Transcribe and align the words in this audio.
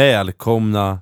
Välkomna 0.00 0.98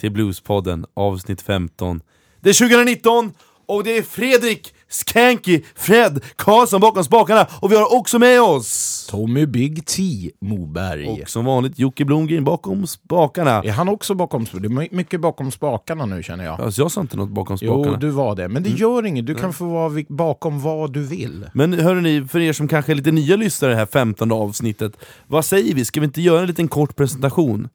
till 0.00 0.10
Bluespodden 0.12 0.86
avsnitt 0.94 1.42
15. 1.42 2.02
Det 2.40 2.50
är 2.50 2.54
2019 2.54 3.32
och 3.66 3.84
det 3.84 3.96
är 3.98 4.02
Fredrik 4.02 4.74
Skanky 4.88 5.62
Fred 5.74 6.24
Karlsson 6.36 6.80
bakom 6.80 7.04
spakarna 7.04 7.46
och 7.60 7.72
vi 7.72 7.76
har 7.76 7.94
också 7.94 8.18
med 8.18 8.42
oss 8.42 9.06
Tommy 9.10 9.46
Big 9.46 9.86
T 9.86 10.02
Moberg. 10.40 11.08
och 11.08 11.28
som 11.28 11.44
vanligt 11.44 11.78
Jocke 11.78 12.04
Blomgren 12.04 12.44
bakom 12.44 12.86
spakarna. 12.86 13.62
Är 13.62 13.70
han 13.70 13.88
också 13.88 14.14
bakom 14.14 14.46
spakarna? 14.46 14.68
Det 14.68 14.84
är 14.84 14.96
mycket 14.96 15.20
bakom 15.20 15.50
spakarna 15.50 16.06
nu 16.06 16.22
känner 16.22 16.44
jag. 16.44 16.60
Alltså 16.60 16.82
jag 16.82 16.90
sa 16.90 17.00
inte 17.00 17.16
något 17.16 17.30
bakom 17.30 17.58
Jo, 17.60 17.74
spakarna. 17.74 17.96
du 17.96 18.10
var 18.10 18.36
det. 18.36 18.48
Men 18.48 18.62
det 18.62 18.70
gör 18.70 19.06
inget, 19.06 19.26
du 19.26 19.34
kan 19.34 19.52
få 19.52 19.64
vara 19.64 20.04
bakom 20.08 20.60
vad 20.60 20.92
du 20.92 21.02
vill. 21.02 21.46
Men 21.54 21.72
hörrni, 21.72 22.28
för 22.28 22.40
er 22.40 22.52
som 22.52 22.68
kanske 22.68 22.92
är 22.92 22.96
lite 22.96 23.12
nya 23.12 23.36
lyssnare 23.36 23.70
i 23.70 23.74
det 23.74 23.78
här 23.78 23.86
15 23.86 24.32
avsnittet, 24.32 24.96
vad 25.26 25.44
säger 25.44 25.74
vi? 25.74 25.84
Ska 25.84 26.00
vi 26.00 26.06
inte 26.06 26.20
göra 26.20 26.40
en 26.40 26.46
liten 26.46 26.68
kort 26.68 26.96
presentation? 26.96 27.68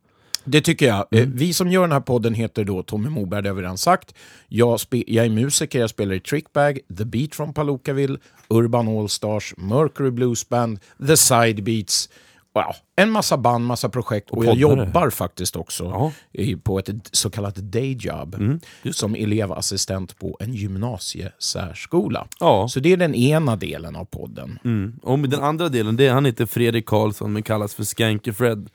Det 0.44 0.62
tycker 0.62 0.88
jag. 0.88 1.05
Eh, 1.12 1.26
Vi 1.27 1.54
som 1.54 1.72
gör 1.72 1.82
den 1.82 1.91
här 1.91 2.00
podden 2.00 2.34
heter 2.34 2.64
då 2.64 2.84
Tommy 2.84 3.09
Moberg, 3.09 3.44
det 3.44 3.50
har 3.50 3.55
vi 3.55 3.62
redan 3.62 3.77
sagt. 3.77 4.14
Jag, 4.48 4.80
jag 4.90 5.26
är 5.26 5.30
musiker, 5.30 5.80
jag 5.80 5.90
spelar 5.90 6.16
i 6.16 6.20
Trickbag, 6.20 6.80
The 6.98 7.05
Beat 7.05 7.36
från 7.36 7.54
Palookaville, 7.54 8.18
Urban 8.50 8.88
Allstars, 9.00 9.54
Mercury 9.58 10.12
Blues 10.12 10.50
Band, 10.50 10.80
The 11.08 11.18
Side 11.18 11.63
Beats. 11.63 12.10
Wow. 12.54 12.63
En 12.96 13.12
massa 13.12 13.38
band, 13.38 13.66
massa 13.66 13.90
projekt 13.90 14.30
och, 14.30 14.46
jag 14.46 14.54
poddare. 14.60 14.86
jobbar 14.86 15.10
faktiskt 15.10 15.55
också 15.55 15.84
Ja. 15.84 16.12
i, 16.32 16.55
på 16.55 16.80
ett 16.80 16.90
så 17.12 17.30
kallat 17.30 17.55
dayjob 17.55 18.60
som 18.91 19.16
elevassistent 19.16 20.20
på 20.20 20.38
en 20.40 20.54
gymnasiesärskola. 20.54 22.27
Ja. 22.40 22.68
Så 22.70 22.79
det 22.79 22.91
är 22.94 22.98
den 22.98 23.16
ena 23.16 23.55
delen 23.55 23.96
av 23.96 24.05
podden. 24.05 24.60
Mm. 24.66 24.99
Och 25.04 25.20
den 25.20 25.44
andra 25.44 25.70
delen, 25.70 25.98
det 25.98 26.07
är, 26.07 26.12
han 26.13 26.26
heter 26.26 26.46
Fredrik 26.46 26.85
Karlsson 26.85 27.34
men 27.34 27.44
kallas 27.44 27.76
för 27.76 27.84
Skanky 27.84 28.34
Fred 28.34 28.70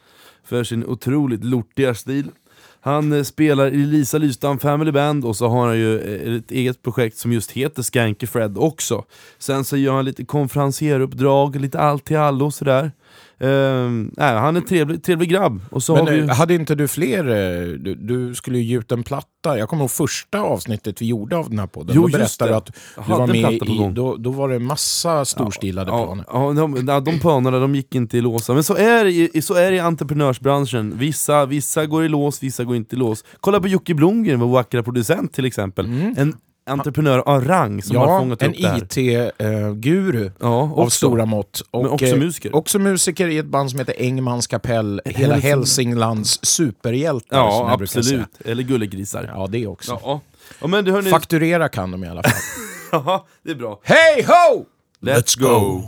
för 0.45 0.65
sin 0.65 0.87
otroligt 0.87 1.45
lortiga 1.45 1.95
stil. 1.95 2.31
Han 2.81 3.13
eh, 3.13 3.23
spelar 3.23 3.67
i 3.67 3.77
Lisa 3.77 4.19
Lystam 4.19 4.59
Family 4.59 4.93
Band 4.93 5.25
och 5.25 5.37
så 5.37 5.49
har 5.49 5.67
han 5.67 5.79
ju 5.79 6.01
eh, 6.01 6.37
ett 6.37 6.51
eget 6.51 6.83
projekt 6.83 7.17
som 7.17 7.33
just 7.33 7.51
heter 7.51 7.83
Skanky 7.83 8.27
Fred 8.27 8.59
också. 8.59 9.05
Sen 9.39 9.65
så 9.65 9.77
gör 9.77 9.95
han 9.95 10.05
lite 10.05 10.25
konferenseruppdrag, 10.25 11.61
lite 11.61 11.79
allt 11.81 12.05
till 12.05 12.17
allo 12.17 12.51
sådär. 12.51 12.93
Ehm, 13.41 14.11
nej, 14.17 14.35
han 14.39 14.57
är 14.57 14.61
en 14.61 14.67
trevlig, 14.67 15.03
trevlig 15.03 15.29
grabb. 15.31 15.61
Och 15.71 15.83
så 15.83 15.95
Men 15.95 16.07
har 16.07 16.13
vi... 16.13 16.21
eh, 16.21 16.29
hade 16.29 16.55
inte 16.55 16.75
du 16.75 16.89
fler, 16.89 17.19
eh, 17.29 17.67
du, 17.79 17.95
du 17.95 18.35
skulle 18.35 18.59
ju 18.59 18.79
ut 18.79 18.93
en 18.93 19.03
platta, 19.03 19.59
jag 19.59 19.69
kommer 19.69 19.83
ihåg 19.83 19.91
första 19.91 20.41
avsnittet 20.41 21.03
vi 21.03 21.07
gjorde 21.07 21.37
av 21.37 21.51
den 21.51 21.59
här 21.59 21.67
podden, 21.67 21.97
Jo, 21.97 22.03
då 22.03 22.09
berättade 22.09 22.51
du 22.51 22.57
att 22.57 22.67
du 22.67 23.03
hade 23.03 23.15
var 23.19 23.27
med 23.27 23.53
i, 23.53 23.91
då, 23.95 24.17
då 24.17 24.31
var 24.31 24.49
det 24.49 24.59
massa 24.59 25.25
storstilade 25.25 25.91
Ja, 25.91 26.05
planer. 26.05 26.25
ja, 26.33 26.53
de, 26.53 26.87
ja, 26.89 27.01
de 27.01 27.19
planerna 27.21 27.59
de 27.59 27.75
gick 27.75 27.95
inte 27.95 28.19
i 28.19 28.21
låsa, 28.21 28.55
men 28.55 28.65
så 28.65 28.75
är, 28.77 29.05
det, 29.35 29.43
så 29.43 29.55
är 29.55 29.71
det 29.71 29.77
i 29.77 29.81
entreprenörsbranschen. 29.81 30.95
Vissa, 30.99 31.47
vissa 31.47 31.87
går 31.87 32.05
i 32.05 32.09
lås, 32.09 32.43
vissa 32.43 32.65
går 32.65 32.77
inte 32.77 32.97
i 32.97 32.99
lås. 32.99 33.25
Kolla 33.41 33.61
på 33.61 33.69
Jocke 33.69 33.95
Blomgren, 33.95 34.41
vår 34.41 34.49
vackra 34.49 34.83
producent 34.83 35.33
till 35.33 35.45
exempel. 35.45 35.87
En 36.17 36.35
entreprenör 36.67 37.19
av 37.19 37.45
rang 37.45 37.83
som 37.83 37.97
har. 37.97 38.09
Ja, 38.09 38.19
fångat 38.19 38.43
en 38.43 38.51
upp 38.51 38.57
det 38.61 38.69
här. 38.69 38.79
IT-guru 38.79 40.31
Ja, 40.41 40.73
av 40.77 40.89
stora 40.89 41.25
mått. 41.27 41.63
Och, 41.71 41.83
Men 41.83 41.91
också 41.93 42.07
eh, 42.07 42.17
musiker. 42.17 42.57
Också 42.57 42.79
musiker 42.79 43.29
i 43.29 43.39
ett 43.39 43.47
band 43.47 43.71
som 43.71 43.79
heter 43.79 43.95
Engmans 43.99 44.47
kapell, 44.47 45.01
hela 45.05 45.35
Hälsing- 45.37 45.41
Hälsinglands 45.41 46.45
superhjältar. 46.45 47.37
Ja, 47.39 47.71
absolut. 47.81 48.27
Eller 48.45 48.63
gullegrisar. 48.63 49.31
Ja, 49.35 49.47
det 49.51 49.67
också. 49.67 49.99
Ja. 50.03 50.21
Ja, 50.61 50.67
men 50.67 50.85
du 50.85 50.93
hörni, 50.93 51.11
Fakturera 51.11 51.69
kan 51.69 51.91
de 51.91 52.05
i 52.05 52.09
alla 52.09 52.23
fall. 52.23 52.33
ja, 52.93 53.27
det 53.45 53.51
är 53.51 53.55
bra. 53.55 53.81
Hej 53.83 54.27
ho! 54.27 54.65
Let's 55.07 55.41
go! 55.41 55.83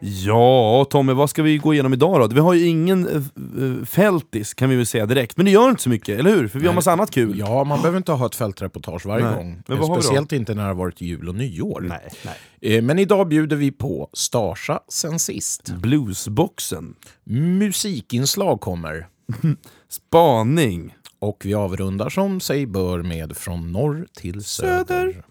Ja, 0.00 0.86
Tommy, 0.90 1.12
vad 1.12 1.30
ska 1.30 1.42
vi 1.42 1.58
gå 1.58 1.74
igenom 1.74 1.92
idag 1.92 2.20
då? 2.20 2.34
Vi 2.34 2.40
har 2.40 2.54
ju 2.54 2.66
ingen 2.66 3.08
uh, 3.08 3.84
fältis 3.84 4.54
kan 4.54 4.70
vi 4.70 4.76
väl 4.76 4.86
säga 4.86 5.06
direkt, 5.06 5.36
men 5.36 5.46
det 5.46 5.52
gör 5.52 5.70
inte 5.70 5.82
så 5.82 5.88
mycket, 5.88 6.18
eller 6.18 6.30
hur? 6.30 6.48
För 6.48 6.58
vi 6.58 6.66
har 6.66 6.74
massa 6.74 6.92
annat 6.92 7.10
kul. 7.10 7.38
Ja, 7.38 7.64
man 7.64 7.78
behöver 7.78 7.96
inte 7.96 8.12
ha 8.12 8.26
ett 8.26 8.34
fältreportage 8.34 9.06
varje 9.06 9.24
Nej. 9.24 9.34
gång. 9.34 9.62
Men? 9.66 9.84
Speciellt 9.84 10.32
inte 10.32 10.54
när 10.54 10.62
det 10.62 10.68
har 10.68 10.74
varit 10.74 11.00
jul 11.00 11.28
och 11.28 11.34
nyår. 11.34 11.80
Nej, 11.88 12.08
nej. 12.24 12.76
Eh, 12.76 12.82
Men 12.82 12.98
idag 12.98 13.28
bjuder 13.28 13.56
vi 13.56 13.70
på 13.72 14.10
Starsa 14.12 14.80
sen 14.88 15.18
sist. 15.18 15.70
Bluesboxen, 15.70 16.94
Musikinslag 17.24 18.60
kommer. 18.60 19.06
spaning. 19.88 20.94
Och 21.18 21.42
vi 21.44 21.54
avrundar 21.54 22.08
som 22.08 22.40
sig 22.40 22.66
bör 22.66 23.02
med 23.02 23.36
Från 23.36 23.72
norr 23.72 24.06
till 24.16 24.44
söder. 24.44 24.84
Söder. 24.84 25.22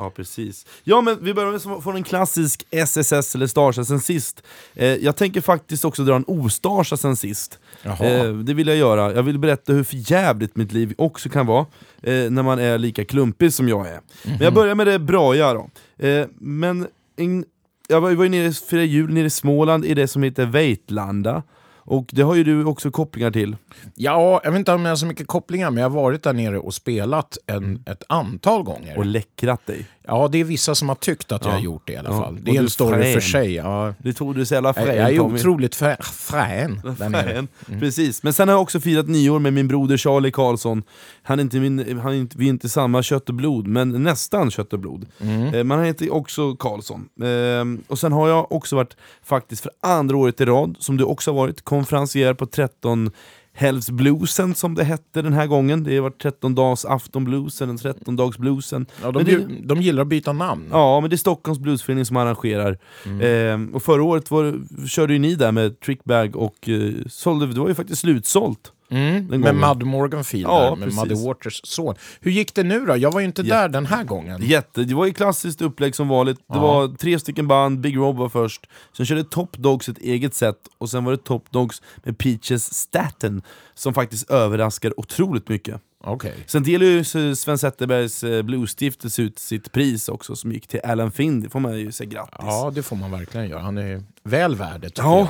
Ja, 0.00 0.10
precis. 0.10 0.66
Ja, 0.84 1.00
men 1.00 1.24
vi 1.24 1.34
börjar 1.34 1.52
med 1.52 1.82
från 1.82 1.96
en 1.96 2.02
klassisk 2.02 2.66
SSS 2.70 3.34
eller 3.34 3.46
Starsa 3.46 3.84
sen 3.84 4.00
sist. 4.00 4.42
Eh, 4.74 4.86
jag 4.86 5.16
tänker 5.16 5.40
faktiskt 5.40 5.84
också 5.84 6.04
dra 6.04 6.16
en 6.16 6.24
ostarsa 6.26 6.96
sen 6.96 7.16
sist. 7.16 7.58
Eh, 7.84 8.32
det 8.32 8.54
vill 8.54 8.66
jag 8.68 8.76
göra. 8.76 9.12
Jag 9.14 9.22
vill 9.22 9.38
berätta 9.38 9.72
hur 9.72 9.84
förjävligt 9.84 10.56
mitt 10.56 10.72
liv 10.72 10.94
också 10.98 11.28
kan 11.28 11.46
vara 11.46 11.66
eh, 12.02 12.30
när 12.30 12.42
man 12.42 12.58
är 12.58 12.78
lika 12.78 13.04
klumpig 13.04 13.52
som 13.52 13.68
jag 13.68 13.88
är. 13.88 14.00
Men 14.24 14.40
jag 14.40 14.54
börjar 14.54 14.74
med 14.74 14.86
det 14.86 14.98
braiga 14.98 15.54
då. 15.54 15.70
Eh, 16.06 16.26
men 16.38 16.86
en, 17.16 17.44
jag 17.88 18.00
var, 18.00 18.10
jag 18.10 18.16
var 18.16 18.24
ju 18.24 18.30
nere 18.30 18.46
i 18.46 18.52
firade 18.52 18.86
jul 18.86 19.12
nere 19.14 19.26
i 19.26 19.30
Småland 19.30 19.84
i 19.84 19.94
det 19.94 20.08
som 20.08 20.22
heter 20.22 20.46
Veitlanda. 20.46 21.42
Och 21.90 22.06
det 22.12 22.22
har 22.22 22.34
ju 22.34 22.44
du 22.44 22.64
också 22.64 22.90
kopplingar 22.90 23.30
till. 23.30 23.56
Ja, 23.94 24.40
jag 24.44 24.50
vet 24.50 24.58
inte 24.58 24.72
om 24.72 24.82
jag 24.84 24.90
har 24.90 24.96
så 24.96 25.06
mycket 25.06 25.26
kopplingar, 25.26 25.70
men 25.70 25.82
jag 25.82 25.90
har 25.90 25.96
varit 26.02 26.22
där 26.22 26.32
nere 26.32 26.58
och 26.58 26.74
spelat 26.74 27.38
en, 27.46 27.82
ett 27.86 28.02
antal 28.08 28.62
gånger. 28.62 28.98
Och 28.98 29.06
läckrat 29.06 29.66
dig. 29.66 29.86
Ja, 30.06 30.28
det 30.32 30.38
är 30.40 30.44
vissa 30.44 30.74
som 30.74 30.88
har 30.88 30.96
tyckt 30.96 31.32
att 31.32 31.44
jag 31.44 31.50
Ja. 31.52 31.56
har 31.56 31.62
gjort 31.62 31.82
det 31.86 31.92
i 31.92 31.96
alla 31.96 32.10
Ja, 32.10 32.18
fall. 32.22 32.34
och 32.34 32.40
Det 32.40 32.50
är 32.50 32.52
du 32.54 32.58
en 32.60 32.70
story 32.70 33.02
frän. 33.02 33.12
för 33.14 33.20
sig. 33.20 33.54
Ja. 33.54 33.94
Det 33.98 34.12
tog 34.12 34.34
du 34.34 34.46
så 34.46 34.54
jävla 34.54 34.68
Jag, 34.68 34.76
frän 34.76 34.96
jag 34.96 35.10
är 35.12 35.16
Tommy. 35.16 35.38
otroligt 35.38 35.74
frä, 35.74 35.96
frän 36.02 36.80
där 36.98 37.08
nere. 37.08 37.22
Frän. 37.32 37.48
Precis, 37.80 38.22
men 38.22 38.32
sen 38.32 38.48
har 38.48 38.54
jag 38.54 38.62
också 38.62 38.80
firat 38.80 39.08
nyår 39.08 39.38
med 39.38 39.52
min 39.52 39.68
broder 39.68 39.96
Charlie 39.96 40.30
Karlsson. 40.30 40.82
Han 41.22 41.38
är 41.38 41.42
inte 41.42 41.60
min, 41.60 41.98
han 41.98 42.12
är 42.12 42.16
inte, 42.16 42.38
vi 42.38 42.44
är 42.44 42.48
inte 42.50 42.68
samma 42.68 43.02
kött 43.02 43.28
och 43.28 43.34
blod, 43.34 43.66
men 43.66 44.02
nästan 44.02 44.50
kött 44.50 44.72
och 44.72 44.78
blod. 44.78 45.06
Mm. 45.20 45.42
Eh, 45.54 45.64
men 45.64 45.70
han 45.70 45.84
heter 45.84 46.12
också 46.14 46.54
Karlsson. 46.56 47.08
Eh, 47.22 47.90
och 47.90 47.98
sen 47.98 48.12
har 48.12 48.28
jag 48.28 48.52
också 48.52 48.76
varit, 48.76 48.96
faktiskt 49.24 49.62
för 49.62 49.72
andra 49.80 50.16
året 50.16 50.40
i 50.40 50.44
rad, 50.44 50.76
som 50.78 50.96
du 50.96 51.04
också 51.04 51.30
har 51.30 51.36
varit, 51.36 51.64
konferencier 51.84 52.34
på 52.34 52.46
13 52.46 53.10
Helgsbluesen 53.52 54.54
som 54.54 54.74
det 54.74 54.84
hette 54.84 55.22
den 55.22 55.32
här 55.32 55.46
gången. 55.46 55.84
Det 55.84 55.94
har 55.96 56.02
varit 56.02 56.22
13 56.22 56.54
dags 56.54 56.84
aftonbluesen, 56.84 57.78
13 57.78 58.16
dags 58.16 58.38
bluesen. 58.38 58.86
Ja, 59.02 59.10
de, 59.12 59.24
det- 59.24 59.36
de 59.64 59.82
gillar 59.82 60.02
att 60.02 60.08
byta 60.08 60.32
namn. 60.32 60.68
Ja, 60.70 61.00
men 61.00 61.10
det 61.10 61.16
är 61.16 61.18
Stockholms 61.18 61.58
bluesförening 61.58 62.04
som 62.04 62.16
arrangerar. 62.16 62.78
Eh, 63.20 63.74
och 63.74 63.82
förra 63.82 64.02
året 64.02 64.30
var, 64.30 64.60
körde 64.88 65.12
ju 65.12 65.18
ni 65.18 65.34
där 65.34 65.52
med 65.52 65.80
Trickbag 65.80 66.36
och 66.36 66.68
eh, 66.68 66.92
sålde, 67.08 67.46
det 67.46 67.60
var 67.60 67.68
ju 67.68 67.74
faktiskt 67.74 68.00
slutsålt. 68.00 68.72
Mm, 68.90 69.26
med. 69.40 69.54
Mud 69.54 69.82
Morganfield 69.86 70.46
Ja, 70.46 70.60
där, 70.62 70.76
med 70.76 70.88
precis. 70.88 71.00
Muddy 71.00 71.14
Waters 71.26 71.60
son. 71.64 71.94
Hur 72.20 72.30
gick 72.30 72.54
det 72.54 72.62
nu 72.62 72.86
då? 72.86 72.96
Jag 72.96 73.12
var 73.12 73.20
ju 73.20 73.26
inte 73.26 73.42
där 73.42 73.68
den 73.68 73.86
här 73.86 74.04
gången. 74.04 74.42
Jätte, 74.42 74.84
det 74.84 74.94
var 74.94 75.06
ju 75.06 75.12
klassiskt 75.12 75.62
upplägg 75.62 75.94
som 75.94 76.08
vanligt. 76.08 76.38
Det 76.38 76.44
Ja. 76.48 76.60
var 76.60 76.88
tre 76.96 77.18
stycken 77.18 77.48
band, 77.48 77.80
Big 77.80 77.96
Rob 77.96 78.16
var 78.16 78.28
först, 78.28 78.66
sen 78.96 79.06
körde 79.06 79.24
Top 79.24 79.56
Dogs 79.58 79.88
ett 79.88 79.98
eget 79.98 80.34
sätt, 80.34 80.56
och 80.78 80.90
sen 80.90 81.04
var 81.04 81.12
det 81.12 81.18
Top 81.24 81.50
Dogs 81.50 81.82
med 82.04 82.18
Peaches 82.18 82.74
Staten, 82.74 83.42
som 83.74 83.94
faktiskt 83.94 84.30
överraskar 84.30 85.00
otroligt 85.00 85.48
mycket. 85.48 85.80
Okej. 86.04 86.34
Sen 86.46 86.62
delar 86.62 86.86
ju 86.86 87.04
Sven 87.34 87.58
Zetterbergs 87.58 88.24
eh, 88.24 88.42
Bluesstiftelse 88.42 89.22
ut 89.22 89.38
sitt 89.38 89.72
pris 89.72 90.08
också, 90.08 90.36
som 90.36 90.52
gick 90.52 90.66
till 90.66 90.80
Alan 90.84 91.10
Finn, 91.12 91.40
det 91.40 91.48
får 91.48 91.60
man 91.60 91.78
ju 91.78 91.92
säga 91.92 92.10
grattis. 92.10 92.36
Ja, 92.38 92.72
det 92.74 92.82
får 92.82 92.96
man 92.96 93.10
verkligen 93.10 93.48
göra. 93.48 93.60
Han 93.60 93.78
är 93.78 94.02
väl 94.22 94.54
värd 94.56 94.80
det, 94.80 94.92
Ja. 94.98 95.18
jag. 95.18 95.28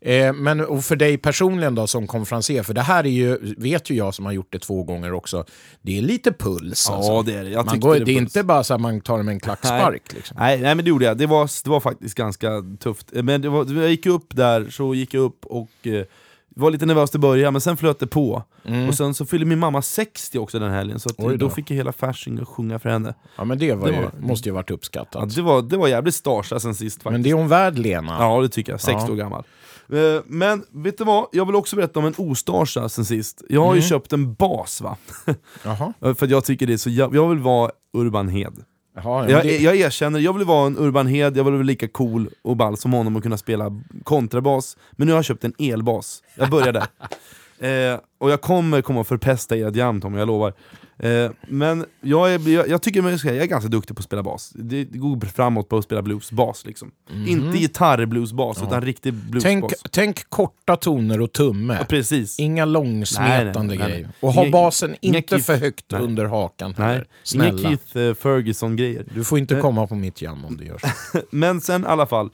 Eh, 0.00 0.32
men 0.32 0.60
och 0.60 0.84
för 0.84 0.96
dig 0.96 1.18
personligen 1.18 1.74
då 1.74 1.86
som 1.86 2.06
konferenser, 2.06 2.62
för 2.62 2.74
det 2.74 2.80
här 2.82 3.04
är 3.06 3.10
ju, 3.10 3.54
vet 3.58 3.90
ju 3.90 3.94
jag 3.94 4.14
som 4.14 4.24
har 4.24 4.32
gjort 4.32 4.52
det 4.52 4.58
två 4.58 4.82
gånger 4.82 5.12
också, 5.12 5.44
det 5.82 5.98
är 5.98 6.02
lite 6.02 6.32
puls. 6.32 6.86
Ja, 6.88 6.96
alltså. 6.96 7.22
det 7.22 7.34
är 7.38 7.44
det. 7.44 7.50
Jag 7.50 7.66
man 7.66 7.80
går, 7.80 7.94
det 7.94 8.00
är 8.00 8.04
puls. 8.04 8.16
inte 8.18 8.42
bara 8.42 8.64
så 8.64 8.74
att 8.74 8.80
man 8.80 9.00
tar 9.00 9.22
med 9.22 9.32
en 9.32 9.40
klackspark. 9.40 10.02
Liksom. 10.14 10.36
Nej, 10.40 10.60
nej 10.60 10.74
men 10.74 10.84
det 10.84 10.88
gjorde 10.88 11.04
jag, 11.04 11.18
det 11.18 11.26
var, 11.26 11.50
det 11.64 11.70
var 11.70 11.80
faktiskt 11.80 12.14
ganska 12.14 12.48
tufft. 12.80 13.06
Men 13.12 13.42
det 13.42 13.48
var, 13.48 13.66
jag 13.74 13.90
gick 13.90 14.06
upp 14.06 14.36
där, 14.36 14.70
så 14.70 14.94
gick 14.94 15.14
jag 15.14 15.22
upp 15.22 15.46
och 15.46 15.70
eh, 15.86 16.04
var 16.56 16.70
lite 16.70 16.86
nervös 16.86 17.14
i 17.14 17.18
början, 17.18 17.52
men 17.52 17.60
sen 17.60 17.76
flöt 17.76 17.98
det 17.98 18.06
på. 18.06 18.42
Och 18.88 18.94
sen 18.94 19.14
så 19.14 19.26
fyllde 19.26 19.46
min 19.46 19.58
mamma 19.58 19.82
60 19.82 20.38
också 20.38 20.58
den 20.58 20.70
helgen, 20.72 21.00
så 21.00 21.10
Mm. 21.18 21.30
Oj 21.30 21.38
då. 21.38 21.46
då 21.46 21.54
fick 21.54 21.70
jag 21.70 21.76
hela 21.76 21.92
Fasching 21.92 22.38
att 22.38 22.48
sjunga 22.48 22.78
för 22.78 22.88
henne. 22.90 23.14
Ja, 23.36 23.44
men 23.44 23.58
det, 23.58 23.74
var 23.74 23.88
Det 23.88 23.94
ju, 23.96 24.02
var- 24.02 24.12
måste 24.20 24.48
ju 24.48 24.52
varit 24.54 24.70
Ja, 24.70 24.74
uppskattat. 24.74 25.34
det, 25.34 25.42
var, 25.42 25.62
det 25.62 25.76
var 25.76 25.88
jävligt 25.88 26.14
starsa 26.14 26.60
sen 26.60 26.74
sist 26.74 26.96
faktiskt. 27.02 27.12
men 27.12 27.22
det 27.22 27.30
är 27.30 27.34
hon 27.34 27.48
värd, 27.48 27.78
Lena. 27.78 28.16
Ja 28.20 28.40
det 28.42 28.48
tycker 28.48 28.72
jag, 28.72 28.80
60 28.80 29.04
Ja. 29.06 29.12
år 29.12 29.16
gammal. 29.16 29.44
Eh, 29.92 30.22
Men 30.26 30.64
vet 30.72 30.98
du 30.98 31.04
vad, 31.04 31.26
jag 31.32 31.46
vill 31.46 31.54
också 31.54 31.76
berätta 31.76 31.98
om 31.98 32.04
en 32.06 32.14
ostarsa 32.16 32.88
sen 32.88 33.04
sist. 33.04 33.42
Jag 33.48 33.60
har 33.64 33.74
ju 33.74 33.78
Mm. 33.78 33.88
köpt 33.88 34.12
en 34.12 34.34
bas 34.34 34.80
va, 34.80 34.96
Jaha. 35.64 35.92
för 36.14 36.26
jag 36.26 36.44
tycker 36.44 36.66
det 36.66 36.72
är 36.72 36.76
så 36.76 36.90
jag, 36.90 37.14
jag 37.14 37.28
vill 37.28 37.38
vara 37.38 37.70
Urban 37.96 38.28
Hed. 38.28 38.64
Jaha, 38.94 39.30
Jag, 39.30 39.42
det, 39.42 39.58
jag 39.58 39.76
erkänner, 39.76 40.20
jag 40.20 40.32
vill 40.38 40.46
vara 40.46 40.66
en 40.66 40.78
Urban 40.78 41.06
Hed, 41.06 41.36
jag 41.36 41.44
vill 41.44 41.52
vara 41.52 41.62
lika 41.62 41.88
cool 41.88 42.28
och 42.42 42.56
ball 42.56 42.76
som 42.76 42.92
honom 42.92 43.16
och 43.16 43.22
kunna 43.22 43.38
spela 43.38 43.82
kontrabas. 44.04 44.76
Men 44.92 45.06
nu 45.06 45.12
har 45.12 45.18
jag 45.18 45.24
köpt 45.24 45.44
en 45.44 45.54
elbas, 45.58 46.22
jag 46.34 46.50
börjar 46.50 46.72
där. 46.72 46.86
Eh, 47.60 47.98
och 48.18 48.30
jag 48.30 48.40
kommer 48.40 48.82
komma 48.82 49.00
och 49.00 49.06
förpesta 49.06 49.56
ert 49.56 49.76
jam 49.76 50.00
Tom, 50.00 50.14
jag 50.14 50.26
lovar. 50.26 50.52
Eh, 50.98 51.30
men 51.48 51.84
jag, 52.00 52.34
är, 52.34 52.48
jag, 52.48 52.68
jag 52.68 52.82
tycker 52.82 53.02
jag 53.02 53.36
är 53.36 53.46
ganska 53.46 53.68
duktig 53.68 53.96
på 53.96 54.00
att 54.00 54.04
spela 54.04 54.22
bas. 54.22 54.52
Det, 54.54 54.84
det 54.84 54.98
går 54.98 55.26
framåt 55.26 55.68
på 55.68 55.76
att 55.78 55.84
spela 55.84 56.02
bluesbas. 56.02 56.66
Liksom. 56.66 56.90
Inte 57.26 57.58
gitarrbluesbas, 57.58 58.62
utan 58.62 58.82
riktig 58.82 59.14
bluesbas. 59.14 59.42
Tänk, 59.42 59.64
tänk 59.90 60.28
korta 60.30 60.76
toner 60.76 61.20
och 61.20 61.32
tumme. 61.32 61.76
Ja, 61.80 61.84
precis. 61.88 62.38
Inga 62.40 62.64
långsmetande 62.64 63.52
Nej, 63.52 63.52
nej, 63.52 63.66
nej, 63.66 63.78
nej. 63.78 63.88
grejer. 63.88 64.08
Och 64.20 64.32
ha 64.32 64.50
basen 64.50 64.96
inga 65.00 65.18
inte 65.18 65.36
Keith- 65.36 65.40
för 65.42 65.56
högt 65.56 65.84
nej. 65.88 66.00
under 66.02 66.24
hakan 66.24 66.74
Nej, 66.78 67.04
inga. 67.34 67.58
Keith 67.58 67.98
eh, 67.98 68.14
Ferguson-grejer. 68.14 69.04
Du 69.14 69.24
får 69.24 69.38
inte 69.38 69.54
Eh. 69.56 69.60
komma 69.62 69.86
på 69.86 69.94
mitt 69.94 70.22
jam 70.22 70.44
om 70.44 70.56
du 70.56 70.64
gör 70.64 70.78
så. 70.78 71.18
Men 71.30 71.60
sen 71.60 71.82
i 71.82 71.86
alla 71.86 72.06
fall, 72.06 72.30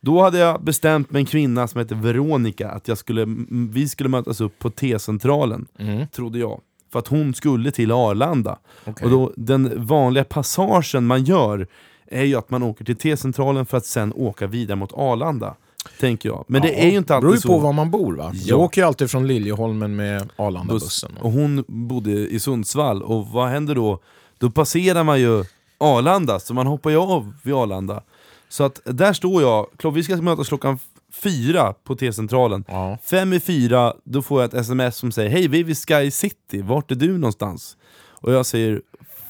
då 0.00 0.22
hade 0.22 0.38
jag 0.38 0.64
bestämt 0.64 1.10
med 1.10 1.20
en 1.20 1.26
kvinna 1.26 1.68
som 1.68 1.78
heter 1.78 1.94
Veronica 1.96 2.70
att 2.70 2.88
jag 2.88 2.98
skulle, 2.98 3.26
vi 3.72 3.88
skulle 3.88 4.08
mötas 4.08 4.40
upp 4.40 4.58
på 4.58 4.70
T-centralen, 4.70 5.66
Mm. 5.78 6.06
trodde 6.08 6.38
jag. 6.38 6.60
För 6.96 7.00
att 7.00 7.08
hon 7.08 7.34
skulle 7.34 7.70
till 7.70 7.92
Arlanda. 7.92 8.58
Okej. 8.84 9.04
Och 9.04 9.10
då, 9.10 9.32
den 9.36 9.86
vanliga 9.86 10.24
passagen 10.24 11.06
man 11.06 11.24
gör 11.24 11.66
är 12.06 12.24
ju 12.24 12.34
att 12.36 12.50
man 12.50 12.62
åker 12.62 12.84
till 12.84 12.96
T-centralen 12.96 13.66
för 13.66 13.76
att 13.76 13.86
sen 13.86 14.12
åka 14.16 14.46
vidare 14.46 14.76
mot 14.76 14.92
Arlanda. 14.92 15.54
Tänker 16.00 16.28
jag. 16.28 16.44
Men 16.48 16.62
det 16.62 16.68
Ja, 16.68 16.74
är 16.74 16.90
ju 16.90 16.96
inte 16.98 17.08
beror 17.08 17.16
alltid 17.26 17.34
ju 17.34 17.40
så. 17.40 17.48
på 17.48 17.58
var 17.58 17.72
man 17.72 17.90
bor 17.90 18.16
va? 18.16 18.30
Ja. 18.34 18.40
Jag 18.44 18.60
åker 18.60 18.80
ju 18.80 18.86
alltid 18.86 19.10
från 19.10 19.26
Liljeholmen 19.26 19.96
med 19.96 20.20
Buss. 20.22 20.30
Arlandabussen. 20.36 21.10
Och 21.20 21.30
hon 21.32 21.64
bodde 21.68 22.10
i 22.10 22.40
Sundsvall, 22.40 23.02
och 23.02 23.26
vad 23.26 23.48
händer 23.48 23.74
då? 23.74 23.98
Då 24.38 24.50
passerar 24.50 25.04
man 25.04 25.20
ju 25.20 25.44
Arlanda, 25.78 26.40
så 26.40 26.54
man 26.54 26.66
hoppar 26.66 26.90
ju 26.90 26.96
av 26.96 27.32
vid 27.42 27.54
Arlanda. 27.54 28.02
Så 28.48 28.64
att 28.64 28.80
där 28.84 29.12
står 29.12 29.42
jag, 29.42 29.66
vi 29.92 30.02
ska 30.02 30.16
mötas 30.16 30.48
klockan 30.48 30.78
fyra 31.22 31.72
på 31.72 31.96
T-centralen. 31.96 32.64
Ja. 32.68 32.98
Fem 33.02 33.32
i 33.32 33.40
fyra, 33.40 33.94
då 34.04 34.22
får 34.22 34.42
jag 34.42 34.48
ett 34.48 34.60
sms 34.60 34.96
som 34.96 35.12
säger 35.12 35.30
Hej, 35.30 35.48
vi 35.48 35.60
är 35.60 35.64
vid 35.64 35.78
Sky 35.78 36.10
City, 36.10 36.62
vart 36.62 36.90
är 36.90 36.94
du 36.94 37.18
någonstans? 37.18 37.76
Och 38.20 38.32
jag 38.32 38.46
säger 38.46 38.80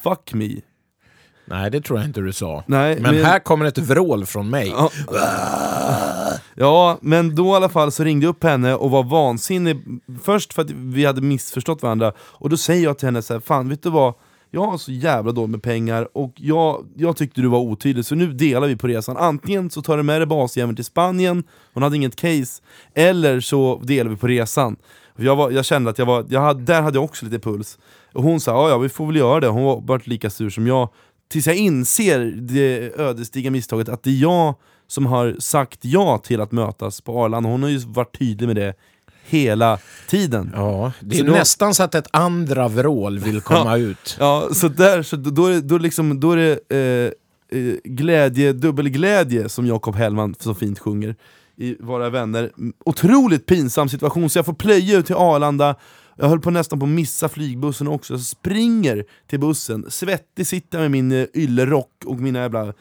Fuck 0.03 0.33
me. 0.33 0.49
Nej, 1.49 1.71
det 1.71 1.81
tror 1.81 1.99
jag 1.99 2.07
inte 2.07 2.21
du 2.21 2.33
sa. 2.33 2.63
Nej, 2.67 2.99
Men 2.99 3.25
här 3.25 3.39
kommer 3.39 3.65
ett 3.65 3.77
vrål 3.77 4.25
från 4.25 4.49
mig. 4.49 4.67
Ja. 4.67 4.91
ja, 6.55 6.97
men 7.01 7.35
då 7.35 7.47
i 7.47 7.55
alla 7.55 7.69
fall 7.69 7.91
så 7.91 8.03
ringde 8.03 8.25
jag 8.25 8.31
upp 8.31 8.43
henne 8.43 8.73
och 8.73 8.91
var 8.91 9.03
vansinnig 9.03 9.77
Först 10.23 10.53
för 10.53 10.61
att 10.61 10.71
vi 10.71 11.05
hade 11.05 11.21
missförstått 11.21 11.81
varandra, 11.83 12.13
och 12.19 12.49
då 12.49 12.57
säger 12.57 12.83
jag 12.83 12.97
till 12.97 13.07
henne 13.07 13.21
så 13.21 13.33
här, 13.33 13.39
Fan, 13.39 13.69
vet 13.69 13.83
du 13.83 13.89
vad? 13.89 14.13
Jag 14.51 14.65
har 14.65 14.77
så 14.77 14.91
jävla 14.91 15.31
dåligt 15.31 15.49
med 15.49 15.63
pengar, 15.63 16.07
och 16.13 16.33
jag, 16.35 16.85
jag 16.95 17.17
tyckte 17.17 17.41
du 17.41 17.47
var 17.47 17.59
otydlig, 17.59 18.05
så 18.05 18.15
nu 18.15 18.33
delar 18.33 18.67
vi 18.67 18.75
på 18.75 18.87
resan. 18.87 19.17
Antingen 19.17 19.69
så 19.69 19.81
tar 19.81 19.97
du 19.97 20.03
med 20.03 20.21
dig 20.21 20.25
basjäveln 20.25 20.75
till 20.75 20.85
Spanien, 20.85 21.43
hon 21.73 21.83
hade 21.83 21.95
inget 21.95 22.15
case 22.15 22.61
Eller 22.93 23.39
så 23.39 23.81
delar 23.83 24.09
vi 24.09 24.15
på 24.15 24.27
resan. 24.27 24.75
Jag, 25.15 25.35
var, 25.35 25.51
jag 25.51 25.65
kände 25.65 25.89
att 25.89 25.99
jag 25.99 26.05
var, 26.05 26.25
jag 26.29 26.41
hade, 26.41 26.63
där 26.63 26.81
hade 26.81 26.97
jag 26.97 27.03
också 27.03 27.25
lite 27.25 27.39
puls. 27.39 27.79
Och 28.13 28.23
hon 28.23 28.39
sa 28.39 28.69
ja, 28.69 28.77
vi 28.77 28.89
får 28.89 29.07
väl 29.07 29.15
göra 29.15 29.39
det, 29.39 29.47
hon 29.47 29.63
var 29.63 29.81
bara 29.81 30.01
lika 30.03 30.29
sur 30.29 30.49
som 30.49 30.67
jag. 30.67 30.89
Tills 31.29 31.47
jag 31.47 31.55
inser 31.55 32.19
det 32.25 32.99
ödesdigra 32.99 33.51
misstaget 33.51 33.89
att 33.89 34.03
det 34.03 34.09
är 34.09 34.21
jag 34.21 34.55
som 34.87 35.05
har 35.05 35.35
sagt 35.39 35.79
ja 35.81 36.17
till 36.17 36.41
att 36.41 36.51
mötas 36.51 37.01
på 37.01 37.23
Arlanda, 37.23 37.49
hon 37.49 37.63
har 37.63 37.69
ju 37.69 37.77
varit 37.77 38.19
tydlig 38.19 38.47
med 38.47 38.55
det 38.55 38.73
hela 39.27 39.79
tiden. 40.09 40.51
Ja, 40.55 40.91
det 40.99 41.15
är 41.15 41.19
Så 41.19 41.25
då- 41.25 41.31
nästan 41.33 41.73
så 41.73 41.83
att 41.83 41.95
ett 41.95 42.07
andra 42.11 42.67
vrål 42.67 43.19
vill 43.19 43.41
komma 43.41 43.77
ut. 43.87 44.17
Ja, 44.19 44.47
så 44.53 44.67
där, 44.67 45.03
så 45.03 45.15
då, 45.15 45.45
är 45.45 45.61
då, 45.61 45.77
liksom, 45.77 46.19
då 46.19 46.31
är 46.31 46.37
det 46.37 46.59
eh, 47.49 47.59
eh, 47.59 47.73
glädje, 47.83 48.53
dubbelglädje 48.53 49.49
som 49.49 49.65
Jakob 49.67 49.95
Hellman 49.95 50.35
så 50.39 50.53
fint 50.53 50.79
sjunger 50.79 51.15
i 51.59 51.75
Våra 51.79 52.09
vänner. 52.09 52.51
Otroligt 52.85 53.45
pinsam 53.45 53.89
situation, 53.89 54.29
så 54.29 54.37
jag 54.39 54.45
får 54.45 54.53
plöja 54.53 54.97
ut 54.97 55.05
till 55.05 55.15
Arlanda, 55.15 55.75
jag 56.17 56.29
höll 56.29 56.39
på 56.39 56.51
nästan 56.51 56.79
på 56.79 56.85
att 56.85 56.91
missa 56.91 57.29
flygbussen 57.29 57.87
också, 57.87 58.13
jag 58.13 58.21
springer 58.21 59.05
till 59.29 59.39
bussen, 59.39 59.85
svettig 59.89 60.47
sitter 60.47 60.79
med 60.79 60.91
min 60.91 61.11
eh, 61.11 61.25
yllerock 61.33 61.91
och 62.05 62.19
mina 62.19 62.39
jävla 62.39 62.73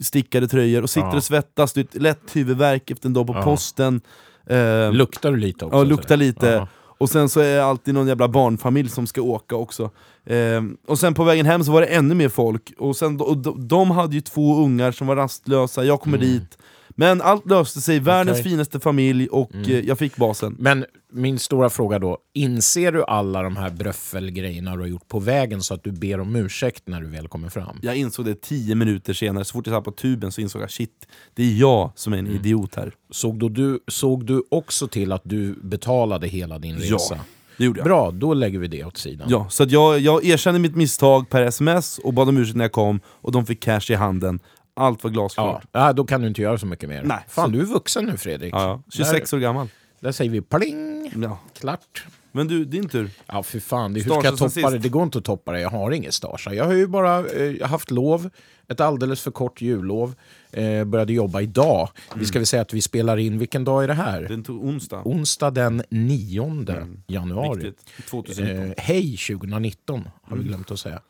stickade 0.00 0.48
tröjor 0.48 0.82
och 0.82 0.90
sitter 0.90 1.08
Ja. 1.08 1.16
och 1.16 1.24
svettas, 1.24 1.74
lätt 1.92 2.20
huvudvärk 2.36 2.90
efter 2.90 3.06
en 3.08 3.12
dag 3.12 3.26
på 3.26 3.32
Ja. 3.34 3.42
posten. 3.42 4.00
Eh, 4.46 4.92
Luktar 4.92 5.30
du 5.32 5.36
lite 5.36 5.64
också? 5.64 5.78
Ja, 5.78 5.84
luktar 5.84 6.16
lite. 6.16 6.46
Ja. 6.46 6.68
Och 6.98 7.10
sen 7.10 7.28
så 7.28 7.40
är 7.40 7.56
det 7.56 7.64
alltid 7.64 7.94
någon 7.94 8.08
jävla 8.08 8.28
barnfamilj 8.28 8.88
som 8.88 9.06
ska 9.06 9.22
åka 9.22 9.56
också. 9.56 9.90
Ehm, 10.26 10.76
och 10.86 10.98
sen 10.98 11.14
på 11.14 11.24
vägen 11.24 11.46
hem 11.46 11.64
så 11.64 11.72
var 11.72 11.80
det 11.80 11.86
ännu 11.86 12.14
mer 12.14 12.28
folk, 12.28 12.72
och, 12.78 12.96
sen, 12.96 13.20
och 13.20 13.36
de, 13.38 13.68
de 13.68 13.90
hade 13.90 14.14
ju 14.14 14.20
två 14.20 14.56
ungar 14.64 14.92
som 14.92 15.06
var 15.06 15.16
rastlösa, 15.16 15.84
jag 15.84 16.00
kommer 16.00 16.18
dit. 16.18 16.58
Men 16.88 17.22
allt 17.22 17.46
löste 17.50 17.80
sig, 17.80 17.98
världens 18.00 18.38
Okej. 18.40 18.50
finaste 18.50 18.80
familj, 18.80 19.28
och 19.28 19.54
eh, 19.54 19.80
jag 19.80 19.98
fick 19.98 20.16
basen. 20.16 20.56
Men 20.58 20.84
min 21.12 21.38
stora 21.38 21.70
fråga 21.70 21.98
då, 21.98 22.18
inser 22.34 22.92
du 22.92 23.04
alla 23.04 23.42
de 23.42 23.56
här 23.56 23.70
bröffelgrejerna 23.70 24.74
du 24.76 24.80
har 24.80 24.86
gjort 24.86 25.08
på 25.08 25.18
vägen 25.18 25.62
så 25.62 25.74
att 25.74 25.84
du 25.84 25.92
ber 25.92 26.20
om 26.20 26.36
ursäkt 26.36 26.82
när 26.86 27.00
du 27.00 27.06
väl 27.06 27.28
kommer 27.28 27.48
fram? 27.48 27.78
Jag 27.82 27.96
insåg 27.96 28.24
det 28.24 28.40
tio 28.40 28.74
minuter 28.74 29.12
senare, 29.12 29.44
så 29.44 29.52
fort 29.52 29.66
jag 29.66 29.76
satt 29.76 29.84
på 29.84 29.90
tuben 29.92 30.32
så 30.32 30.40
insåg 30.40 30.62
jag 30.62 30.70
shit, 30.70 31.06
det 31.34 31.42
är 31.42 31.54
jag 31.60 31.92
som 31.94 32.12
är 32.12 32.18
en 32.18 32.26
idiot 32.26 32.74
här. 32.74 32.92
Såg, 33.10 33.38
då 33.38 33.48
du, 33.48 33.80
såg 33.88 34.26
du 34.26 34.42
också 34.50 34.88
till 34.88 35.12
att 35.12 35.22
du 35.24 35.52
betalade 35.62 36.28
hela 36.28 36.58
din 36.58 36.78
Ja. 36.80 36.94
resa? 36.94 37.18
Det 37.58 37.64
gjorde 37.64 37.78
jag. 37.80 37.84
Bra, 37.84 38.10
då 38.10 38.34
lägger 38.34 38.58
vi 38.58 38.68
det 38.68 38.84
åt 38.84 38.96
sidan. 38.96 39.28
Ja, 39.30 39.46
så 39.50 39.62
att 39.62 39.70
jag, 39.70 39.98
jag 40.00 40.24
erkände 40.24 40.60
mitt 40.60 40.76
misstag 40.76 41.28
per 41.28 41.42
sms 41.42 41.98
och 41.98 42.14
bad 42.14 42.28
om 42.28 42.36
ursäkt 42.38 42.56
när 42.56 42.64
jag 42.64 42.72
kom, 42.72 43.00
och 43.06 43.32
de 43.32 43.46
fick 43.46 43.62
cash 43.62 43.80
i 43.90 43.94
handen. 43.94 44.40
Allt 44.76 45.04
var 45.04 45.10
glasklart. 45.10 45.62
Ja, 45.72 45.86
ja, 45.86 45.92
då 45.92 46.04
kan 46.04 46.20
du 46.22 46.28
inte 46.28 46.42
göra 46.42 46.58
så 46.58 46.66
mycket 46.66 46.88
mer. 46.88 47.02
Nej, 47.02 47.18
Fan, 47.28 47.44
så- 47.44 47.50
du 47.50 47.60
är 47.60 47.64
vuxen 47.64 48.04
nu 48.04 48.16
Fredrik. 48.16 48.54
Ja, 48.54 48.62
ja. 48.62 48.82
26 48.92 49.32
år 49.32 49.38
gammal. 49.38 49.68
Där, 50.00 50.12
säger 50.12 50.30
vi 50.30 50.40
pling! 50.40 51.12
Ja. 51.22 51.38
Klart. 51.54 52.04
Men 52.32 52.48
du, 52.48 52.64
din 52.64 52.88
tur. 52.88 53.10
Ja, 53.26 53.42
för 53.42 53.60
fan. 53.60 53.92
Det, 53.92 54.00
hur 54.00 54.10
ska 54.10 54.24
jag 54.24 54.36
toppa 54.38 54.44
det? 54.44 54.50
sist. 54.50 54.82
Det 54.82 54.88
går 54.88 55.02
inte 55.02 55.18
att 55.18 55.24
toppa 55.24 55.52
det. 55.52 55.60
Jag 55.60 55.70
har 55.70 55.90
ingen 55.90 56.12
starsa. 56.12 56.54
Jag 56.54 56.64
har 56.64 56.72
ju 56.72 56.86
bara 56.86 57.26
eh, 57.26 57.68
haft 57.68 57.90
lov, 57.90 58.30
ett 58.68 58.80
alldeles 58.80 59.20
för 59.20 59.30
kort 59.30 59.60
jullov. 59.60 60.14
Eh, 60.50 60.84
började 60.84 61.12
jobba 61.12 61.40
idag. 61.40 61.88
Vi 62.14 62.26
ska 62.26 62.38
väl 62.38 62.46
säga 62.46 62.62
att 62.62 62.74
vi 62.74 62.82
spelar 62.82 63.16
in, 63.16 63.38
vilken 63.38 63.64
dag 63.64 63.84
är 63.84 63.88
det 63.88 63.94
här? 63.94 64.22
Den 64.22 64.44
onsdag. 64.48 65.02
Onsdag 65.04 65.50
den 65.50 65.82
9 65.90 66.86
januari. 67.06 67.64
Viktigt. 67.64 68.08
2019. 68.10 68.66
Eh, 68.66 68.72
hej 68.76 69.16
2019, 69.16 70.08
har 70.22 70.36
vi 70.36 70.44
glömt 70.44 70.70
att 70.70 70.80
säga. 70.80 71.00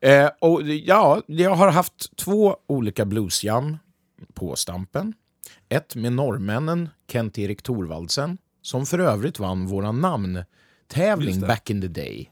Eh, 0.00 0.30
och 0.40 0.62
ja, 0.62 1.22
jag 1.26 1.54
har 1.54 1.70
haft 1.70 2.16
två 2.16 2.56
olika 2.66 3.04
bluesjam 3.04 3.76
på 4.34 4.56
Stampen. 4.56 5.14
Ett 5.68 5.96
med 5.96 6.12
norrmännen 6.12 6.88
Kent-Erik 7.08 7.62
Thorvaldsen, 7.62 8.38
som 8.62 8.86
för 8.86 8.98
övrigt 8.98 9.38
vann 9.38 9.66
våra 9.66 9.92
namntävling 9.92 11.40
back 11.40 11.70
in 11.70 11.80
the 11.80 11.88
day. 11.88 12.30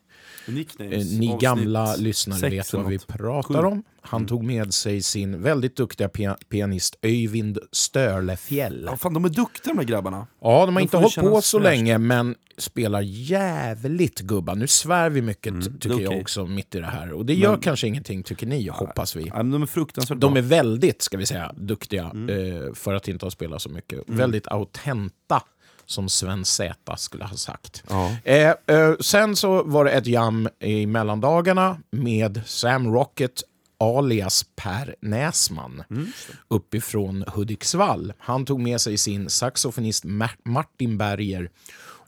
Nicknames. 0.49 1.13
Eh, 1.13 1.19
Ni 1.19 1.37
gamla 1.41 1.97
lyssnare 1.97 2.51
vet 2.51 2.73
vad 2.73 2.87
vi 2.87 2.99
pratar 2.99 3.65
om. 3.65 3.83
Han 4.07 4.27
tog 4.27 4.45
med 4.45 4.75
sig 4.75 5.03
sin 5.03 5.43
väldigt 5.43 5.77
duktiga 5.77 6.09
pia- 6.09 6.37
pianist 6.49 6.97
Öyvind 7.03 7.59
Störlefjäll. 7.73 8.85
Ja, 8.91 8.97
fan, 8.97 9.15
de 9.15 9.25
är 9.25 9.29
duktiga 9.29 9.73
de 9.73 9.79
här 9.79 9.87
grabbarna. 9.87 10.27
Ja, 10.41 10.67
de 10.67 10.75
har 10.77 10.83
inte 10.83 10.91
får 10.91 10.99
hållit 10.99 11.15
på 11.35 11.43
så 11.43 11.59
fräscht. 11.59 11.65
länge, 11.71 11.99
men 11.99 12.35
spelar 12.59 13.01
jävligt 13.01 14.21
gubba. 14.21 14.55
Nu 14.55 14.67
svär 14.67 15.11
vi 15.11 15.23
mycket, 15.23 15.65
tycker 15.81 15.89
det 15.89 15.95
är 16.03 16.13
jag 16.13 16.21
också, 16.21 16.47
mitt 16.47 16.75
i 16.75 16.81
det 16.81 16.87
här. 16.87 17.13
Och 17.13 17.27
det 17.27 17.35
gör 17.35 17.57
kanske 17.63 17.87
ingenting, 17.87 18.23
tycker 18.23 18.47
ni, 18.47 18.69
hoppas 18.69 19.17
vi. 19.17 19.27
Ja, 19.27 19.37
men 19.37 19.51
de 19.51 19.63
är 19.63 19.67
fruktansvärt 19.67 20.21
De 20.21 20.37
är 20.37 20.43
väldigt, 20.43 21.03
ska 21.03 21.17
vi 21.17 21.27
säga, 21.27 21.53
duktiga 21.57 22.05
Mm. 22.11 22.57
eh, 22.67 22.73
för 22.75 22.95
att 22.95 23.09
inte 23.09 23.27
ha 23.27 23.31
spelat 23.31 23.63
så 23.63 23.69
mycket. 23.69 24.01
Väldigt 24.07 24.49
autenta, 24.49 25.43
som 25.87 26.09
Sven 26.09 26.45
Z 26.45 26.97
skulle 26.97 27.25
ha 27.25 27.37
sagt. 27.37 27.83
Ja. 27.91 28.17
Eh, 28.25 28.49
eh, 28.67 28.95
sen 29.01 29.37
så 29.37 29.63
var 29.63 29.85
det 29.85 29.91
ett 29.91 30.07
jam 30.07 30.49
i 30.61 30.87
mellandagarna 30.87 31.79
med 31.91 32.41
Sam 32.47 32.95
Rocket 32.95 33.43
alias 33.85 34.47
Per 34.57 34.95
Näsman 35.03 35.83
Mm. 35.91 36.07
uppifrån 36.49 37.25
Hudiksvall. 37.35 38.13
Han 38.19 38.45
tog 38.45 38.61
med 38.61 38.81
sig 38.81 38.99
sin 38.99 39.29
saxofonist 39.31 40.05
Ma- 40.05 40.29
Martin 40.45 40.99
Berger 40.99 41.51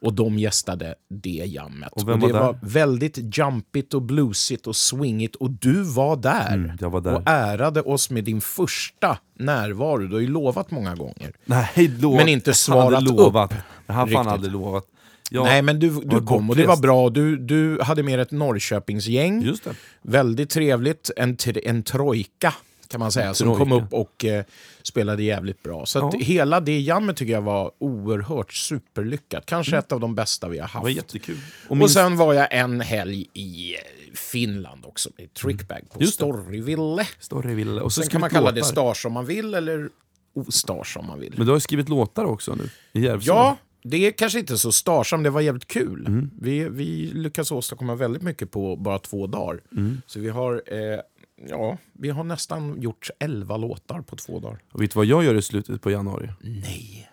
och 0.00 0.12
de 0.14 0.38
gästade 0.38 0.94
det 1.10 1.28
jammet. 1.46 1.92
Och 1.92 2.08
vem 2.08 2.20
det 2.20 2.32
var 2.32 2.40
var 2.40 2.58
väldigt 2.62 3.38
jumpigt 3.38 3.94
och 3.94 4.02
bluesigt 4.02 4.66
och 4.66 4.76
swingigt 4.76 5.36
och 5.36 5.50
du 5.50 5.82
var 5.82 6.16
där, 6.16 6.54
Mm, 6.54 6.76
jag 6.80 6.90
var 6.90 7.00
där. 7.00 7.14
och 7.14 7.22
ärade 7.26 7.82
oss 7.82 8.10
med 8.10 8.24
din 8.24 8.40
första 8.40 9.18
närvaro. 9.38 9.98
Du 10.06 10.14
har 10.14 10.20
ju 10.20 10.28
lovat 10.28 10.70
många 10.70 10.94
gånger. 10.94 11.32
Nej, 11.44 11.88
lov... 12.00 12.16
Men 12.16 12.28
inte 12.28 12.50
hade 12.50 12.56
svarat 12.56 13.02
lovat. 13.02 13.52
upp. 13.52 13.58
Jag 13.86 13.94
har 13.94 14.06
fan 14.06 14.28
aldrig 14.28 14.52
lovat. 14.52 14.84
Ja, 15.30 15.42
Nej, 15.44 15.62
men 15.62 15.78
du, 15.78 16.00
du 16.04 16.20
kom 16.22 16.50
och 16.50 16.56
det 16.56 16.66
var 16.66 16.76
bra. 16.76 17.10
Du, 17.10 17.36
du 17.36 17.80
hade 17.82 18.02
med 18.02 18.20
ett 18.20 18.30
Norrköpingsgäng. 18.30 19.42
Just 19.42 19.64
det. 19.64 19.74
Väldigt 20.02 20.50
trevligt. 20.50 21.10
En, 21.16 21.36
en 21.64 21.82
trojka 21.82 22.54
kan 22.88 23.00
man 23.00 23.12
säga, 23.12 23.34
som 23.34 23.54
kom 23.56 23.72
upp 23.72 23.92
och 23.92 24.24
eh, 24.24 24.44
spelade 24.82 25.22
jävligt 25.22 25.62
bra. 25.62 25.86
Så 25.86 25.98
Ja. 25.98 26.12
hela 26.20 26.60
det 26.60 26.80
jammet 26.80 27.16
tycker 27.16 27.32
jag 27.32 27.42
var 27.42 27.70
oerhört 27.78 28.52
superlyckat. 28.52 29.46
Kanske 29.46 29.78
ett 29.78 29.92
av 29.92 30.00
de 30.00 30.14
bästa 30.14 30.48
vi 30.48 30.58
har 30.58 30.66
Det 30.68 30.74
var 30.74 30.80
haft. 30.82 30.96
jättekul. 30.96 31.36
Och 31.64 31.70
Och 31.70 31.76
min... 31.76 31.88
sen 31.88 32.16
var 32.16 32.34
jag 32.34 32.48
en 32.54 32.80
helg 32.80 33.26
i 33.34 33.74
Finland 34.14 34.84
också, 34.86 35.10
med 35.18 35.34
Trickbag 35.34 35.80
på 35.92 36.00
Just 36.00 36.18
det. 36.18 36.24
Storyville. 36.24 37.06
Storyville. 37.18 37.80
Och 37.80 37.92
så 37.92 38.00
Sen 38.00 38.10
kan 38.10 38.20
man 38.20 38.30
kalla 38.30 38.52
det 38.52 38.60
låtar. 38.60 38.72
stage 38.72 39.06
om 39.06 39.12
man 39.12 39.26
vill, 39.26 39.54
eller 39.54 39.88
ostars 40.34 40.96
om 40.96 41.06
man 41.06 41.20
vill. 41.20 41.34
Men 41.36 41.46
du 41.46 41.52
har 41.52 41.58
skrivit 41.58 41.88
låtar 41.88 42.24
också 42.24 42.54
nu, 42.54 42.70
i 42.92 43.04
Järvsö. 43.04 43.26
Ja, 43.32 43.56
det 43.90 44.06
är 44.06 44.10
kanske 44.10 44.38
inte 44.38 44.58
så 44.58 44.72
Starsam, 44.72 45.22
det 45.22 45.30
var 45.30 45.40
jävligt 45.40 45.66
kul. 45.66 46.06
Mm. 46.06 46.30
Vi, 46.40 46.68
vi 46.68 47.10
lyckas 47.14 47.52
åstadkomma 47.52 47.94
väldigt 47.94 48.22
mycket 48.22 48.50
på 48.50 48.76
bara 48.76 48.98
två 48.98 49.26
dagar. 49.26 49.60
Mm. 49.72 50.02
Så 50.06 50.20
vi 50.20 50.28
har, 50.28 50.62
eh, 50.66 51.00
ja, 51.48 51.78
vi 51.92 52.10
har 52.10 52.24
nästan 52.24 52.82
gjort 52.82 53.10
11 53.18 53.56
låtar 53.56 54.00
på 54.00 54.16
två 54.16 54.40
dagar. 54.40 54.58
Och 54.72 54.82
vet 54.82 54.90
du 54.90 54.96
vad 54.96 55.06
jag 55.06 55.24
gör 55.24 55.34
i 55.34 55.42
slutet 55.42 55.82
på 55.82 55.90
januari? 55.90 56.30
Nej. 56.40 57.10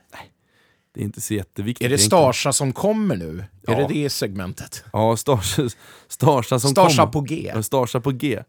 Det 0.94 1.02
är 1.02 1.04
inte 1.04 1.22
så 1.22 1.34
jätteviktigt 1.34 1.86
Är 1.86 1.90
det. 1.90 1.98
Starsa 1.98 2.54
som 2.54 2.74
kommer 2.74 3.16
nu? 3.16 3.44
Ja. 3.62 3.74
Är 3.74 3.88
det 3.88 3.94
det 3.94 4.10
segmentet? 4.10 4.84
Ja, 4.94 5.18
Starsa, 5.18 5.70
Starsa 6.08 6.60
som 6.60 6.72
Starsa 6.72 6.98
kommer. 7.02 7.12
på 7.12 7.22
G. 7.22 7.52
Ja, 7.56 7.64
Starsa 7.64 8.02
på 8.02 8.12
G. 8.12 8.44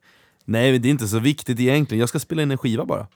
Nej, 0.45 0.73
men 0.73 0.83
det 0.83 0.89
är 0.89 0.91
inte 0.91 1.09
så 1.09 1.19
viktigt 1.19 1.61
egentligen. 1.61 2.01
Jag 2.01 2.09
ska 2.09 2.19
spela 2.19 2.43
in 2.43 2.51
en 2.51 2.59
skiva 2.59 2.85
bara. 2.85 3.07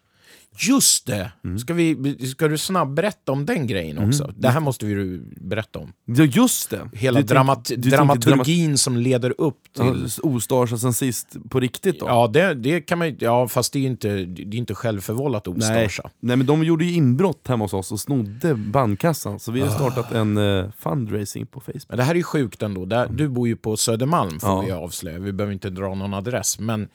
Just 0.61 1.07
det! 1.07 1.33
Mm. 1.45 1.59
Ska, 1.59 1.75
vi, 1.75 2.26
ska 2.28 2.49
du 2.49 2.59
snabbberätta 2.59 3.33
om 3.33 3.47
den 3.47 3.67
grejen 3.67 3.99
också? 3.99 4.33
Det 4.37 4.49
här 4.49 4.61
måste 4.61 4.87
vi 4.87 4.93
ju 4.93 5.21
berätta 5.40 5.78
om. 5.78 5.93
Ja, 6.05 6.25
just 6.25 6.71
det! 6.71 6.90
Hela 6.93 7.21
Du 7.21 7.23
tänk- 7.23 7.31
dramat 7.31 7.64
du 7.64 7.75
tänker 7.75 7.90
dramaturgin 7.90 8.78
som 8.78 8.97
leder 8.97 9.35
upp 9.38 9.59
till... 9.76 10.09
Ja, 10.23 10.28
Ostarsa 10.28 10.78
sen 10.78 10.93
sist, 10.93 11.37
på 11.50 11.61
riktigt 11.61 12.00
då? 12.00 12.07
Ja, 12.07 12.28
det, 12.33 12.55
det 12.55 12.81
kan 12.81 12.99
man. 12.99 13.17
Ja, 13.21 13.49
fast 13.49 13.73
det 13.73 13.78
är 13.78 13.81
ju 13.81 13.87
inte, 13.87 14.09
det 14.25 14.57
är 14.57 14.59
inte 14.59 14.75
självförvållat 14.75 15.47
Nej. 15.47 15.57
ostarsa. 15.59 16.11
Nej 16.21 16.37
men 16.37 16.47
de 16.47 16.64
gjorde 16.64 16.85
ju 16.85 16.93
inbrott 16.93 17.49
hemma 17.49 17.64
hos 17.64 17.73
oss 17.75 17.93
och 17.93 18.00
snodde 18.00 18.55
bandkassan, 18.55 19.40
så 19.40 19.52
vi 19.52 19.61
har 19.61 19.69
startat 19.71 20.12
en 20.12 20.37
eh, 20.37 20.71
fundraising 20.78 21.47
på 21.47 21.61
Facebook. 21.61 21.85
Men 21.88 21.97
det 21.99 22.05
här 22.05 22.12
är 22.12 22.17
ju 22.17 22.23
sjukt 22.23 22.62
ändå. 22.62 22.85
Där, 22.85 23.09
Du 23.09 23.28
bor 23.28 23.49
ju 23.49 23.57
på 23.57 23.76
Södermalm 23.76 24.40
får 24.40 24.49
Ja. 24.50 24.61
vi 24.61 24.73
avslöja. 24.73 25.19
Vi 25.19 25.33
behöver 25.33 25.52
inte 25.52 25.71
dra 25.71 25.95
någon 25.95 26.14
adress. 26.14 26.59
Men, 26.59 26.88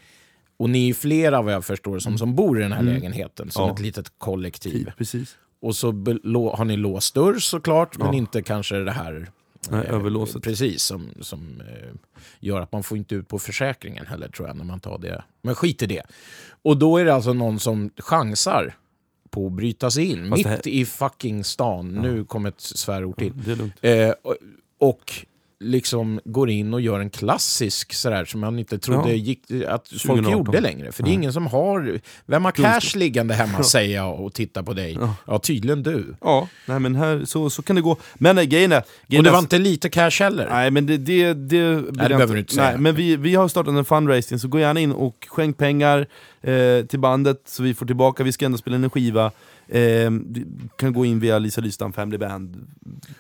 och 0.58 0.70
ni 0.70 0.90
är 0.90 0.94
flera 0.94 1.42
vad 1.42 1.54
jag 1.54 1.66
förstår 1.66 2.00
som, 2.00 2.18
som 2.18 2.36
bor 2.36 2.60
i 2.60 2.64
den 2.64 2.72
här 2.72 2.84
lägenheten. 2.84 3.52
Som 3.52 3.68
Ja. 3.68 3.74
ett 3.74 3.80
litet 3.80 4.12
kollektiv. 4.18 4.92
Precis. 4.98 5.38
Och 5.62 5.76
så 5.76 5.88
har 6.56 6.66
ni 6.66 6.78
låst 6.78 7.14
dörr 7.16 7.40
såklart, 7.40 7.98
men 7.98 8.08
Ja. 8.08 8.14
inte 8.14 8.42
kanske 8.42 8.76
det 8.76 8.92
här 8.92 9.30
Nej, 9.70 9.86
eh, 9.86 9.94
överlåset. 9.94 10.44
Precis, 10.44 10.84
som, 10.84 11.10
som 11.22 11.62
eh, 11.62 11.90
gör 12.40 12.62
att 12.62 12.72
man 12.72 12.84
får 12.84 12.98
inte 12.98 13.16
ut 13.16 13.28
på 13.28 13.40
försäkringen 13.40 14.06
heller 14.06 14.28
tror 14.28 14.48
jag 14.48 14.58
när 14.58 14.66
man 14.66 14.80
tar 14.80 14.98
det. 14.98 15.24
Men 15.42 15.56
skit 15.56 15.82
i 15.82 15.86
det. 15.86 16.02
Och 16.62 16.78
då 16.78 16.98
är 16.98 17.06
det 17.06 17.14
alltså 17.14 17.34
någon 17.34 17.60
som 17.60 17.90
chansar 17.98 18.76
på 19.30 19.48
att 19.48 19.54
bryta 19.54 19.92
sig 19.92 20.06
in 20.12 20.30
Fast 20.30 20.38
mitt 20.38 20.48
här- 20.48 20.68
i 20.68 20.86
fucking 20.86 21.44
stan. 21.44 21.88
Nu 21.90 22.26
kommer 22.26 22.50
ett 22.50 22.62
svärord 22.62 23.18
till. 23.18 23.34
Det 23.46 23.52
är 23.52 23.56
lugnt. 23.56 23.74
Eh, 23.82 24.10
och, 24.24 24.36
och 24.78 25.14
liksom 25.64 26.20
går 26.26 26.50
in 26.50 26.74
och 26.74 26.82
gör 26.82 27.00
en 27.00 27.10
klassisk 27.10 27.94
sådär 27.94 28.26
som 28.26 28.40
man 28.42 28.60
inte 28.60 28.80
trodde 28.80 29.10
Ja. 29.10 29.16
gick, 29.16 29.40
att 29.68 29.88
folk 29.90 30.02
2018. 30.02 30.32
gjorde 30.32 30.60
längre. 30.62 30.92
För 30.92 31.04
det 31.04 31.08
är 31.08 31.10
Nej. 31.10 31.14
ingen 31.14 31.34
som 31.34 31.48
har... 31.48 32.00
Vem 32.26 32.46
har 32.46 32.52
cash 32.52 32.96
liggande 32.98 33.34
hemma 33.34 33.64
säger 33.64 33.96
jag 33.96 34.20
och 34.20 34.34
tittar 34.34 34.64
på 34.64 34.74
dig? 34.74 34.98
Ja. 35.02 35.16
Ja, 35.28 35.40
tydligen 35.40 35.84
du. 35.84 36.16
Ja, 36.22 36.48
nej 36.66 36.80
men 36.80 36.96
här, 36.96 37.22
så, 37.26 37.50
så 37.50 37.62
kan 37.62 37.76
det 37.76 37.82
gå. 37.82 37.98
Men 38.16 38.36
nej, 38.36 38.46
grejen 38.46 38.72
är... 38.72 38.78
Och 38.80 38.86
grejen 39.08 39.24
det 39.24 39.30
är- 39.30 39.32
var 39.32 39.40
inte 39.40 39.58
lite 39.60 39.90
cash 39.90 40.12
heller? 40.20 40.48
Nej 40.50 40.72
men 40.72 40.86
det, 40.86 40.98
det, 40.98 41.34
det, 41.34 41.76
vill 41.76 41.86
jag 42.00 42.10
behöver 42.10 42.34
du 42.34 42.40
inte 42.40 42.54
säga. 42.54 42.70
Nej, 42.70 42.78
men 42.80 42.96
vi, 42.96 43.16
vi 43.16 43.36
har 43.36 43.48
startat 43.48 43.74
en 43.76 43.86
fundraising, 43.86 44.40
så 44.40 44.48
gå 44.48 44.60
gärna 44.60 44.80
in 44.80 44.92
och 44.92 45.26
skänk 45.30 45.58
pengar 45.58 46.08
eh, 46.42 46.86
till 46.86 47.00
bandet 47.00 47.42
så 47.46 47.64
vi 47.64 47.74
får 47.74 47.86
tillbaka, 47.86 48.24
vi 48.24 48.32
ska 48.32 48.46
ändå 48.46 48.58
spela 48.58 48.76
in 48.76 48.84
en 48.84 48.90
skiva. 48.90 49.32
Eh, 49.68 50.12
du 50.12 50.46
kan 50.78 50.94
gå 50.94 51.06
in 51.06 51.20
via 51.20 51.40
Lisa 51.40 51.62
Lystam 51.62 51.94
Family 51.94 52.18
Band 52.18 52.68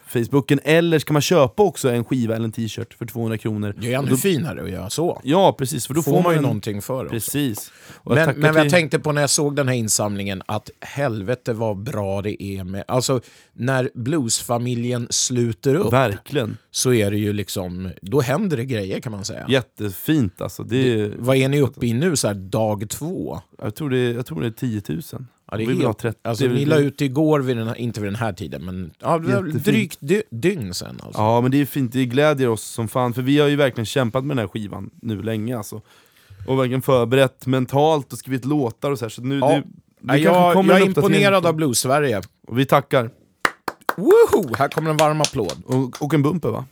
Facebooken, 0.08 0.60
eller 0.64 1.00
ska 1.00 1.14
man 1.14 1.22
köpa 1.22 1.64
också 1.64 1.90
en 1.90 2.06
skiva 2.06 2.36
eller 2.36 2.46
en 2.46 2.52
t-shirt 2.52 2.94
för 2.94 3.06
200 3.06 3.38
kronor. 3.38 3.76
Det 3.82 3.94
är 3.94 4.00
ännu 4.00 4.10
då- 4.10 4.18
finare 4.18 4.64
att 4.64 4.70
göra 4.70 4.90
så. 4.90 5.22
Ja 5.24 5.56
precis, 5.58 5.88
för 5.88 5.94
då 5.94 6.02
får, 6.02 6.12
får 6.12 6.24
man 6.24 6.32
ju 6.34 6.38
en, 6.38 6.44
någonting 6.44 6.82
för 6.82 7.04
det. 7.04 7.10
Precis. 7.10 7.72
Och 7.94 8.18
jag 8.18 8.28
Men, 8.28 8.40
men 8.40 8.56
jag 8.56 8.70
tänkte 8.70 9.00
på 9.00 9.12
när 9.12 9.22
jag 9.22 9.30
såg 9.30 9.56
den 9.56 9.68
här 9.68 9.76
insamlingen 9.76 10.42
att 10.46 10.70
helvete 10.80 11.54
vad 11.54 11.78
bra 11.78 12.22
det 12.22 12.44
är 12.44 12.64
med... 12.64 12.84
Alltså, 12.88 13.22
när 13.54 13.90
bluesfamiljen 13.94 15.08
sluter 15.10 15.76
upp 15.76 15.94
Verkligen. 15.94 16.58
så 16.72 16.94
är 16.94 17.12
det 17.12 17.18
ju 17.18 17.34
liksom... 17.34 17.90
Då 18.02 18.22
händer 18.22 18.58
det 18.58 18.66
grejer 18.66 19.00
kan 19.00 19.12
man 19.12 19.26
säga. 19.26 19.46
Jättefint 19.50 20.42
alltså. 20.42 20.64
Det 20.64 21.02
är, 21.02 21.14
Vad 21.20 21.38
är 21.38 21.50
ni 21.50 21.62
uppe 21.62 21.86
i 21.88 21.94
nu, 21.94 22.16
så 22.16 22.28
här 22.28 22.36
dag 22.36 22.90
två? 22.90 23.42
jag, 23.62 23.76
tror 23.76 23.90
det, 23.90 24.12
jag 24.12 24.26
tror 24.26 24.42
det 24.42 24.48
är 24.48 24.52
10 24.52 24.82
000. 24.90 25.02
Ja, 25.54 25.58
det 25.58 25.64
är 25.64 25.68
vi 25.68 25.84
helt, 25.84 25.98
30. 25.98 26.20
alltså, 26.24 26.48
väl- 26.48 26.68
la 26.70 26.78
ut 26.78 27.02
igår, 27.02 27.40
vid 27.40 27.58
den 27.58 27.68
här, 27.68 27.76
inte 27.76 28.02
vid 28.02 28.08
den 28.08 28.16
här 28.16 28.34
tiden, 28.34 28.66
men 28.66 28.92
ja, 29.00 29.22
Jättefint. 29.28 29.66
drygt 29.66 29.98
dy, 30.02 30.22
dygn 30.30 30.74
sen. 30.74 31.00
Alltså. 31.04 31.22
Ja 31.22 31.42
men 31.42 31.52
det 31.52 31.62
är 31.62 31.66
fint, 31.66 31.92
det 31.94 32.06
glädjer 32.06 32.50
oss 32.50 32.64
som 32.64 32.88
fan, 32.88 33.14
för 33.14 33.22
vi 33.22 33.40
har 33.40 33.48
ju 33.48 33.56
verkligen 33.56 33.86
kämpat 33.86 34.24
med 34.26 34.38
den 34.38 34.42
här 34.44 34.48
skivan 34.48 34.90
nu 35.02 35.22
länge 35.22 35.58
alltså. 35.58 35.82
Och 36.48 36.60
verkligen 36.60 36.82
förberett 36.82 37.46
mentalt 37.48 38.14
och 38.14 38.20
skrivit 38.20 38.46
låtar 38.46 38.92
och 38.92 39.00
så 39.00 39.06
här, 39.06 39.10
så 39.10 39.22
nu... 39.22 39.40
Ja. 39.40 39.48
Det, 39.50 39.64
Ja, 40.08 40.14
det 40.14 40.24
kanske 40.24 40.60
jag, 40.60 40.66
jag 40.66 40.82
är 40.82 40.86
imponerad 40.86 41.46
av 41.46 41.56
Blues-Sverige. 41.56 42.22
Och 42.48 42.60
vi 42.60 42.66
tackar. 42.66 43.10
Woho! 43.98 44.56
Här 44.58 44.68
kommer 44.68 44.90
en 44.92 44.98
varm 44.98 45.22
applåd. 45.22 45.64
Och, 45.66 46.02
och 46.02 46.14
en 46.14 46.24
bumper 46.24 46.50
va? 46.50 46.66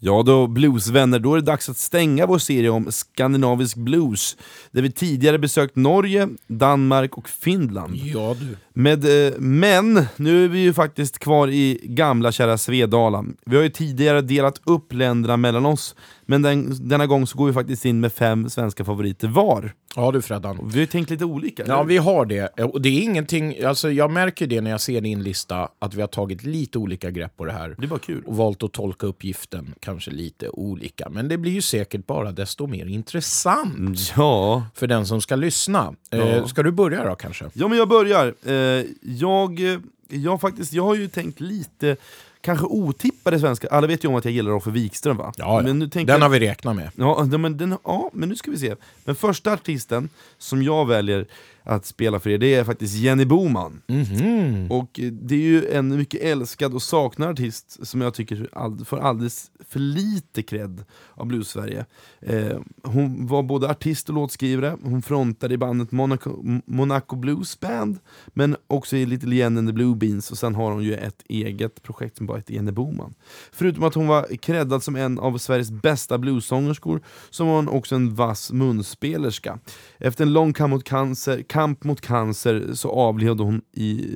Ja 0.00 0.22
då, 0.22 0.46
bluesvänner, 0.46 1.18
då 1.18 1.32
är 1.32 1.36
det 1.36 1.46
dags 1.46 1.68
att 1.68 1.76
stänga 1.76 2.26
vår 2.26 2.38
serie 2.38 2.70
om 2.70 2.92
skandinavisk 2.92 3.76
blues. 3.76 4.36
Där 4.70 4.82
vi 4.82 4.92
tidigare 4.92 5.38
besökt 5.38 5.76
Norge, 5.76 6.28
Danmark 6.46 7.18
och 7.18 7.28
Finland. 7.28 7.96
Ja 7.96 8.36
du. 8.40 8.56
Med, 8.72 9.26
eh, 9.26 9.32
men 9.38 10.06
nu 10.16 10.44
är 10.44 10.48
vi 10.48 10.58
ju 10.58 10.72
faktiskt 10.72 11.18
kvar 11.18 11.48
i 11.48 11.80
gamla 11.82 12.32
kära 12.32 12.58
Svedala. 12.58 13.24
Vi 13.44 13.56
har 13.56 13.62
ju 13.62 13.68
tidigare 13.70 14.20
delat 14.20 14.60
upp 14.64 14.92
länderna 14.92 15.36
mellan 15.36 15.66
oss, 15.66 15.94
men 16.30 16.42
den, 16.42 16.88
denna 16.88 17.06
gång 17.06 17.26
så 17.26 17.38
går 17.38 17.46
vi 17.46 17.52
faktiskt 17.52 17.84
in 17.84 18.00
med 18.00 18.12
fem 18.12 18.50
svenska 18.50 18.84
favoriter 18.84 19.28
var. 19.28 19.72
Ja 19.96 20.12
du 20.12 20.22
Freddan. 20.22 20.70
Vi 20.72 20.78
har 20.78 20.86
tänkt 20.86 21.10
lite 21.10 21.24
olika. 21.24 21.64
Ja, 21.66 21.74
eller? 21.74 21.84
vi 21.84 21.96
har 21.96 22.26
det. 22.26 22.48
Och 22.48 22.82
det 22.82 22.88
är 22.88 23.02
ingenting, 23.02 23.64
alltså 23.64 23.90
jag 23.90 24.10
märker 24.10 24.46
det 24.46 24.60
när 24.60 24.70
jag 24.70 24.80
ser 24.80 25.00
din 25.00 25.22
lista, 25.22 25.68
att 25.78 25.94
vi 25.94 26.00
har 26.00 26.08
tagit 26.08 26.44
lite 26.44 26.78
olika 26.78 27.10
grepp 27.10 27.36
på 27.36 27.44
det 27.44 27.52
här. 27.52 27.76
Det 27.78 27.86
bara 27.86 27.98
kul. 27.98 28.22
Och 28.26 28.36
valt 28.36 28.62
att 28.62 28.72
tolka 28.72 29.06
uppgiften 29.06 29.74
kanske 29.80 30.10
lite 30.10 30.48
olika. 30.48 31.08
Men 31.08 31.28
det 31.28 31.38
blir 31.38 31.52
ju 31.52 31.62
säkert 31.62 32.06
bara 32.06 32.32
desto 32.32 32.66
mer 32.66 32.86
intressant 32.86 34.12
Ja, 34.16 34.64
för 34.74 34.86
den 34.86 35.06
som 35.06 35.20
ska 35.20 35.36
lyssna. 35.36 35.94
Ja. 36.10 36.18
Eh, 36.18 36.46
ska 36.46 36.62
du 36.62 36.70
börja 36.70 37.04
då 37.04 37.14
kanske? 37.14 37.44
ja 37.52 37.68
men 37.68 37.78
jag 37.78 37.88
börjar. 37.88 38.34
Eh, 38.46 38.84
jag, 39.02 39.60
jag, 40.08 40.40
faktiskt, 40.40 40.72
jag 40.72 40.84
har 40.84 40.94
ju 40.94 41.08
tänkt 41.08 41.40
lite, 41.40 41.96
kanske 42.40 42.66
otippade 42.66 43.40
svenska, 43.40 43.68
alla 43.70 43.86
vet 43.86 44.04
ju 44.04 44.08
om 44.08 44.14
att 44.14 44.24
jag 44.24 44.34
gillar 44.34 44.50
Roffe 44.50 44.70
Wikström 44.70 45.16
va? 45.16 45.32
Ja, 45.36 45.56
Men 45.56 45.66
ja. 45.66 45.72
nu 45.72 45.88
tänker 45.88 46.12
den 46.12 46.20
jag- 46.20 46.28
har 46.28 46.38
vi 46.38 46.40
räknat 46.48 46.76
med. 46.76 46.90
Ja, 46.96 47.24
men, 47.24 47.56
den, 47.56 47.76
ja, 47.84 48.10
men 48.12 48.28
nu 48.28 48.36
ska 48.36 48.50
vi 48.50 48.58
se. 48.58 48.74
Den 49.04 49.14
första 49.16 49.52
artisten 49.52 50.08
som 50.38 50.62
jag 50.62 50.86
väljer 50.86 51.26
att 51.68 51.86
spela 51.86 52.20
för 52.20 52.30
er, 52.30 52.38
det 52.38 52.54
är 52.54 52.64
faktiskt 52.64 52.96
Jenny 52.96 53.24
Boman. 53.24 53.82
Mhm. 53.86 54.70
Och 54.70 55.00
eh, 55.00 55.12
det 55.12 55.34
är 55.34 55.38
ju 55.38 55.66
en 55.70 55.96
mycket 55.96 56.22
älskad 56.22 56.74
och 56.74 56.82
saknad 56.82 57.28
artist 57.28 57.86
som 57.86 58.00
jag 58.00 58.14
tycker 58.14 58.48
all, 58.52 58.84
får 58.84 58.98
alldeles 58.98 59.50
för 59.68 59.80
lite 59.80 60.42
cred 60.42 60.84
av 61.14 61.26
Blues-Sverige. 61.26 61.84
Eh, 62.20 62.58
hon 62.82 63.26
var 63.26 63.42
både 63.42 63.70
artist 63.70 64.08
och 64.08 64.14
låtskrivare, 64.14 64.76
hon 64.82 65.02
frontade 65.02 65.54
i 65.54 65.58
bandet 65.58 65.92
Monaco, 65.92 66.60
Monaco 66.66 67.16
Blues 67.16 67.60
Band, 67.60 67.98
men 68.26 68.56
också 68.66 68.96
i 68.96 69.06
Little 69.06 69.36
Jen 69.36 69.58
and 69.58 69.68
the 69.68 69.72
Blue 69.72 69.96
Beans, 69.96 70.30
och 70.30 70.38
sen 70.38 70.54
har 70.54 70.72
hon 70.72 70.84
ju 70.84 70.94
ett 70.94 71.22
eget 71.28 71.82
projekt 71.82 72.16
som 72.16 72.26
bara 72.26 72.38
heter 72.38 72.54
Jenny 72.54 72.72
Boman. 72.72 73.14
Förutom 73.52 73.84
att 73.84 73.94
hon 73.94 74.06
var 74.06 74.36
creddad 74.36 74.82
som 74.82 74.96
en 74.96 75.18
av 75.18 75.38
Sveriges 75.38 75.70
bästa 75.70 76.18
bluessångerskor, 76.18 77.00
så 77.30 77.44
var 77.44 77.56
hon 77.56 77.68
också 77.68 77.94
en 77.94 78.14
vass 78.14 78.52
munspelerska. 78.52 79.58
Efter 79.98 80.24
en 80.24 80.32
lång 80.32 80.52
kamp 80.52 80.70
mot 80.70 80.84
cancer, 80.84 81.42
kamp 81.58 81.84
mot 81.84 82.00
cancer 82.00 82.74
så 82.74 82.90
avled 82.90 83.40
hon 83.40 83.62
i, 83.72 84.06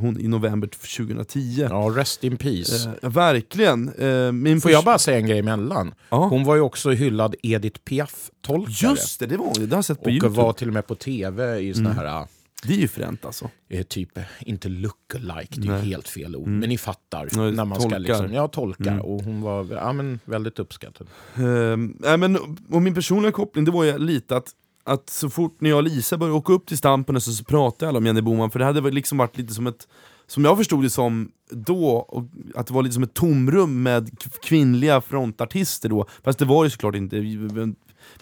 hon 0.00 0.20
i 0.20 0.28
november 0.28 0.68
2010. 0.68 1.66
Ja, 1.70 1.92
rest 1.96 2.24
in 2.24 2.36
peace. 2.36 2.90
Eh, 3.02 3.10
verkligen. 3.10 3.88
Eh, 3.88 4.32
min 4.32 4.60
Får 4.60 4.70
jag 4.70 4.84
bara 4.84 4.98
säga 4.98 5.16
en 5.18 5.26
grej 5.26 5.38
emellan? 5.38 5.94
Ja. 6.08 6.26
Hon 6.26 6.44
var 6.44 6.54
ju 6.54 6.60
också 6.60 6.90
hyllad 6.90 7.34
Edith 7.42 7.80
Piaf-tolkare. 7.84 8.90
Just 8.90 9.20
det, 9.20 9.26
det 9.26 9.36
var 9.36 9.44
hon. 9.44 9.54
Det 9.54 9.70
har 9.70 9.76
jag 9.76 9.84
sett 9.84 9.98
på 9.98 10.04
och 10.04 10.10
Youtube. 10.10 10.34
var 10.34 10.52
till 10.52 10.68
och 10.68 10.74
med 10.74 10.86
på 10.86 10.94
tv 10.94 11.58
i 11.60 11.74
såna 11.74 11.92
här, 11.92 12.26
Det 12.66 12.72
är 12.74 12.78
ju 12.78 12.88
fränt 12.88 13.24
alltså. 13.24 13.50
eh, 13.68 13.82
typ, 13.82 14.18
inte 14.40 14.68
look-alike, 14.68 15.60
det 15.60 15.68
är 15.68 15.72
Nej. 15.72 15.84
helt 15.88 16.08
fel 16.08 16.36
ord, 16.36 16.48
men 16.48 16.68
ni 16.68 16.78
fattar. 16.78 17.28
Ja, 17.32 17.50
när 17.50 17.64
man 17.64 17.80
ska 17.80 17.90
tolkar. 17.90 17.98
liksom, 17.98 18.32
ja, 18.32 18.48
tolka. 18.48 18.90
Mm. 18.90 19.00
Och 19.00 19.22
hon 19.22 19.42
var 19.42 19.66
ja, 19.70 19.92
men, 19.92 20.20
väldigt 20.24 20.58
uppskattad. 20.58 21.06
Eh, 21.34 21.76
nej, 21.98 22.16
men, 22.18 22.38
och 22.70 22.82
min 22.82 22.94
personliga 22.94 23.32
koppling 23.32 23.64
det 23.64 23.70
var 23.70 23.84
ju 23.84 23.98
lite 23.98 24.36
att, 24.36 24.50
att 24.84 25.10
så 25.10 25.30
fort 25.30 25.60
när 25.60 25.70
jag 25.70 25.76
och 25.76 25.82
Lisa 25.82 26.18
började 26.18 26.38
åka 26.38 26.52
upp 26.52 26.66
till 26.66 26.78
Stampen 26.78 27.20
så, 27.20 27.32
så 27.32 27.44
pratade 27.44 27.88
alla 27.88 27.98
om 27.98 28.06
Jenny 28.06 28.20
Boman, 28.20 28.50
för 28.50 28.58
det 28.58 28.64
hade 28.64 28.90
liksom 28.90 29.18
varit 29.18 29.38
lite 29.38 29.54
som 29.54 29.66
ett 29.66 29.88
som 30.26 30.44
jag 30.44 30.58
förstod 30.58 30.82
det 30.82 30.90
som 30.90 31.30
då, 31.50 31.86
och 31.86 32.24
att 32.54 32.66
det 32.66 32.74
var 32.74 32.82
lite 32.82 32.94
som 32.94 33.02
ett 33.02 33.14
tomrum 33.14 33.82
med 33.82 34.10
kvinnliga 34.42 35.00
frontartister 35.00 35.88
då, 35.88 36.06
fast 36.24 36.38
det 36.38 36.44
var 36.44 36.64
ju 36.64 36.70
såklart 36.70 36.94
inte, 36.94 37.16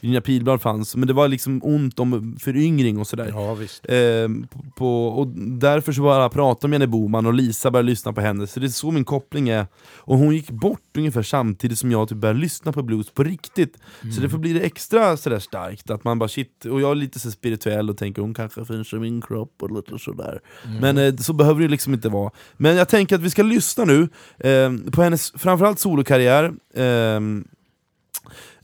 Virginia 0.00 0.20
Pilblad 0.20 0.62
fanns, 0.62 0.96
men 0.96 1.08
det 1.08 1.14
var 1.14 1.28
liksom 1.28 1.60
ont 1.64 1.98
om 1.98 2.36
föryngring 2.40 2.98
och 2.98 3.06
sådär. 3.06 3.30
Ja, 3.34 3.54
visst. 3.54 3.86
Eh, 3.88 4.28
på, 4.76 5.06
och 5.06 5.26
därför 5.58 5.92
så 5.92 6.02
började 6.02 6.22
jag 6.22 6.32
prata 6.32 6.66
om 6.66 6.72
Jenny 6.72 6.86
Boman 6.86 7.26
och 7.26 7.34
Lisa 7.34 7.70
började 7.70 7.88
lyssna 7.88 8.12
på 8.12 8.20
henne, 8.20 8.46
så 8.46 8.60
det 8.60 8.66
är 8.66 8.68
så 8.68 8.90
min 8.90 9.04
koppling 9.04 9.48
är. 9.48 9.66
Och 9.96 10.18
hon 10.18 10.34
gick 10.34 10.50
bort 10.50 10.96
ungefär 10.96 11.22
samtidigt 11.22 11.78
som 11.78 11.92
jag 11.92 12.08
typ 12.08 12.18
började 12.18 12.40
lyssna 12.40 12.72
på 12.72 12.82
blues 12.82 13.10
på 13.10 13.24
riktigt. 13.24 13.76
Mm. 14.02 14.12
Så 14.12 14.20
därför 14.20 14.38
blir 14.38 14.54
det 14.54 14.60
extra 14.60 15.16
sådär 15.16 15.38
starkt, 15.38 15.90
att 15.90 16.04
man 16.04 16.18
bara 16.18 16.28
shit, 16.28 16.64
och 16.64 16.80
jag 16.80 16.90
är 16.90 16.94
lite 16.94 17.18
så 17.18 17.30
spirituell 17.30 17.90
och 17.90 17.96
tänker 17.96 18.22
hon 18.22 18.34
kanske 18.34 18.64
finns 18.64 18.92
i 18.92 18.96
min 18.96 19.22
kropp 19.22 19.62
och 19.62 19.76
lite 19.76 19.98
sådär. 19.98 20.40
Mm. 20.64 20.80
Men 20.80 20.98
eh, 20.98 21.16
så 21.16 21.32
behöver 21.32 21.60
det 21.60 21.68
liksom 21.68 21.94
inte 21.94 22.08
vara. 22.08 22.30
Men 22.56 22.76
jag 22.76 22.88
tänker 22.88 23.16
att 23.16 23.22
vi 23.22 23.30
ska 23.30 23.42
lyssna 23.42 23.84
nu 23.84 24.08
eh, 24.38 24.90
på 24.92 25.02
hennes 25.02 25.32
framförallt 25.36 25.78
solokarriär, 25.78 26.52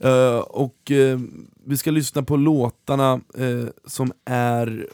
eh, 0.00 0.38
och 0.38 0.90
eh, 0.90 1.18
vi 1.64 1.76
ska 1.76 1.90
lyssna 1.90 2.22
på 2.22 2.36
låtarna 2.36 3.20
eh, 3.38 3.68
som 3.86 4.12
är, 4.24 4.86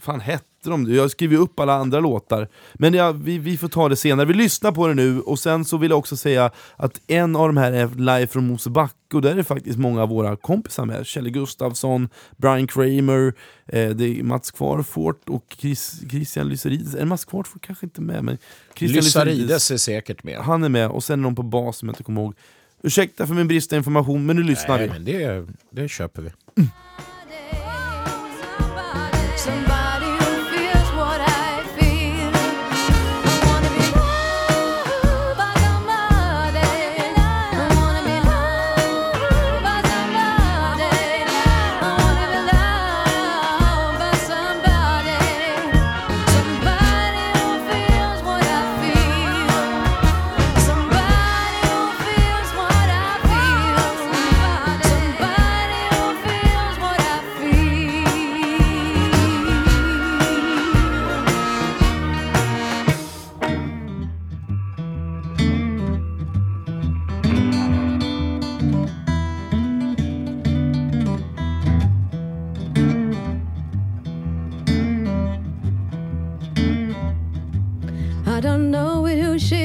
fan 0.00 0.20
hette 0.20 0.44
de? 0.64 0.94
Jag 0.94 1.02
har 1.02 1.08
skrivit 1.08 1.38
upp 1.38 1.60
alla 1.60 1.74
andra 1.74 2.00
låtar, 2.00 2.48
men 2.74 2.94
ja, 2.94 3.12
vi, 3.12 3.38
vi 3.38 3.56
får 3.56 3.68
ta 3.68 3.88
det 3.88 3.96
senare. 3.96 4.26
Vi 4.26 4.34
lyssnar 4.34 4.72
på 4.72 4.86
det 4.86 4.94
nu, 4.94 5.20
och 5.20 5.38
sen 5.38 5.64
så 5.64 5.76
vill 5.76 5.90
jag 5.90 5.98
också 5.98 6.16
säga 6.16 6.50
att 6.76 7.00
en 7.06 7.36
av 7.36 7.46
de 7.46 7.56
här 7.56 7.72
är 7.72 7.88
live 7.88 8.26
från 8.26 8.46
Mosebacke, 8.46 8.94
och 9.14 9.22
där 9.22 9.36
är 9.36 9.42
faktiskt 9.42 9.78
många 9.78 10.02
av 10.02 10.08
våra 10.08 10.36
kompisar 10.36 10.84
med. 10.84 11.06
Kjell 11.06 11.30
Gustafsson, 11.30 12.08
Brian 12.36 12.66
Kramer, 12.66 13.34
det 13.94 14.18
är 14.18 14.22
Mats 14.22 14.50
Kvarfort 14.50 15.28
och 15.28 15.44
Chris, 15.58 16.00
Christian 16.10 16.48
Lyserides. 16.48 16.94
Är 16.94 17.04
Mats 17.04 17.24
Kvarfort 17.24 17.66
kanske 17.66 17.86
inte 17.86 18.00
med? 18.00 18.24
Men 18.24 18.38
Christian 18.74 19.04
Lysarides 19.04 19.70
är 19.70 19.76
säkert 19.76 20.24
med. 20.24 20.38
han 20.38 20.64
är 20.64 20.68
med, 20.68 20.90
och 20.90 21.04
sen 21.04 21.18
är 21.18 21.22
någon 21.22 21.34
på 21.34 21.42
bas 21.42 21.76
som 21.76 21.88
jag 21.88 21.92
inte 21.92 22.04
kommer 22.04 22.22
ihåg. 22.22 22.34
Ursäkta 22.82 23.26
för 23.26 23.34
min 23.34 23.48
brist 23.48 23.70
på 23.70 23.76
information, 23.76 24.26
men 24.26 24.36
nu 24.36 24.42
lyssnar 24.42 24.76
Nej, 24.78 24.86
vi. 24.86 24.92
men 24.92 25.04
det, 25.04 25.46
det 25.70 25.88
köper 25.88 26.22
vi. 26.22 26.30
Somebody 26.54 26.68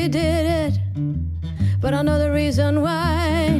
did 0.07 0.45
it, 0.45 0.79
but 1.79 1.93
I 1.93 2.01
know 2.01 2.19
the 2.19 2.31
reason 2.31 2.81
why. 2.81 3.59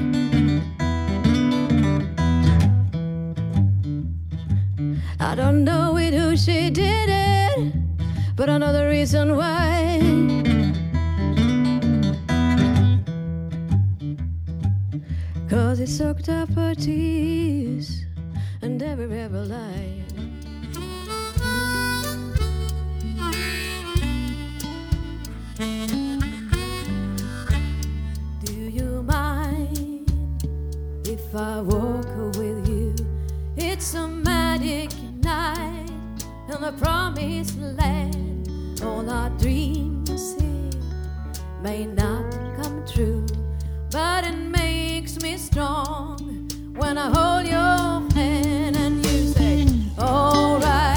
I 5.20 5.36
don't 5.36 5.64
know 5.64 5.94
with 5.94 6.14
who 6.14 6.36
she 6.36 6.70
did 6.70 7.10
it, 7.10 7.74
but 8.36 8.50
I 8.50 8.58
know 8.58 8.74
the 8.74 8.88
reason 8.88 9.36
why. 9.36 10.00
Cause 15.50 15.80
it 15.80 15.88
soaked 15.88 16.30
up 16.30 16.50
her 16.50 16.76
tears 16.76 18.06
and 18.62 18.82
every 18.84 19.08
rebel 19.08 19.46
lie. 19.46 20.03
If 31.34 31.40
I 31.40 31.62
walk 31.62 32.06
with 32.38 32.70
you? 32.70 32.94
It's 33.58 33.96
a 33.96 34.08
magic 34.08 34.92
night 35.24 35.90
in 36.48 36.62
the 36.62 36.74
promised 36.78 37.58
land. 37.60 38.80
All 38.84 39.10
our 39.10 39.32
dreams 39.40 40.36
may 41.64 41.86
not 41.88 42.32
come 42.62 42.86
true, 42.86 43.26
but 43.90 44.26
it 44.26 44.36
makes 44.36 45.20
me 45.24 45.38
strong 45.38 46.50
when 46.76 47.00
I 47.00 47.10
hold 47.10 47.48
your 47.48 48.14
hand 48.14 48.78
and 48.78 49.04
you 49.04 49.28
say, 49.30 49.66
Alright, 49.98 50.93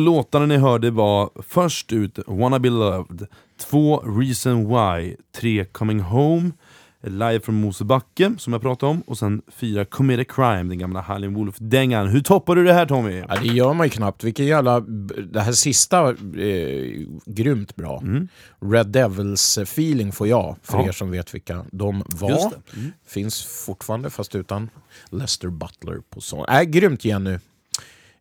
och 0.00 0.04
låtarna 0.06 0.46
ni 0.46 0.56
hörde 0.56 0.90
var 0.90 1.30
först 1.48 1.92
ut 1.92 2.18
Wanna 2.26 2.58
Be 2.58 2.70
Loved, 2.70 3.26
två 3.60 3.96
Reason 3.98 4.68
Why, 4.68 5.16
tre 5.36 5.64
Coming 5.64 6.00
Home, 6.00 6.50
Live 7.02 7.40
från 7.40 7.54
Mosebacke 7.54 8.32
som 8.38 8.52
jag 8.52 8.62
pratade 8.62 8.90
om, 8.92 9.00
och 9.00 9.18
sen 9.18 9.42
fyra 9.52 9.84
Commit 9.84 10.20
a 10.20 10.24
Crime, 10.28 10.62
den 10.62 10.78
gamla 10.78 11.00
Howlin' 11.02 11.34
Wolf-dängan. 11.34 12.08
Hur 12.08 12.20
toppar 12.20 12.56
du 12.56 12.64
det 12.64 12.72
här 12.72 12.86
Tommy? 12.86 13.22
Ja, 13.28 13.36
det 13.42 13.48
gör 13.48 13.74
man 13.74 13.86
ju 13.86 13.90
knappt. 13.90 14.24
Vilken 14.24 14.46
jävla... 14.46 14.80
Det 14.80 15.40
här 15.40 15.52
sista, 15.52 16.08
eh, 16.08 16.14
grymt 17.26 17.76
bra. 17.76 18.02
Red 18.60 18.86
Devils-feeling 18.86 20.12
får 20.12 20.28
jag, 20.28 20.56
för 20.62 20.78
Ja. 20.78 20.88
er 20.88 20.92
som 20.92 21.10
vet 21.10 21.34
vilka 21.34 21.64
de 21.72 22.02
var. 22.06 22.50
Det. 22.50 22.80
Finns 23.06 23.44
fortfarande, 23.66 24.10
fast 24.10 24.34
utan 24.34 24.70
Lester 25.10 25.48
Butler 25.48 26.00
på 26.10 26.20
sång. 26.20 26.44
Äh, 26.48 26.62
grymt 26.62 27.04
Jenny. 27.04 27.38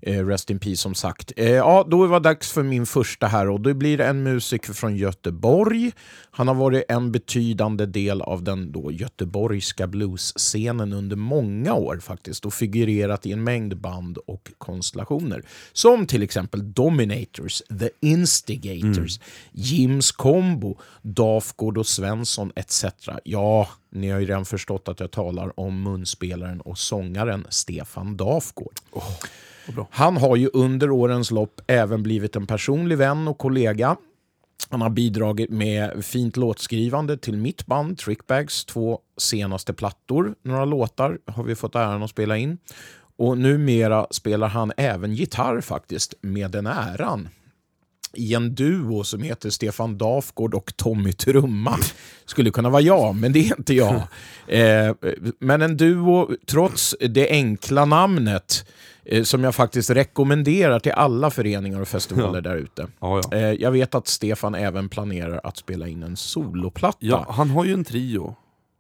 Eh, 0.02 0.26
rest 0.26 0.50
in 0.50 0.60
peace 0.60 0.78
som 0.78 0.96
sagt. 0.96 1.32
Eh, 1.38 1.52
ja, 1.52 1.88
då 1.90 2.08
var 2.08 2.20
det 2.20 2.30
dags 2.30 2.52
för 2.52 2.64
min 2.64 2.86
första 2.86 3.28
här 3.28 3.50
och 3.50 3.62
det 3.62 3.74
blir 3.74 4.02
en 4.02 4.24
musiker 4.24 4.74
från 4.74 4.98
Göteborg. 4.98 5.92
Han 6.32 6.48
har 6.48 6.56
varit 6.56 6.84
en 6.90 7.12
betydande 7.12 7.86
del 7.86 8.22
av 8.22 8.44
den 8.44 8.72
då 8.72 8.92
göteborgska 8.92 9.88
bluesscenen 9.88 10.94
under 10.94 11.16
många 11.16 11.74
år 11.74 12.00
faktiskt 12.00 12.46
och 12.46 12.54
figurerat 12.54 13.26
i 13.26 13.32
en 13.32 13.44
mängd 13.44 13.78
band 13.78 14.18
och 14.18 14.52
konstellationer. 14.58 15.44
Som 15.74 16.08
till 16.08 16.24
exempel 16.24 16.74
Dominators, 16.74 17.62
The 17.80 17.90
Instigators, 18.00 19.20
Jims 19.52 20.12
Combo, 20.12 20.78
Dafgård 21.02 21.78
och 21.78 21.88
Svensson 21.88 22.52
etc. 22.56 22.86
Ja, 23.24 23.68
ni 23.92 24.10
har 24.10 24.20
ju 24.20 24.26
redan 24.26 24.46
förstått 24.46 24.88
att 24.88 25.00
jag 25.00 25.12
talar 25.12 25.60
om 25.60 25.84
munspelaren 25.84 26.62
och 26.62 26.78
sångaren 26.78 27.46
Stefan 27.50 28.18
Dafgård. 28.18 28.74
Han 29.92 30.18
har 30.18 30.36
ju 30.36 30.50
under 30.54 30.92
årens 30.92 31.32
lopp 31.32 31.62
även 31.68 32.04
blivit 32.04 32.36
en 32.36 32.48
personlig 32.48 32.98
vän 32.98 33.28
och 33.28 33.38
kollega. 33.38 33.96
Han 34.70 34.82
har 34.82 34.90
bidragit 34.90 35.50
med 35.50 36.06
fint 36.06 36.38
låtskrivande 36.38 37.18
till 37.18 37.38
mitt 37.38 37.66
band 37.66 37.98
Trickbags 37.98 38.66
två 38.66 39.00
senaste 39.18 39.74
plattor. 39.74 40.36
Några 40.44 40.66
låtar 40.66 41.18
har 41.26 41.44
vi 41.44 41.56
fått 41.56 41.76
äran 41.76 42.04
att 42.04 42.10
spela 42.10 42.38
in. 42.38 42.58
Och 43.18 43.38
numera 43.38 44.08
spelar 44.12 44.48
han 44.48 44.72
även 44.78 45.14
gitarr 45.14 45.62
faktiskt, 45.62 46.14
med 46.22 46.52
den 46.52 46.68
äran 46.68 47.30
i 48.14 48.34
en 48.34 48.56
duo 48.56 49.04
som 49.04 49.22
heter 49.22 49.50
Stefan 49.50 49.98
Dafgård 49.98 50.54
och 50.54 50.78
Tommy 50.78 51.14
Trumma. 51.14 51.78
Skulle 52.26 52.52
kunna 52.52 52.70
vara 52.70 52.82
jag, 52.82 53.16
men 53.16 53.34
det 53.34 53.40
är 53.40 53.58
inte 53.58 53.74
jag. 53.74 54.02
Eh, 54.50 54.96
men 55.40 55.62
en 55.62 55.78
duo, 55.78 56.30
trots 56.48 56.96
det 57.00 57.30
enkla 57.30 57.86
namnet, 57.86 58.66
som 59.24 59.43
jag 59.43 59.56
faktiskt 59.56 59.89
rekommenderar 59.89 60.80
till 60.80 60.91
alla 60.91 61.30
föreningar 61.30 61.82
och 61.82 61.88
festivaler 61.88 62.41
där 62.41 62.56
ute. 62.56 62.88
Ja, 63.00 63.22
ja. 63.32 63.38
Eh, 63.38 63.52
jag 63.54 63.72
vet 63.72 63.95
att 63.95 64.08
Stefan 64.08 64.56
även 64.56 64.89
planerar 64.89 65.41
att 65.43 65.58
spela 65.58 65.88
in 65.88 66.04
en 66.04 66.17
soloplatta. 66.17 66.98
ja, 67.00 67.26
han 67.30 67.50
har 67.50 67.65
ju 67.65 67.74
en 67.74 67.84
trio. 67.84 68.36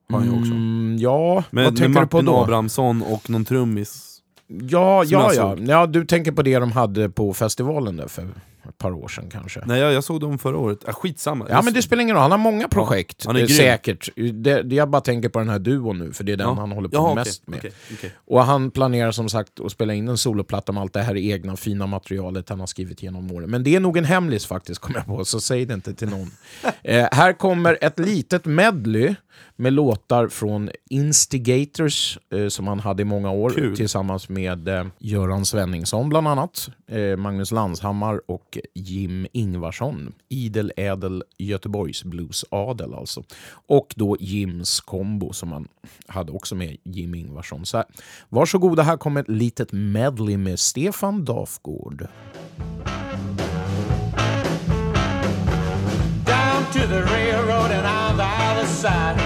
Han 0.09 0.23
ju 0.23 0.29
också. 0.29 0.51
Mm, 0.51 0.97
ja 0.99 1.43
Med, 1.49 1.63
vad 1.63 1.73
med 1.73 1.81
tänker 1.81 2.01
du 2.01 2.07
på 2.07 2.21
då? 2.21 2.37
Abrahamsson 2.37 3.01
och 3.01 3.29
någon 3.29 3.45
trummis. 3.45 4.21
Ja, 4.47 5.03
ja, 5.03 5.33
ja. 5.33 5.57
ja. 5.59 5.85
Du 5.87 6.05
tänker 6.05 6.31
på 6.31 6.41
det 6.41 6.59
de 6.59 6.71
hade 6.71 7.09
på 7.09 7.33
festivalen 7.33 7.97
där 7.97 8.07
för 8.07 8.27
ett 8.69 8.77
par 8.77 8.91
år 8.91 9.07
sedan 9.07 9.29
kanske. 9.31 9.61
Nej, 9.65 9.79
jag, 9.79 9.93
jag 9.93 10.03
såg 10.03 10.21
dem 10.21 10.37
förra 10.39 10.57
året. 10.57 10.79
Ah, 10.87 10.93
skitsamma. 10.93 11.47
Ja 11.49 11.61
men 11.61 11.73
det 11.73 11.81
spelar 11.81 12.01
ingen 12.03 12.15
roll, 12.15 12.21
han 12.21 12.31
har 12.31 12.37
många 12.37 12.67
projekt. 12.67 13.25
han 13.25 13.35
är 13.35 13.39
grym. 13.39 13.49
säkert. 13.57 14.09
Det, 14.15 14.61
det, 14.61 14.75
jag 14.75 14.89
bara 14.89 15.01
tänker 15.01 15.29
på 15.29 15.39
den 15.39 15.49
här 15.49 15.59
duon 15.59 15.97
nu, 15.99 16.13
för 16.13 16.23
det 16.23 16.31
är 16.31 16.37
den 16.37 16.47
Ja. 16.47 16.53
han 16.53 16.71
håller 16.71 16.89
på 16.89 16.95
Jaha, 16.95 17.15
mest 17.15 17.43
okej, 17.47 17.51
med. 17.51 17.59
okej, 17.59 17.71
okej. 17.97 18.11
Och 18.27 18.43
han 18.43 18.71
planerar 18.71 19.11
som 19.11 19.29
sagt 19.29 19.59
att 19.59 19.71
spela 19.71 19.93
in 19.93 20.07
en 20.07 20.17
soloplatta 20.17 20.71
med 20.71 20.81
allt 20.81 20.93
det 20.93 21.01
här 21.01 21.17
egna 21.17 21.55
fina 21.55 21.87
materialet 21.87 22.49
han 22.49 22.59
har 22.59 22.67
skrivit 22.67 23.03
genom 23.03 23.31
åren. 23.31 23.49
Men 23.49 23.63
det 23.63 23.75
är 23.75 23.79
nog 23.79 23.97
en 23.97 24.05
hemlis 24.05 24.45
faktiskt, 24.45 24.81
kommer 24.81 24.99
jag 24.99 25.05
på, 25.05 25.25
så 25.25 25.39
säg 25.41 25.65
det 25.65 25.73
inte 25.73 25.93
till 25.93 26.09
någon. 26.09 26.31
eh, 26.83 27.07
här 27.11 27.33
kommer 27.33 27.77
ett 27.81 27.99
litet 27.99 28.45
medley 28.45 29.15
med 29.59 29.73
låtar 29.73 30.27
från 30.27 30.69
Instigators, 30.89 32.17
eh, 32.33 32.47
som 32.47 32.67
han 32.67 32.79
hade 32.79 33.01
i 33.01 33.05
många 33.05 33.31
år, 33.31 33.49
Kul. 33.49 33.75
tillsammans 33.75 34.29
med 34.29 34.67
eh, 34.67 34.85
Göran 34.99 35.45
Svenningsson 35.45 36.09
bland 36.09 36.27
annat, 36.27 36.69
eh, 36.87 37.17
Magnus 37.17 37.51
Landshammar 37.51 38.21
och 38.25 38.57
Jim 38.73 39.27
Ingvarsson. 39.33 40.13
Idel 40.29 40.71
ädel 40.77 41.23
Göteborgs 41.37 42.03
bluesadel 42.03 42.93
alltså. 42.93 43.23
Och 43.67 43.93
då 43.95 44.17
Jims 44.19 44.81
kombo 44.81 45.33
som 45.33 45.51
han 45.51 45.67
hade 46.07 46.31
också 46.31 46.55
med 46.55 46.77
Jim 46.83 47.15
Ingvarsson. 47.15 47.65
Så 47.65 47.77
här, 47.77 47.85
varsågoda, 48.29 48.83
här 48.83 48.97
kommer 48.97 49.21
ett 49.21 49.29
litet 49.29 49.71
medley 49.71 50.37
med 50.37 50.59
Stefan 50.59 51.25
Dafgård. 51.25 52.07
down 56.25 56.71
to 56.71 56.87
the 56.87 57.03
railroad 57.03 57.71
and 57.71 57.85
on 57.85 58.17
the 58.17 58.23
other 58.23 58.65
side. 58.65 59.18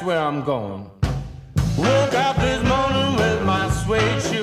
That's 0.00 0.08
where 0.08 0.18
I'm 0.18 0.42
going. 0.44 0.90
Woke 1.76 2.14
up 2.14 2.36
this 2.36 2.62
morning 2.66 3.16
with 3.16 3.44
my 3.44 3.68
suede 3.68 4.22
shoes 4.22 4.39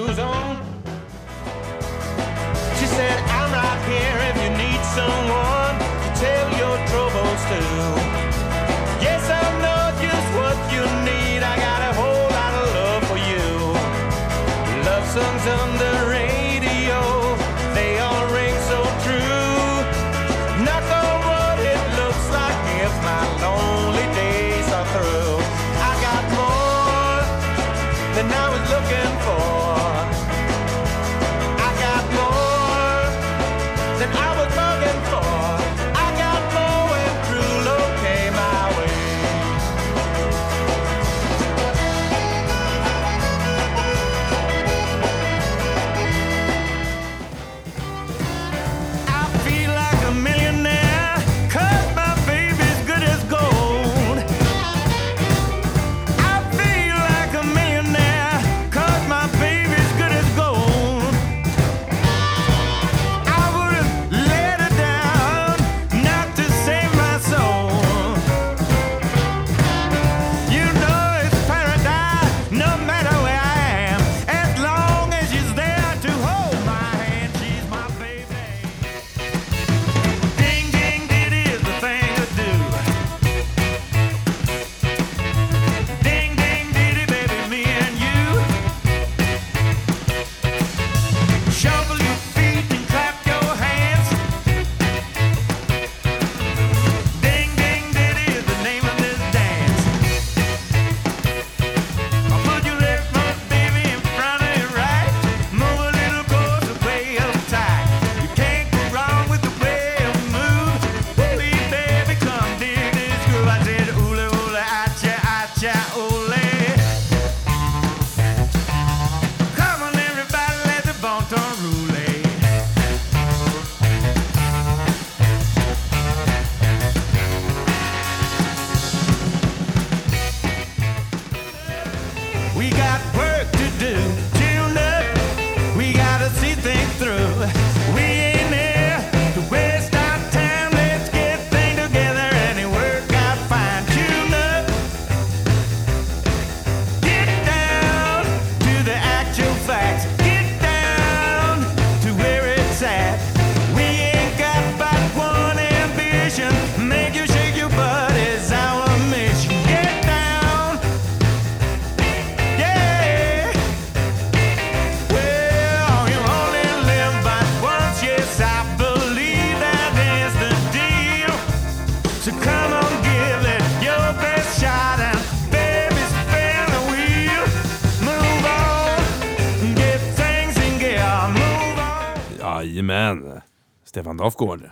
Stefan 184.17 184.25
Dafgård. 184.25 184.69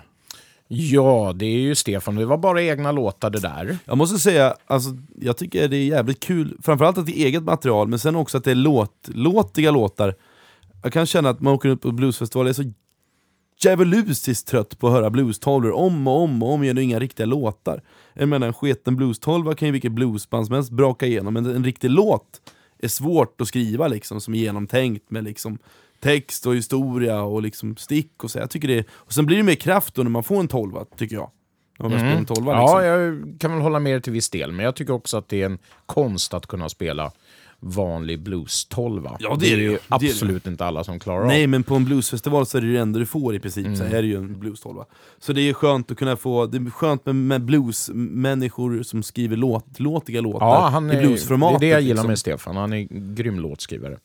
Ja, 0.67 1.33
det 1.35 1.45
är 1.45 1.59
ju 1.59 1.75
Stefan. 1.75 2.15
Det 2.15 2.25
var 2.25 2.37
bara 2.37 2.61
egna 2.61 2.91
låtar 2.91 3.29
det 3.29 3.39
där. 3.39 3.77
Jag 3.85 3.97
måste 3.97 4.19
säga, 4.19 4.55
alltså, 4.67 4.89
jag 5.21 5.37
tycker 5.37 5.67
det 5.67 5.77
är 5.77 5.85
jävligt 5.85 6.19
kul, 6.19 6.57
framförallt 6.63 6.97
att 6.97 7.05
det 7.05 7.19
är 7.19 7.25
eget 7.25 7.43
material, 7.43 7.87
men 7.87 7.99
sen 7.99 8.15
också 8.15 8.37
att 8.37 8.43
det 8.43 8.51
är 8.51 8.55
låt, 8.55 9.09
låtiga 9.13 9.71
låtar. 9.71 10.15
Jag 10.83 10.93
kan 10.93 11.05
känna 11.05 11.29
att 11.29 11.41
man 11.41 11.53
åker 11.53 11.69
ut 11.69 11.81
på 11.81 11.91
bluesfestival, 11.91 12.45
jag 12.45 12.59
är 12.59 12.63
så 12.63 12.71
djävulusiskt 13.63 14.47
trött 14.47 14.79
på 14.79 14.87
att 14.87 14.93
höra 14.93 15.09
blues-tolvor 15.09 15.71
om 15.71 16.07
och 16.07 16.23
om 16.23 16.43
och 16.43 16.53
om 16.53 16.63
igen 16.63 16.77
och 16.77 16.83
inga 16.83 16.99
riktiga 16.99 17.25
låtar. 17.25 17.81
Jag 18.13 18.29
menar 18.29 18.47
en 18.47 18.53
sketen 18.53 18.95
blues-tolva 18.95 19.55
kan 19.55 19.67
ju 19.67 19.71
vilket 19.71 19.91
bluesband 19.91 20.45
som 20.45 20.55
helst 20.55 20.71
braka 20.71 21.05
igenom, 21.05 21.33
men 21.33 21.45
en 21.45 21.63
riktig 21.63 21.89
låt 21.89 22.41
är 22.79 22.87
svårt 22.87 23.41
att 23.41 23.47
skriva 23.47 23.87
liksom, 23.87 24.21
som 24.21 24.33
är 24.33 24.37
genomtänkt 24.37 25.11
med 25.11 25.23
liksom 25.23 25.57
text 26.05 26.45
och 26.45 26.55
historia 26.55 27.21
och 27.21 27.41
liksom 27.41 27.77
stick 27.77 28.23
och 28.23 28.31
så. 28.31 28.39
Jag 28.39 28.49
tycker 28.49 28.67
det, 28.67 28.85
och 28.93 29.13
sen 29.13 29.25
blir 29.25 29.37
det 29.37 29.43
mer 29.43 29.55
kraft 29.55 29.95
då 29.95 30.03
när 30.03 30.09
man 30.09 30.23
får 30.23 30.39
en 30.39 30.47
tolva, 30.47 30.85
tycker 30.97 31.15
jag. 31.15 31.29
När 31.79 31.89
man 31.89 31.99
spelar 31.99 32.15
en 32.15 32.25
tolva 32.25 32.61
liksom. 32.61 32.79
Ja, 32.79 32.83
jag 32.85 33.35
kan 33.39 33.51
väl 33.51 33.61
hålla 33.61 33.79
med 33.79 33.93
dig 33.93 34.01
till 34.01 34.13
viss 34.13 34.29
del, 34.29 34.51
men 34.51 34.65
jag 34.65 34.75
tycker 34.75 34.93
också 34.93 35.17
att 35.17 35.29
det 35.29 35.41
är 35.41 35.45
en 35.45 35.57
konst 35.85 36.33
att 36.33 36.47
kunna 36.47 36.69
spela 36.69 37.11
vanlig 37.59 38.19
blues-tolva. 38.19 39.17
Ja, 39.19 39.37
det 39.39 39.53
är 39.53 39.57
det 39.57 39.63
ju. 39.63 39.69
ju 39.69 39.77
Det 39.89 39.95
är 39.95 39.99
det. 39.99 40.09
absolut 40.09 40.47
inte 40.47 40.65
alla 40.65 40.83
som 40.83 40.99
klarar 40.99 41.21
av. 41.21 41.27
Nej, 41.27 41.47
men 41.47 41.63
på 41.63 41.75
en 41.75 41.85
bluesfestival 41.85 42.45
så 42.45 42.57
är 42.57 42.61
det 42.61 42.73
det 42.73 42.79
enda 42.79 42.99
du 42.99 43.05
får 43.05 43.35
i 43.35 43.39
princip, 43.39 43.77
så 43.77 43.83
här 43.83 43.95
är 43.95 44.01
det 44.01 44.07
ju 44.07 44.17
en 44.17 44.39
blues-tolva. 44.39 44.85
Så 45.19 45.33
det 45.33 45.41
är 45.41 45.53
skönt 45.53 45.91
att 45.91 45.97
kunna 45.97 46.17
få, 46.17 46.45
det 46.45 46.57
är 46.57 46.69
skönt 46.69 47.05
med, 47.05 47.15
med 47.15 47.41
blues-människor 47.41 48.83
som 48.83 49.03
skriver 49.03 49.37
låt, 49.37 49.79
låtiga 49.79 50.21
låtar 50.21 50.45
Ja, 50.45 50.67
han 50.71 50.91
i 50.91 50.95
är, 50.95 51.01
bluesformat. 51.01 51.59
det 51.59 51.65
är 51.65 51.69
det 51.69 51.73
jag 51.73 51.81
gillar 51.81 51.93
liksom. 51.95 52.07
med 52.07 52.19
Stefan. 52.19 52.55
Han 52.55 52.73
är 52.73 52.87
grym 53.15 53.39
låtskrivare. 53.39 53.97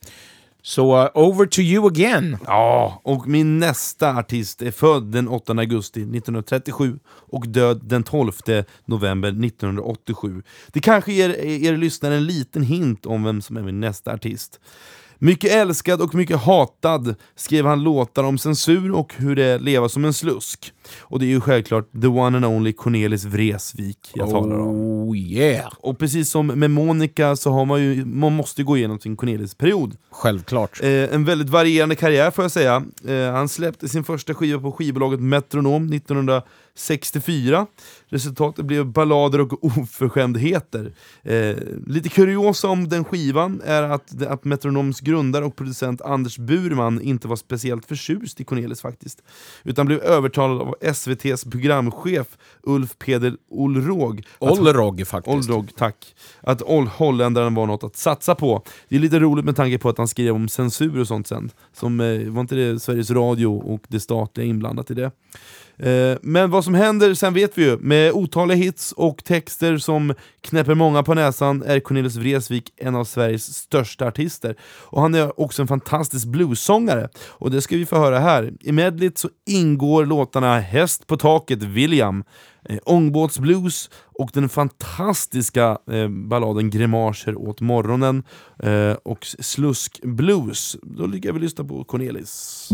Så, 0.63 1.03
uh, 1.03 1.11
over 1.15 1.47
to 1.47 1.61
you 1.61 1.87
again. 1.87 2.37
Ja, 2.47 3.01
och 3.05 3.29
min 3.29 3.59
nästa 3.59 4.17
artist 4.17 4.63
är 4.63 4.71
född 4.71 5.03
den 5.03 5.29
8 5.29 5.53
augusti 5.53 6.01
1937 6.01 6.99
och 7.07 7.49
död 7.49 7.81
den 7.85 8.03
12 8.03 8.33
november 8.85 9.29
1987. 9.29 10.43
Det 10.69 10.81
kanske 10.81 11.13
ger 11.13 11.31
er 11.45 11.77
lyssnare 11.77 12.15
en 12.15 12.27
liten 12.27 12.63
hint 12.63 13.07
om 13.07 13.25
vem 13.25 13.43
som 13.43 13.57
är 13.57 13.63
min 13.63 13.81
nästa 13.81 14.13
artist. 14.13 14.61
Mycket 15.19 15.53
älskad 15.53 16.03
och 16.03 16.15
mycket 16.15 16.37
hatad 16.37 17.15
skrev 17.37 17.67
han 17.67 17.83
låtar 17.83 18.25
om 18.25 18.39
censur 18.39 18.93
och 18.93 19.15
hur 19.17 19.37
det 19.37 19.45
är 19.45 19.57
att 19.57 19.63
leva 19.63 19.89
som 19.89 20.05
en 20.05 20.15
slusk. 20.15 20.73
Och 21.01 21.19
det 21.19 21.25
är 21.25 21.29
ju 21.29 21.41
självklart 21.41 21.93
the 22.03 22.07
one 22.07 22.37
and 22.37 22.47
only 22.47 22.73
Cornelis 22.73 23.25
Vreeswijk 23.25 24.11
jag 24.15 24.31
talar 24.31 24.59
om. 24.59 24.77
Oh 24.77 25.17
yeah! 25.17 25.73
Och 25.79 25.99
precis 25.99 26.31
som 26.31 26.47
med 26.47 26.71
Monica 26.71 27.37
så 27.37 27.51
har 27.51 27.65
man 27.65 27.83
ju, 27.83 28.05
man 28.05 28.33
måste 28.33 28.63
gå 28.63 28.77
igenom 28.77 29.01
sin 29.01 29.17
Cornelis-period. 29.17 29.97
Självklart. 30.11 30.81
Eh, 30.83 31.15
en 31.15 31.25
väldigt 31.25 31.49
varierande 31.49 31.95
karriär 31.95 32.31
får 32.31 32.45
jag 32.45 32.51
säga. 32.51 32.85
Eh, 33.09 33.33
han 33.33 33.49
släppte 33.49 33.89
sin 33.89 34.05
första 34.05 34.35
skiva 34.35 34.61
på 34.61 34.73
skivbolaget 34.73 35.21
Metronom 35.21 35.93
1964. 35.93 37.67
Resultatet 38.09 38.65
blev 38.65 38.87
ballader 38.87 39.41
och 39.41 39.65
oförskämdheter. 39.79 40.93
Eh, 41.23 41.57
lite 41.87 42.09
kuriosa 42.09 42.69
om 42.69 42.89
den 42.89 43.05
skivan 43.05 43.61
är 43.65 43.83
att, 43.83 44.23
att 44.23 44.45
Metronoms 44.45 45.01
grundare 45.01 45.45
och 45.45 45.57
producent 45.57 46.01
Anders 46.01 46.39
Burman 46.39 47.01
inte 47.01 47.29
var 47.29 47.37
speciellt 47.37 47.87
förtjust 47.87 48.41
i 48.41 48.45
Cornelis 48.45 48.81
faktiskt. 48.81 49.23
Utan 49.65 49.87
blev 49.87 50.01
övertalad 50.01 50.61
av 50.61 50.75
SVTs 50.81 51.45
programchef 51.45 52.27
Ulf 52.63 52.99
Peder 52.99 53.37
Olrog 53.49 54.25
att 54.41 54.59
Ollerog 54.59 55.07
faktiskt. 55.07 55.35
Oldrog, 55.37 55.77
tack. 55.77 56.15
Att 56.41 56.63
Ol- 56.63 56.87
holländaren 56.87 57.55
var 57.55 57.67
något 57.67 57.85
att 57.85 57.97
satsa 57.97 58.35
på. 58.35 58.63
Det 58.89 58.97
är 58.97 59.01
lite 59.01 59.19
roligt 59.19 59.45
med 59.45 59.57
tanke 59.57 59.79
på 59.79 59.89
att 59.89 59.99
han 59.99 60.09
skrev 60.09 60.35
om 60.35 60.49
censur 60.49 61.01
och 61.01 61.07
sånt 61.09 61.27
sen. 61.27 61.51
Som, 61.73 62.01
eh, 62.01 62.29
var 62.31 62.41
inte 62.41 62.55
det 62.55 62.81
Sveriges 62.81 63.11
Radio 63.11 63.47
och 63.47 63.81
det 63.89 64.01
statliga 64.01 64.47
inblandat 64.47 64.91
i 64.91 64.95
det? 64.95 65.11
Eh, 65.83 66.19
men 66.23 66.51
vad 66.51 66.65
som 66.65 66.75
händer 66.75 67.15
sen 67.15 67.35
vet 67.35 67.59
vi 67.59 67.65
ju. 67.65 67.79
Med 67.79 68.13
otaliga 68.13 68.57
hits 68.57 68.93
och 68.93 69.25
texter 69.25 69.79
som 69.79 70.15
knäpper 70.41 70.75
många 70.75 71.03
på 71.03 71.15
näsan 71.15 71.63
är 71.63 71.81
Cornelis 71.81 72.17
Vreeswijk 72.17 72.73
en 72.77 72.95
av 72.95 73.05
Sveriges 73.05 73.55
största 73.55 74.07
artister. 74.07 74.57
Och 74.63 75.03
han 75.03 75.15
är 75.15 75.41
också 75.41 75.63
en 75.63 75.69
fantastisk 75.69 76.27
bluessångare. 76.27 77.09
Och 77.29 77.51
det 77.51 77.63
ska 77.63 77.77
vi 77.77 77.87
få 77.87 77.97
höra 77.97 78.19
här. 78.19 78.53
I 78.61 78.73
medlet 78.73 79.19
så 79.19 79.29
ingår 79.47 80.07
låtarna 80.07 80.59
Häst 80.59 81.07
på 81.07 81.17
taket, 81.17 81.63
William, 81.63 82.25
eh, 82.69 82.79
Ångbåtsblues 82.85 83.91
och 84.19 84.31
den 84.33 84.49
fantastiska 84.49 85.79
eh, 85.91 86.09
balladen 86.09 86.71
Grimaser 86.71 87.37
åt 87.37 87.61
morgonen 87.61 88.23
eh, 88.63 88.93
och 89.03 89.27
Sluskblues. 89.39 90.77
Då 90.83 91.07
ligger 91.07 91.33
vi 91.33 91.39
och 91.39 91.43
lyssnar 91.43 91.65
på 91.65 91.85
Cornelis. 91.85 92.69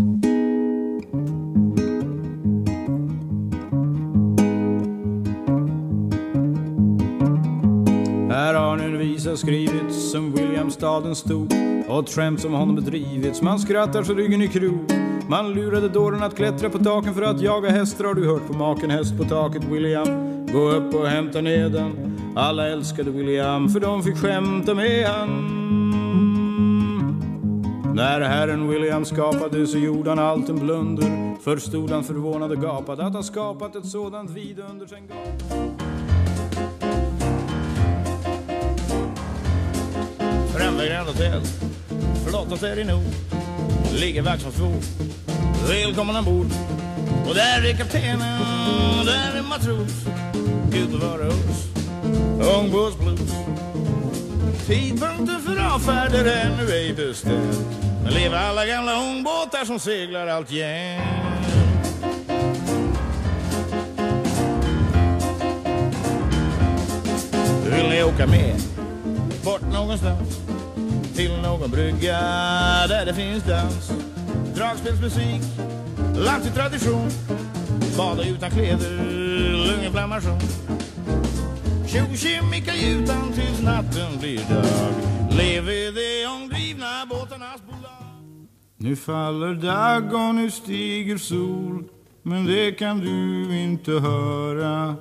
Har 9.37 9.51
visa 9.51 9.69
skrivits 9.69 10.11
som 10.11 10.33
Williamstaden 10.33 11.15
stod 11.15 11.53
och 11.89 12.03
ett 12.03 12.11
skämt 12.11 12.41
som 12.41 12.53
honom 12.53 12.77
bedrivits. 12.77 13.43
Man 13.43 13.59
skrattar 13.59 14.03
så 14.03 14.15
ryggen 14.15 14.43
i 14.43 14.49
krok. 14.49 14.91
Man 15.29 15.55
lurade 15.55 15.89
dåren 15.89 16.23
att 16.23 16.37
klättra 16.37 16.71
på 16.71 16.79
taken 16.79 17.15
för 17.15 17.23
att 17.23 17.41
jaga 17.41 17.71
hästar. 17.71 18.05
Har 18.05 18.15
du 18.15 18.27
hört 18.27 18.47
på 18.47 18.53
maken 18.53 18.91
häst 18.91 19.19
på 19.19 19.25
taket 19.25 19.65
William? 19.65 20.47
Gå 20.53 20.71
upp 20.71 20.95
och 20.95 21.07
hämta 21.07 21.41
ner 21.41 21.69
den. 21.69 22.19
Alla 22.37 22.69
älskade 22.69 23.11
William 23.11 23.69
för 23.69 23.81
de 23.81 24.03
fick 24.03 24.17
skämta 24.17 24.75
med 24.75 25.07
han. 25.07 25.53
När 27.95 28.21
herren 28.21 28.69
William 28.69 29.05
skapade 29.05 29.67
så 29.67 29.79
gjorde 29.79 30.11
han 30.11 30.19
allt 30.19 30.49
en 30.49 30.59
blunder. 30.59 31.37
Förstod 31.41 31.91
han 31.91 32.05
förvånad 32.05 32.53
och 32.53 32.63
gapade 32.63 33.07
att 33.07 33.15
ha 33.15 33.23
skapat 33.23 33.77
ett 33.77 33.87
sådant 33.87 34.31
vidunder. 34.31 34.87
Sen 34.87 35.07
gav... 35.07 35.76
Främre 40.77 40.95
Grand 40.95 41.09
Hotel. 41.09 41.41
Flottat 42.27 42.63
är 42.63 42.77
det 42.77 42.85
nog. 42.85 43.03
Ligger 43.93 44.23
Vaxholmsbro. 44.23 44.73
Välkommen 45.69 46.17
ombord. 46.17 46.47
Och 47.29 47.35
där 47.35 47.71
är 47.71 47.77
kaptenen, 47.77 48.41
och 49.01 49.07
där 49.07 49.39
är 49.39 49.43
matros. 49.43 50.05
Gud 50.71 50.91
bevare 50.91 51.29
oss, 51.29 51.35
oss. 51.35 52.57
Ångbåtsblues. 52.57 53.35
Tidpunkten 54.67 55.41
för 55.41 55.75
avfärder 55.75 56.25
är 56.25 56.47
ännu 56.47 56.71
ej 56.71 56.95
bestämd. 56.95 57.57
Men 58.03 58.13
lever 58.13 58.37
alla 58.37 58.67
gamla 58.67 59.01
ångbåtar 59.01 59.65
som 59.65 59.79
seglar 59.79 60.27
alltjämt. 60.27 61.03
Vill 67.65 67.89
ni 67.89 68.03
åka 68.03 68.27
med? 68.27 68.61
Bort 69.45 69.73
någonstans 69.73 70.46
till 71.17 71.43
någon 71.43 71.71
brygga 71.71 72.21
där 72.89 73.07
det 73.07 73.15
finns 73.15 73.45
dans. 73.45 73.93
Dragspelsmusik, 74.55 75.43
lagt 76.17 76.55
tradition 76.55 77.11
Bada 77.99 78.23
utan 78.29 78.51
kläder, 78.51 78.91
lunginflammation 79.67 80.41
Tjo 81.87 82.17
tjim 82.17 82.55
i 82.55 82.61
kajutan 82.61 83.33
tills 83.33 83.63
natten 83.63 84.19
blir 84.21 84.39
dag. 84.39 84.93
Lever 85.31 85.93
de 85.93 86.27
ångdrivna 86.27 87.07
båtarnas 87.11 87.63
bolag? 87.67 88.17
Nu 88.77 88.97
faller 88.97 89.55
dag 89.55 90.15
och 90.15 90.35
nu 90.35 90.51
stiger 90.51 91.19
sol 91.19 91.85
Men 92.23 92.47
det 92.47 92.73
kan 92.73 93.01
du 93.01 93.57
inte 93.59 93.91
höra. 93.91 94.97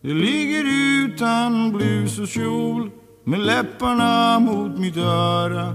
Det 0.00 0.14
ligger 0.14 0.64
utan 1.04 1.72
blus 1.72 2.18
och 2.18 2.28
kjol 2.28 2.90
med 3.24 3.40
läpparna 3.40 4.38
mot 4.38 4.78
mitt 4.78 4.96
öra. 4.96 5.74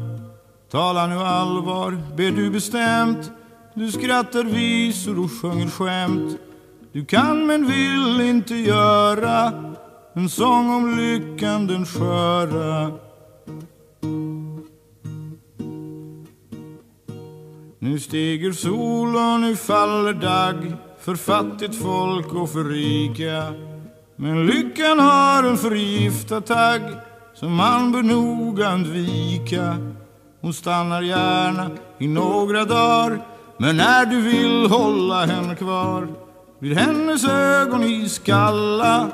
Tala 0.71 1.07
nu 1.07 1.15
allvar, 1.15 1.97
ber 2.15 2.31
du 2.31 2.49
bestämt. 2.49 3.31
Du 3.73 3.91
skrattar 3.91 4.43
visor 4.43 5.19
och 5.19 5.31
sjunger 5.31 5.69
skämt. 5.69 6.39
Du 6.91 7.05
kan 7.05 7.47
men 7.47 7.67
vill 7.67 8.21
inte 8.21 8.55
göra 8.55 9.53
en 10.13 10.29
sång 10.29 10.73
om 10.73 10.97
lyckan 10.97 11.67
den 11.67 11.85
sköra. 11.85 12.91
Nu 17.79 17.99
stiger 17.99 18.51
sol 18.51 19.15
och 19.15 19.39
nu 19.39 19.55
faller 19.55 20.13
dag 20.13 20.73
för 20.99 21.15
fattigt 21.15 21.75
folk 21.75 22.33
och 22.33 22.49
för 22.49 22.63
rika. 22.63 23.53
Men 24.15 24.45
lyckan 24.45 24.99
har 24.99 25.43
en 25.43 25.57
förgiftad 25.57 26.41
tagg 26.41 26.81
som 27.39 27.55
man 27.55 27.91
bör 27.91 28.03
noga 28.03 28.73
undvika. 28.73 29.77
Hon 30.41 30.53
stannar 30.53 31.01
gärna 31.01 31.69
i 31.97 32.07
några 32.07 32.65
dagar 32.65 33.21
men 33.57 33.77
när 33.77 34.05
du 34.05 34.21
vill 34.21 34.65
hålla 34.69 35.25
henne 35.25 35.55
kvar 35.55 36.07
blir 36.59 36.75
hennes 36.75 37.25
ögon 37.25 37.83
iskalla 37.83 39.09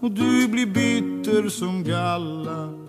och 0.00 0.10
du 0.10 0.48
blir 0.48 0.66
bitter 0.66 1.48
som 1.48 1.84
galla. 1.84 2.79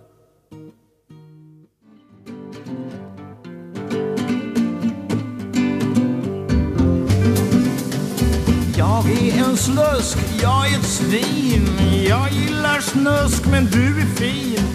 En 9.51 9.57
slusk, 9.57 10.17
jag 10.41 10.71
är 10.71 10.77
ett 10.77 10.85
svin. 10.85 11.69
Jag 12.07 12.31
gillar 12.31 12.79
snusk 12.79 13.45
men 13.51 13.65
du 13.65 14.01
är 14.01 14.05
fin. 14.15 14.65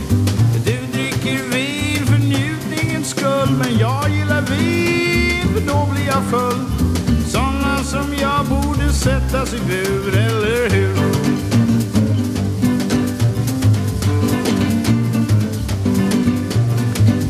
Du 0.65 0.77
dricker 0.93 1.49
vin 1.51 2.07
för 2.07 2.19
njutningens 2.19 3.09
skull. 3.09 3.51
Men 3.59 3.79
jag 3.79 4.11
gillar 4.11 4.41
vin 4.41 5.55
för 5.55 5.61
då 5.61 5.89
blir 5.93 6.07
jag 6.07 6.25
full. 6.25 6.65
Såna 7.29 7.85
som 7.85 8.15
jag 8.21 8.47
borde 8.47 8.93
sättas 8.93 9.55
i 9.55 9.59
bur, 9.59 10.17
eller 10.17 10.71
hur? 10.71 10.97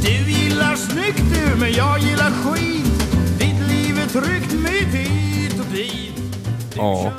Du 0.03 0.31
gillar 0.33 0.77
snyggt 0.77 1.25
du, 1.35 1.61
men 1.61 1.73
jag 1.73 1.99
gillar 1.99 2.31
skit. 2.31 3.09
Ditt 3.39 3.69
liv 3.69 3.99
är 3.99 4.09
tryckt 4.09 4.53
med 4.53 4.73
hit 4.73 5.61
och 5.61 5.67
dit. 5.67 6.37
Ja. 6.77 7.13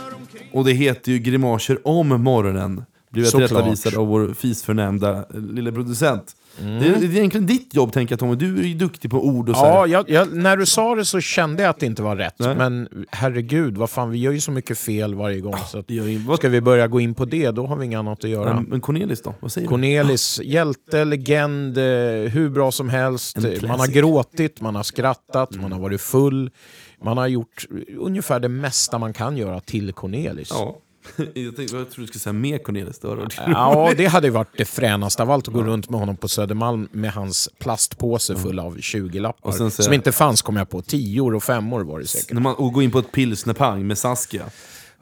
Och 0.52 0.66
det 0.66 0.72
heter 0.74 1.12
ju 1.12 1.20
Grimaser 1.20 1.88
om 1.88 2.08
morgonen. 2.08 2.84
Blev 3.10 3.26
jag 3.26 3.32
tillrättavisad 3.32 3.96
av 3.96 4.08
vår 4.08 4.34
fisförnämnda 4.34 5.18
eh, 5.18 5.40
lille 5.54 5.72
producent. 5.72 6.36
Det, 6.60 6.66
är, 6.66 6.80
det 6.80 6.88
är 7.06 7.16
egentligen 7.16 7.46
ditt 7.48 7.76
jobb 7.76 7.94
tänker 7.94 8.14
jag 8.14 8.20
Tommy, 8.20 8.36
du 8.36 8.60
är 8.60 8.64
ju 8.64 8.74
duktig 8.74 9.12
på 9.12 9.26
ord 9.26 9.50
och 9.50 9.56
så. 9.56 9.62
Ja, 9.66 9.88
jag, 9.88 10.10
jag, 10.10 10.34
när 10.36 10.58
du 10.58 10.66
sa 10.66 10.96
det 10.96 11.06
så 11.06 11.20
kände 11.20 11.64
jag 11.64 11.70
att 11.70 11.80
det 11.80 11.86
inte 11.86 12.04
var 12.04 12.16
rätt. 12.16 12.36
Nej. 12.40 12.56
Men 12.56 12.88
herregud, 13.10 13.78
vad 13.78 13.90
fan, 13.90 14.10
vi 14.10 14.18
gör 14.18 14.32
ju 14.32 14.40
så 14.40 14.52
mycket 14.52 14.78
fel 14.78 15.16
varje 15.16 15.40
gång. 15.40 15.56
Så 15.68 15.80
att, 15.80 15.86
vad- 16.28 16.38
ska 16.38 16.50
vi 16.50 16.62
börja 16.62 16.88
gå 16.88 17.00
in 17.00 17.14
på 17.14 17.26
det, 17.26 17.52
då 17.52 17.66
har 17.68 17.76
vi 17.76 17.86
inget 17.86 18.00
annat 18.00 18.24
att 18.24 18.30
göra. 18.30 18.50
Ja, 18.50 18.64
Men 18.68 18.82
Cornelis 18.82 19.22
då? 19.22 19.34
Vad 19.40 19.52
säger 19.52 19.68
du? 19.68 19.70
Cornelis, 19.70 20.40
hjälte, 20.44 21.06
legend, 21.06 21.78
eh, 21.78 21.84
hur 22.32 22.50
bra 22.50 22.72
som 22.72 22.90
helst. 22.90 23.38
Man 23.68 23.80
har 23.80 23.88
gråtit, 23.88 24.62
man 24.62 24.76
har 24.76 24.84
skrattat, 24.84 25.56
man 25.56 25.72
har 25.72 25.80
varit 25.80 26.02
full. 26.02 26.50
Man 27.04 27.18
har 27.18 27.28
gjort 27.28 27.66
ungefär 27.98 28.40
det 28.40 28.50
mesta 28.50 28.98
man 28.98 29.14
kan 29.14 29.38
göra 29.38 29.60
till 29.60 29.94
Cornelis. 29.94 30.50
Ja. 30.52 30.78
Jag, 31.34 31.56
tänkte, 31.56 31.76
jag 31.78 31.90
tror 31.90 32.02
du 32.02 32.08
skulle 32.08 32.20
säga 32.20 32.34
mer 32.34 32.58
Cornelis. 32.58 33.04
Var 33.04 33.28
Ja, 33.48 33.92
det 33.98 34.06
hade 34.06 34.30
varit 34.30 34.58
det 34.58 34.66
fränaste 34.66 35.24
av 35.24 35.32
allt 35.32 35.48
att 35.48 35.54
gå 35.54 35.64
runt 35.64 35.90
med 35.90 36.00
honom 36.00 36.16
på 36.18 36.28
Södermalm 36.28 36.88
med 36.92 37.12
hans 37.12 37.50
plastpåse 37.60 38.36
full 38.36 38.60
av 38.60 38.78
20-lappar. 38.78 39.48
Och 39.48 39.54
sen 39.54 39.72
så- 39.72 39.84
Som 39.84 39.94
inte 39.94 40.12
fanns 40.12 40.42
kom 40.42 40.56
jag 40.56 40.70
på. 40.70 40.82
Tior 40.82 41.36
och 41.36 41.44
femmor 41.44 41.84
var 41.84 42.00
det 42.00 42.08
säkert. 42.08 42.40
Man 42.40 42.56
och 42.56 42.74
gå 42.74 42.82
in 42.82 42.92
på 42.92 43.00
ett 43.00 43.12
pilsnerpang 43.12 43.88
med 43.88 43.98
Saskia. 43.98 44.44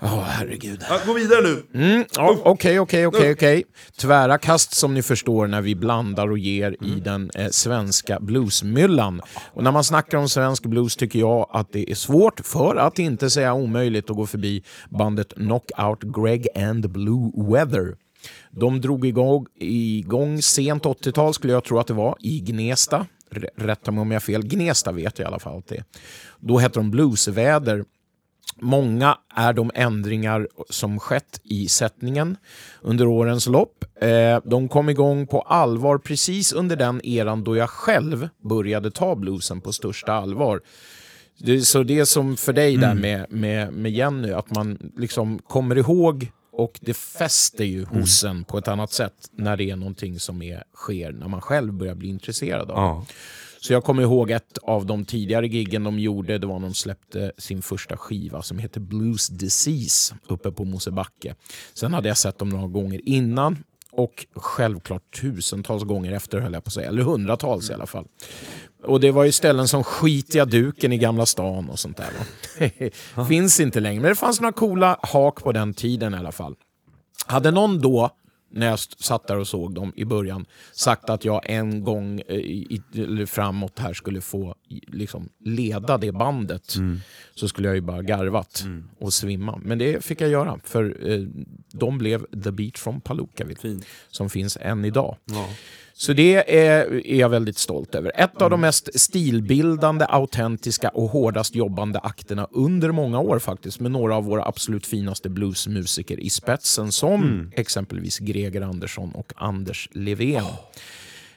Åh, 0.02 0.24
herregud. 0.24 0.84
Ja, 0.90 1.00
gå 1.06 1.14
vidare 1.14 1.42
nu! 1.42 1.64
Mm, 1.74 2.06
Okej, 2.44 2.80
okej, 2.80 3.08
okej, 3.08 3.32
okej. 3.32 3.64
Tvära 4.02 4.38
kast 4.38 4.74
som 4.74 4.94
ni 4.94 5.02
förstår 5.02 5.48
när 5.48 5.62
vi 5.62 5.76
blandar 5.76 6.32
och 6.32 6.38
ger 6.38 6.72
i 6.72 7.00
den 7.00 7.30
eh, 7.36 7.48
svenska 7.50 8.20
bluesmyllan. 8.20 9.22
Och 9.54 9.64
när 9.64 9.72
man 9.72 9.84
snackar 9.84 10.18
om 10.18 10.30
svensk 10.30 10.64
blues 10.66 10.96
tycker 10.96 11.20
jag 11.20 11.48
att 11.54 11.74
det 11.74 11.92
är 11.92 11.96
svårt, 11.96 12.40
för 12.46 12.76
att 12.76 13.00
inte 13.00 13.30
säga 13.30 13.54
omöjligt, 13.54 14.10
att 14.10 14.16
gå 14.16 14.26
förbi 14.26 14.64
bandet 14.90 15.34
Knockout 15.34 16.02
Greg 16.04 16.48
and 16.56 16.90
Blue 16.92 17.32
Weather. 17.52 17.96
De 18.52 18.82
drog 18.82 19.06
igång, 19.06 19.46
igång 19.60 20.42
sent 20.42 20.84
80-tal 20.84 21.34
skulle 21.34 21.54
jag 21.54 21.64
tro 21.64 21.80
att 21.80 21.88
det 21.88 21.94
var, 21.94 22.16
i 22.20 22.40
Gnesta. 22.40 23.06
R- 23.32 23.50
Rätta 23.58 23.92
mig 23.92 24.02
om 24.02 24.12
jag 24.12 24.16
har 24.16 24.22
fel. 24.22 24.44
Gnesta 24.46 24.92
vet 24.92 25.20
jag 25.20 25.26
i 25.26 25.28
alla 25.28 25.40
fall 25.40 25.58
att 25.58 25.68
det 25.68 25.76
är. 25.76 25.84
Då 26.40 26.58
hette 26.58 26.80
de 26.80 26.92
Bluesväder. 26.92 27.84
Många 28.62 29.18
är 29.36 29.54
de 29.54 29.72
ändringar 29.76 30.48
som 30.70 31.00
skett 31.00 31.42
i 31.44 31.68
sättningen 31.68 32.38
under 32.82 33.08
årens 33.08 33.48
lopp. 33.48 33.86
Eh, 34.02 34.40
de 34.46 34.70
kom 34.70 34.90
igång 34.90 35.28
på 35.28 35.42
allvar 35.42 35.98
precis 35.98 36.54
under 36.54 36.76
den 36.76 37.06
eran 37.06 37.44
då 37.44 37.56
jag 37.56 37.70
själv 37.70 38.30
började 38.44 38.92
ta 38.92 39.16
bluesen 39.16 39.62
på 39.62 39.74
största 39.74 40.14
allvar. 40.14 40.62
Så 41.64 41.84
det 41.84 42.00
är 42.00 42.06
som 42.06 42.38
för 42.38 42.54
dig 42.54 42.78
där 42.78 42.94
med, 42.94 43.26
med, 43.30 43.74
med 43.74 43.92
Jenny, 43.92 44.32
att 44.32 44.56
man 44.56 44.92
liksom 44.98 45.40
kommer 45.40 45.78
ihåg 45.78 46.32
och 46.52 46.80
det 46.82 46.94
fäster 46.94 47.64
ju 47.64 47.86
hos 47.86 48.24
en 48.24 48.44
på 48.44 48.58
ett 48.58 48.68
annat 48.68 48.92
sätt 48.92 49.30
när 49.32 49.58
det 49.58 49.70
är 49.70 49.76
någonting 49.76 50.20
som 50.20 50.42
är, 50.42 50.64
sker 50.76 51.12
när 51.12 51.28
man 51.28 51.42
själv 51.42 51.74
börjar 51.74 51.96
bli 51.96 52.10
intresserad 52.10 52.62
av 52.62 52.68
det. 52.68 52.74
Ja. 52.74 53.06
Så 53.66 53.74
jag 53.74 53.84
kommer 53.84 54.04
ihåg 54.04 54.32
ett 54.32 54.58
av 54.58 54.86
de 54.86 55.06
tidigare 55.06 55.48
giggen 55.48 55.84
de 55.84 56.00
gjorde. 56.00 56.38
Det 56.38 56.48
var 56.48 56.60
när 56.60 56.68
de 56.68 56.74
släppte 56.74 57.32
sin 57.38 57.62
första 57.62 57.98
skiva 57.98 58.42
som 58.42 58.60
heter 58.60 58.80
Blues 58.80 59.28
Disease 59.28 60.16
uppe 60.28 60.52
på 60.52 60.66
Mosebacke. 60.66 61.36
Sen 61.74 61.94
hade 61.94 62.08
jag 62.08 62.18
sett 62.18 62.38
dem 62.38 62.50
några 62.50 62.68
gånger 62.68 63.10
innan 63.10 63.64
och 63.92 64.26
självklart 64.36 65.22
tusentals 65.22 65.84
gånger 65.84 66.12
efter 66.12 66.40
höll 66.40 66.54
jag 66.54 66.64
på 66.64 66.68
att 66.68 66.74
säga. 66.74 66.88
Eller 66.88 67.04
hundratals 67.04 67.70
i 67.70 67.74
alla 67.74 67.86
fall. 67.86 68.06
Och 68.84 69.00
det 69.00 69.12
var 69.12 69.24
ju 69.24 69.32
ställen 69.32 69.68
som 69.68 69.84
Skitiga 69.84 70.46
duken 70.46 70.94
i 70.94 70.98
Gamla 70.98 71.26
stan 71.26 71.70
och 71.70 71.80
sånt 71.80 71.98
där. 71.98 73.26
Finns 73.28 73.60
inte 73.60 73.80
längre, 73.80 74.02
men 74.02 74.10
det 74.10 74.16
fanns 74.16 74.42
några 74.42 74.54
coola 74.54 75.00
hak 75.02 75.44
på 75.44 75.52
den 75.52 75.74
tiden 75.74 76.14
i 76.14 76.18
alla 76.18 76.32
fall. 76.32 76.56
Hade 77.26 77.52
någon 77.52 77.82
då, 77.82 78.10
när 78.52 78.68
jag 78.68 78.80
satt 78.80 79.28
där 79.28 79.38
och 79.38 79.48
såg 79.48 79.74
dem 79.74 79.94
i 79.96 80.06
början, 80.06 80.46
sagt 80.72 81.10
att 81.10 81.26
jag 81.26 81.42
en 81.46 81.84
gång 81.84 82.22
eh, 82.28 82.36
i, 82.36 82.82
i, 82.94 83.26
framåt 83.26 83.80
här 83.80 83.94
skulle 83.94 84.22
få 84.22 84.56
liksom, 84.88 85.30
leda 85.40 85.98
det 85.98 86.12
bandet 86.12 86.76
så 87.36 87.48
skulle 87.48 87.68
jag 87.68 87.76
ju 87.76 87.82
bara 87.82 88.02
garvat 88.02 88.64
och 89.00 89.14
svimma. 89.14 89.60
Men 89.64 89.78
det 89.78 90.06
fick 90.06 90.22
jag 90.22 90.30
göra, 90.30 90.60
för 90.64 91.12
eh, 91.12 91.20
de 91.72 91.98
blev 91.98 92.26
The 92.44 92.52
Beat 92.52 92.78
from 92.78 93.02
Palookaville, 93.02 93.80
som 94.10 94.30
finns 94.30 94.58
än 94.62 94.86
idag. 94.86 95.18
Ja. 95.26 95.50
Så 95.98 96.14
det 96.14 96.58
är, 96.58 97.08
är 97.08 97.20
jag 97.20 97.30
väldigt 97.30 97.58
stolt 97.58 97.96
över. 97.96 98.12
Ett 98.16 98.42
av 98.42 98.50
de 98.50 98.62
mest 98.62 99.00
stilbildande, 99.00 100.06
autentiska 100.10 100.90
och 100.90 101.10
hårdast 101.10 101.56
jobbande 101.56 102.00
akterna 102.00 102.48
under 102.52 102.92
många 102.92 103.20
år 103.20 103.40
faktiskt, 103.40 103.80
med 103.80 103.92
några 103.92 104.16
av 104.16 104.24
våra 104.24 104.46
absolut 104.46 104.86
finaste 104.86 105.30
bluesmusiker 105.30 106.20
i 106.20 106.30
spetsen, 106.30 106.92
som 106.92 107.52
exempelvis 107.56 108.20
Greger 108.20 108.62
Andersson 108.62 109.12
och 109.12 109.34
Anders 109.36 109.90
Levén. 109.92 110.44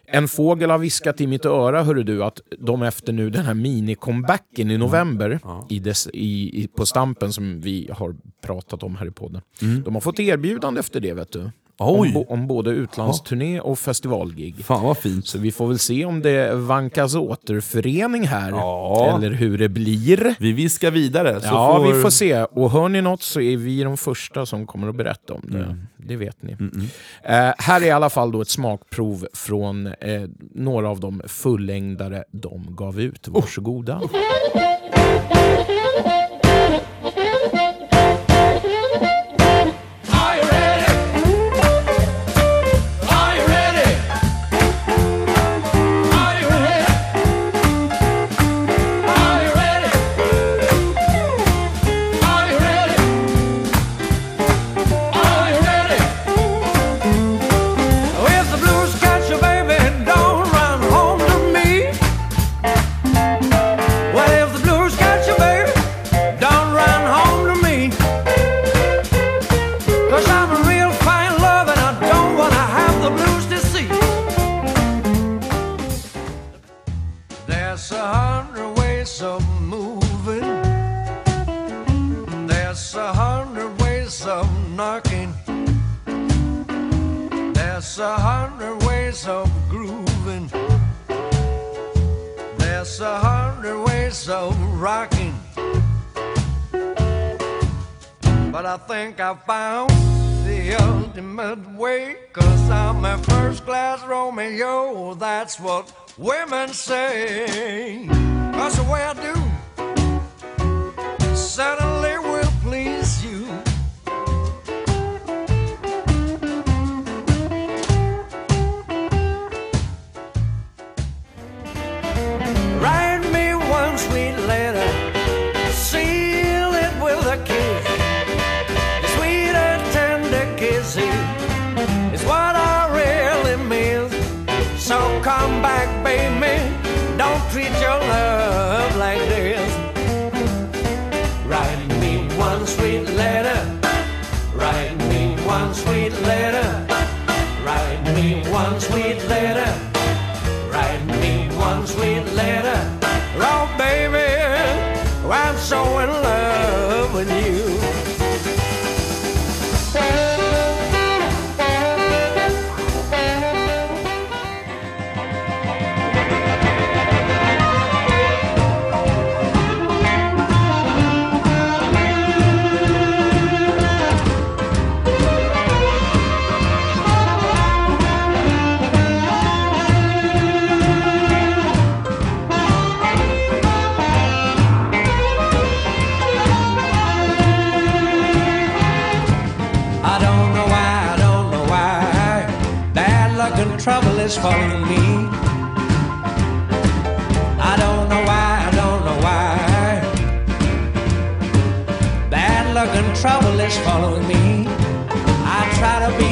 En 0.06 0.28
fågel 0.28 0.70
har 0.70 0.78
viskat 0.78 1.20
i 1.20 1.26
mitt 1.26 1.44
öra, 1.44 1.82
hörru 1.82 2.02
du, 2.02 2.24
att 2.24 2.40
de 2.58 2.82
efter 2.82 3.12
nu 3.12 3.30
den 3.30 3.44
här 3.44 3.54
mini-comebacken 3.54 4.70
i 4.70 4.78
november 4.78 5.40
i 5.68 5.78
dess, 5.78 6.08
i, 6.12 6.62
i, 6.62 6.68
på 6.68 6.86
Stampen 6.86 7.32
som 7.32 7.60
vi 7.60 7.90
har 7.92 8.16
pratat 8.42 8.82
om 8.82 8.96
här 8.96 9.06
i 9.06 9.10
podden. 9.10 9.42
De 9.84 9.94
har 9.94 10.00
fått 10.00 10.20
erbjudande 10.20 10.80
efter 10.80 11.00
det, 11.00 11.12
vet 11.12 11.32
du. 11.32 11.50
Oj. 11.80 12.08
Om, 12.08 12.14
bo, 12.14 12.24
om 12.28 12.46
både 12.46 12.70
utlandsturné 12.70 13.60
och 13.60 13.78
festivalgig. 13.78 14.64
Fan 14.64 14.84
vad 14.84 14.98
fint. 14.98 15.26
Så 15.26 15.38
vi 15.38 15.52
får 15.52 15.66
väl 15.66 15.78
se 15.78 16.04
om 16.04 16.22
det 16.22 16.54
vankas 16.54 17.14
återförening 17.14 18.26
här, 18.26 18.50
Ja. 18.50 19.16
eller 19.16 19.30
hur 19.30 19.58
det 19.58 19.68
blir. 19.68 20.34
Vi 20.38 20.52
viskar 20.52 20.90
vidare. 20.90 21.40
Så 21.40 21.46
ja, 21.46 21.76
får... 21.76 21.92
vi 21.92 22.02
får 22.02 22.10
se. 22.10 22.42
Och 22.44 22.70
hör 22.70 22.88
ni 22.88 23.02
något 23.02 23.22
så 23.22 23.40
är 23.40 23.56
vi 23.56 23.82
de 23.82 23.96
första 23.96 24.46
som 24.46 24.66
kommer 24.66 24.88
att 24.88 24.96
berätta 24.96 25.34
om 25.34 25.42
det. 25.44 25.58
Mm. 25.58 25.86
Det 25.96 26.16
vet 26.16 26.42
ni. 26.42 26.52
Eh, 27.22 27.52
här 27.58 27.80
är 27.80 27.86
i 27.86 27.90
alla 27.90 28.10
fall 28.10 28.32
då 28.32 28.40
ett 28.40 28.48
smakprov 28.48 29.26
från 29.32 29.86
eh, 29.86 30.22
några 30.54 30.90
av 30.90 31.00
de 31.00 31.22
fullängdare 31.26 32.24
de 32.30 32.66
gav 32.76 33.00
ut. 33.00 33.28
Varsågoda. 33.28 33.94
Are 33.94 35.64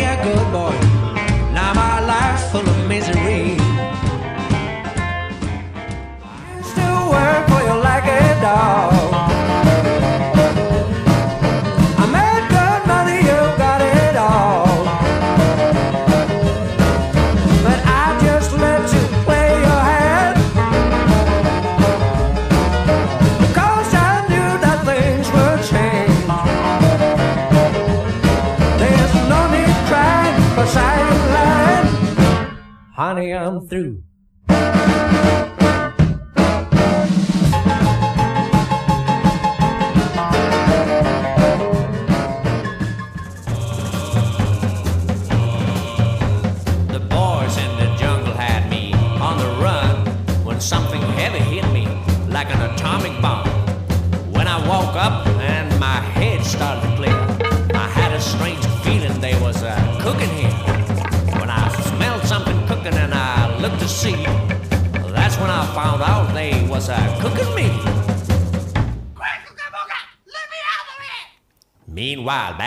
try 0.07 0.17
to 0.17 0.23
be 0.23 0.31
a 0.31 0.35
good 0.37 0.53
boy. 0.53 0.96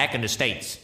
Back 0.09 0.15
in 0.15 0.21
the 0.21 0.27
States. 0.27 0.78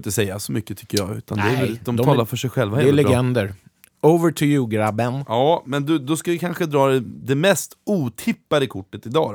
Inte 0.00 0.12
säga 0.12 0.38
så 0.38 0.52
mycket 0.52 0.78
tycker 0.78 0.98
jag, 0.98 1.16
utan 1.16 1.38
det 1.38 1.42
är 1.44 1.46
Nej, 1.52 1.60
väl, 1.66 1.78
de, 1.84 1.96
de 1.96 2.02
är- 2.02 2.04
talar 2.04 2.24
för 2.24 2.36
sig 2.36 2.50
själva. 2.50 2.76
Det 2.76 2.82
är 2.82 2.86
väl 2.86 2.96
bra. 2.96 3.10
legender. 3.10 3.54
Over 4.02 4.30
to 4.32 4.42
you 4.44 4.68
grabben. 4.68 5.24
Ja, 5.28 5.62
men 5.66 5.86
du, 5.86 5.98
då 5.98 6.16
ska 6.16 6.30
vi 6.30 6.38
kanske 6.38 6.66
dra 6.66 6.86
det, 6.88 7.00
det 7.00 7.34
mest 7.34 7.72
otippade 7.86 8.66
kortet 8.66 9.06
idag 9.06 9.34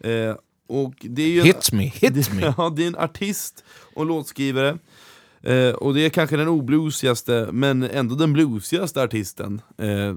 då. 0.00 0.08
Eh, 0.08 0.36
och 0.68 0.94
det 1.00 1.22
är 1.22 1.28
ju 1.28 1.40
en- 1.40 1.46
Hit 1.46 1.72
me, 1.72 1.84
hit 1.84 2.14
det, 2.14 2.32
me. 2.32 2.54
Ja, 2.58 2.72
det 2.76 2.82
är 2.82 2.86
en 2.86 2.96
artist 2.96 3.64
och 3.94 4.06
låtskrivare. 4.06 4.78
Eh, 5.42 5.70
och 5.74 5.94
det 5.94 6.00
är 6.00 6.10
kanske 6.10 6.36
den 6.36 6.48
obluesigaste, 6.48 7.48
men 7.52 7.82
ändå 7.82 8.14
den 8.14 8.32
bluesigaste 8.32 9.02
artisten. 9.02 9.60
Eh, 9.78 10.14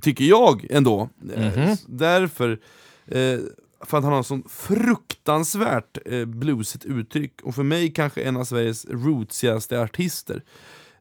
tycker 0.00 0.24
jag 0.24 0.66
ändå. 0.70 1.08
Mhm. 1.22 1.38
s- 1.60 1.84
därför, 1.86 2.58
eh, 3.06 3.38
för 3.84 3.98
att 3.98 4.04
han 4.04 4.12
har 4.12 4.18
en 4.18 4.24
sån 4.24 4.44
fruktansvärt 4.48 5.98
eh, 6.06 6.24
bluesigt 6.24 6.84
uttryck. 6.84 7.40
Och 7.42 7.54
för 7.54 7.62
mig 7.62 7.92
kanske 7.92 8.22
en 8.22 8.36
av 8.36 8.44
Sveriges 8.44 8.86
rootsigaste 8.86 9.82
artister. 9.82 10.42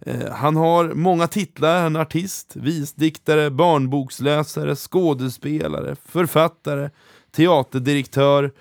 Eh, 0.06 0.32
han 0.32 0.56
har 0.56 0.94
många 0.94 1.28
titlar, 1.28 1.82
han 1.82 1.96
är 1.96 2.00
artist, 2.00 2.56
visdiktare, 2.56 3.50
barnboksläsare, 3.50 4.76
skådespelare, 4.76 5.96
författare, 6.06 6.90
teaterdirektör. 7.32 8.52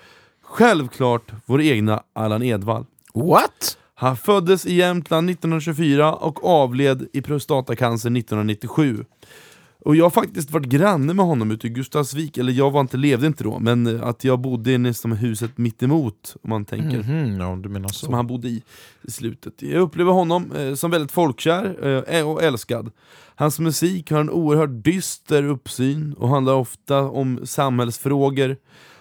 Självklart 0.41 1.31
vår 1.45 1.61
egna 1.61 2.03
Allan 2.13 2.43
Edwall. 2.43 2.85
What? 3.13 3.77
Han 3.93 4.17
föddes 4.17 4.65
i 4.65 4.75
Jämtland 4.75 5.29
1924 5.29 6.13
och 6.13 6.45
avled 6.45 7.07
i 7.13 7.21
prostatacancer 7.21 8.17
1997. 8.17 9.05
Och 9.89 9.95
jag 9.95 10.05
har 10.05 10.09
faktiskt 10.09 10.51
varit 10.51 10.65
granne 10.65 11.13
med 11.13 11.25
honom 11.25 11.51
ute 11.51 11.67
i 11.67 11.69
Gustavsvik, 11.69 12.37
eller 12.37 12.53
jag 12.53 12.71
var 12.71 12.81
inte, 12.81 12.97
levde 12.97 13.27
inte 13.27 13.43
då, 13.43 13.59
men 13.59 13.87
eh, 13.87 14.03
att 14.07 14.23
jag 14.23 14.39
bodde 14.39 14.71
i 14.71 14.77
nästan 14.77 15.11
huset 15.11 15.57
mitt 15.57 15.83
emot 15.83 16.35
om 16.43 16.49
man 16.49 16.65
tänker 16.65 16.97
Mhm, 17.03 17.39
ja, 17.41 17.55
du 17.63 17.69
menar 17.69 17.87
så. 17.89 18.05
som 18.05 18.13
han 18.13 18.27
bodde 18.27 18.47
i 18.47 18.63
i 19.01 19.11
slutet. 19.11 19.61
Jag 19.61 19.81
upplever 19.81 20.11
honom 20.11 20.51
eh, 20.51 20.73
som 20.73 20.91
väldigt 20.91 21.11
folkkär 21.11 22.03
eh, 22.09 22.27
och 22.29 22.43
älskad. 22.43 22.91
Hans 23.35 23.59
musik 23.59 24.11
har 24.11 24.19
en 24.19 24.29
oerhört 24.29 24.83
dyster 24.83 25.43
uppsyn 25.43 26.13
och 26.13 26.29
handlar 26.29 26.53
ofta 26.53 26.99
om 27.01 27.39
samhällsfrågor. 27.43 28.57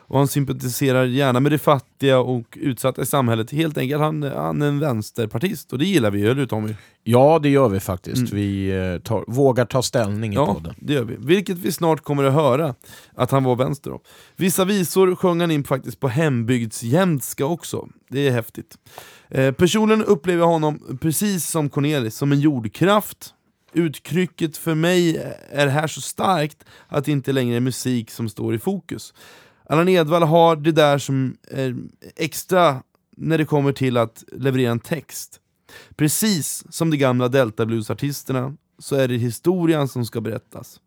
Och 0.09 0.19
han 0.19 0.29
sympatiserar 0.29 1.05
gärna 1.05 1.41
med 1.41 1.53
de 1.53 1.59
fattiga 1.59 2.19
och 2.19 2.59
utsatta 2.61 3.03
i 3.03 3.07
samhället. 3.07 3.51
Helt 3.51 3.79
enkelt, 3.79 4.01
han, 4.01 4.23
han 4.23 4.63
är 4.63 4.67
en 4.67 4.79
vänsterpartist 4.79 5.73
och 5.73 5.79
det 5.79 5.85
gillar 5.85 6.11
vi, 6.11 6.23
eller 6.23 6.35
hur 6.35 6.47
Tommy? 6.47 6.75
Ja, 7.05 7.39
det 7.43 7.49
gör 7.49 7.69
vi 7.69 7.81
faktiskt. 7.81 8.33
Vi 8.33 8.71
eh, 8.71 8.99
tar, 9.03 9.25
vågar 9.27 9.65
ta 9.65 9.83
ställning 9.83 10.33
i 10.33 10.35
Ja, 10.35 10.55
podden. 10.55 10.75
det 10.79 10.93
gör 10.93 11.05
vi. 11.05 11.17
Vilket 11.19 11.59
vi 11.59 11.73
snart 11.73 12.01
kommer 12.01 12.25
att 12.25 12.33
höra 12.35 12.75
att 13.15 13.31
han 13.31 13.45
var 13.45 13.57
vänster 13.57 13.91
då. 13.91 14.01
Vissa 14.37 14.65
visor 14.65 15.15
sjöng 15.17 15.41
han 15.41 15.51
in 15.51 15.65
faktiskt 15.65 16.01
på 16.01 16.09
hembygdsjämtska 16.09 17.47
också. 17.47 17.89
Det 18.11 18.29
är 18.29 18.33
häftigt. 18.33 18.79
Eh, 19.29 19.53
personligen 19.53 20.05
upplever 20.05 20.45
honom 20.45 20.99
precis 21.01 21.51
som 21.51 21.69
Cornelis, 21.71 22.17
som 22.17 22.33
en 22.33 22.41
jordkraft. 22.41 23.35
Uttrycket 23.73 24.57
för 24.57 24.75
mig 24.75 25.17
är 25.53 25.67
här 25.67 25.87
så 25.87 26.01
starkt 26.01 26.65
att 26.89 27.05
det 27.05 27.13
inte 27.13 27.33
längre 27.33 27.57
är 27.57 27.61
musik 27.61 28.11
som 28.11 28.29
står 28.29 28.55
i 28.55 28.59
fokus. 28.59 29.15
Allan 29.69 29.89
Edwall 29.89 30.23
har 30.23 30.57
det 30.57 30.73
där 30.73 30.99
som 30.99 31.37
är 31.51 31.77
extra 32.17 32.83
när 33.17 33.39
det 33.39 33.45
kommer 33.45 33.73
till 33.73 33.97
att 33.97 34.25
leverera 34.33 34.71
en 34.71 34.81
text. 34.81 35.41
Precis 35.97 36.65
som 36.71 36.91
de 36.91 36.97
gamla 36.97 37.29
Delta 37.29 37.67
Blues-artisterna 37.67 38.57
så 38.79 38.97
är 38.97 39.09
det 39.09 39.17
historien 39.17 39.89
som 39.89 40.07
ska 40.07 40.21
berättas. 40.21 40.81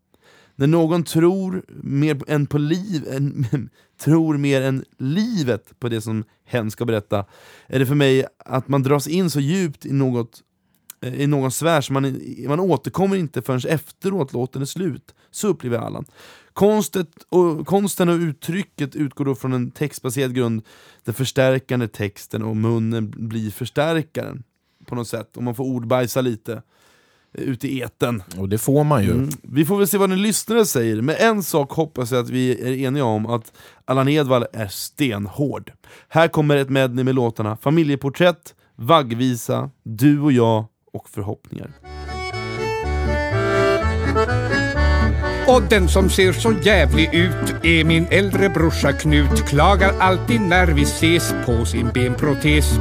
När 0.56 0.68
någon 0.68 1.04
tror 1.04 1.66
mer 1.84 2.22
än 2.28 2.48
på 2.48 2.58
liv, 2.58 3.08
än, 3.12 3.46
tror 4.02 4.38
mer 4.38 4.62
än 4.62 4.86
livet 4.98 5.80
på 5.80 5.90
det 5.90 6.02
som 6.02 6.24
hen 6.46 6.72
ska 6.72 6.86
berätta, 6.86 7.26
är 7.68 7.80
det 7.80 7.86
för 7.86 7.96
mig 7.96 8.26
att 8.38 8.68
man 8.68 8.84
dras 8.84 9.08
in 9.08 9.30
så 9.30 9.40
djupt 9.40 9.86
i 9.86 9.94
något 9.94 10.42
eh, 11.02 11.22
i 11.22 11.28
någon 11.28 11.52
sfär 11.52 11.82
så 11.82 11.94
man, 11.94 12.22
man 12.48 12.60
återkommer 12.60 13.16
inte 13.16 13.42
förrän 13.42 13.62
efteråt 13.68 14.34
låten 14.34 14.62
är 14.62 14.66
slut. 14.66 15.16
Så 15.32 15.48
upplever 15.48 15.78
jag 15.78 15.86
Allan. 15.86 16.06
Konstet 16.54 17.08
och, 17.30 17.68
konsten 17.68 18.10
och 18.10 18.16
uttrycket 18.16 18.95
utgår 18.95 19.26
då 19.26 19.36
från 19.36 19.54
en 19.54 19.72
textbaserad 19.72 20.36
grund, 20.36 20.62
den 21.04 21.14
förstärkande 21.14 21.88
texten 21.88 22.43
och 22.43 22.58
munnen 22.58 23.14
blir 23.18 23.52
förstärkaren 23.52 24.43
på 24.86 24.95
något 24.95 25.08
sätt, 25.08 25.38
och 25.38 25.43
man 25.43 25.56
får 25.56 25.64
ordbajsa 25.64 26.22
lite 26.22 26.54
eh, 27.34 27.43
ute 27.43 27.68
i 27.68 27.80
eten. 27.80 28.24
Och 28.38 28.49
det 28.49 28.58
får 28.58 28.84
man 28.84 29.04
ju. 29.04 29.12
Mm. 29.12 29.30
Vi 29.41 29.66
får 29.66 29.78
väl 29.78 29.88
se 29.88 29.97
vad 29.97 30.10
den 30.10 30.22
lyssnare 30.22 30.66
säger, 30.66 31.02
men 31.02 31.16
en 31.20 31.43
sak 31.43 31.72
hoppas 31.72 32.12
jag 32.12 32.24
att 32.24 32.30
vi 32.30 32.62
är 32.62 32.88
eniga 32.88 33.06
om, 33.06 33.26
att 33.26 33.54
Allan 33.86 34.08
Edwall 34.08 34.45
är 34.54 34.68
stenhård. 34.68 35.72
Här 36.08 36.28
kommer 36.28 36.58
ett 36.58 36.70
medley 36.70 37.04
med 37.04 37.16
låtarna 37.16 37.58
Familjeporträtt, 37.58 38.56
Vaggvisa, 38.76 39.70
Du 39.84 40.20
och 40.20 40.32
jag 40.32 40.66
och 40.93 41.10
Förhoppningar. 41.10 42.01
Och 45.56 45.62
den 45.70 45.89
som 45.89 46.10
ser 46.10 46.34
så 46.34 46.54
jävlig 46.64 47.14
ut 47.14 47.56
är 47.64 47.84
min 47.84 48.08
äldre 48.12 48.49
brorsa 48.49 48.91
Knut 48.91 49.47
Klagar 49.47 49.93
alltid 49.99 50.41
när 50.41 50.68
vi 50.68 50.82
ses 50.82 51.34
på 51.45 51.66
sin 51.66 51.89
benprotes. 51.93 52.80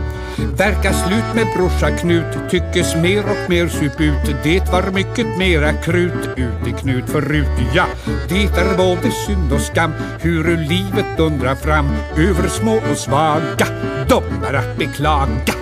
Verkar 0.57 0.93
slut 0.93 1.35
med 1.35 1.47
brorsa 1.57 1.91
Knut 1.91 2.51
Tyckes 2.51 2.97
mer 2.97 3.19
och 3.19 3.51
mer 3.51 3.69
sup 3.69 4.01
ut. 4.01 4.37
Det 4.43 4.73
var 4.73 4.91
mycket 4.91 5.39
mera 5.39 5.73
krut 5.73 6.29
ute 6.37 6.79
Knut 6.81 7.11
förut. 7.11 7.75
Ja, 7.75 7.87
det 8.29 8.45
är 8.45 8.77
både 8.77 9.11
synd 9.11 9.53
och 9.53 9.61
skam 9.61 9.93
Hur 10.21 10.57
livet 10.57 11.17
dundrar 11.17 11.55
fram 11.55 11.89
Över 12.17 12.49
små 12.49 12.81
och 12.91 12.97
svaga. 12.97 13.67
De 14.09 14.23
är 14.45 14.55
att 14.55 14.77
beklaga. 14.79 15.55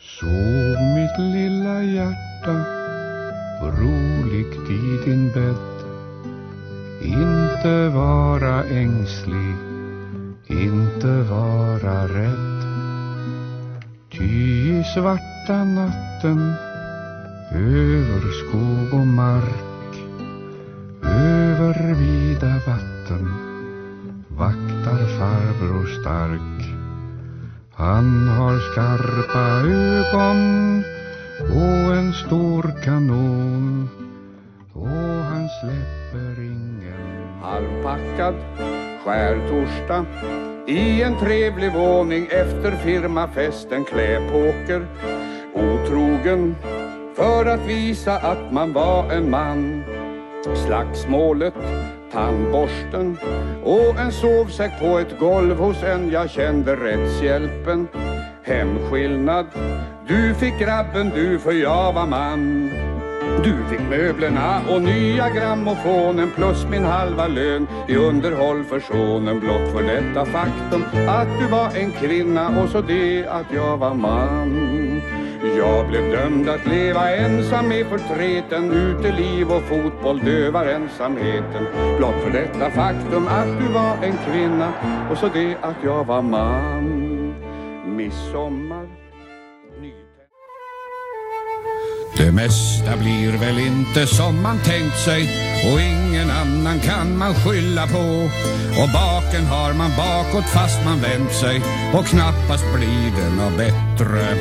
Så 0.00 0.65
hjärta. 1.94 2.64
Roligt 3.62 4.70
i 4.70 5.04
din 5.04 5.30
bädd. 5.34 5.76
Inte 7.02 7.88
vara 7.88 8.64
ängslig, 8.64 9.56
inte 10.46 11.22
vara 11.22 12.08
rädd. 12.08 12.62
Ty 14.10 14.24
i 14.24 14.84
svarta 14.94 15.64
natten 15.64 16.52
över 17.52 18.32
skog 18.32 19.00
och 19.00 19.06
mark 19.06 19.66
över 21.02 21.94
vida 21.94 22.60
vatten 22.66 23.30
vaktar 24.28 25.18
farbror 25.18 25.86
stark. 26.00 26.76
Han 27.74 28.28
har 28.28 28.58
skarpa 28.58 29.44
ögon 29.68 30.82
och 31.40 31.96
en 31.96 32.12
stor 32.12 32.82
kanon. 32.84 33.88
Och 34.72 34.88
han 35.30 35.48
släpper 35.60 36.42
ingen. 36.42 37.28
Halvpackad 37.42 38.34
skärtorsdag. 39.04 40.06
I 40.66 41.02
en 41.02 41.18
trevlig 41.18 41.72
våning 41.72 42.28
efter 42.30 42.76
firmafesten 42.76 43.84
kläpåker 43.84 44.86
otrogen 45.54 46.56
för 47.14 47.46
att 47.46 47.66
visa 47.66 48.16
att 48.16 48.52
man 48.52 48.72
var 48.72 49.12
en 49.12 49.30
man. 49.30 49.84
Slagsmålet, 50.66 51.54
tandborsten. 52.12 53.18
Och 53.64 53.98
en 54.00 54.12
sovsäck 54.12 54.80
på 54.80 54.98
ett 54.98 55.18
golv 55.18 55.56
hos 55.56 55.82
en 55.82 56.10
jag 56.10 56.30
kände 56.30 56.76
rättshjälpen. 56.76 57.88
Hemskillnad, 58.46 59.46
du 60.08 60.34
fick 60.34 60.58
grabben 60.58 61.10
du 61.14 61.38
för 61.38 61.52
jag 61.52 61.92
var 61.92 62.06
man. 62.06 62.70
Du 63.44 63.54
fick 63.70 63.88
möblerna 63.90 64.60
och 64.70 64.82
nya 64.82 65.30
grammofonen 65.30 66.30
plus 66.36 66.66
min 66.70 66.84
halva 66.84 67.26
lön 67.26 67.66
i 67.88 67.96
underhåll 67.96 68.64
för 68.64 68.80
sonen 68.80 69.40
blott 69.40 69.72
för 69.72 69.82
detta 69.82 70.24
faktum 70.24 70.84
att 71.08 71.28
du 71.40 71.46
var 71.46 71.70
en 71.76 71.90
kvinna 71.90 72.62
och 72.62 72.68
så 72.68 72.80
det 72.80 73.26
att 73.26 73.46
jag 73.54 73.76
var 73.76 73.94
man. 73.94 75.02
Jag 75.56 75.88
blev 75.88 76.10
dömd 76.10 76.48
att 76.48 76.66
leva 76.66 77.10
ensam 77.10 77.68
med 77.68 77.86
förtreten 77.86 78.72
Uteliv 78.72 79.52
och 79.52 79.62
fotboll 79.62 80.18
dövar 80.24 80.66
ensamheten 80.66 81.66
Blott 81.98 82.22
för 82.24 82.30
detta 82.30 82.70
faktum 82.70 83.26
att 83.26 83.60
du 83.60 83.72
var 83.72 83.96
en 84.02 84.18
kvinna 84.26 84.72
Och 85.10 85.18
så 85.18 85.28
det 85.28 85.56
att 85.62 85.76
jag 85.84 86.04
var 86.04 86.22
man 86.22 86.95
Midsommar 87.96 89.06
det 92.18 92.32
mesta 92.32 92.96
blir 92.96 93.32
väl 93.38 93.58
inte 93.58 94.06
som 94.06 94.42
man 94.42 94.58
tänkt 94.58 94.98
sig 94.98 95.22
och 95.72 95.80
ingen 95.80 96.30
annan 96.30 96.80
kan 96.80 97.18
man 97.18 97.34
skylla 97.34 97.86
på. 97.86 98.30
Och 98.82 98.88
baken 98.92 99.46
har 99.46 99.72
man 99.72 99.90
bakåt 99.96 100.44
fast 100.44 100.84
man 100.84 101.00
vänt 101.00 101.32
sig 101.32 101.62
och 101.94 102.06
knappast 102.06 102.64
blir 102.74 103.12
det 103.16 103.30
något 103.30 103.56
bättre. 103.56 104.38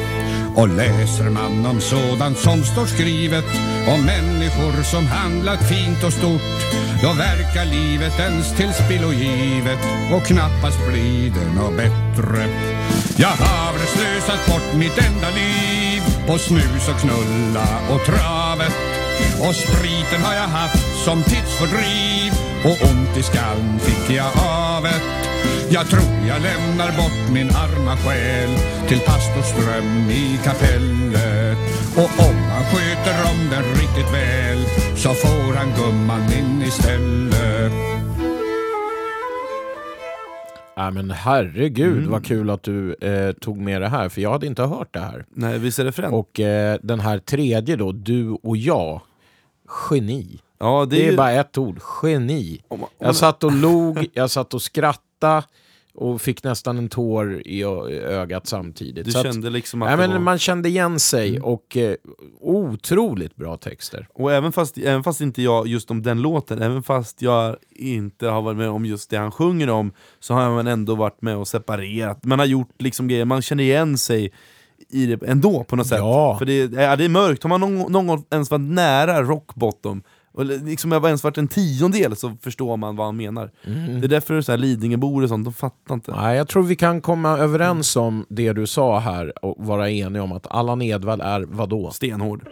Och 0.56 0.70
läser 0.70 1.30
man 1.30 1.66
om 1.66 1.82
sådant 1.82 2.38
som 2.38 2.64
står 2.64 2.86
skrivet 2.86 3.45
om 3.88 4.06
människor 4.06 4.84
som 4.84 5.08
handlat 5.08 5.70
fint 5.70 6.03
och 6.03 6.14
stort 6.14 6.58
då 7.01 7.14
verkar 7.14 7.66
livet 7.66 8.20
ens 8.20 8.56
till 8.58 8.74
spillo 8.74 9.12
givet 9.12 9.80
och 10.14 10.24
knappast 10.24 10.80
blir 10.88 11.30
det 11.30 11.62
något 11.62 11.78
bättre. 11.78 12.47
Jag 13.18 13.28
har 13.28 13.74
slösat 13.78 14.45
bort 14.47 14.76
mitt 14.76 14.97
enda 14.97 15.30
liv 15.30 16.01
på 16.28 16.38
snus 16.38 16.89
och 16.89 16.99
knulla 16.99 17.68
och 17.89 18.05
travet 18.05 18.74
och 19.39 19.55
spriten 19.55 20.22
har 20.24 20.34
jag 20.34 20.47
haft 20.47 21.03
som 21.05 21.24
tidsfördriv 21.24 22.34
och 22.63 22.89
ont 22.89 23.18
i 23.18 23.24
skallen 23.24 23.80
fick 23.80 24.16
jag 24.16 24.32
av'et. 24.36 25.01
jag 25.70 25.89
tror 25.89 26.28
jag 26.28 26.41
lämnar 26.41 26.97
bort 26.97 27.34
min 27.34 27.49
arma 27.49 27.97
själ 27.97 28.49
till 28.88 28.99
pastorsdröm 28.99 30.09
i 30.09 30.39
kapellet. 30.43 31.57
Och 31.95 32.26
om 32.28 32.36
han 32.36 32.63
sköter 32.66 33.32
om 33.32 33.49
den 33.51 33.63
riktigt 33.63 34.13
väl 34.13 34.66
så 34.95 35.13
får 35.13 35.53
han 35.53 35.74
gumman 35.78 36.34
in 36.34 36.63
istället. 36.68 37.94
Ja, 40.76 40.91
men 40.91 41.11
herregud 41.11 41.97
Mm. 41.97 42.11
vad 42.11 42.26
kul 42.26 42.49
att 42.49 42.63
du 42.63 42.93
eh, 42.93 43.32
tog 43.34 43.57
med 43.57 43.82
det 43.82 43.88
här, 43.88 44.09
för 44.09 44.21
jag 44.21 44.32
hade 44.32 44.47
inte 44.47 44.63
hört 44.63 44.93
det 44.93 44.99
här. 44.99 45.26
Nej, 45.30 45.59
visst 45.59 45.80
är 45.80 45.84
det 45.86 45.91
fränt? 45.91 46.13
Och 46.13 46.39
eh, 46.39 46.80
den 46.84 46.99
här 46.99 47.17
tredje 47.19 47.76
då, 47.76 47.91
du 47.91 48.30
och 48.30 48.57
jag, 48.57 49.01
geni. 49.91 50.39
ja, 50.59 50.86
det 50.89 50.95
Det 50.95 51.01
är, 51.03 51.07
är, 51.07 51.11
ju, 51.11 51.17
bara 51.17 51.32
ett 51.32 51.57
ord, 51.57 51.80
geni. 52.03 52.61
om 52.67 52.84
om 52.84 52.89
Jag 52.99 53.15
satt 53.15 53.43
och 53.43 53.51
log, 53.51 54.07
jag 54.13 54.30
satt 54.32 54.53
och 54.53 54.61
skrattade 54.61 55.43
och 55.95 56.21
fick 56.21 56.43
nästan 56.43 56.77
en 56.77 56.89
tår 56.89 57.41
i 57.47 57.63
ögat 58.03 58.47
samtidigt. 58.47 59.05
Du 59.05 59.11
Så 59.11 59.19
att- 59.19 59.25
kände 59.25 59.49
liksom 59.49 59.81
att 59.81 59.89
det 59.91 59.97
men 59.97 60.11
var... 60.11 60.19
Man 60.19 60.39
kände 60.39 60.69
igen 60.69 60.99
sig 60.99 61.39
och 61.39 61.77
eh, 61.77 61.95
otroligt 62.41 63.35
bra 63.35 63.57
texter. 63.57 64.07
Och 64.13 64.31
även 64.33 64.51
fast, 64.51 64.77
även 64.77 65.03
fast 65.03 65.21
inte 65.21 65.41
jag 65.41 65.67
just 65.67 65.91
om 65.91 66.01
den 66.01 66.21
låten, 66.21 66.61
även 66.61 66.83
fast 66.83 67.21
jag 67.21 67.55
inte 67.75 68.27
har 68.27 68.41
varit 68.41 68.57
med 68.57 68.69
om 68.69 68.85
just 68.85 69.09
det 69.09 69.17
han 69.17 69.31
sjunger 69.31 69.69
om, 69.69 69.91
så 70.19 70.33
har 70.33 70.49
man 70.51 70.67
ändå 70.67 70.95
varit 70.95 71.21
med 71.21 71.37
och 71.37 71.47
separerat. 71.47 72.23
Man 72.25 72.39
har 72.39 72.45
gjort 72.45 72.81
liksom 72.81 73.07
grejer, 73.07 73.25
man 73.25 73.41
känner 73.41 73.63
igen 73.63 73.97
sig 73.97 74.31
i 74.89 75.05
det 75.05 75.23
ändå 75.27 75.63
på 75.63 75.75
något 75.75 75.87
sätt. 75.87 75.97
Ja. 75.99 76.35
För 76.39 76.45
det, 76.45 76.57
ja, 76.81 76.95
det 76.95 77.05
är 77.05 77.09
mörkt, 77.09 77.43
har 77.43 77.49
man 77.49 77.61
någon, 77.61 77.91
någon 77.91 78.23
ens 78.31 78.51
varit 78.51 78.61
nära 78.69 79.23
rock 79.23 79.55
bottom, 79.55 80.03
och 80.36 80.45
liksom 80.45 80.91
jag 80.91 80.99
var 80.99 81.09
ens 81.09 81.23
varit 81.23 81.38
en 81.38 81.47
tiondel 81.47 82.15
så 82.15 82.38
förstår 82.41 82.77
man 82.77 82.95
vad 82.95 83.05
han 83.05 83.17
menar. 83.17 83.51
Det 84.01 84.05
är 84.05 84.09
därför 84.09 84.41
så 84.41 84.51
här 84.51 84.57
Lidingöbor 84.57 85.23
och 85.23 85.29
sånt, 85.29 85.45
de 85.45 85.53
fattar 85.53 85.95
inte. 85.95 86.11
Nej, 86.11 86.38
jag 86.38 86.47
tror 86.47 86.63
vi 86.63 86.75
kan 86.75 87.01
komma 87.01 87.38
överens 87.38 87.95
om 87.95 88.25
det 88.29 88.53
du 88.53 88.67
sa 88.67 88.99
här 88.99 89.45
och 89.45 89.65
vara 89.65 89.89
eniga 89.89 90.23
om 90.23 90.31
att 90.31 90.47
Allan 90.49 90.81
Edwall 90.81 91.21
är 91.21 91.45
vadå? 91.49 91.91
Stenhård. 91.91 92.47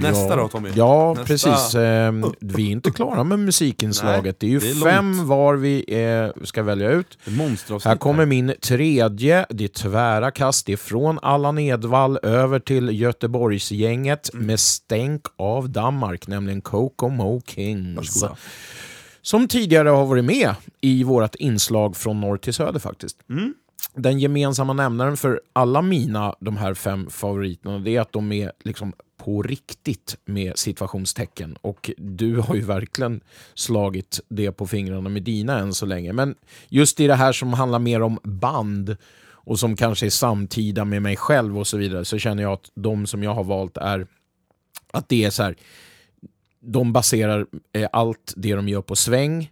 Nästa 0.00 0.28
ja. 0.28 0.36
då 0.36 0.48
Tommy? 0.48 0.70
Ja, 0.74 1.08
Nästa. 1.14 1.24
precis. 1.26 1.74
Ehm, 1.74 2.24
vi 2.40 2.66
är 2.66 2.70
inte 2.72 2.90
klara 2.90 3.24
med 3.24 3.38
musikinslaget. 3.38 4.24
Nej, 4.24 4.34
det 4.38 4.46
är 4.46 4.50
ju 4.50 4.58
det 4.58 4.70
är 4.70 4.74
fem 4.90 5.16
långt. 5.16 5.28
var 5.28 5.54
vi 5.54 5.84
eh, 5.88 6.44
ska 6.44 6.62
välja 6.62 6.90
ut. 6.90 7.18
Här 7.84 7.96
kommer 7.96 8.26
min 8.26 8.54
tredje, 8.62 9.46
det 9.50 9.64
är 9.64 9.68
tvära 9.68 10.30
kast, 10.30 10.66
det 10.66 10.72
är 10.72 10.76
från 10.76 11.18
Allan 11.22 11.58
Edwall 11.58 12.18
över 12.22 12.58
till 12.60 13.00
Göteborgsgänget 13.00 14.30
Mm. 14.34 14.46
med 14.46 14.60
stänk 14.60 15.22
av 15.36 15.70
Danmark, 15.70 16.26
nämligen 16.26 16.60
Kokomo 16.60 17.42
Kings. 17.46 17.96
Varsågoda. 17.96 18.36
Som 19.22 19.48
tidigare 19.48 19.88
har 19.88 20.06
varit 20.06 20.24
med 20.24 20.54
i 20.80 21.04
vårt 21.04 21.34
inslag 21.34 21.96
från 21.96 22.20
norr 22.20 22.36
till 22.36 22.54
söder 22.54 22.78
faktiskt. 22.80 23.16
Mm. 23.30 23.54
den 23.94 24.18
gemensamma 24.18 24.72
nämnaren 24.72 25.16
för 25.16 25.40
alla 25.52 25.82
mina, 25.82 26.34
de 26.40 26.56
här 26.56 26.74
fem 26.74 27.10
favoriterna, 27.10 27.78
det 27.78 27.96
är 27.96 28.00
att 28.00 28.12
de 28.12 28.32
är 28.32 28.52
liksom 28.64 28.92
på 29.24 29.42
riktigt 29.42 30.16
med 30.24 30.58
situationstecken. 30.58 31.56
Och 31.60 31.90
du 31.96 32.36
har 32.36 32.54
ju 32.54 32.60
verkligen 32.60 33.20
slagit 33.54 34.20
det 34.28 34.52
på 34.52 34.66
fingrarna 34.66 35.08
med 35.08 35.22
dina 35.22 35.58
än 35.58 35.74
så 35.74 35.86
länge. 35.86 36.12
Men 36.12 36.34
just 36.68 37.00
i 37.00 37.06
det 37.06 37.14
här 37.14 37.32
som 37.32 37.52
handlar 37.52 37.78
mer 37.78 38.02
om 38.02 38.18
band 38.22 38.96
och 39.50 39.58
som 39.58 39.76
kanske 39.76 40.06
är 40.06 40.10
samtida 40.10 40.84
med 40.84 41.02
mig 41.02 41.16
själv 41.16 41.58
och 41.58 41.66
så 41.66 41.76
vidare, 41.76 42.04
så 42.04 42.18
känner 42.18 42.42
jag 42.42 42.52
att 42.52 42.70
de 42.74 43.06
som 43.06 43.22
jag 43.22 43.34
har 43.34 43.44
valt 43.44 43.76
är 43.76 44.06
att 44.92 45.08
det 45.08 45.24
är 45.24 45.30
så 45.30 45.42
här, 45.42 45.56
de 46.60 46.92
baserar 46.92 47.46
eh, 47.72 47.88
allt 47.92 48.34
det 48.36 48.54
de 48.54 48.68
gör 48.68 48.82
på 48.82 48.96
sväng, 48.96 49.50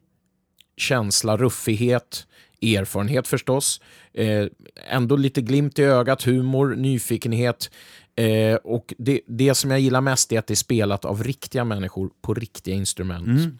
känsla, 0.76 1.36
ruffighet, 1.36 2.26
erfarenhet 2.62 3.28
förstås, 3.28 3.80
eh, 4.14 4.46
ändå 4.90 5.16
lite 5.16 5.40
glimt 5.40 5.78
i 5.78 5.82
ögat, 5.82 6.22
humor, 6.22 6.74
nyfikenhet. 6.74 7.70
Eh, 8.18 8.54
och 8.54 8.94
det, 8.98 9.20
det 9.26 9.54
som 9.54 9.70
jag 9.70 9.80
gillar 9.80 10.00
mest 10.00 10.32
är 10.32 10.38
att 10.38 10.46
det 10.46 10.54
är 10.54 10.56
spelat 10.56 11.04
av 11.04 11.24
riktiga 11.24 11.64
människor 11.64 12.10
på 12.22 12.34
riktiga 12.34 12.74
instrument. 12.74 13.26
Mm. 13.26 13.58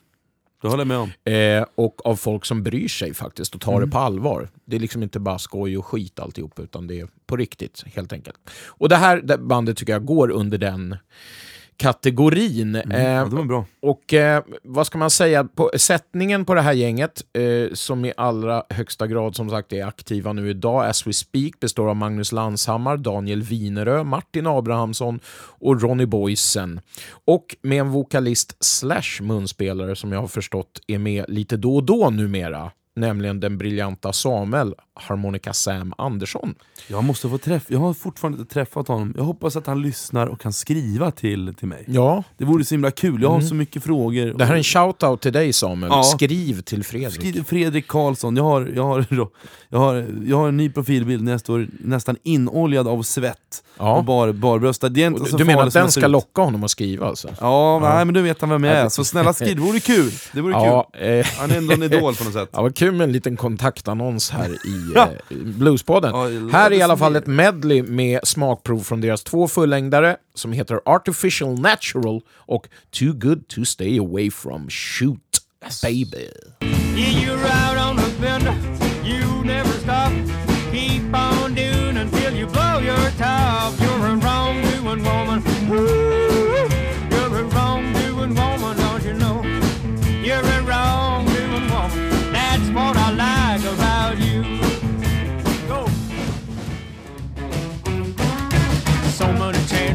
Det 0.63 0.69
håller 0.69 0.81
jag 0.81 0.89
med 0.89 0.99
om. 0.99 1.33
Eh, 1.33 1.67
och 1.75 2.07
av 2.07 2.17
folk 2.17 2.45
som 2.45 2.63
bryr 2.63 2.89
sig 2.89 3.15
faktiskt 3.15 3.55
och 3.55 3.61
tar 3.61 3.81
det 3.81 3.87
på 3.87 3.99
allvar. 3.99 4.49
Det 4.65 4.77
är 4.77 4.81
liksom 4.81 5.03
inte 5.03 5.21
bara 5.21 5.39
skoj 5.39 5.79
och 5.79 5.87
skit 5.87 6.19
alltihop, 6.19 6.59
utan 6.59 6.87
det 6.87 7.01
är 7.01 7.09
på 7.27 7.37
riktigt 7.37 7.85
helt 7.95 8.13
enkelt. 8.13 8.37
Och 8.67 8.89
det 8.89 8.97
här 8.97 9.21
det 9.21 9.39
bandet 9.39 9.77
tycker 9.77 9.93
jag 9.93 10.05
går 10.05 10.31
under 10.31 10.59
den 10.59 10.97
kategorin. 11.79 12.75
Mm. 12.75 12.91
Eh, 12.91 13.37
Ja, 13.39 13.45
bra. 13.45 13.65
och 13.83 14.15
eh, 14.15 14.43
vad 14.63 14.87
ska 14.87 14.99
man 14.99 15.11
säga, 15.11 15.45
på, 15.45 15.71
sättningen 15.77 16.45
på 16.45 16.55
det 16.55 16.61
här 16.61 16.73
gänget, 16.73 17.23
eh, 17.33 17.75
som 17.75 18.05
i 18.05 18.13
allra 18.17 18.63
högsta 18.71 19.07
grad 19.07 19.37
som 19.37 19.51
sagt 19.51 19.73
är 19.73 19.85
aktiva 19.87 20.33
nu 20.33 20.51
idag, 20.51 20.87
as 20.87 21.07
we 21.07 21.13
speak, 21.13 21.61
består 21.61 21.89
av 21.89 21.97
Magnus 21.97 22.33
Lanshammar, 22.33 22.97
Daniel 22.97 23.43
Winerö, 23.43 24.05
Martin 24.05 24.47
Abrahamsson 24.47 25.21
och 25.61 25.83
Ronny 25.83 26.07
Boysen. 26.07 26.81
Och 27.25 27.57
med 27.63 27.81
en 27.81 27.91
vokalist 27.91 28.57
slash 28.61 29.23
munspelare 29.23 29.97
som 29.97 30.13
jag 30.13 30.21
har 30.21 30.29
förstått 30.29 30.81
är 30.87 30.99
med 30.99 31.25
lite 31.29 31.57
då 31.57 31.77
och 31.77 31.85
då 31.85 32.11
numera, 32.11 32.71
nämligen 33.01 33.41
den 33.41 33.59
briljanta 33.59 34.13
Samuel 34.13 34.75
Harmonica 34.95 35.53
Sam 35.53 35.95
Andersson. 35.99 36.55
Jag 36.89 37.05
måste 37.05 37.29
få 37.29 37.39
träffa, 37.39 37.67
jag 37.73 37.79
har 37.79 37.95
fortfarande 37.95 38.41
inte 38.41 38.55
träffat 38.55 38.89
honom. 38.89 39.15
Jag 39.17 39.25
hoppas 39.25 39.57
att 39.57 39.67
han 39.67 39.83
lyssnar 39.83 40.27
och 40.27 40.41
kan 40.41 40.53
skriva 40.53 41.11
till, 41.11 41.55
till 41.55 41.69
mig. 41.69 41.85
Ja, 41.87 42.23
Det 42.37 42.45
vore 42.45 42.65
så 42.65 42.75
himla 42.75 42.91
kul, 42.91 43.23
jag 43.23 43.31
har 43.31 43.41
så 43.41 43.55
mycket 43.55 43.85
frågor. 43.85 44.35
det 44.39 44.45
här 44.45 44.53
är 44.53 44.57
en 44.57 44.63
shout-out 44.63 45.17
till 45.21 45.33
dig 45.33 45.53
Samuel. 45.53 45.93
Ja. 45.93 46.03
Skriv 46.03 46.61
till 46.61 46.85
Fredrik. 46.85 47.13
Skriv 47.15 47.45
Fredrik 47.45 47.87
Karlsson, 47.89 48.37
jag 48.37 48.45
har, 48.45 48.71
jag, 48.75 48.83
har, 48.85 49.05
jag, 49.69 49.79
har, 49.79 50.07
jag 50.27 50.37
har 50.37 50.49
en 50.49 50.57
ny 50.57 50.71
profilbild 50.71 51.23
när 51.25 51.33
jag 51.33 51.41
står 51.41 51.69
nästan 51.81 52.17
inoljad 52.23 52.89
av 52.89 53.03
svett 53.03 53.65
Ja. 53.81 53.97
och 53.97 54.05
bar, 54.05 54.33
barbröstad. 54.33 54.89
Det 54.89 55.03
är 55.03 55.07
inte 55.07 55.31
så 55.31 55.37
Du 55.37 55.45
menar 55.45 55.67
att 55.67 55.73
den 55.73 55.91
ska 55.91 56.05
ut. 56.05 56.11
locka 56.11 56.43
honom 56.43 56.65
att 56.65 56.71
skriva 56.71 57.07
alltså? 57.07 57.29
Ja, 57.41 57.79
nej 57.83 58.05
men 58.05 58.15
du 58.15 58.23
vet 58.23 58.41
han 58.41 58.51
vem 58.51 58.65
jag 58.65 58.77
är, 58.77 58.89
så 58.89 59.05
snälla 59.05 59.33
skriv, 59.33 59.57
det 59.57 59.63
vore 59.63 59.81
kul! 59.81 60.11
Det 60.33 60.41
vore 60.41 60.53
Ja, 60.53 60.91
kul. 60.99 61.19
eh, 61.19 61.27
Han 61.39 61.51
är 61.51 61.57
ändå 61.57 61.75
en 61.75 61.83
idol 61.83 62.15
på 62.15 62.25
något 62.25 62.33
sätt. 62.33 62.49
Ja, 62.53 62.63
vad 62.63 62.75
kul 62.89 62.97
med 62.97 63.05
en 63.05 63.13
liten 63.13 63.37
kontaktannons 63.37 64.31
här 64.31 64.51
i 64.51 64.93
Ja. 64.95 65.09
eh, 65.31 65.37
Bluespodden. 65.37 66.15
Jag 66.15 66.53
här 66.53 66.71
är 66.71 66.75
i 66.77 66.83
alla 66.83 66.97
fall 66.97 67.17
ett 67.17 67.27
medley 67.27 67.83
med 67.83 68.21
smakprov 68.23 68.81
från 68.81 69.01
deras 69.01 69.25
två 69.25 69.49
fullängdare 69.49 70.17
som 70.35 70.53
heter 70.53 70.81
Artificial 70.85 71.61
Natural 71.61 72.21
och 72.31 72.69
Too 72.99 73.13
Good 73.13 73.49
To 73.49 73.65
Stay 73.65 73.99
Away 73.99 74.31
From 74.31 74.69
Shoot 74.71 75.19
Baby. 75.83 76.29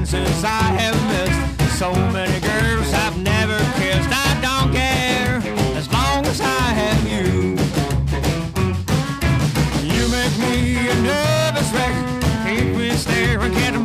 Chances 0.06 0.44
I 0.44 0.64
have 0.82 1.00
missed. 1.08 1.78
So 1.80 1.94
many 2.12 2.40
girls 2.42 2.94
I've 2.94 3.18
never 3.18 3.58
kissed. 3.80 4.10
I 4.12 4.38
don't 4.42 4.74
care 4.74 5.42
as 5.78 5.92
long 5.94 6.26
as 6.26 6.42
I 6.42 6.66
have 6.82 7.08
you. 7.08 7.56
You 9.94 10.08
make 10.12 10.36
me 10.40 10.90
a 10.90 10.96
nervous 11.02 11.72
wreck. 11.72 11.96
Keep 12.46 12.76
me 12.76 12.92
staring, 12.92 13.54
can't 13.54 13.83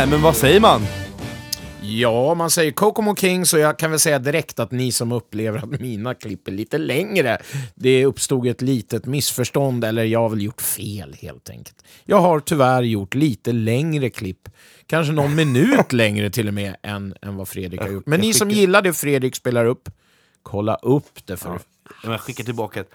Nej, 0.00 0.08
men 0.08 0.22
vad 0.22 0.36
säger 0.36 0.60
man? 0.60 0.82
Ja, 1.82 2.34
man 2.34 2.50
säger 2.50 2.72
Kokomo 2.72 3.16
King, 3.16 3.46
så 3.46 3.58
jag 3.58 3.78
kan 3.78 3.90
väl 3.90 4.00
säga 4.00 4.18
direkt 4.18 4.58
att 4.58 4.70
ni 4.70 4.92
som 4.92 5.12
upplever 5.12 5.58
att 5.58 5.80
mina 5.80 6.14
klipp 6.14 6.48
är 6.48 6.52
lite 6.52 6.78
längre, 6.78 7.38
det 7.74 8.04
uppstod 8.04 8.46
ett 8.46 8.62
litet 8.62 9.06
missförstånd, 9.06 9.84
eller 9.84 10.04
jag 10.04 10.20
har 10.20 10.28
väl 10.28 10.42
gjort 10.42 10.60
fel 10.60 11.16
helt 11.20 11.50
enkelt. 11.50 11.84
Jag 12.04 12.20
har 12.20 12.40
tyvärr 12.40 12.82
gjort 12.82 13.14
lite 13.14 13.52
längre 13.52 14.10
klipp, 14.10 14.48
kanske 14.86 15.12
någon 15.12 15.34
minut 15.34 15.92
längre 15.92 16.30
till 16.30 16.48
och 16.48 16.54
med, 16.54 16.76
än, 16.82 17.14
än 17.22 17.36
vad 17.36 17.48
Fredrik 17.48 17.80
har 17.80 17.88
gjort. 17.88 18.06
Men 18.06 18.18
jag 18.18 18.26
ni 18.26 18.34
som 18.34 18.50
gillar 18.50 18.82
det 18.82 18.92
Fredrik 18.92 19.36
spelar 19.36 19.64
upp, 19.64 19.88
kolla 20.42 20.74
upp 20.74 21.26
det 21.26 21.36
för... 21.36 21.60
Jag 22.04 22.20
skickar 22.20 22.44
tillbaka 22.44 22.80
ett 22.80 22.90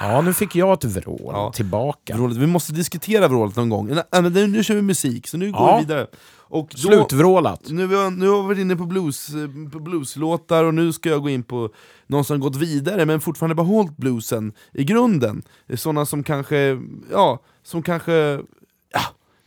Ja, 0.00 0.20
nu 0.20 0.32
fick 0.32 0.56
jag 0.56 0.72
ett 0.72 0.84
vrål 0.84 1.18
Ja. 1.24 1.52
tillbaka. 1.54 2.16
vrålet. 2.16 2.36
Vi 2.36 2.46
måste 2.46 2.72
diskutera 2.72 3.28
vrålet 3.28 3.56
någon 3.56 3.68
gång. 3.68 3.86
Nu, 4.32 4.46
nu 4.46 4.64
kör 4.64 4.74
vi 4.74 4.82
musik, 4.82 5.26
så 5.28 5.36
nu 5.36 5.52
går 5.52 5.60
Ja. 5.60 5.76
vi 5.76 5.82
vidare. 5.82 6.06
Och 6.52 6.68
då, 6.72 6.78
Slutvrålat. 6.78 7.60
nu, 7.70 7.86
nu 7.86 8.28
har 8.28 8.42
vi 8.42 8.46
varit 8.48 8.58
inne 8.58 8.76
på, 8.76 8.84
blues, 8.86 9.30
på 9.72 9.78
blueslåtar 9.80 10.64
och 10.64 10.74
nu 10.74 10.92
ska 10.92 11.08
jag 11.08 11.22
gå 11.22 11.28
in 11.28 11.42
på 11.42 11.70
någon 12.06 12.24
som 12.24 12.40
gått 12.40 12.56
vidare 12.56 13.06
men 13.06 13.20
fortfarande 13.20 13.54
behållit 13.54 13.96
bluesen 13.96 14.52
i 14.72 14.84
grunden. 14.84 15.42
Sådana 15.74 16.06
som 16.06 16.22
kanske, 16.22 16.78
ja, 17.12 17.38
som 17.62 17.82
kanske, 17.82 18.40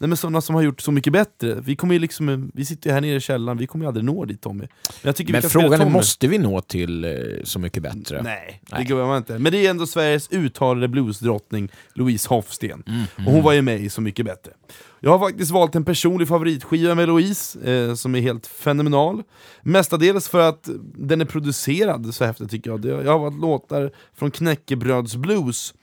nej 0.03 0.07
men 0.07 0.17
sådana 0.17 0.41
som 0.41 0.55
har 0.55 0.61
gjort 0.61 0.81
så 0.81 0.91
mycket 0.91 1.13
bättre. 1.13 1.55
Vi 1.63 1.75
kommer 1.75 1.93
ju 1.93 1.99
liksom, 1.99 2.51
vi 2.53 2.65
sitter 2.65 2.89
ju 2.89 2.93
här 2.93 3.01
nere 3.01 3.15
i 3.15 3.19
källaren, 3.19 3.57
vi 3.57 3.67
kommer 3.67 3.85
ju 3.85 3.87
aldrig 3.87 4.05
nå 4.05 4.25
dit 4.25 4.41
Tommy. 4.41 4.67
Men, 5.01 5.13
Men 5.27 5.41
frågan 5.41 5.81
är, 5.81 5.89
måste 5.89 6.27
vi 6.27 6.37
nå 6.37 6.61
till 6.61 7.03
eh, 7.03 7.11
Så 7.43 7.59
mycket 7.59 7.83
bättre? 7.83 8.21
Nej, 8.21 8.61
Nej. 8.71 8.83
det 8.83 8.93
går 8.93 9.05
man 9.05 9.17
inte. 9.17 9.39
Men 9.39 9.51
det 9.51 9.65
är 9.65 9.69
ändå 9.69 9.87
Sveriges 9.87 10.31
uttalade 10.31 10.87
bluesdrottning 10.87 11.69
Louise 11.93 12.29
Hofsten. 12.29 12.83
Mhm. 12.87 13.27
Och 13.27 13.33
hon 13.33 13.43
var 13.43 13.53
ju 13.53 13.61
med 13.61 13.81
i 13.81 13.89
Så 13.89 14.01
mycket 14.01 14.25
bättre. 14.25 14.51
Jag 14.99 15.17
har 15.17 15.29
faktiskt 15.29 15.51
valt 15.51 15.75
en 15.75 15.85
personlig 15.85 16.27
favoritskiva 16.27 16.95
med 16.95 17.07
Louise, 17.07 17.71
eh, 17.71 17.95
som 17.95 18.15
är 18.15 18.21
helt 18.21 18.47
fenomenal. 18.47 19.23
Mestadels 19.61 20.29
för 20.29 20.49
att 20.49 20.69
den 20.95 21.21
är 21.21 21.25
producerad 21.25 22.15
så 22.15 22.25
häftigt 22.25 22.51
tycker 22.51 22.69
jag. 22.69 22.85
Jag 22.85 23.11
har 23.11 23.19
valt 23.19 23.41
låtar 23.41 23.91
från 24.15 24.31
Knäckebröds 24.31 25.15
Blues, 25.15 25.73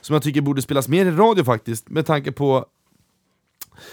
som 0.00 0.14
jag 0.14 0.22
tycker 0.22 0.40
borde 0.40 0.62
spelas 0.62 0.88
mer 0.88 1.06
i 1.06 1.10
radio 1.10 1.44
faktiskt, 1.44 1.88
med 1.88 2.06
tanke 2.06 2.32
på 2.32 2.66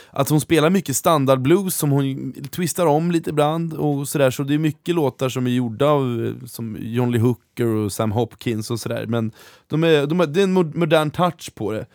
att 0.09 0.29
hon 0.29 0.41
spelar 0.41 0.69
mycket 0.69 0.95
standardblues 0.95 1.75
som 1.75 1.91
hon 1.91 2.33
twistar 2.51 2.85
om 2.85 3.11
lite 3.11 3.29
ibland 3.29 3.73
och 3.73 4.07
sådär, 4.07 4.31
så 4.31 4.43
det 4.43 4.53
är 4.53 4.57
mycket 4.59 4.95
låtar 4.95 5.29
som 5.29 5.47
är 5.47 5.51
gjorda 5.51 5.85
av 5.85 6.25
eh, 6.25 6.47
som 6.47 6.77
John 6.79 7.11
Lee 7.11 7.21
Hooker 7.21 7.65
och 7.65 7.91
Sam 7.91 8.11
Hopkins 8.11 8.71
och 8.71 8.79
sådär, 8.79 9.05
men 9.05 9.31
de 9.67 9.83
är, 9.83 10.07
de 10.07 10.19
är, 10.19 10.27
det 10.27 10.39
är 10.39 10.43
en 10.43 10.53
modern 10.53 11.11
touch 11.11 11.55
på 11.55 11.71
det. 11.71 11.85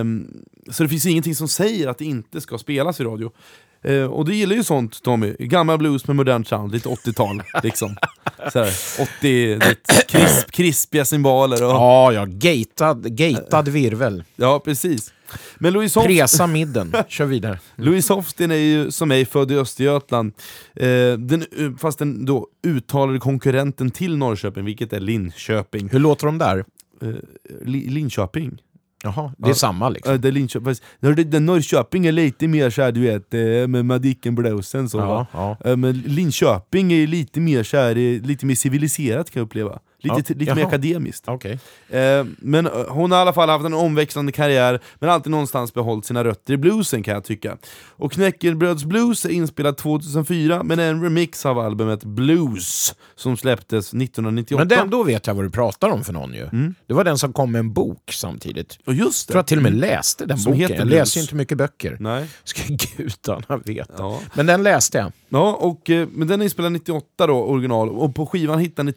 Um, 0.00 0.44
så 0.70 0.82
det 0.82 0.88
finns 0.88 1.06
ingenting 1.06 1.34
som 1.34 1.48
säger 1.48 1.88
att 1.88 1.98
det 1.98 2.04
inte 2.04 2.40
ska 2.40 2.58
spelas 2.58 3.00
i 3.00 3.04
radio. 3.04 3.32
Eh, 3.84 4.04
och 4.04 4.24
du 4.24 4.34
gillar 4.34 4.56
ju 4.56 4.64
sånt 4.64 5.02
Tommy, 5.02 5.34
gammal 5.38 5.78
blues 5.78 6.06
med 6.06 6.16
modern 6.16 6.44
sound, 6.44 6.72
lite 6.72 6.88
80-tal 6.88 7.42
liksom. 7.62 7.96
Såhär, 8.52 8.72
80, 9.18 9.54
lite 9.54 9.94
krisp, 10.08 10.50
krispiga 10.50 11.04
cymbaler 11.04 11.64
och... 11.64 11.70
Ja, 11.70 12.12
ja, 12.12 12.26
gatad, 12.28 13.16
gatad 13.16 13.68
virvel. 13.68 14.24
Ja, 14.36 14.60
precis. 14.64 15.12
Men 15.58 15.72
Louise 15.72 16.00
Hoff- 16.00 16.06
Presa 16.06 16.46
midden. 16.46 16.92
Kör 17.08 17.24
vidare. 17.24 17.58
Louise 17.76 18.12
Hofsten 18.12 18.50
är 18.50 18.54
ju 18.56 18.90
som 18.90 19.08
mig 19.08 19.24
född 19.24 19.50
i 19.52 19.56
Östergötland, 19.56 20.32
eh, 20.76 20.86
den, 21.18 21.44
eh, 21.58 21.70
fast 21.78 21.98
den 21.98 22.24
då 22.24 22.46
uttalade 22.66 23.18
konkurrenten 23.18 23.90
till 23.90 24.16
Norrköping, 24.16 24.64
vilket 24.64 24.92
är 24.92 25.00
Linköping. 25.00 25.88
Hur 25.88 25.98
låter 25.98 26.26
de 26.26 26.38
där? 26.38 26.64
Eh, 27.02 27.08
Li, 27.64 27.88
Linköping? 27.88 28.58
Jaha, 29.02 29.32
det 29.38 29.44
är 29.44 29.48
Ja. 29.48 29.54
samma 29.54 29.88
liksom. 29.88 30.12
Ja, 30.12 30.18
det 30.18 30.28
är 30.28 30.32
Linköping. 30.32 30.74
Norrköping 31.46 32.06
är 32.06 32.12
lite 32.12 32.48
mer 32.48 32.70
såhär, 32.70 32.92
du 32.92 33.00
vet, 33.00 33.34
eh, 33.34 33.40
med 33.68 33.84
Madicken 33.84 34.34
Blåsen 34.34 34.88
så 34.88 34.98
Ja, 34.98 35.26
ja. 35.32 35.56
Eh, 35.70 35.76
Men 35.76 35.92
Linköping 36.06 36.92
är 36.92 37.06
lite 37.06 37.40
mer 37.40 37.62
såhär, 37.62 37.96
eh, 37.96 38.22
lite 38.22 38.46
mer 38.46 38.54
civiliserat 38.54 39.30
kan 39.30 39.40
jag 39.40 39.46
uppleva. 39.46 39.78
Lite, 40.02 40.32
Ja, 40.32 40.34
lite 40.38 40.54
mer 40.54 40.64
akademiskt. 40.66 41.24
Okej. 41.28 41.58
Eh, 41.90 42.24
men 42.38 42.66
eh, 42.66 42.72
hon 42.88 43.10
har 43.12 43.18
i 43.18 43.22
alla 43.22 43.32
fall 43.32 43.48
haft 43.48 43.64
en 43.64 43.74
omväxlande 43.74 44.32
karriär, 44.32 44.80
men 44.98 45.10
alltid 45.10 45.30
någonstans 45.30 45.74
behållit 45.74 46.04
sina 46.04 46.24
rötter 46.24 46.54
i 46.54 46.56
bluesen 46.56 47.02
kan 47.02 47.14
jag 47.14 47.24
tycka. 47.24 47.56
Och 47.88 48.12
Knäckebröds 48.12 48.84
Blues 48.84 49.24
är 49.24 49.28
inspelad 49.30 49.76
2004, 49.76 50.62
men 50.62 50.78
är 50.78 50.90
en 50.90 51.02
remix 51.02 51.46
av 51.46 51.58
albumet 51.58 52.04
Blues, 52.04 52.94
som 53.16 53.36
släpptes 53.36 53.94
1998. 53.94 54.58
Men 54.58 54.68
den, 54.68 54.90
då 54.90 55.02
vet 55.02 55.26
jag 55.26 55.34
vad 55.34 55.44
du 55.44 55.50
pratar 55.50 55.88
om 55.90 56.04
för 56.04 56.12
någon 56.12 56.34
ju. 56.34 56.48
Det 56.86 56.94
var 56.94 57.04
den 57.04 57.18
som 57.18 57.32
kom 57.32 57.52
med 57.52 57.58
en 57.58 57.72
bok 57.72 58.10
samtidigt. 58.12 58.78
Och 58.86 58.94
just 58.94 59.30
Jag 59.30 59.32
tror 59.32 59.34
det! 59.34 59.38
jag 59.38 59.46
till 59.46 59.56
och 59.58 59.62
med 59.62 59.74
läste 59.74 60.26
den 60.26 60.38
Som 60.38 60.52
boken. 60.52 60.60
heter 60.60 60.74
Jag 60.74 60.86
Blues. 60.86 60.98
läser 60.98 61.18
ju 61.20 61.22
inte 61.22 61.34
mycket 61.34 61.58
böcker. 61.58 61.96
Nej. 62.00 62.26
Ska 62.44 62.62
gudarna 62.96 63.56
veta. 63.64 63.92
Ja. 63.98 64.20
Men 64.34 64.46
den 64.46 64.62
läste 64.62 64.98
jag. 64.98 65.12
Ja, 65.28 65.52
och, 65.60 65.90
eh, 65.90 66.08
men 66.12 66.28
den 66.28 66.40
är 66.40 66.44
inspelad 66.44 66.72
98 66.72 67.26
då, 67.26 67.34
original, 67.36 67.88
och 67.88 68.14
på 68.14 68.26
skivan 68.26 68.58
hittar 68.58 68.82
ni 68.84 68.92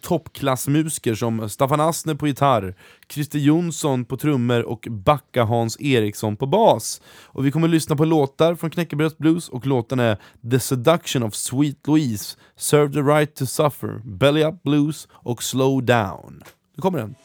musiker 0.96 1.16
som 1.16 1.50
Staffan 1.50 1.80
Asner 1.80 2.16
på 2.16 2.28
gitarr, 2.28 2.76
Christer 3.10 3.40
Jonsson 3.40 4.06
på 4.06 4.18
trummor 4.18 4.62
och 4.62 4.88
Backa 4.90 5.44
Hans 5.44 5.78
Eriksson 5.80 6.38
på 6.38 6.46
bas. 6.46 7.02
Och 7.26 7.46
vi 7.46 7.52
kommer 7.52 7.68
lyssna 7.68 7.96
på 7.96 8.06
låtar 8.06 8.56
från 8.56 8.70
Knäckebröds 8.70 9.18
Blues, 9.18 9.50
och 9.50 9.66
låten 9.66 10.00
är 10.00 10.18
The 10.52 10.60
Seduction 10.60 11.24
of 11.24 11.36
Sweet 11.36 11.88
Louise, 11.88 12.38
Serve 12.56 12.94
the 12.94 13.02
Right 13.02 13.36
to 13.36 13.46
Suffer, 13.46 14.02
Belly 14.06 14.44
Up 14.44 14.64
Blues 14.64 15.08
och 15.12 15.44
Slow 15.44 15.84
Down. 15.84 16.44
Nu 16.76 16.82
kommer 16.82 17.00
den. 17.00 17.16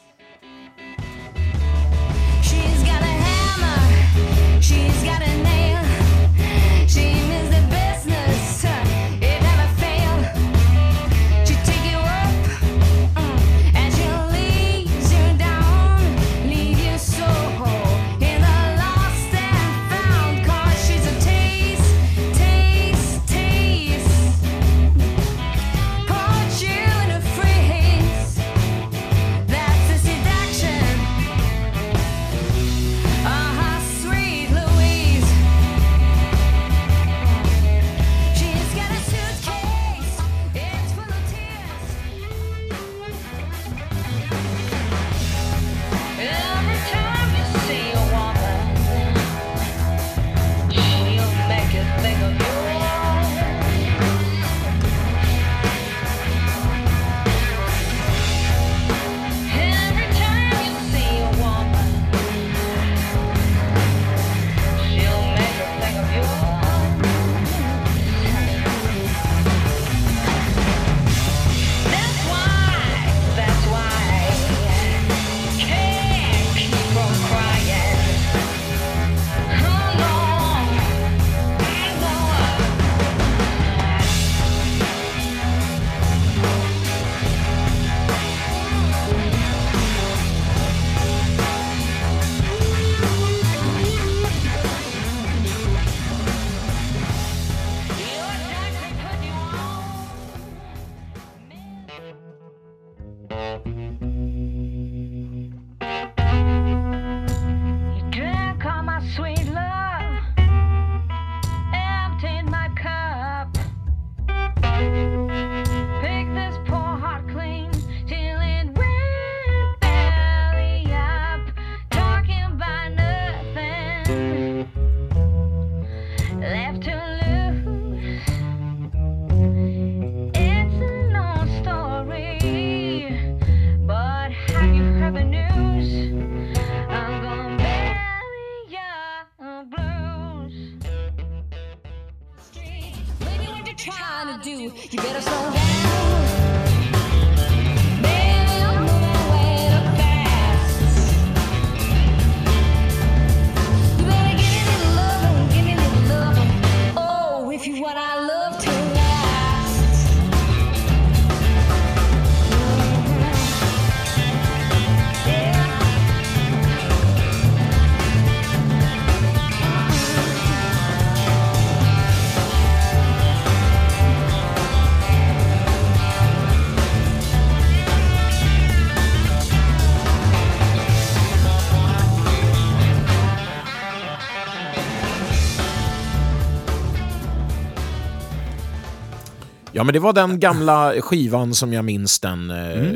Ja, 189.81 189.85
men 189.85 189.93
det 189.93 189.99
var 189.99 190.13
den 190.13 190.39
gamla 190.39 190.93
skivan 191.01 191.53
som 191.55 191.73
jag 191.73 191.85
minns 191.85 192.19
den. 192.19 192.51
Eh, 192.51 192.93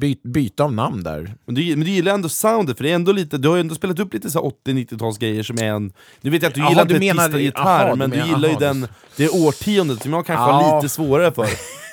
by, 0.00 0.16
byte 0.24 0.62
av 0.64 0.72
namn 0.72 1.02
där. 1.02 1.34
Men 1.46 1.54
du, 1.54 1.76
men 1.76 1.80
du 1.86 1.90
gillar 1.90 2.14
ändå 2.14 2.28
soundet, 2.28 2.76
för 2.76 2.84
det 2.84 2.90
är 2.90 2.94
ändå 2.94 3.12
lite, 3.12 3.38
du 3.38 3.48
har 3.48 3.56
ju 3.56 3.60
ändå 3.60 3.74
spelat 3.74 3.98
upp 3.98 4.14
lite 4.14 4.30
så 4.30 4.42
här 4.42 4.72
80-90-talsgrejer 4.72 5.42
som 5.42 5.58
är 5.58 5.64
en... 5.64 5.92
Nu 6.20 6.30
vet 6.30 6.42
jag 6.42 6.48
att 6.48 6.54
du 6.54 6.60
Jaha, 6.60 6.68
gillar 6.70 6.84
du 6.84 6.94
inte 6.94 7.14
menar- 7.14 7.38
gitarr, 7.38 7.86
jaha, 7.86 7.94
men 7.94 8.10
du 8.10 8.16
menar- 8.16 8.28
gillar 8.28 8.48
ju 8.48 8.54
jaha, 8.60 8.60
den, 8.74 8.88
det 9.16 9.28
årtiondet 9.28 10.02
som 10.02 10.12
jag 10.12 10.26
kanske 10.26 10.42
Ja. 10.50 10.52
har 10.62 10.82
lite 10.82 10.94
svårare 10.94 11.32
för. 11.32 11.46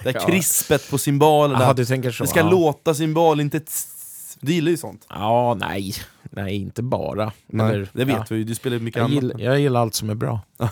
Det 0.04 0.12
här 0.20 0.28
krispet 0.28 0.90
på 0.90 0.98
cymbalerna. 0.98 1.74
Det 1.74 2.28
ska 2.28 2.44
låta 2.50 2.94
cymbal, 2.94 3.40
inte. 3.40 3.62
Du 4.40 4.54
gillar 4.54 4.72
ju 4.72 4.78
sånt. 4.78 5.06
Ja, 5.10 5.58
nej. 5.60 5.94
Nej, 6.32 6.56
inte 6.56 6.84
bara. 6.84 7.32
Nej, 7.48 7.74
Eller, 7.74 7.90
det 7.94 8.06
vet 8.06 8.16
ja. 8.16 8.26
vi 8.30 8.36
ju, 8.38 8.44
du 8.44 8.56
spelar 8.56 8.78
ju 8.78 8.84
mycket 8.84 8.98
Jag 9.00 9.06
annat. 9.06 9.16
gillar, 9.24 9.40
jag 9.40 9.60
gillar 9.60 9.82
allt 9.82 9.96
som 9.96 10.10
är 10.10 10.16
bra. 10.16 10.40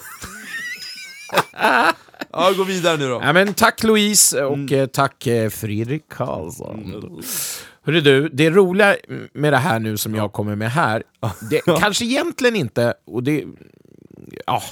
Ja, 2.32 2.52
gå 2.58 2.64
vidare 2.64 2.98
nu 2.98 3.08
då. 3.08 3.22
Ja, 3.24 3.34
men 3.34 3.54
tack 3.54 3.84
Louise 3.84 4.44
och 4.44 4.54
Mm. 4.58 4.80
eh, 4.80 4.86
tack 4.86 5.28
eh, 5.28 5.50
Fredrik 5.50 6.10
Karlsson. 6.10 7.22
Hörru 7.84 8.02
du, 8.02 8.30
det 8.30 8.50
roliga 8.50 8.96
med 9.34 9.54
det 9.54 9.58
här 9.58 9.80
nu 9.80 9.98
som 9.98 10.16
jag 10.16 10.32
kommer 10.34 10.56
med 10.56 10.72
här, 10.72 11.04
det 11.50 11.62
kanske 11.80 12.06
egentligen 12.06 12.56
inte, 12.56 12.94
och 13.06 13.24
det... 13.24 13.44
Ja, 14.46 14.64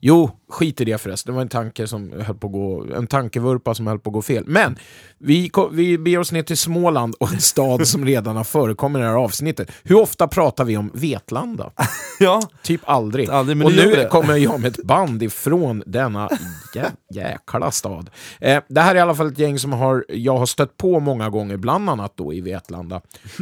jo, 0.00 0.30
skit 0.48 0.80
i 0.80 0.84
det 0.84 0.98
förresten. 0.98 1.32
Det 1.32 1.34
var 1.34 1.42
en 1.42 1.48
tanke 1.48 1.86
som 1.86 2.12
höll 2.20 2.36
på 2.36 2.48
gå, 2.48 2.86
en 2.96 3.06
tankevurpa 3.06 3.74
som 3.74 3.86
höll 3.86 3.98
på 3.98 4.10
att 4.10 4.14
gå 4.14 4.22
fel. 4.22 4.44
Men 4.46 4.78
vi, 5.18 5.50
vi 5.72 5.98
beger 5.98 6.18
oss 6.18 6.32
ner 6.32 6.42
till 6.42 6.56
Småland 6.56 7.14
och 7.20 7.32
en 7.32 7.40
stad 7.40 7.88
som 7.88 8.04
redan 8.04 8.36
har 8.36 8.44
förekommit 8.44 9.00
i 9.00 9.02
det 9.02 9.08
här 9.08 9.16
avsnittet. 9.16 9.70
Hur 9.82 9.96
ofta 9.96 10.28
pratar 10.28 10.64
vi 10.64 10.76
om 10.76 10.90
Vetlanda? 10.94 11.70
Ja, 12.22 12.42
Typ 12.62 12.80
aldrig. 12.84 13.30
Aldrig, 13.30 13.64
och 13.64 13.72
nu 13.72 14.06
kommer 14.10 14.36
jag 14.36 14.60
med 14.60 14.70
ett 14.78 14.84
band 14.84 15.22
ifrån 15.22 15.82
denna 15.86 16.28
jä 16.74 16.90
jäkla 17.14 17.70
stad. 17.70 18.10
Eh, 18.40 18.62
det 18.68 18.80
här 18.80 18.90
är 18.90 18.98
i 18.98 19.00
alla 19.00 19.14
fall 19.14 19.26
ett 19.26 19.38
gäng 19.38 19.58
som 19.58 19.72
har, 19.72 20.04
jag 20.08 20.36
har 20.38 20.46
stött 20.46 20.76
på 20.76 21.00
många 21.00 21.30
gånger, 21.30 21.56
bland 21.56 21.90
annat 21.90 22.12
då 22.16 22.32
i 22.32 22.40
Vetlanda 22.40 23.00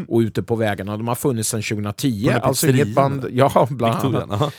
och 0.08 0.18
ute 0.18 0.42
på 0.42 0.56
vägarna. 0.56 0.96
De 0.96 1.08
har 1.08 1.14
funnits 1.14 1.48
sedan 1.48 1.62
2010. 1.62 2.24
På 2.24 2.30
den 2.30 2.40
här 2.40 2.48
Alltså 2.48 2.68
inget 2.68 2.94
band... 2.94 3.26
Ja, 3.32 3.66
bland 3.70 4.16
annat. 4.16 4.54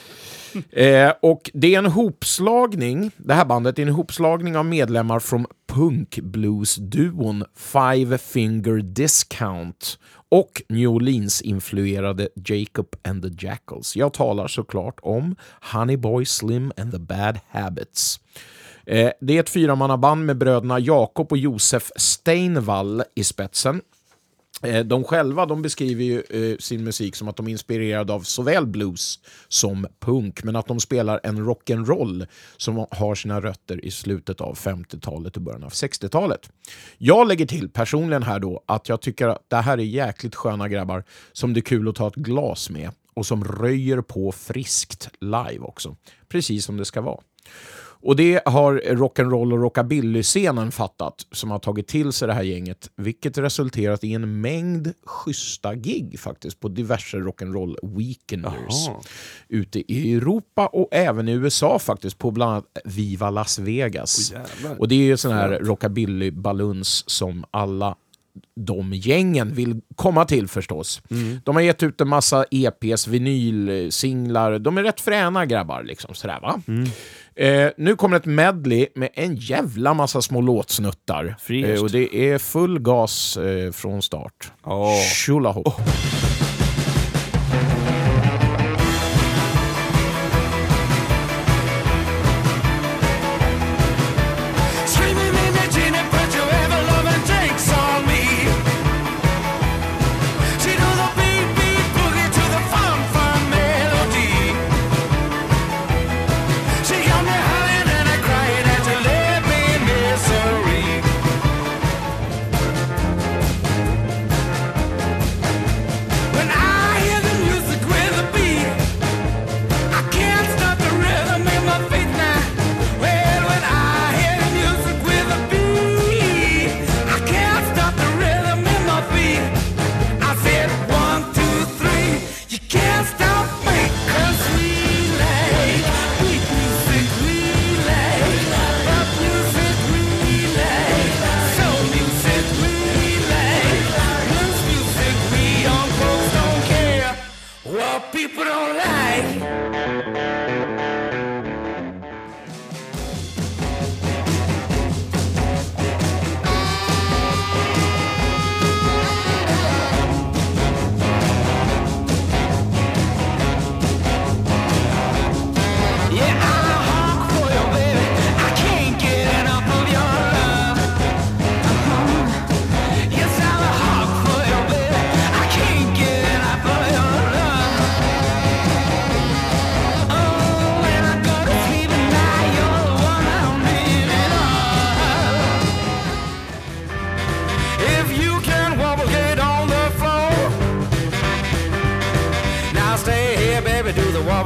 Eh, 0.72 1.14
och 1.22 1.52
det 1.54 1.76
är 1.76 1.80
en 1.80 1.86
hopslagning, 1.86 3.12
det 3.18 3.34
här 3.34 3.46
bandet 3.46 3.80
är 3.80 3.84
en 3.84 3.90
hopslagning 3.90 4.58
av 4.58 4.66
medlemmar 4.66 5.20
från 5.20 5.46
punkblues-duon 5.72 7.46
Five 7.56 8.18
Finger 8.18 8.78
Discount 8.78 9.86
och 10.30 10.62
New 10.70 10.90
Orleans-influerade 10.90 12.30
Jacob 12.36 12.96
and 13.04 13.24
the 13.24 13.48
Jackals. 13.48 13.96
Jag 13.96 14.14
talar 14.14 14.48
såklart 14.48 15.00
om 15.02 15.36
Honey 15.74 15.98
Boy 15.98 16.26
Slim 16.26 16.72
and 16.78 16.92
the 16.92 17.00
Bad 17.00 17.40
Habits. 17.50 18.20
Eh, 18.86 19.12
det 19.22 19.38
är 19.38 19.40
ett 19.40 19.50
fyramannaband 19.50 20.26
med 20.26 20.38
bröderna 20.38 20.80
Jakob 20.80 21.32
och 21.32 21.38
Josef 21.38 21.92
Steinvall 21.96 23.04
i 23.16 23.24
spetsen. 23.24 23.82
Eh, 24.64 24.86
de 24.86 25.04
själva 25.04 25.46
de 25.46 25.62
beskriver 25.62 26.04
ju 26.04 26.22
eh, 26.30 26.58
sin 26.58 26.84
musik 26.84 27.16
som 27.16 27.28
att 27.28 27.36
de 27.36 27.48
är 27.48 27.52
inspirerade 27.52 28.14
av 28.14 28.22
såväl 28.22 28.68
blues 28.68 29.20
som 29.48 29.88
punk, 30.00 30.44
men 30.44 30.56
att 30.56 30.68
de 30.68 30.80
spelar 30.80 31.20
en 31.24 31.38
rock'n'roll 31.38 32.28
som 32.58 32.86
har 32.92 33.16
sina 33.16 33.42
rötter 33.42 33.86
i 33.86 33.92
slutet 33.92 34.42
av 34.42 34.58
50-talet 34.58 35.36
och 35.36 35.42
början 35.42 35.64
av 35.64 35.70
60-talet. 35.70 36.50
Jag 36.98 37.28
lägger 37.28 37.46
till 37.46 37.70
personligen 37.70 38.24
här 38.24 38.40
då 38.40 38.64
att 38.66 38.90
jag 38.90 39.02
tycker 39.02 39.28
att 39.28 39.46
det 39.48 39.56
här 39.56 39.78
är 39.78 39.84
jäkligt 39.84 40.36
sköna 40.36 40.70
grabbar 40.70 41.04
som 41.32 41.54
det 41.54 41.60
är 41.60 41.62
kul 41.62 41.88
att 41.88 41.96
ta 41.96 42.08
ett 42.08 42.16
glas 42.16 42.70
med 42.70 42.92
och 43.14 43.26
som 43.26 43.44
röjer 43.44 44.02
på 44.02 44.32
friskt 44.32 45.10
live 45.20 45.60
också. 45.60 45.96
Precis 46.30 46.66
som 46.66 46.78
det 46.78 46.86
ska 46.86 47.02
vara. 47.02 47.20
Och 48.02 48.16
det 48.16 48.42
har 48.46 48.82
rock'n'roll 48.86 49.54
och 49.54 49.60
rockabilly-scenen 49.60 50.72
fattat, 50.72 51.26
som 51.32 51.52
har 51.52 51.60
tagit 51.60 51.88
till 51.88 52.14
sig 52.14 52.28
det 52.28 52.34
här 52.34 52.44
gänget, 52.44 52.90
vilket 52.96 53.38
resulterat 53.38 54.04
i 54.04 54.14
en 54.14 54.42
mängd 54.42 54.94
schyssta 55.06 55.76
gig 55.76 56.20
faktiskt 56.20 56.60
på 56.60 56.68
diverse 56.68 57.18
rock'n'roll 57.18 57.98
weekenders 57.98 58.88
Jaha. 58.88 59.02
ute 59.50 59.94
i 59.94 60.14
Europa 60.14 60.68
och 60.68 60.88
även 60.92 61.28
i 61.28 61.32
USA 61.32 61.80
faktiskt, 61.80 62.18
på 62.18 62.32
bland 62.32 62.52
annat 62.52 62.66
Viva 62.86 63.30
Las 63.30 63.60
Vegas. 63.60 64.32
Jävlar. 64.32 64.80
och 64.80 64.88
det 64.88 64.96
är 64.96 65.04
ju 65.04 65.18
sån 65.18 65.32
här 65.32 65.60
rockabilly-baluns 65.60 67.04
som 67.10 67.46
alla 67.52 67.96
de 68.56 68.94
gängen 68.94 69.54
vill 69.54 69.82
komma 69.96 70.26
till 70.26 70.48
förstås. 70.48 71.02
De 71.44 71.56
har 71.56 71.62
gett 71.62 71.84
ut 71.84 72.02
en 72.02 72.08
massa 72.08 72.46
EPs, 72.52 73.08
vinylsinglar. 73.08 74.60
De 74.60 74.78
är 74.78 74.84
rätt 74.84 75.02
fräna 75.02 75.46
grabbar. 75.46 75.84
Liksom, 75.84 76.16
sådär, 76.16 76.40
va? 76.42 76.62
Eh, 77.40 77.70
nu 77.78 77.96
kommer 77.96 78.18
ett 78.18 78.26
medley 78.26 78.88
med 78.96 79.10
en 79.14 79.36
jävla 79.36 79.94
massa 79.94 80.22
små 80.22 80.42
låtsnuttar. 80.42 81.36
Eh, 81.50 81.82
och 81.82 81.92
det 81.92 82.16
är 82.16 82.38
full 82.38 82.80
gas 82.80 83.38
eh, 83.38 83.72
från 83.72 84.02
start. 84.02 84.52
Ja. 84.66 84.94
Tjolahopp. 85.14 85.68
Screaming 85.68 86.29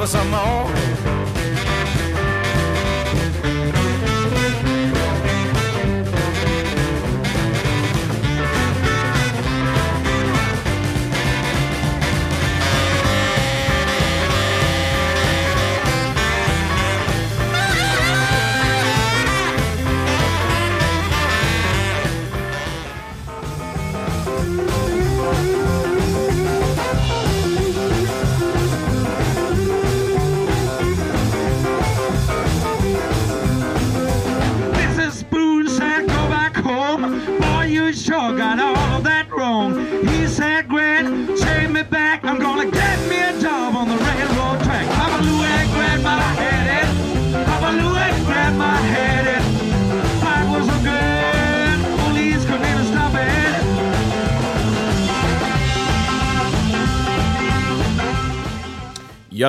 was 0.04 0.16
on 0.16 0.43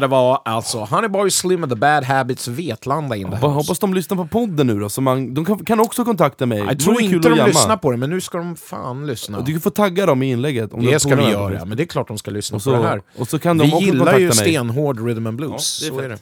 det 0.05 0.09
var 0.09 0.43
alltså 0.45 0.79
Honey 0.79 1.09
Boy 1.09 1.31
Slim 1.31 1.63
and 1.63 1.73
the 1.73 1.77
Bad 1.77 2.05
Habits 2.05 2.49
Vetlanda 2.49 3.17
in 3.17 3.31
the 3.31 3.37
house. 3.37 3.47
hoppas 3.47 3.79
de 3.79 3.95
lyssnar 3.95 4.17
på 4.17 4.27
podden 4.27 4.67
nu 4.67 4.81
då, 4.81 4.89
så 4.89 5.01
man, 5.01 5.35
de 5.35 5.45
kan, 5.45 5.65
kan 5.65 5.81
också 5.81 6.05
kontakta 6.05 6.47
mig. 6.47 6.59
Jag 6.59 6.69
Det 6.69 6.85
tror 6.85 7.01
inte 7.03 7.29
de 7.29 7.47
lyssnar 7.47 7.77
på 7.77 7.91
det, 7.91 7.97
men 7.97 8.11
nu 8.11 8.21
ska 8.21 8.39
de 8.39 8.57
fan 8.57 9.07
lyssna. 9.07 9.41
Du 9.41 9.53
kan 9.53 9.61
få 9.61 9.71
tagga 9.71 10.07
dem 10.07 10.23
i 10.23 10.31
inlägget. 10.31 10.73
Om 10.73 10.85
Det 10.85 10.93
de 10.93 10.99
ska 11.01 11.17
vi 11.17 11.31
göra, 11.31 11.65
men 11.65 11.77
det 11.77 11.83
är 11.83 11.87
klart 11.87 12.09
de 12.09 12.19
ska 12.19 12.31
lyssna 12.31 12.57
Och 12.57 12.65
på 12.65 12.71
det 12.71 12.77
så, 12.77 12.83
här. 12.83 13.03
och 13.19 13.29
så 13.29 13.39
kan 13.39 13.59
de 13.59 13.65
Vi 13.67 13.73
också 13.73 13.85
gillar 13.85 14.19
ju 14.19 14.27
mig. 14.27 14.35
stenhård 14.37 15.07
rhythm 15.07 15.27
and 15.27 15.37
blues. 15.37 15.81
Ja, 15.83 15.91
det 15.91 15.95
är 15.95 15.99
så 15.99 16.05
är 16.05 16.09
det. 16.09 16.19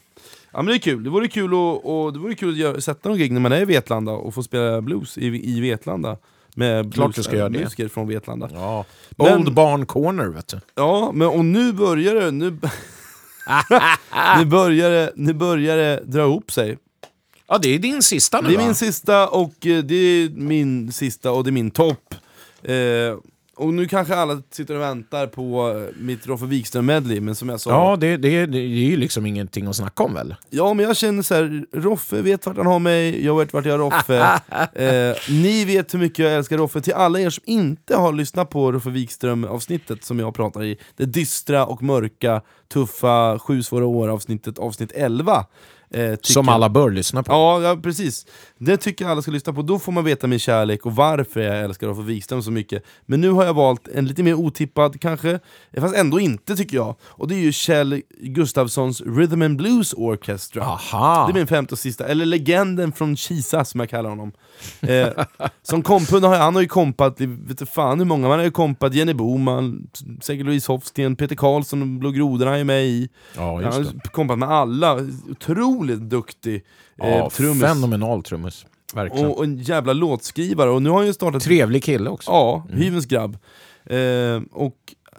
Ja 0.53 0.63
men 0.63 0.67
det 0.67 0.75
är 0.75 0.79
kul, 0.79 1.05
det 1.05 1.11
vore 1.11 1.29
kul 1.29 1.51
att, 1.53 1.85
och 1.85 2.13
det 2.13 2.19
vore 2.19 2.35
kul 2.35 2.51
att 2.51 2.57
göra, 2.57 2.81
sätta 2.81 3.09
någon 3.09 3.19
gig 3.19 3.33
när 3.33 3.41
man 3.41 3.53
är 3.53 3.61
i 3.61 3.65
Vetlanda 3.65 4.13
och 4.13 4.35
få 4.35 4.43
spela 4.43 4.81
blues 4.81 5.19
i, 5.19 5.27
i 5.57 5.61
Vetlanda. 5.61 6.17
Med 6.55 6.95
Klart 6.95 7.15
du 7.15 7.23
ska 7.23 7.37
göra 7.37 7.49
det. 7.49 7.59
musiker 7.59 7.89
från 7.89 8.09
Vetlanda. 8.09 8.49
Ja. 8.53 8.85
Men- 9.11 9.39
Old 9.39 9.55
Barn 9.55 9.87
Corner, 9.87 10.25
vet 10.27 10.49
du. 10.49 10.61
Ja, 10.75 11.11
men 11.15 11.29
och 11.29 11.45
nu 11.45 11.73
börjar 11.73 12.15
det, 12.15 12.31
nu, 12.31 12.59
nu, 14.39 14.45
börjar 14.45 14.91
det, 14.91 15.13
nu 15.17 15.33
börjar 15.33 15.77
det 15.77 16.03
dra 16.05 16.23
ihop 16.23 16.53
sig. 16.53 16.79
Ja, 17.49 17.59
det 17.59 17.75
är 17.75 17.79
din 17.79 18.03
sista 18.03 18.41
nu 18.41 18.49
Det 18.49 18.55
är 18.55 18.59
va? 18.59 18.65
min 18.65 18.75
sista 18.75 19.29
och 19.29 19.67
eh, 19.67 19.85
det 19.85 19.95
är 19.95 20.29
min 20.29 20.93
sista 20.93 21.31
och 21.33 21.45
det 21.45 21.51
är 21.51 21.53
min 21.53 21.71
topp. 21.71 22.15
Eh, 22.63 22.75
och 23.57 23.75
nu 23.75 23.89
kanske 23.89 24.17
alla 24.17 24.43
sitter 24.51 24.75
och 24.75 24.81
väntar 24.81 25.27
på 25.27 25.71
eh, 25.71 26.03
mitt 26.03 26.27
Roffe 26.27 26.47
Wikström-medley, 26.47 27.21
men 27.21 27.35
som 27.35 27.49
jag 27.49 27.61
sa... 27.61 27.71
Ja, 27.71 27.97
det, 27.97 28.17
det, 28.17 28.47
det 28.47 28.59
är 28.59 28.63
ju 28.63 28.97
liksom 28.97 29.27
ingenting 29.27 29.67
att 29.67 29.77
snacka 29.77 30.03
om 30.03 30.15
väl? 30.15 30.35
Ja, 30.51 30.75
men 30.75 30.87
jag 30.87 30.97
känner 30.97 31.23
så 31.23 31.35
här, 31.35 31.65
Roffe 31.73 32.23
vet 32.23 32.47
vart 32.47 32.57
han 32.57 32.67
har 32.67 32.79
mig, 32.79 33.25
jag 33.25 33.39
vet 33.39 33.53
vart 33.53 33.65
jag 33.65 33.73
har 33.73 33.79
Roffe. 33.79 34.19
eh, 34.75 35.17
ni 35.43 35.65
vet 35.65 35.95
hur 35.95 35.99
mycket 35.99 36.19
jag 36.19 36.35
älskar 36.35 36.59
Roffe. 36.59 36.81
Till 36.81 36.95
alla 36.95 37.21
er 37.21 37.31
som 37.31 37.43
inte 37.47 37.97
har 37.97 38.13
lyssnat 38.13 38.51
på 38.51 38.73
Roffe 38.73 38.91
Wikström-avsnittet 38.91 40.05
som 40.05 40.19
jag 40.19 40.35
pratar 40.35 40.65
i, 40.65 40.79
det 40.97 41.05
dystra 41.05 41.67
och 41.67 41.83
mörka, 41.83 42.43
tuffa, 42.73 43.39
sju 43.39 43.63
svåra 43.63 43.87
år-avsnittet, 43.87 44.59
avsnitt 44.59 44.93
11. 44.93 45.47
Eh, 45.95 46.19
Som 46.23 46.49
alla 46.49 46.69
bör 46.69 46.91
lyssna 46.91 47.23
på. 47.23 47.33
Ja, 47.33 47.63
ja, 47.63 47.77
precis. 47.83 48.27
Det 48.59 48.77
tycker 48.77 49.05
jag 49.05 49.13
alla 49.13 49.23
ska 49.23 49.31
lyssna 49.31 49.53
på. 49.53 49.63
Då 49.63 49.79
får 49.79 49.93
man 49.93 50.05
veta 50.05 50.27
min 50.27 50.39
kärlek 50.39 50.87
och 50.87 50.97
varför 50.97 51.41
jag 51.41 51.61
älskar 51.61 51.87
Roffe 51.87 52.03
Wikström 52.03 52.43
så 52.43 52.51
mycket. 52.51 52.83
Men 53.07 53.21
nu 53.21 53.31
har 53.31 53.45
jag 53.45 53.55
valt 53.55 53.89
en 53.89 54.07
lite 54.07 54.23
mer 54.23 54.35
otippad 54.35 55.01
kanske, 55.01 55.39
fast 55.81 55.97
ändå 55.97 56.21
inte 56.21 56.57
tycker 56.57 56.77
jag. 56.77 56.95
Och 57.03 57.29
det 57.29 57.35
är 57.35 57.39
ju 57.39 57.53
Kjell 57.53 58.03
Gustafssons 58.21 59.01
Rhythm 59.01 59.43
and 59.43 59.57
Blues 59.57 59.93
Orchestra. 59.97 60.63
Aha! 60.65 61.27
Det 61.27 61.33
är 61.33 61.35
min 61.35 61.47
femte 61.47 61.75
och 61.75 61.79
sista, 61.79 62.07
eller 62.07 62.27
legenden 62.27 62.93
från 62.93 63.17
Kisa 63.17 63.65
som 63.65 63.81
jag 63.81 63.89
kallar 63.91 64.11
honom. 64.11 64.33
Eh, 64.81 65.09
som 65.63 65.83
kompund 65.83 66.25
har 66.25 66.37
han 66.37 66.55
har 66.55 66.63
ju 66.63 66.69
kompat, 66.69 67.21
vet 67.21 67.59
du 67.59 67.67
fan 67.67 67.99
hur 67.99 68.07
många, 68.07 68.29
man 68.29 68.39
har 68.39 68.45
ju 68.45 68.51
kompat 68.51 68.95
Jenny 68.95 69.15
Boman, 69.15 69.87
säkert 70.23 70.47
Louise 70.47 70.73
Hofsten, 70.73 71.17
Peter 71.17 71.37
Karlsson 71.37 71.83
och 71.83 71.89
Blå 71.89 72.11
grodorna 72.11 72.59
är 72.59 72.65
med 72.65 72.85
i. 72.85 73.09
Ja, 73.37 73.55
Han 73.55 73.65
har 73.73 74.09
kompat 74.11 74.39
med 74.39 74.49
alla, 74.51 74.99
otroligt 75.31 75.82
duktig 75.87 76.65
eh, 77.03 77.09
Ja, 77.17 77.31
trummis. 77.31 77.63
fenomenal 77.63 78.23
trummis. 78.23 78.67
Verkligen. 78.95 79.27
Och, 79.27 79.39
och 79.39 79.45
en 79.45 79.59
jävla 79.59 79.93
låtskrivare, 79.93 80.71
och 80.71 80.83
nu 80.83 80.91
har 80.91 80.97
han 80.97 81.07
ju 81.07 81.13
startat... 81.13 81.43
Trevlig 81.43 81.85
kille 81.85 82.11
också. 82.11 82.31
Ja, 82.31 82.67
hyvens 82.73 83.07
grabb. 83.07 83.39
Eh, 83.85 84.43
och 84.53 84.77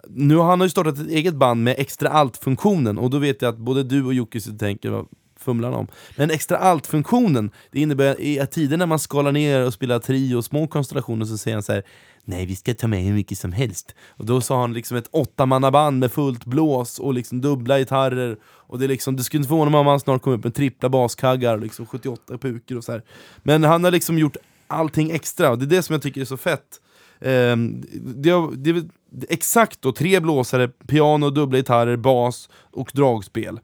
nu 0.08 0.36
har 0.36 0.44
han 0.44 0.60
ju 0.60 0.68
startat 0.68 0.98
ett 0.98 1.08
eget 1.08 1.34
band 1.34 1.64
med 1.64 1.74
extra 1.78 2.08
allt-funktionen, 2.08 2.98
och 2.98 3.10
då 3.10 3.18
vet 3.18 3.42
jag 3.42 3.48
att 3.48 3.58
både 3.58 3.82
du 3.82 4.04
och 4.04 4.14
Jocke 4.14 4.40
tänker 4.40 5.04
fumlar 5.44 5.70
om? 5.72 5.86
Men 6.16 6.30
extra 6.30 6.56
allt-funktionen, 6.58 7.50
det 7.72 7.80
innebär 7.80 8.20
i 8.20 8.40
att 8.40 8.50
tider 8.52 8.76
när 8.76 8.86
man 8.86 8.98
skalar 8.98 9.32
ner 9.32 9.66
och 9.66 9.72
spelar 9.72 9.98
trio 9.98 10.36
och 10.36 10.44
små 10.44 10.66
konstellationer 10.66 11.24
så 11.26 11.38
säger 11.38 11.56
han 11.56 11.62
så 11.62 11.72
här 11.72 11.82
Nej, 12.26 12.46
vi 12.46 12.56
ska 12.56 12.74
ta 12.74 12.86
med 12.86 13.02
hur 13.02 13.12
mycket 13.12 13.38
som 13.38 13.52
helst. 13.52 13.94
Och 14.10 14.26
då 14.26 14.40
sa 14.40 14.60
han 14.60 14.72
liksom 14.72 14.96
ett 14.96 15.08
åttamannaband 15.10 15.98
med 15.98 16.12
fullt 16.12 16.44
blås 16.44 16.98
och 16.98 17.14
liksom 17.14 17.40
dubbla 17.40 17.78
gitarrer. 17.78 18.36
Och 18.44 18.78
det, 18.78 18.86
är 18.86 18.88
liksom, 18.88 19.16
det 19.16 19.24
skulle 19.24 19.38
inte 19.38 19.48
förvåna 19.48 19.70
mig 19.70 19.80
om 19.80 19.86
han 19.86 20.00
snart 20.00 20.22
kommer 20.22 20.36
upp 20.36 20.44
med 20.44 20.54
trippla 20.54 20.88
baskaggar 20.88 21.54
och 21.54 21.60
liksom 21.62 21.86
78 21.86 22.38
puker 22.38 22.76
och 22.76 22.84
så 22.84 22.92
här. 22.92 23.02
Men 23.42 23.64
han 23.64 23.84
har 23.84 23.90
liksom 23.90 24.18
gjort 24.18 24.36
allting 24.66 25.10
extra, 25.10 25.50
och 25.50 25.58
det 25.58 25.64
är 25.64 25.76
det 25.76 25.82
som 25.82 25.92
jag 25.92 26.02
tycker 26.02 26.20
är 26.20 26.24
så 26.24 26.36
fett. 26.36 26.80
Um, 27.20 27.84
det, 27.92 28.30
har- 28.30 28.52
det 28.56 28.70
är 28.70 28.74
väl 28.74 28.88
exakt 29.28 29.82
då 29.82 29.92
tre 29.92 30.20
blåsare, 30.20 30.68
piano, 30.68 31.30
dubbla 31.30 31.58
gitarrer, 31.58 31.96
bas 31.96 32.48
och 32.72 32.90
dragspel. 32.94 33.60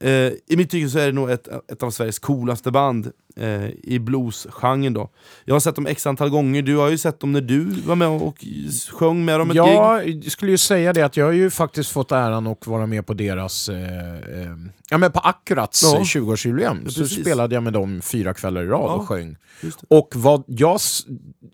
Eh, 0.00 0.10
I 0.46 0.56
mitt 0.56 0.70
tycke 0.70 0.88
så 0.88 0.98
är 0.98 1.06
det 1.06 1.12
nog 1.12 1.30
ett, 1.30 1.48
ett 1.72 1.82
av 1.82 1.90
Sveriges 1.90 2.18
coolaste 2.18 2.70
band 2.70 3.10
eh, 3.36 3.68
i 3.70 3.98
bluesgenren 3.98 4.92
då. 4.94 5.10
Jag 5.44 5.54
har 5.54 5.60
sett 5.60 5.74
dem 5.74 5.86
x 5.86 6.06
antal 6.06 6.28
gånger, 6.30 6.62
du 6.62 6.76
har 6.76 6.88
ju 6.88 6.98
sett 6.98 7.20
dem 7.20 7.32
när 7.32 7.40
du 7.40 7.64
var 7.64 7.94
med 7.96 8.08
och 8.08 8.44
sjöng 8.92 9.24
med 9.24 9.40
dem 9.40 9.50
ett 9.50 9.54
gig. 9.56 9.62
Ja, 9.62 10.02
jag 10.02 10.24
skulle 10.32 10.50
ju 10.50 10.58
säga 10.58 10.92
det 10.92 11.02
att 11.02 11.16
jag 11.16 11.24
har 11.24 11.32
ju 11.32 11.50
faktiskt 11.50 11.90
fått 11.90 12.12
äran 12.12 12.46
att 12.46 12.66
vara 12.66 12.86
med 12.86 13.06
på 13.06 13.14
deras, 13.14 13.68
eh, 13.68 14.14
eh, 14.14 14.56
ja 14.90 14.98
men 14.98 15.12
på 15.12 15.18
Akkurats 15.20 15.82
Ja. 15.82 15.96
eh, 15.98 16.02
20-årsjubileum. 16.02 16.80
Ja, 16.84 16.90
så 16.90 17.06
spelade 17.06 17.54
jag 17.54 17.62
med 17.62 17.72
dem 17.72 18.00
fyra 18.02 18.34
kvällar 18.34 18.62
i 18.62 18.66
rad 18.66 18.80
Ja, 18.90 18.94
och 18.94 19.08
sjöng. 19.08 19.36
Och 19.88 20.08
vad 20.14 20.44
jag, 20.46 20.78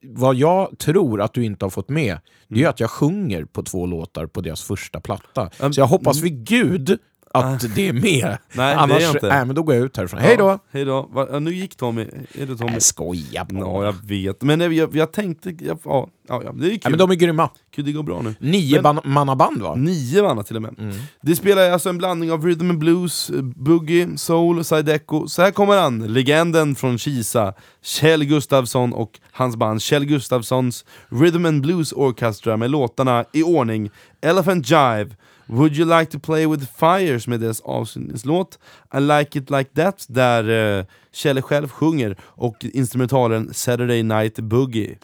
vad 0.03 0.35
jag 0.37 0.79
tror 0.79 1.21
att 1.21 1.35
du 1.35 1.45
inte 1.45 1.65
har 1.65 1.71
fått 1.71 1.89
med, 1.89 2.19
det 2.49 2.55
Mm. 2.55 2.65
är 2.67 2.69
att 2.71 2.81
jag 2.81 2.91
sjunger 2.91 3.45
på 3.45 3.63
två 3.63 3.87
låtar 3.87 4.27
på 4.27 4.41
deras 4.41 4.63
första 4.63 5.01
platta. 5.01 5.51
Um, 5.61 5.73
Så 5.73 5.81
jag 5.81 5.87
hoppas 5.87 6.21
vid 6.21 6.45
gud 6.47 6.99
att 7.35 7.75
det 7.75 7.89
är 7.89 7.93
med. 7.93 8.03
Nej, 8.03 8.39
det 8.53 8.63
är 8.63 8.77
Annars, 8.77 9.03
jag 9.03 9.15
inte. 9.15 9.29
Nej, 9.29 9.45
men 9.45 9.55
då 9.55 9.63
går 9.63 9.75
jag 9.75 9.85
ut 9.85 9.97
härifrån. 9.97 10.21
Hej 10.21 10.37
då! 10.37 10.59
Hej 10.73 10.85
då. 10.85 11.09
Va, 11.13 11.29
ja, 11.33 11.39
nu 11.39 11.55
gick 11.55 11.77
Tommy. 11.77 12.03
Är 12.33 12.47
det 12.47 12.57
Tommy? 12.57 12.73
Jag 12.73 12.83
skojar 12.83 13.45
bara. 13.45 13.61
Ja, 13.61 13.85
jag 13.85 13.95
vet. 14.09 14.43
Men 14.43 14.61
jag, 14.61 14.73
jag, 14.73 14.97
jag 14.97 15.13
tänkte... 15.13 15.51
Jag, 15.61 15.79
ja, 15.85 16.09
ja, 16.29 16.53
det 16.53 16.67
är 16.67 16.71
kul. 16.71 16.79
Ja, 16.83 16.91
men 16.91 16.99
de 16.99 17.11
är 17.11 17.15
grymma. 17.15 17.51
Kul, 17.75 17.85
det 17.85 17.93
går 17.93 18.03
bra 18.03 18.23
nu. 18.23 18.35
Nio 18.41 18.83
Men- 18.83 18.83
va? 18.87 19.75
Nio 19.77 20.23
vann 20.23 20.37
han 20.37 20.45
till 20.45 20.57
och 20.57 20.63
med. 20.63 20.75
Mm. 20.79 20.97
Det 21.23 21.37
spelar 21.37 21.71
alltså 21.71 21.89
en 21.89 21.99
blandning 21.99 22.33
av 22.33 22.45
rhythm 22.47 22.71
and 22.71 22.79
blues, 22.79 23.31
boogie, 23.43 24.09
soul, 24.17 24.65
sideco. 24.65 25.27
Så 25.27 25.43
här 25.43 25.51
kommer 25.51 25.77
han, 25.77 26.13
legenden 26.13 26.75
från 26.75 26.99
Kisa, 26.99 27.55
Kjell 27.83 28.25
Gustafsson 28.25 28.93
och 28.93 29.21
hans 29.33 29.57
band 29.57 29.83
Kjell 29.83 30.05
Gustafssons 30.05 30.85
Rhythm 31.09 31.47
and 31.47 31.63
Blues 31.63 31.93
Orchestra 31.93 32.57
med 32.57 32.71
låtarna 32.71 33.25
i 33.33 33.43
ordning 33.43 33.91
Elephant 34.23 34.71
Jive, 34.71 35.09
Would 35.53 35.77
you 35.77 35.85
like 35.85 36.11
to 36.13 36.19
play 36.19 36.47
with 36.47 36.65
fire 36.79 37.21
som 37.21 37.33
är 37.33 37.39
deras 37.39 37.61
avslutningslåt, 37.61 38.59
I 38.95 39.01
like 39.01 39.39
it 39.39 39.51
like 39.51 39.71
that 39.75 40.07
där 40.09 40.79
eh, 40.79 40.85
Kjell 41.13 41.43
själv 41.43 41.69
sjunger 41.69 42.17
och 42.23 42.65
instrumentalen 42.65 43.55
Saturday 43.55 44.03
Night 44.03 44.39
Boogie. 44.39 44.99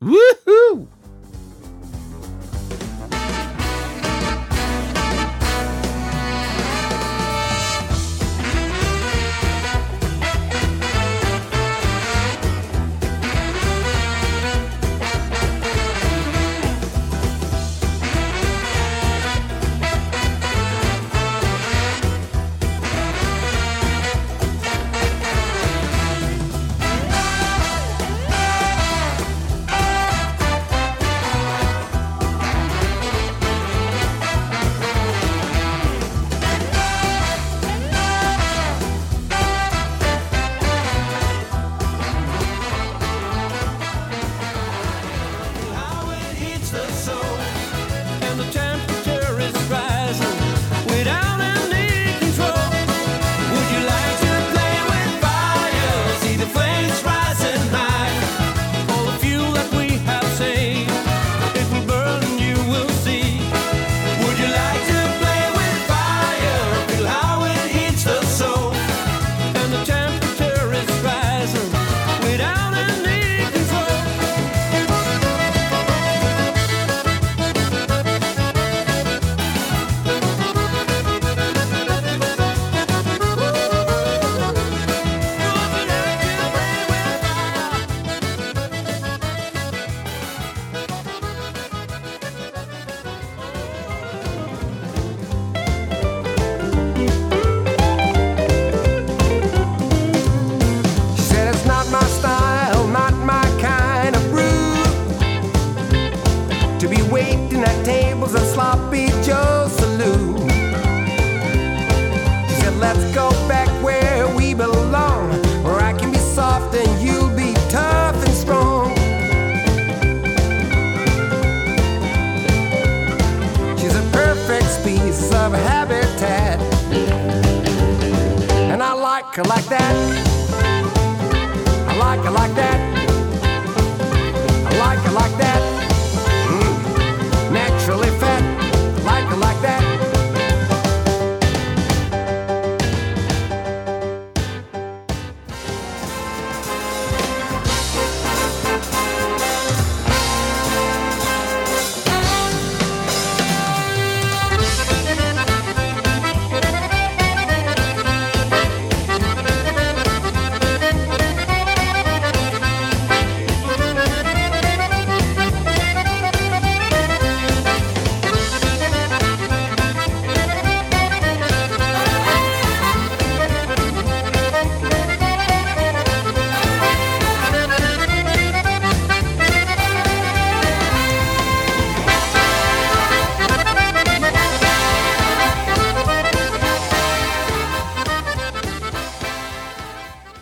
Woohoo! 0.00 0.86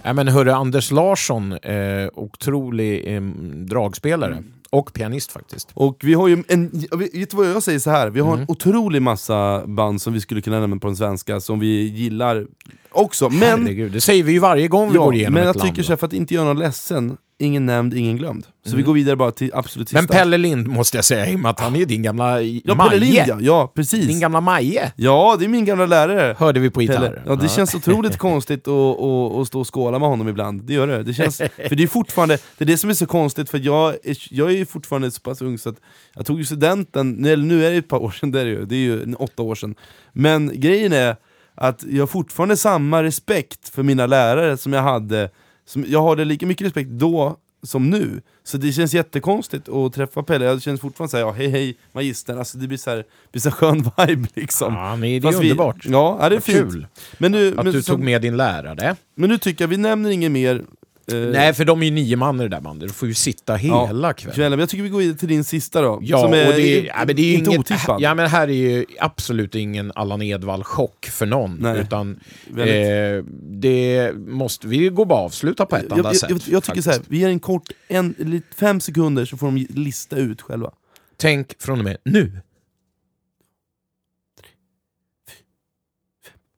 Ja, 0.08 0.12
men 0.14 0.28
hörru, 0.28 0.50
Anders 0.50 0.90
Larsson, 0.90 1.52
eh, 1.52 2.08
otrolig 2.14 3.16
eh, 3.16 3.22
dragspelare. 3.54 4.42
Och 4.70 4.92
pianist 4.92 5.32
faktiskt. 5.32 5.68
Och 5.74 5.96
vi 6.02 6.14
har 6.14 6.28
ju 6.28 6.44
en, 6.48 6.70
vet 6.98 7.30
du 7.30 7.36
vad 7.36 7.46
jag 7.50 7.62
säger 7.62 7.78
så 7.78 7.90
här? 7.90 8.10
vi 8.10 8.20
har 8.20 8.28
Mm. 8.28 8.40
en 8.40 8.46
otrolig 8.48 9.02
massa 9.02 9.66
band 9.66 10.02
som 10.02 10.12
vi 10.12 10.20
skulle 10.20 10.40
kunna 10.40 10.60
nämna 10.60 10.76
på 10.76 10.86
den 10.86 10.96
svenska, 10.96 11.40
som 11.40 11.58
vi 11.60 11.82
gillar 11.88 12.46
också. 12.90 13.28
Men, 13.30 13.40
Herregud, 13.62 13.92
det 13.92 14.00
säger 14.00 14.22
vi 14.24 14.32
ju 14.32 14.38
varje 14.38 14.68
gång 14.68 14.88
vi 14.88 14.94
ja, 14.94 15.04
går 15.04 15.14
igenom 15.14 15.34
men 15.34 15.42
ett 15.42 15.46
jag 15.46 15.56
land. 15.56 15.70
tycker 15.70 15.82
så 15.82 15.92
här, 15.92 15.96
för 15.96 16.06
att 16.06 16.12
inte 16.12 16.34
göra 16.34 16.44
någon 16.44 16.58
ledsen, 16.58 17.16
ingen 17.38 17.66
nämnd, 17.66 17.94
ingen 17.94 18.16
glömd. 18.16 18.46
Så 18.66 18.76
vi 18.76 18.82
går 18.82 18.94
vidare 18.94 19.16
bara 19.16 19.30
till 19.30 19.50
absolut 19.54 19.88
sista. 19.88 19.98
Mm. 19.98 20.08
Men 20.10 20.18
Pelle 20.18 20.38
Lind 20.38 20.66
måste 20.68 20.96
jag 20.96 21.04
säga, 21.04 21.30
i 21.30 21.36
och 21.36 21.40
med 21.40 21.50
att 21.50 21.60
han 21.60 21.76
är 21.76 21.84
din 21.84 22.02
gamla 22.02 22.42
ja, 22.42 22.74
Maje. 22.74 22.90
Pelle 22.90 23.06
Lind, 23.06 23.28
ja. 23.28 23.38
ja, 23.40 23.72
precis. 23.74 24.06
Din 24.06 24.20
gamla 24.20 24.40
Maje, 24.40 24.92
Ja, 24.96 25.36
det 25.38 25.44
är 25.44 25.48
min 25.48 25.64
gamla 25.64 25.86
lärare. 25.86 26.36
hörde 26.38 26.60
vi 26.60 26.70
på 26.70 26.82
gitarr. 26.82 27.22
Ja, 27.26 27.34
det 27.34 27.48
känns 27.48 27.74
otroligt 27.74 28.16
konstigt 28.18 28.68
att, 28.68 29.00
att, 29.00 29.36
att 29.36 29.46
stå 29.46 29.60
och 29.60 29.74
skåla 29.74 29.98
med 29.98 30.08
honom 30.08 30.28
ibland, 30.28 30.62
det 30.62 30.72
gör 30.72 30.86
det. 30.86 31.02
det 31.02 31.14
känns, 31.14 31.36
för 31.36 31.74
det 31.76 31.82
är 31.82 31.86
fortfarande, 31.86 32.38
det 32.58 32.64
är 32.64 32.66
det 32.66 32.78
som 32.78 32.90
är 32.90 32.94
så 32.94 33.06
konstigt, 33.06 33.50
för 33.50 33.58
jag 33.58 33.94
är, 34.04 34.16
jag 34.30 34.52
är 34.52 34.64
fortfarande 34.64 35.10
så 35.10 35.20
pass 35.20 35.42
ung 35.42 35.58
så 35.58 35.68
att 35.68 35.76
jag 36.14 36.26
tog 36.26 36.38
ju 36.38 36.44
studenten, 36.44 37.24
eller 37.24 37.44
nu 37.44 37.66
är 37.66 37.70
det 37.70 37.76
ett 37.76 37.88
par 37.88 38.02
år 38.02 38.10
sedan, 38.10 38.30
det 38.30 38.40
är 38.40 38.44
det 38.44 38.50
ju, 38.50 38.64
det 38.64 38.74
är 38.74 38.78
ju 38.78 39.14
åtta 39.14 39.42
år 39.42 39.54
sedan. 39.54 39.74
Men 40.12 40.60
grejen 40.60 40.92
är 40.92 41.16
att 41.54 41.84
jag 41.90 42.02
har 42.02 42.06
fortfarande 42.06 42.56
samma 42.56 43.02
respekt 43.02 43.68
för 43.68 43.82
mina 43.82 44.06
lärare 44.06 44.56
som 44.56 44.72
jag 44.72 44.82
hade, 44.82 45.30
som, 45.68 45.84
jag 45.88 46.02
har 46.02 46.16
det 46.16 46.24
lika 46.24 46.46
mycket 46.46 46.66
respekt 46.66 46.90
då 46.90 47.36
som 47.62 47.90
nu. 47.90 48.20
Så 48.44 48.56
det 48.58 48.72
känns 48.72 48.94
jättekonstigt 48.94 49.68
att 49.68 49.92
träffa 49.92 50.22
Pelle, 50.22 50.44
jag 50.44 50.62
känns 50.62 50.80
fortfarande 50.80 51.10
såhär, 51.10 51.24
ja 51.24 51.32
hej 51.32 51.48
hej 51.48 51.76
magistern, 51.92 52.38
alltså 52.38 52.58
det 52.58 52.66
blir 52.68 52.78
så 52.78 52.90
här, 52.90 53.04
blir 53.32 53.40
så 53.42 53.50
skön 53.50 53.90
vibe 54.06 54.28
liksom. 54.34 54.74
Ja, 54.74 54.90
men 54.96 55.00
det 55.00 55.16
är 55.16 55.20
Fast 55.20 55.38
vi- 55.40 55.50
underbart. 55.50 55.84
Ja, 55.84 56.18
ja, 56.20 56.28
det 56.28 56.36
är 56.36 56.40
fint. 56.40 56.58
kul 56.58 56.86
Men 57.18 57.32
nu, 57.32 57.48
att 57.48 57.64
men, 57.64 57.72
du 57.72 57.82
tog 57.82 58.00
med 58.00 58.22
din 58.22 58.36
lärare. 58.36 58.96
men 59.14 59.30
nu 59.30 59.38
tycker 59.38 59.64
jag 59.64 59.68
vi 59.68 59.76
nämner 59.76 60.10
inget 60.10 60.30
mer 60.32 60.64
Nej, 61.12 61.54
för 61.54 61.64
de 61.64 61.82
är 61.82 61.86
ju 61.86 61.90
nio 61.90 62.16
man 62.16 62.40
i 62.40 62.42
det 62.42 62.48
där 62.48 62.60
bandet. 62.60 62.88
Du 62.88 62.94
får 62.94 63.08
ju 63.08 63.14
sitta 63.14 63.54
hela 63.54 63.74
ja, 63.76 64.12
kvällen. 64.12 64.34
kvällen. 64.34 64.50
Men 64.50 64.60
jag 64.60 64.68
tycker 64.68 64.82
vi 64.82 64.88
går 64.88 64.98
vidare 64.98 65.18
till 65.18 65.28
din 65.28 65.44
sista 65.44 65.82
då. 65.82 65.98
Ja, 66.02 66.22
som 66.22 66.32
är, 66.32 66.48
och 66.48 66.52
det 66.52 66.78
är, 66.78 66.84
ja, 66.86 67.04
men 67.06 67.16
det 67.16 67.22
är 67.22 67.34
inte 67.34 67.50
inget, 67.50 67.60
otippad. 67.60 68.00
Ja, 68.00 68.14
men 68.14 68.26
här 68.28 68.48
är 68.48 68.52
ju 68.52 68.84
absolut 69.00 69.54
ingen 69.54 69.92
Allan 69.94 70.22
Edwall-chock 70.22 71.10
för 71.10 71.26
någon. 71.26 71.56
Nej. 71.60 71.80
Utan 71.80 72.20
eh, 72.56 73.24
det 73.42 74.12
måste, 74.16 74.66
vi 74.66 74.88
går 74.88 75.06
bara 75.06 75.20
avsluta 75.20 75.66
på 75.66 75.76
ett 75.76 75.84
jag, 75.88 75.98
enda 75.98 76.08
jag, 76.08 76.16
sätt. 76.16 76.30
jag, 76.30 76.40
jag 76.46 76.64
tycker 76.64 76.82
så 76.82 76.90
här, 76.90 77.00
vi 77.08 77.18
ger 77.18 77.28
en 77.28 77.40
kort, 77.40 77.72
en, 77.88 78.42
fem 78.56 78.80
sekunder 78.80 79.24
så 79.24 79.36
får 79.36 79.46
de 79.46 79.66
lista 79.70 80.16
ut 80.16 80.42
själva. 80.42 80.70
Tänk 81.16 81.62
från 81.62 81.78
och 81.78 81.84
med 81.84 81.96
nu. 82.04 82.40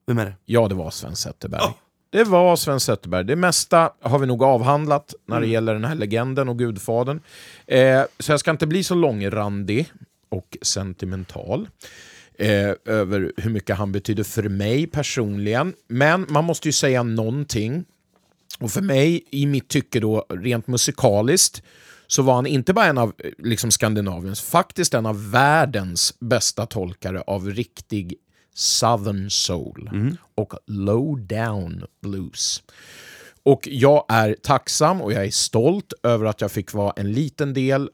Vem 0.06 0.18
är 0.18 0.24
det? 0.24 0.35
Ja, 0.44 0.68
det 0.68 0.74
var 0.74 0.90
Sven 0.90 1.16
Zetterberg. 1.16 1.60
Det 2.11 2.24
var 2.24 2.57
Sven 2.57 2.81
Zetterberg. 2.81 3.24
Det 3.24 3.37
mesta 3.37 3.93
har 4.01 4.19
vi 4.19 4.27
nog 4.27 4.43
avhandlat 4.43 5.15
när 5.27 5.37
det 5.37 5.47
Mm. 5.47 5.53
gäller 5.53 5.73
den 5.74 5.85
här 5.85 5.95
legenden 5.95 6.49
och 6.49 6.59
gudfadern. 6.59 7.20
Eh, 7.66 8.03
så 8.19 8.32
jag 8.32 8.41
ska 8.41 8.51
inte 8.51 8.66
bli 8.66 8.82
så 8.85 8.95
långrandig 8.95 9.93
och 10.28 10.57
sentimental 10.62 11.69
eh, 12.39 12.73
över 12.85 13.32
hur 13.37 13.51
mycket 13.51 13.77
han 13.77 13.93
betyder 13.93 14.24
för 14.24 14.43
mig 14.43 14.87
personligen. 14.87 15.74
Men 15.89 16.27
man 16.28 16.45
måste 16.45 16.69
ju 16.69 16.73
säga 16.73 17.03
någonting. 17.03 17.85
Och 18.61 18.70
för 18.70 18.82
mig, 18.82 19.24
i 19.31 19.47
mitt 19.47 19.69
tycke 19.69 20.01
då, 20.01 20.27
rent 20.28 20.66
musikaliskt, 20.66 21.62
så 22.07 22.23
var 22.23 22.35
han 22.35 22.47
inte 22.47 22.73
bara 22.73 22.87
en 22.87 22.99
av 22.99 23.12
eh, 23.19 23.31
liksom 23.39 23.70
Skandinaviens, 23.70 24.41
faktiskt 24.41 24.95
en 24.95 25.07
av 25.07 25.31
världens 25.31 26.15
bästa 26.20 26.66
tolkare 26.66 27.20
av 27.27 27.51
riktig 27.51 28.15
Southern 28.55 29.31
soul 29.31 29.90
och 30.35 30.55
low 30.66 31.27
down 31.27 31.85
blues. 32.02 32.62
Och 33.43 33.68
jag 33.70 34.05
är 34.09 34.36
tacksam 34.43 35.01
och 35.02 35.12
jag 35.12 35.27
är 35.27 35.31
stolt 35.31 35.93
över 36.02 36.27
att 36.27 36.40
jag 36.40 36.52
fick 36.52 36.72
vara 36.72 36.93
en 36.97 37.12
liten 37.12 37.55
del 37.55 37.89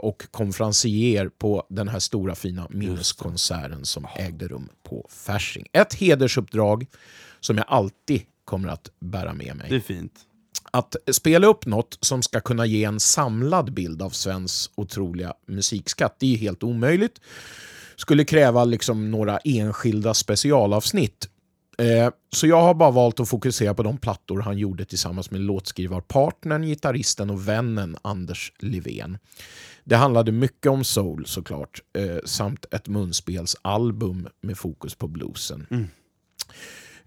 och 0.00 0.26
konferencier 0.30 1.28
på 1.38 1.66
den 1.68 1.88
här 1.88 1.98
stora 1.98 2.34
fina 2.34 2.66
minneskonserten 2.70 3.84
som 3.84 4.06
ägde 4.16 4.48
rum 4.48 4.68
på 4.82 5.06
Fasching. 5.10 5.66
Ett 5.72 5.94
hedersuppdrag 5.94 6.86
som 7.40 7.56
jag 7.56 7.66
alltid 7.68 8.22
kommer 8.44 8.68
att 8.68 8.90
bära 9.00 9.32
med 9.32 9.56
mig 9.56 9.66
Det 9.70 9.76
är 9.76 9.80
fint. 9.80 10.12
att 10.70 10.96
spela 11.12 11.46
upp 11.46 11.66
något 11.66 11.98
som 12.00 12.22
ska 12.22 12.40
kunna 12.40 12.66
ge 12.66 12.84
en 12.84 13.00
samlad 13.00 13.72
bild 13.72 14.02
av 14.02 14.10
Svens 14.10 14.70
otroliga 14.74 15.34
musikskatt, 15.46 16.16
det 16.18 16.34
är 16.34 16.36
helt 16.38 16.62
omöjligt. 16.62 17.20
Skulle 17.98 18.24
kräva 18.24 18.64
liksom 18.64 19.10
några 19.10 19.38
enskilda 19.38 20.14
specialavsnitt. 20.14 21.28
Eh, 21.78 22.10
så 22.32 22.46
jag 22.46 22.62
har 22.62 22.74
bara 22.74 22.90
valt 22.90 23.20
att 23.20 23.28
fokusera 23.28 23.74
på 23.74 23.82
de 23.82 23.98
plattor 23.98 24.40
han 24.40 24.58
gjorde 24.58 24.84
tillsammans 24.84 25.30
med 25.30 25.40
låtskrivarpartnern, 25.40 26.62
gitarristen 26.62 27.30
och 27.30 27.48
vännen 27.48 27.96
Anders 28.02 28.52
Livén. 28.58 29.18
Det 29.84 29.96
handlade 29.96 30.32
mycket 30.32 30.72
om 30.72 30.84
soul 30.84 31.26
såklart, 31.26 31.80
eh, 31.98 32.18
samt 32.24 32.64
ett 32.70 32.88
munspelsalbum 32.88 34.28
med 34.40 34.58
fokus 34.58 34.94
på 34.94 35.08
bluesen. 35.08 35.66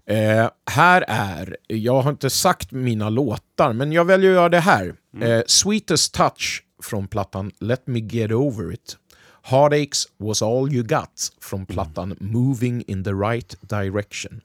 Eh, 0.06 0.50
här 0.70 1.04
är, 1.08 1.56
jag 1.66 2.02
har 2.02 2.10
inte 2.10 2.30
sagt 2.30 2.72
mina 2.72 3.08
låtar, 3.08 3.72
men 3.72 3.92
jag 3.92 4.04
väljer 4.04 4.30
att 4.30 4.36
göra 4.36 4.48
det 4.48 4.60
här. 4.60 4.94
Eh, 5.20 5.42
Sweetest 5.46 6.14
Touch 6.14 6.64
från 6.82 7.08
plattan 7.08 7.50
Let 7.60 7.86
Me 7.86 7.98
Get 7.98 8.32
Over 8.32 8.72
It. 8.72 8.96
Heartaches 9.44 10.08
Was 10.18 10.42
All 10.42 10.72
You 10.72 10.82
Got 10.82 11.32
från 11.40 11.66
plattan 11.66 12.16
Moving 12.20 12.82
in 12.86 13.04
the 13.04 13.14
Right 13.14 13.56
Direction. 13.60 14.40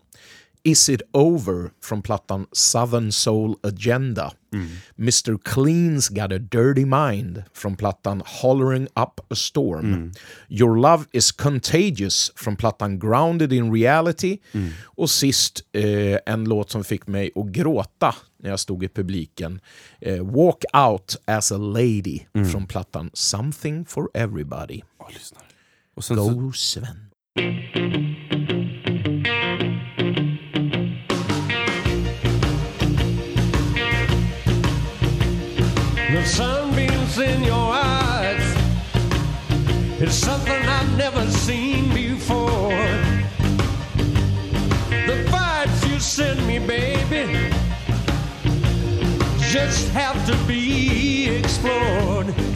Is 0.67 0.89
It 0.89 1.01
Over 1.13 1.71
från 1.83 2.01
plattan 2.01 2.45
Southern 2.51 3.11
Soul 3.11 3.55
Agenda. 3.63 4.33
Mr 4.99 5.37
Clean's 5.37 6.13
Got 6.13 6.31
a 6.31 6.37
Dirty 6.37 6.85
Mind 6.85 7.43
från 7.53 7.75
plattan 7.75 8.23
Hollering 8.25 8.83
Up 8.83 9.19
a 9.29 9.35
Storm. 9.35 10.11
Your 10.49 10.77
Love 10.77 11.03
Is 11.11 11.31
Contagious 11.31 12.31
från 12.35 12.55
plattan 12.55 12.99
Grounded 12.99 13.53
in 13.53 13.73
Reality. 13.73 14.37
Och 14.83 15.09
sist 15.09 15.61
eh, 15.71 16.17
en 16.25 16.43
låt 16.45 16.69
som 16.69 16.83
fick 16.83 17.07
mig 17.07 17.31
att 17.35 17.45
gråta 17.47 18.15
när 18.39 18.49
jag 18.49 18.59
stod 18.59 18.83
i 18.83 18.87
publiken. 18.87 19.59
Eh, 20.01 20.25
Walk 20.25 20.63
Out 20.87 21.15
As 21.25 21.51
a 21.51 21.57
Lady 21.57 22.19
från 22.51 22.67
plattan 22.67 23.09
Something 23.13 23.85
for 23.85 24.09
Everybody. 24.13 24.81
Och 25.95 26.03
sen 26.03 26.17
så, 26.17 26.29
Go 26.29 26.51
Sven. 26.51 27.07
Just 49.67 49.89
have 49.89 50.25
to 50.25 50.37
be 50.45 51.27
explored. 51.27 52.46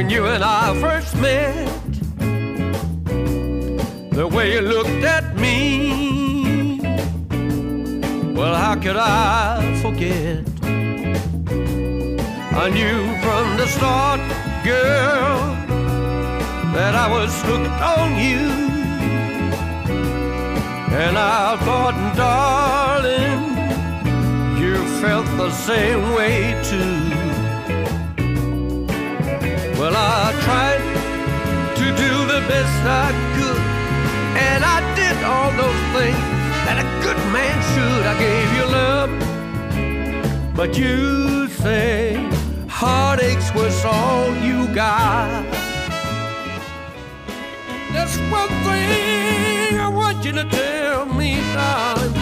When 0.00 0.08
you 0.08 0.24
and 0.24 0.42
I 0.42 0.80
first 0.80 1.14
met, 1.16 1.92
the 4.18 4.26
way 4.26 4.54
you 4.54 4.62
looked 4.62 5.04
at 5.04 5.36
me, 5.36 6.80
well, 8.32 8.54
how 8.54 8.76
could 8.76 8.96
I 8.96 9.78
forget? 9.82 10.42
I 12.64 12.70
knew 12.70 12.98
from 13.24 13.44
the 13.58 13.66
start, 13.66 14.20
girl, 14.64 15.38
that 16.76 16.94
I 16.94 17.06
was 17.16 17.30
hooked 17.42 17.82
on 17.94 18.08
you. 18.26 18.48
And 21.04 21.18
I 21.18 21.58
thought, 21.66 21.98
darling, 22.16 23.42
you 24.62 24.76
felt 25.02 25.26
the 25.36 25.50
same 25.50 26.14
way 26.14 26.58
too. 26.64 27.19
Well, 29.80 29.96
I 29.96 30.30
tried 30.44 30.82
to 31.76 31.84
do 32.04 32.12
the 32.26 32.40
best 32.46 32.84
I 32.84 33.08
could, 33.34 33.62
and 34.36 34.62
I 34.62 34.78
did 34.94 35.16
all 35.24 35.50
those 35.52 35.82
things 35.96 36.20
that 36.66 36.76
a 36.84 36.86
good 37.02 37.16
man 37.32 37.56
should. 37.72 38.04
I 38.04 38.14
gave 38.26 38.48
you 38.58 38.66
love, 38.80 39.10
but 40.54 40.76
you 40.76 41.48
say 41.48 42.28
heartaches 42.68 43.50
was 43.54 43.82
all 43.86 44.36
you 44.44 44.68
got. 44.74 45.46
That's 47.94 48.18
one 48.30 48.50
thing 48.66 49.80
I 49.80 49.88
want 49.88 50.22
you 50.26 50.32
to 50.32 50.44
tell 50.44 51.06
me, 51.06 51.36
darling. 51.54 52.19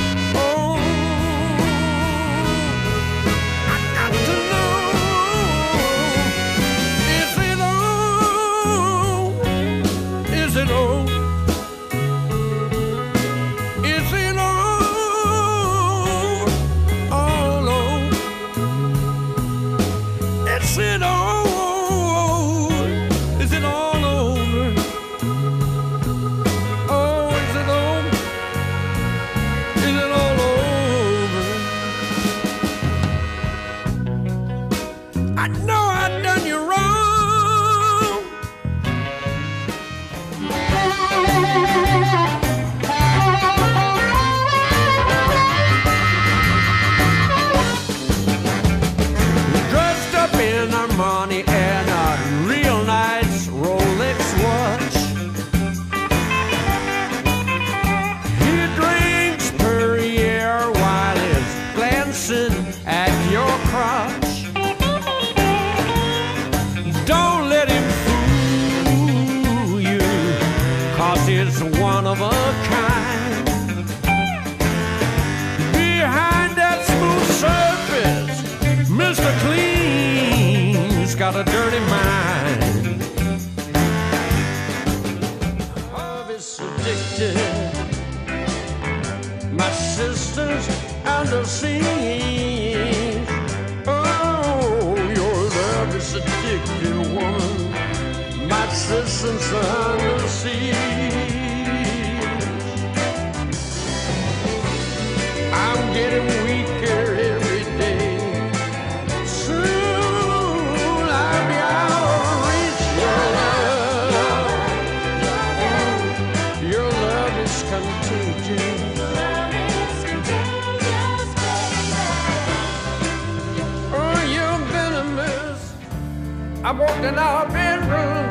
I 126.68 126.70
walked 126.70 127.02
in 127.02 127.18
our 127.18 127.46
bedroom. 127.48 128.28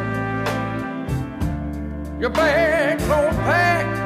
Your 2.21 2.29
bag 2.29 2.99
clothes 2.99 3.35
packed. 3.37 3.97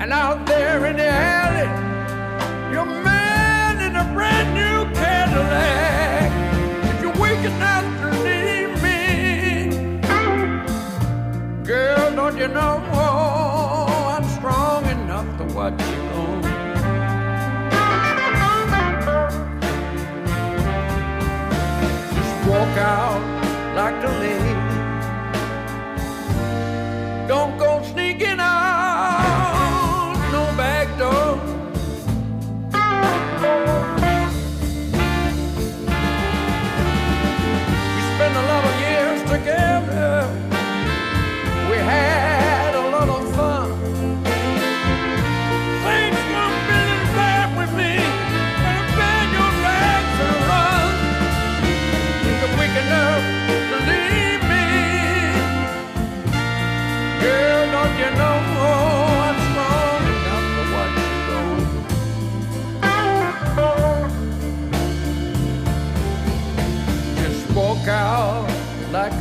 And 0.00 0.12
out 0.12 0.44
there 0.46 0.84
in 0.86 0.96
the 0.96 1.06
alley, 1.06 1.70
you're 2.72 2.84
man 2.84 3.80
in 3.86 3.94
a 3.94 4.04
brand 4.12 4.52
new 4.52 4.92
Cadillac. 4.96 6.32
If 6.90 7.02
you're 7.02 7.18
weak 7.22 7.44
enough 7.54 7.86
to 8.00 8.08
leave 8.26 8.82
me, 8.82 10.00
girl, 11.62 12.16
don't 12.16 12.36
you 12.36 12.48
know 12.48 12.85
out 22.76 23.20
like 23.74 24.00
the 24.00 24.08
lady. 24.08 24.55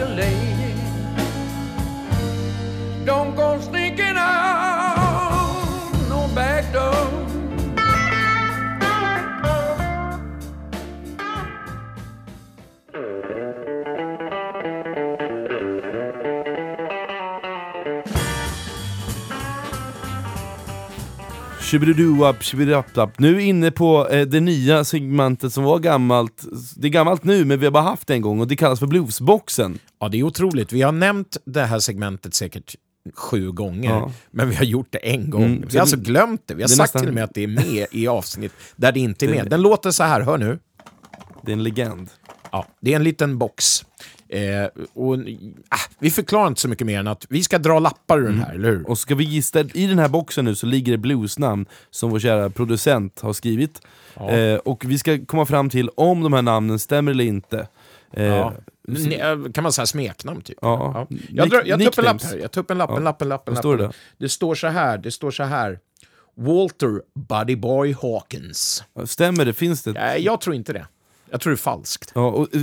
Mandalay. 0.06 0.35
Shibiduduap, 21.66 22.44
shibidapp 22.44 23.20
Nu 23.20 23.42
inne 23.42 23.72
på 23.72 24.10
eh, 24.10 24.28
det 24.28 24.40
nya 24.40 24.84
segmentet 24.84 25.54
som 25.54 25.64
var 25.64 25.80
gammalt. 25.80 26.44
Det 26.76 26.88
är 26.88 26.92
gammalt 26.92 27.24
nu, 27.24 27.46
men 27.46 27.60
vi 27.60 27.66
har 27.66 27.72
bara 27.72 27.84
haft 27.84 28.08
det 28.08 28.14
en 28.14 28.22
gång 28.22 28.40
och 28.40 28.48
det 28.48 28.56
kallas 28.56 28.80
för 28.80 28.88
bluesboxen. 28.88 29.80
Ja, 30.00 30.10
det 30.10 30.20
är 30.20 30.24
otroligt. 30.24 30.74
Vi 30.74 30.82
har 30.82 30.92
nämnt 30.92 31.38
det 31.46 31.64
här 31.64 31.80
segmentet 31.80 32.34
säkert 32.34 32.76
sju 33.16 33.52
gånger, 33.52 33.90
Ja. 33.90 34.12
men 34.32 34.50
vi 34.50 34.56
har 34.56 34.64
gjort 34.66 34.88
det 34.90 34.98
en 34.98 35.30
gång. 35.30 35.44
Mm, 35.44 35.64
vi 35.70 35.78
har 35.78 35.82
alltså 35.82 35.96
det- 35.98 36.04
glömt 36.06 36.42
det. 36.46 36.54
Vi 36.56 36.62
har 36.64 36.68
det 36.70 36.76
sagt 36.76 36.94
nästan- 36.94 37.02
till 37.02 37.10
och 37.10 37.16
med 37.16 37.24
att 37.24 37.34
det 37.34 37.44
är 37.44 37.48
med 37.48 37.88
i 37.92 38.08
avsnitt 38.08 38.52
där 38.76 38.92
det 38.92 39.00
inte 39.00 39.26
är 39.26 39.30
med. 39.30 39.50
Den 39.50 39.62
låter 39.62 39.92
så 39.92 40.04
här, 40.04 40.22
hör 40.22 40.38
nu. 40.38 40.60
Det 41.46 41.52
är 41.52 41.54
en 41.54 41.64
legend. 41.64 42.10
Ja, 42.52 42.66
det 42.82 42.92
är 42.92 42.96
en 42.96 43.04
liten 43.04 43.38
box. 43.38 43.86
Eh, 44.36 44.66
och, 44.94 45.14
ah, 45.70 45.78
vi 46.00 46.12
förklarar 46.12 46.48
inte 46.48 46.62
så 46.62 46.68
mycket 46.68 46.88
mer 46.88 47.00
än 47.00 47.08
att 47.08 47.26
vi 47.30 47.44
ska 47.44 47.58
dra 47.58 47.80
lappar 47.80 48.20
ur 48.20 48.24
den 48.24 48.40
här, 48.40 48.54
eller 48.54 48.70
hur? 48.70 48.90
Och 48.90 48.98
ska 48.98 49.16
vi 49.16 49.24
gissa, 49.24 49.60
i 49.60 49.88
den 49.88 50.00
här 50.00 50.08
boxen 50.10 50.46
nu 50.46 50.56
så 50.56 50.66
ligger 50.66 50.92
det 50.92 50.98
bluesnamn 50.98 51.66
som 51.90 52.10
vår 52.10 52.20
kära 52.20 52.50
producent 52.50 53.20
har 53.20 53.34
skrivit. 53.34 53.82
Eh, 54.16 54.56
och 54.56 54.84
vi 54.88 54.98
ska 54.98 55.26
komma 55.26 55.46
fram 55.46 55.70
till 55.70 55.90
om 55.96 56.24
de 56.24 56.34
här 56.34 56.42
namnen 56.42 56.80
stämmer 56.80 57.12
eller 57.12 57.24
inte. 57.24 57.68
Eh, 58.14 58.24
Ja. 58.26 58.54
Eh, 59.12 59.52
Kan 59.54 59.64
man 59.64 59.72
säga 59.74 59.86
smeknamn 59.86 60.42
typ? 60.42 60.58
Ja. 60.62 61.08
Jag, 61.30 61.50
drar, 61.50 61.64
jag 61.66 61.80
tar 61.80 61.88
upp 61.88 61.98
en 61.98 62.04
lapp 62.06 62.24
här. 62.24 62.38
Jag 62.38 62.52
tar 62.52 62.62
upp 62.62 62.72
en 62.72 62.78
lapp, 62.78 62.90
Ja. 62.90 62.98
en 62.98 63.04
lapp, 63.04 63.22
en 63.22 63.30
lapp, 63.30 63.48
en 63.48 63.54
lapp. 63.54 63.62
står 63.62 63.78
det? 63.78 63.92
Det 64.18 64.30
står 64.30 64.56
så 64.56 64.68
här, 64.68 64.98
det 64.98 65.12
står 65.12 65.32
så 65.32 65.44
här. 65.44 65.80
Walter 66.38 67.02
Buddy 67.30 67.56
Boy 67.56 67.96
Hawkins. 68.02 68.84
Stämmer 69.06 69.46
det? 69.46 69.54
Finns 69.54 69.84
det? 69.84 69.92
Nej, 69.92 70.22
jag 70.26 70.42
tror 70.42 70.56
inte 70.56 70.74
det. 70.74 70.86
Jag 71.32 71.42
tror 71.42 71.52
det 71.52 71.56
är 71.56 71.58
falskt. 71.58 72.12
Ja, 72.16 72.28
och, 72.28 72.56
eh, 72.56 72.62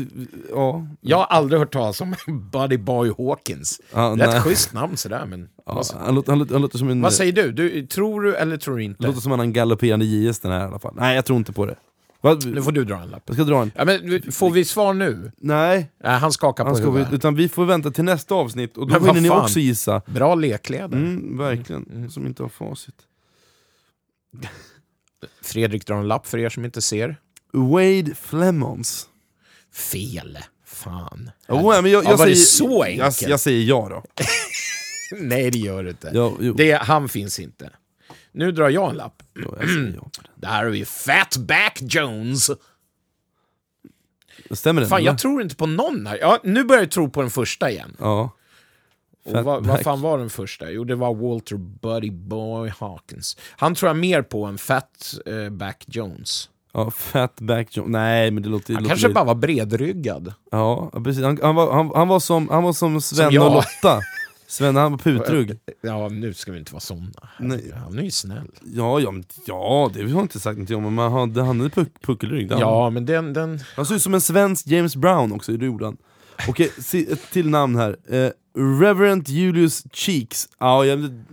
ja, 0.50 0.86
Jag 1.00 1.16
har 1.16 1.24
aldrig 1.24 1.58
hört 1.58 1.72
talas 1.72 2.00
om 2.00 2.14
Buddy 2.52 2.76
Boy 2.76 3.12
Hawkins. 3.18 3.80
Ja, 3.92 4.00
det 4.00 4.24
är 4.24 4.28
nej. 4.28 4.36
ett 4.36 4.42
schysst 4.42 4.72
namn 4.72 4.96
sådär, 4.96 5.26
men... 5.26 5.48
ja, 5.66 5.74
vad, 5.74 5.86
han, 6.06 6.14
låter, 6.14 6.32
han, 6.32 6.38
låter, 6.38 6.52
han 6.52 6.62
låter 6.62 6.78
som 6.78 6.88
en... 6.88 7.02
vad 7.02 7.12
säger 7.12 7.32
du? 7.32 7.52
du? 7.52 7.86
Tror 7.86 8.22
du 8.22 8.34
eller 8.36 8.56
tror 8.56 8.76
du 8.76 8.84
inte? 8.84 9.06
låter 9.06 9.20
som 9.20 9.40
en 9.40 9.52
galopperande 9.52 10.04
JS 10.04 10.40
den 10.40 10.52
här 10.52 10.60
i 10.60 10.64
alla 10.64 10.78
fall. 10.78 10.94
Nej, 10.96 11.14
jag 11.14 11.24
tror 11.24 11.38
inte 11.38 11.52
på 11.52 11.66
det. 11.66 11.76
Vad? 12.20 12.46
Nu 12.46 12.62
får 12.62 12.72
du 12.72 12.84
dra 12.84 12.96
en 13.02 13.08
lapp. 13.08 13.22
Jag 13.26 13.36
ska 13.36 13.44
dra 13.44 13.62
en. 13.62 13.72
Ja, 13.76 13.84
men, 13.84 14.32
får 14.32 14.50
vi 14.50 14.64
svar 14.64 14.94
nu? 14.94 15.32
Nej, 15.36 15.90
Nej, 16.04 16.18
han 16.18 16.32
skakar 16.32 16.64
på 16.64 16.70
han 16.70 16.76
ska, 16.76 16.86
huvudet. 16.86 17.12
utan 17.12 17.34
vi 17.34 17.48
får 17.48 17.64
vänta 17.64 17.90
till 17.90 18.04
nästa 18.04 18.34
avsnitt 18.34 18.76
och 18.76 18.88
då 18.88 18.98
hinner 18.98 19.20
ni 19.20 19.30
också 19.30 19.58
gissa. 19.60 20.02
Bra 20.06 20.34
lekkläder. 20.34 20.98
Mm, 20.98 21.38
verkligen, 21.38 22.10
som 22.10 22.26
inte 22.26 22.42
har 22.42 22.48
facit. 22.48 22.94
Fredrik 25.42 25.86
drar 25.86 25.96
en 25.96 26.08
lapp 26.08 26.26
för 26.26 26.38
er 26.38 26.48
som 26.48 26.64
inte 26.64 26.82
ser. 26.82 27.16
Wade 27.52 28.14
Flemons. 28.14 29.08
Fel. 29.72 30.38
Fan. 30.64 31.30
Oh, 31.48 31.82
men 31.82 31.90
jag, 31.90 32.04
Ja, 32.04 32.10
jag 32.10 32.16
var 32.16 32.26
det 32.26 32.36
säger, 32.36 32.46
så 32.46 32.82
enkelt? 32.82 33.22
Jag, 33.22 33.30
jag 33.30 33.40
säger 33.40 33.64
ja 33.64 33.88
då. 33.90 34.24
Nej, 35.18 35.50
det 35.50 35.58
gör 35.58 35.84
det 35.84 35.90
inte. 35.90 36.10
Ja, 36.14 36.32
jo. 36.40 36.54
Det, 36.54 36.72
han 36.72 37.08
finns 37.08 37.40
inte. 37.40 37.70
Nu 38.32 38.52
drar 38.52 38.70
jag 38.70 38.90
en 38.90 38.96
lapp. 38.96 39.22
Ja, 39.34 39.56
jag 39.60 39.94
ja. 39.96 40.10
Där 40.34 40.64
har 40.64 40.70
vi 40.70 40.84
Fatback 40.84 41.78
Jones. 41.82 42.50
Stämmer 44.50 44.80
den? 44.80 44.90
Fan, 44.90 44.98
eller? 44.98 45.10
jag 45.10 45.18
tror 45.18 45.42
inte 45.42 45.56
på 45.56 45.66
någon 45.66 46.06
här. 46.06 46.18
Ja, 46.20 46.40
nu 46.44 46.64
börjar 46.64 46.82
jag 46.82 46.90
tro 46.90 47.10
på 47.10 47.20
den 47.20 47.30
första 47.30 47.70
igen. 47.70 47.96
Ja. 47.98 48.30
Och 49.24 49.44
vad, 49.44 49.66
vad 49.66 49.80
fan 49.80 50.00
var 50.00 50.18
den 50.18 50.30
första? 50.30 50.70
Jo, 50.70 50.84
det 50.84 50.94
var 50.94 51.14
Walter 51.14 51.56
Buddy 51.56 52.10
Boy 52.10 52.72
Hawkins. 52.78 53.36
Han 53.50 53.74
tror 53.74 53.88
jag 53.88 53.96
mer 53.96 54.22
på 54.22 54.44
än 54.44 54.58
Fatback 54.58 55.84
Jones. 55.86 56.48
Ja, 56.72 56.90
Fatback 56.90 57.76
John. 57.76 57.90
Nej, 57.92 58.30
men 58.30 58.42
det 58.42 58.48
låter... 58.48 58.74
Han 58.74 58.82
låter 58.82 58.90
kanske 58.90 59.08
lite- 59.08 59.14
bara 59.14 59.24
var 59.24 59.34
bredryggad. 59.34 60.34
Ja, 60.50 60.90
precis. 61.04 61.22
Han, 61.24 61.38
han, 61.42 61.54
var, 61.54 61.72
han, 61.72 61.90
han, 61.94 62.08
var 62.08 62.20
som, 62.20 62.48
han 62.48 62.62
var 62.62 62.72
som 62.72 63.00
Sven 63.00 63.32
jag. 63.32 63.46
och 63.46 63.52
Lotta. 63.54 64.00
Sven, 64.46 64.76
han 64.76 64.90
var 64.90 64.98
putrugg. 64.98 65.58
Ja, 65.82 66.08
nu 66.08 66.34
ska 66.34 66.52
vi 66.52 66.58
inte 66.58 66.72
vara 66.72 66.80
såna. 66.80 67.10
Nej. 67.38 67.72
Han 67.74 67.98
är 67.98 68.02
ju 68.02 68.10
snäll. 68.10 68.48
Ja, 68.64 69.00
ja, 69.00 69.10
men, 69.10 69.24
ja, 69.46 69.90
det 69.94 70.02
har 70.02 70.08
jag 70.08 70.20
inte 70.20 70.40
sagt 70.40 70.56
någonting 70.56 70.76
om, 70.76 70.94
men 70.94 71.12
han 71.12 71.36
han 71.36 71.60
hade 71.60 71.70
puck, 71.70 71.88
puckelrygg. 72.02 72.52
Ja, 72.58 72.90
men 72.90 73.06
den... 73.06 73.32
den... 73.32 73.60
Han 73.76 73.86
ser 73.86 73.94
ut 73.94 74.02
som 74.02 74.14
en 74.14 74.20
svensk 74.20 74.66
James 74.66 74.96
Brown 74.96 75.32
också, 75.32 75.52
det 75.52 75.66
gjorde 75.66 75.84
han. 75.84 75.96
Okej, 76.48 76.70
ett 77.10 77.30
till 77.32 77.48
namn 77.48 77.76
här. 77.76 77.96
Eh, 78.08 78.30
Reverend 78.80 79.28
Julius 79.28 79.84
Cheeks. 79.92 80.48
Ja, 80.58 80.84
jag, 80.84 81.24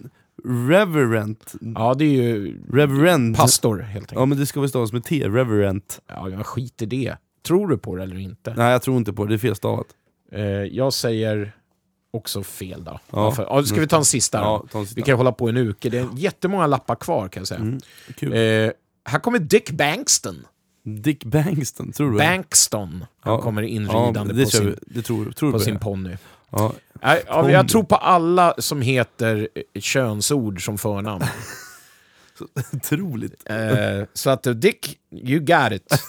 Reverend. 0.43 1.37
Ja, 1.75 1.93
det 1.93 2.05
är 2.05 2.09
ju 2.09 2.59
Reverend. 2.73 3.37
pastor, 3.37 3.79
helt 3.79 3.95
enkelt. 4.03 4.19
Ja, 4.19 4.25
men 4.25 4.37
det 4.37 4.45
ska 4.45 4.59
väl 4.59 4.69
stavas 4.69 4.93
med 4.93 5.03
T. 5.03 5.27
Reverend. 5.27 5.83
Ja, 6.07 6.29
jag 6.29 6.45
skit 6.45 6.81
i 6.81 6.85
det. 6.85 7.15
Tror 7.47 7.67
du 7.67 7.77
på 7.77 7.95
det 7.95 8.03
eller 8.03 8.17
inte? 8.17 8.53
Nej, 8.57 8.71
jag 8.71 8.81
tror 8.81 8.97
inte 8.97 9.13
på 9.13 9.25
det. 9.25 9.29
Det 9.31 9.35
är 9.35 9.37
felstavat. 9.37 9.87
Eh, 10.31 10.41
jag 10.51 10.93
säger 10.93 11.51
också 12.11 12.43
fel 12.43 12.83
då. 12.83 12.99
Ja. 13.11 13.33
Ja, 13.37 13.63
ska 13.63 13.81
vi 13.81 13.87
ta 13.87 13.97
en 13.97 14.05
sista 14.05 14.37
då? 14.39 14.45
Ja, 14.45 14.65
ta 14.71 14.79
en 14.79 14.85
sista. 14.85 14.99
Vi 14.99 15.01
kan 15.01 15.17
hålla 15.17 15.31
på 15.31 15.49
en 15.49 15.57
uke. 15.57 15.89
Det 15.89 15.97
är 15.97 16.07
jättemånga 16.15 16.67
lappar 16.67 16.95
kvar 16.95 17.27
kan 17.27 17.41
jag 17.41 17.47
säga. 17.47 17.59
Mm. 17.61 18.65
Eh, 18.67 18.71
här 19.05 19.19
kommer 19.19 19.39
Dick 19.39 19.71
Bankston. 19.71 20.45
Dick 20.83 21.23
Bankston, 21.25 21.91
tror 21.91 22.11
du? 22.11 22.17
Bankston. 22.17 23.05
Han 23.19 23.33
Ja. 23.33 23.41
kommer 23.41 23.61
ja, 23.61 23.67
inridande 23.67 24.33
det 24.33 24.43
på 24.43 24.49
sin, 24.49 24.75
tror, 25.03 25.31
tror 25.31 25.51
på 25.51 25.59
sin 25.59 25.79
ponny. 25.79 26.17
Ja. 26.51 26.73
Nej, 27.03 27.23
ja, 27.27 27.41
Ponny. 27.41 27.53
jag 27.53 27.69
tror 27.69 27.83
på 27.83 27.95
alla 27.95 28.53
som 28.57 28.81
heter 28.81 29.47
eh, 29.75 29.81
könsord 29.81 30.65
som 30.65 30.77
förnamn. 30.77 31.23
Otroligt. 32.73 33.43
eh, 33.45 33.57
så 34.13 34.29
att 34.29 34.47
eh, 34.47 34.53
Dick, 34.53 34.97
you 35.11 35.39
got 35.39 35.71
it. 35.71 36.03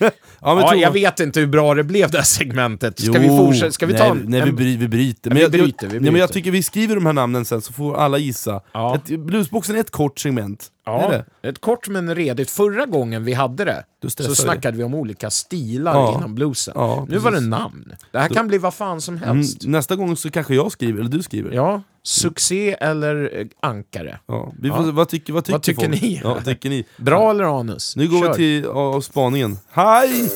Ja, 0.44 0.54
men 0.54 0.64
Ja, 0.64 0.74
jag 0.74 0.90
vet 0.90 1.20
inte 1.20 1.40
hur 1.40 1.46
bra 1.46 1.74
det 1.74 1.84
blev 1.84 2.10
det 2.10 2.18
här 2.18 2.24
segmentet. 2.24 2.98
Ska 3.00 3.12
Jo, 3.16 3.20
vi 3.22 3.28
fortsätta? 3.28 3.72
Ska 3.72 3.86
vi 3.86 3.94
ta 3.94 4.14
nej, 4.14 4.22
en, 4.24 4.30
nej, 4.30 4.42
vi, 4.42 4.48
en, 4.48 4.56
bry, 4.56 4.76
vi 4.76 4.88
bryter. 4.88 5.30
Ja, 5.30 5.34
vi 5.34 5.42
jag, 5.42 5.50
bryter, 5.50 5.86
vi 5.86 5.92
Nej, 5.92 6.00
men 6.00 6.04
jag 6.04 6.12
bryter. 6.28 6.34
tycker 6.34 6.50
vi 6.50 6.62
skriver 6.62 6.94
de 6.94 7.06
här 7.06 7.12
namnen 7.12 7.44
sen 7.44 7.60
så 7.62 7.72
får 7.72 7.96
alla 7.96 8.18
gissa. 8.18 8.60
Ja. 8.72 8.94
Ett, 8.94 9.20
bluesboxen 9.20 9.76
är 9.76 9.80
ett 9.80 9.90
kort 9.90 10.18
segment. 10.18 10.66
Det 10.84 10.90
är 10.90 11.12
Ja, 11.12 11.24
det. 11.42 11.48
ett 11.48 11.60
kort 11.60 11.88
men 11.88 12.14
redigt. 12.14 12.50
Förra 12.50 12.86
gången 12.86 13.24
vi 13.24 13.32
hade 13.32 13.64
det 13.64 13.84
Då 14.02 14.10
så 14.10 14.34
snackade 14.34 14.76
vi 14.76 14.84
om 14.84 14.94
olika 14.94 15.30
stilar 15.30 15.94
Ja. 15.94 16.14
inom 16.18 16.34
bluesen. 16.34 16.74
Ja, 16.76 17.06
nu 17.08 17.18
var 17.18 17.30
det 17.30 17.36
precis. 17.36 17.48
namn. 17.50 17.92
Det 18.12 18.18
här 18.18 18.28
kan 18.28 18.48
bli 18.48 18.58
vad 18.58 18.74
fan 18.74 19.00
som 19.00 19.16
Mm, 19.16 19.28
helst. 19.28 19.66
nästa 19.66 19.96
gång 19.96 20.16
så 20.16 20.30
kanske 20.30 20.54
jag 20.54 20.72
skriver, 20.72 21.00
eller 21.00 21.10
du 21.10 21.22
skriver. 21.22 21.52
Ja, 21.52 21.82
succé 22.02 22.76
eller 22.80 23.38
eh, 23.40 23.46
ankare. 23.60 24.18
Ja, 24.26 24.52
Vi 24.60 24.68
Ja. 24.68 24.84
se, 24.84 24.90
Vad 24.90 25.08
tycker, 25.08 25.32
vad 25.32 25.44
tycker, 25.44 25.52
Vad 25.52 25.62
tycker 25.62 25.88
ni? 25.88 26.20
Ja, 26.24 26.34
vad 26.34 26.44
tycker 26.44 26.70
ni? 26.70 26.84
Bra 26.96 27.30
eller 27.30 27.60
anus? 27.60 27.96
Nu 27.96 28.08
går 28.08 28.20
Kör. 28.20 28.28
vi 28.28 28.34
till 28.36 28.62
ja, 28.74 29.00
spaningen. 29.00 29.58
Hej! 29.70 30.30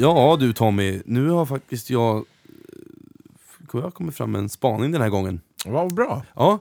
Ja 0.00 0.36
du 0.40 0.52
Tommy, 0.52 1.02
nu 1.04 1.28
har 1.28 1.46
faktiskt 1.46 1.90
jag 1.90 2.16
eh, 2.16 2.22
jag 3.82 3.94
kommit 3.94 4.14
fram 4.16 4.30
med 4.30 4.38
en 4.38 4.48
spaning 4.48 4.92
den 4.92 5.02
här 5.02 5.08
gången. 5.08 5.40
Vad 5.66 5.94
bra. 5.94 6.22
Ja, 6.34 6.58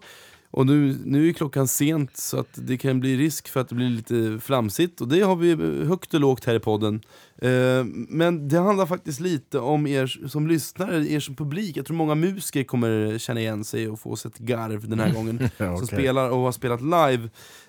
och 0.52 0.66
nu, 0.66 0.98
nu 1.06 1.30
är 1.30 1.34
klockan 1.34 1.68
sent 1.68 2.18
så 2.18 2.40
att 2.40 2.50
det 2.54 2.78
kan 2.78 3.00
bli 3.00 3.18
risk 3.18 3.48
för 3.48 3.60
att 3.60 3.70
det 3.70 3.76
blir 3.76 3.90
lite 3.90 4.40
flamsigt 4.42 5.02
och 5.02 5.08
det 5.08 5.22
har 5.22 5.36
vi 5.36 5.56
högt 5.86 6.14
och 6.14 6.20
lågt 6.20 6.46
här 6.46 6.56
i 6.56 6.60
podden. 6.60 7.02
Eh, 7.42 7.84
men 8.10 8.48
det 8.48 8.58
handlar 8.60 8.86
faktiskt 8.86 9.20
lite 9.20 9.60
om 9.60 9.88
er 9.88 10.28
som 10.28 10.48
lyssnare, 10.48 11.08
er 11.08 11.20
som 11.20 11.36
publik. 11.36 11.78
Jag 11.78 11.86
tror 11.86 11.98
många 11.98 12.16
musiker 12.16 12.64
kommer 12.64 13.18
känna 13.18 13.40
igen 13.40 13.64
sig 13.64 13.88
och 13.90 14.00
få 14.00 14.16
sig 14.16 14.32
ett 14.34 14.38
garv 14.40 14.90
den 14.90 15.00
här 15.00 15.14
gången. 15.16 15.50
Som 15.58 15.74
okej. 15.74 15.88
spelar 15.88 16.30
och 16.30 16.38
har 16.40 16.52
spelat 16.52 16.82
live. 16.82 17.24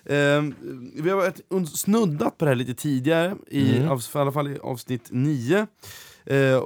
Eh, 0.05 0.43
vi 0.95 1.09
har 1.09 1.15
varit 1.15 1.69
snuddat 1.69 2.37
på 2.37 2.45
det 2.45 2.51
här 2.51 2.55
lite 2.55 2.73
tidigare, 2.73 3.35
i, 3.47 3.77
Mm. 3.77 3.97
i 3.97 3.99
alla 4.13 4.31
fall 4.31 4.47
i 4.47 4.57
avsnitt 4.59 5.07
9. 5.11 5.67
Eh, 6.25 6.61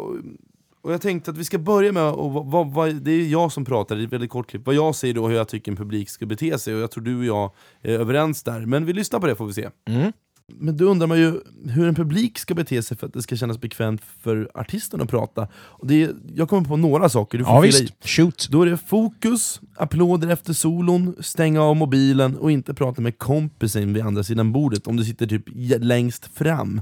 och, 0.84 0.94
jag 0.94 1.02
tänkte 1.02 1.32
att 1.32 1.38
vi 1.38 1.44
ska 1.44 1.58
börja 1.58 1.92
med, 1.92 2.04
och 2.04 2.32
vad, 2.32 2.74
vad, 2.74 2.96
det 2.96 3.12
är 3.12 3.28
jag 3.28 3.52
som 3.52 3.66
pratar, 3.66 3.96
är 3.98 4.04
ett 4.04 4.14
väldigt 4.14 4.30
kort 4.30 4.50
klipp, 4.50 4.66
vad 4.66 4.76
jag 4.76 4.96
säger 4.96 5.14
då 5.14 5.28
hur 5.28 5.36
jag 5.36 5.48
tycker 5.48 5.72
en 5.72 5.78
publik 5.78 6.10
ska 6.10 6.26
bete 6.26 6.60
sig, 6.60 6.76
och 6.76 6.82
jag 6.82 6.92
tror 6.92 7.04
du 7.04 7.18
och 7.18 7.26
jag 7.26 7.52
är 7.82 8.00
överens 8.00 8.44
där. 8.44 8.66
Men 8.66 8.86
vi 8.86 8.94
lyssnar 8.94 9.20
på 9.20 9.28
det 9.28 9.36
får 9.36 9.46
vi 9.46 9.54
se. 9.54 9.70
Mm. 9.86 10.12
Men 10.48 10.78
då 10.78 10.86
undrar 10.86 11.08
man 11.08 11.18
ju 11.20 11.42
hur 11.66 11.88
en 11.88 11.96
publik 11.96 12.38
ska 12.40 12.54
bete 12.54 12.84
sig 12.84 12.98
för 12.98 13.08
att 13.08 13.14
det 13.14 13.22
ska 13.22 13.36
kännas 13.36 13.62
bekvämt 13.62 14.02
för 14.22 14.52
artisten 14.54 15.02
att 15.02 15.10
prata. 15.10 15.48
Och 15.56 15.88
det 15.88 16.04
är, 16.04 16.16
jag 16.36 16.50
kommer 16.50 16.68
på 16.68 16.78
några 16.78 17.10
saker, 17.10 17.38
du 17.38 17.46
får 17.46 17.54
Ja 17.54 17.62
fylla 17.62 17.78
i. 17.78 18.08
shoot. 18.08 18.48
Då 18.52 18.62
är 18.62 18.66
det 18.66 18.78
fokus, 18.78 19.62
applåder 19.76 20.28
efter 20.28 20.54
solon, 20.54 21.16
stänga 21.20 21.62
av 21.62 21.76
mobilen 21.76 22.38
och 22.38 22.52
inte 22.52 22.74
prata 22.74 23.02
med 23.02 23.18
kompisen 23.18 23.94
vid 23.94 24.04
andra 24.04 24.24
sidan 24.24 24.52
bordet 24.52 24.88
om 24.88 24.98
du 24.98 25.06
sitter 25.06 25.28
typ 25.28 25.44
längst 25.80 26.26
fram. 26.26 26.82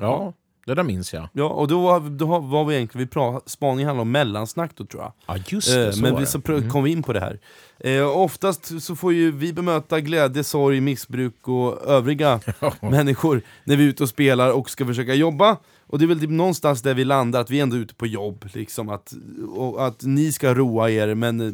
Ja, 0.00 0.32
det 0.66 0.74
där 0.74 0.82
minns 0.82 1.12
jag. 1.14 1.28
Ja, 1.32 1.44
och 1.48 1.68
då, 1.68 1.80
var- 1.80 2.00
då 2.00 2.38
var 2.38 2.64
vi 2.64 2.74
egentligen, 2.76 3.08
vi 3.14 3.40
spaningen 3.46 3.86
handlar 3.86 4.02
om 4.02 4.10
mellansnack 4.10 4.70
då 4.74 4.84
tror 4.86 5.02
jag. 5.02 5.12
Ja, 5.26 5.36
just 5.48 5.68
det. 5.74 5.86
Eh, 5.86 5.90
så 5.92 6.00
men 6.02 6.12
var 6.12 6.18
vi 6.18 6.24
det. 6.24 6.30
så 6.30 6.38
pr- 6.38 6.56
Mm. 6.58 6.70
kom 6.70 6.84
vi 6.84 6.90
in 6.90 7.02
på 7.02 7.12
det 7.12 7.20
här. 7.20 7.40
Eh, 7.80 8.16
oftast 8.18 8.82
så 8.82 8.96
får 8.96 9.12
ju 9.12 9.30
vi 9.32 9.52
bemöta 9.52 10.00
glädje, 10.00 10.44
sorg, 10.44 10.80
missbruk 10.80 11.48
och 11.48 11.82
övriga 11.86 12.40
människor 12.82 13.42
när 13.64 13.76
vi 13.76 13.84
är 13.84 13.88
ute 13.88 14.02
och 14.02 14.08
spelar 14.08 14.52
och 14.52 14.70
ska 14.70 14.86
försöka 14.86 15.14
jobba. 15.14 15.56
Och 15.86 15.98
det 15.98 16.04
är 16.04 16.06
väl 16.06 16.20
typ 16.20 16.30
någonstans 16.30 16.82
där 16.82 16.94
vi 16.94 17.04
landar, 17.04 17.40
att 17.40 17.50
vi 17.50 17.58
är 17.58 17.62
ändå 17.62 17.76
ute 17.76 17.94
på 17.94 18.06
jobb. 18.06 18.44
Liksom, 18.54 18.88
att, 18.88 19.12
och 19.56 19.86
att 19.86 20.02
ni 20.04 20.32
ska 20.32 20.54
roa 20.54 20.90
er, 20.90 21.14
men 21.14 21.40
eh, 21.40 21.52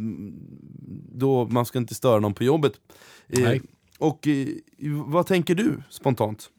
då, 1.14 1.47
man 1.47 1.66
ska 1.66 1.78
inte 1.78 1.94
störa 1.94 2.20
någon 2.20 2.34
på 2.34 2.44
jobbet. 2.44 2.72
Eh, 3.28 3.43
Nej. 3.43 3.62
och 3.98 4.28
eh, 4.28 4.47
vad 5.06 5.26
tänker 5.26 5.55
du 5.55 5.82
spontant? 5.90 6.51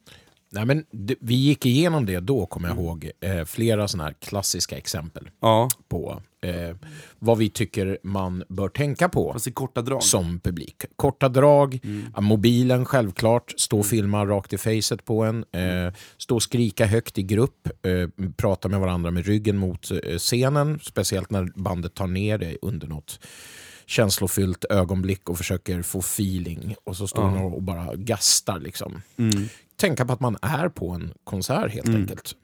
Nej, 0.54 0.66
men 0.66 0.86
det, 0.92 1.16
vi 1.20 1.36
gick 1.36 1.66
igenom 1.66 2.06
det 2.06 2.20
då, 2.20 2.46
kommer 2.46 2.68
jag 2.70 2.78
ihåg, 2.78 3.12
eh, 3.22 3.46
flera 3.46 3.88
sådana 3.88 4.04
här 4.04 4.16
klassiska 4.20 4.78
exempel 4.78 5.30
Ja, 5.42 5.70
på 5.88 6.22
eh, 6.42 6.76
vad 7.20 7.38
vi 7.38 7.50
tycker 7.50 7.98
man 8.04 8.44
bör 8.50 8.70
tänka 8.70 9.10
på 9.10 9.34
fast 9.34 9.48
i 9.48 9.52
korta 9.52 9.82
drag. 9.82 10.04
som 10.04 10.40
publik. 10.40 10.84
Korta 10.96 11.30
drag, 11.30 11.80
ja, 12.16 12.22
mobilen 12.22 12.86
självklart, 12.86 13.54
stå 13.58 13.80
och 13.80 13.86
filma 13.86 14.26
rakt 14.26 14.54
i 14.54 14.58
facet 14.58 15.06
på 15.06 15.24
en, 15.24 15.46
eh, 15.52 15.94
stå 16.18 16.36
och 16.36 16.44
skrika 16.44 16.86
högt 16.86 17.18
i 17.18 17.24
grupp, 17.24 17.68
eh, 17.86 18.30
prata 18.38 18.68
med 18.68 18.80
varandra 18.80 19.12
med 19.12 19.26
ryggen 19.26 19.58
mot 19.58 19.92
eh, 19.92 20.18
scenen, 20.18 20.80
speciellt 20.84 21.30
när 21.32 21.52
bandet 21.56 21.94
tar 21.94 22.08
ner 22.08 22.38
dig 22.38 22.58
under 22.62 22.88
något 22.88 23.20
känslofyllt 23.86 24.66
ögonblick 24.70 25.30
och 25.30 25.38
försöker 25.38 25.82
få 25.82 26.00
feeling 26.00 26.76
och 26.84 26.98
så 26.98 27.08
står 27.08 27.24
man 27.24 27.38
och 27.42 27.62
bara 27.62 27.96
gastar. 27.96 28.60
Liksom. 28.60 29.02
Mm. 29.18 29.48
Tänka 29.78 30.06
på 30.06 30.14
att 30.14 30.20
man 30.20 30.38
är 30.42 30.70
på 30.70 30.90
en 30.90 31.14
konsert 31.24 31.74
helt 31.74 31.90
enkelt. 31.90 32.36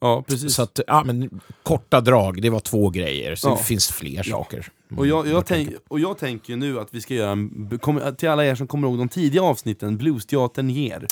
Ja, 0.00 0.24
precis. 0.28 0.54
Så 0.54 0.62
att, 0.62 0.80
ja, 0.86 1.04
men, 1.04 1.40
korta 1.62 2.00
drag, 2.00 2.42
det 2.42 2.50
var 2.50 2.60
två 2.60 2.90
grejer. 2.90 3.34
Så 3.34 3.48
Ja. 3.48 3.54
det 3.54 3.64
finns 3.64 3.88
fler 3.90 4.22
saker. 4.22 4.68
Och 4.96 5.06
jag, 5.06 5.28
jag, 5.28 5.46
tänker 5.46 5.70
tänk, 5.70 5.82
och 5.88 6.00
jag 6.00 6.18
tänker 6.18 6.56
nu 6.56 6.80
att 6.80 6.88
vi 6.90 7.00
ska 7.00 7.14
göra 7.14 7.30
en, 7.30 7.78
kom, 7.82 8.00
till 8.18 8.28
alla 8.28 8.44
er 8.44 8.54
som 8.54 8.66
kommer 8.66 8.88
ihåg 8.88 8.98
de 8.98 9.08
tidiga 9.08 9.42
avsnitten, 9.42 9.96
Bluesteatern 9.96 10.70
ger. 10.70 11.06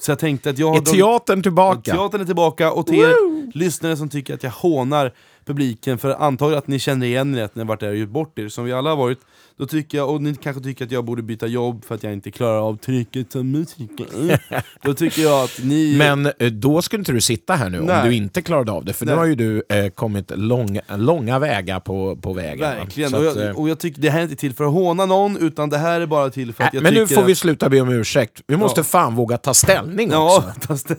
Så 0.00 0.10
jag 0.10 0.18
tänkte 0.18 0.50
att 0.50 0.58
jag 0.58 0.76
Är 0.76 0.80
teatern 0.80 1.42
tillbaka? 1.42 1.92
Teatern 1.92 2.20
är 2.20 2.24
tillbaka, 2.24 2.72
och 2.72 2.86
till 2.86 2.98
er 2.98 3.56
lyssnare 3.58 3.96
som 3.96 4.08
tycker 4.08 4.34
att 4.34 4.42
jag 4.42 4.50
hånar 4.50 5.12
publiken, 5.46 5.98
för 5.98 6.10
antagligen 6.10 6.58
att 6.58 6.68
ni 6.68 6.78
känner 6.78 7.06
igen 7.06 7.34
er, 7.34 7.42
att 7.42 7.54
ni 7.54 7.60
har 7.60 7.66
varit 7.66 7.80
där 7.80 7.88
och 7.88 7.96
gjort 7.96 8.08
bort 8.10 8.38
er, 8.38 8.48
som 8.48 8.64
vi 8.64 8.72
alla 8.72 8.90
har 8.90 8.96
varit, 8.96 9.18
då 9.56 9.66
tycker 9.66 9.98
jag, 9.98 10.10
och 10.10 10.22
ni 10.22 10.34
kanske 10.34 10.62
tycker 10.62 10.84
att 10.84 10.90
jag 10.90 11.04
borde 11.04 11.22
byta 11.22 11.46
jobb 11.46 11.84
för 11.84 11.94
att 11.94 12.02
jag 12.02 12.12
inte 12.12 12.30
klarar 12.30 12.58
av 12.68 12.76
trycket 12.76 13.32
som 13.32 13.50
musiker. 13.50 14.40
då 14.82 14.94
tycker 14.94 15.22
jag 15.22 15.44
att 15.44 15.60
ni... 15.62 15.94
Men 15.98 16.26
eh, 16.26 16.50
då 16.52 16.82
skulle 16.82 17.00
inte 17.00 17.12
du 17.12 17.20
sitta 17.20 17.54
här 17.54 17.70
nu 17.70 17.80
Nej. 17.80 18.02
om 18.02 18.08
du 18.08 18.14
inte 18.14 18.42
klarade 18.42 18.72
av 18.72 18.84
det, 18.84 18.92
för 18.92 19.06
nu 19.06 19.12
Nej. 19.12 19.18
har 19.18 19.26
ju 19.26 19.34
du 19.34 19.62
eh, 19.68 19.88
kommit 19.90 20.32
lång, 20.34 20.78
långa 20.88 21.38
vägar 21.38 21.80
på, 21.80 22.16
på 22.16 22.32
vägen. 22.32 22.60
Verkligen, 22.60 23.14
och 23.14 23.24
jag, 23.24 23.48
eh, 23.48 23.58
och 23.58 23.68
jag 23.68 23.78
tycker 23.78 24.02
det 24.02 24.10
här 24.10 24.18
är 24.18 24.22
inte 24.22 24.36
till 24.36 24.54
för 24.54 24.64
att 24.64 24.72
håna 24.72 25.06
någon, 25.06 25.36
utan 25.36 25.70
det 25.70 25.78
här 25.78 26.00
är 26.00 26.06
bara 26.06 26.30
till 26.30 26.52
för 26.52 26.64
att 26.64 26.74
äh, 26.74 26.76
jag 26.76 26.82
men 26.82 26.94
nu 26.94 27.00
tycker 27.06 27.14
får 27.20 27.26
vi 27.26 27.34
sluta 27.34 27.68
be 27.68 27.80
om 27.80 27.88
ursäkt. 27.88 28.42
Vi 28.46 28.56
måste 28.56 28.80
Ja. 28.80 28.84
fan 28.84 29.14
våga 29.14 29.36
ta 29.38 29.54
ställning 29.54 30.10
Ja, 30.12 30.36
också. 30.36 30.60
fast 30.66 30.90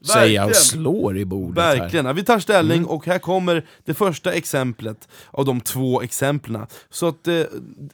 det, 0.00 0.08
Säga 0.08 0.42
och 0.44 0.48
verkligen. 0.50 0.64
slår 0.64 1.18
i 1.18 1.24
bordet 1.24 1.64
här. 1.64 1.78
Verkligen, 1.78 2.06
ja, 2.06 2.12
vi 2.12 2.22
tar 2.24 2.38
ställning 2.38 2.84
och 2.84 3.06
här 3.06 3.18
kommer 3.18 3.66
det 3.84 3.94
första 3.94 4.32
exemplet 4.32 5.08
av 5.30 5.44
de 5.44 5.60
två 5.60 6.02
exemplen. 6.02 6.66
Så 6.90 7.06
att, 7.08 7.28
eh, 7.28 7.42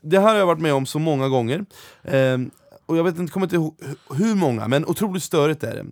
det 0.02 0.18
här 0.18 0.28
har 0.28 0.34
jag 0.36 0.46
varit 0.46 0.60
med 0.60 0.74
om 0.74 0.86
så 0.86 0.98
många 0.98 1.28
gånger, 1.28 1.64
Ehm, 2.04 2.50
och 2.86 2.96
jag 2.96 3.04
vet 3.04 3.18
inte, 3.18 3.32
kommer 3.32 3.46
inte 3.46 3.56
ihåg 3.56 3.74
hu- 4.08 4.14
hur 4.16 4.34
många, 4.34 4.68
men 4.68 4.86
otroligt 4.86 5.22
störigt 5.22 5.64
är 5.64 5.74
det. 5.74 5.84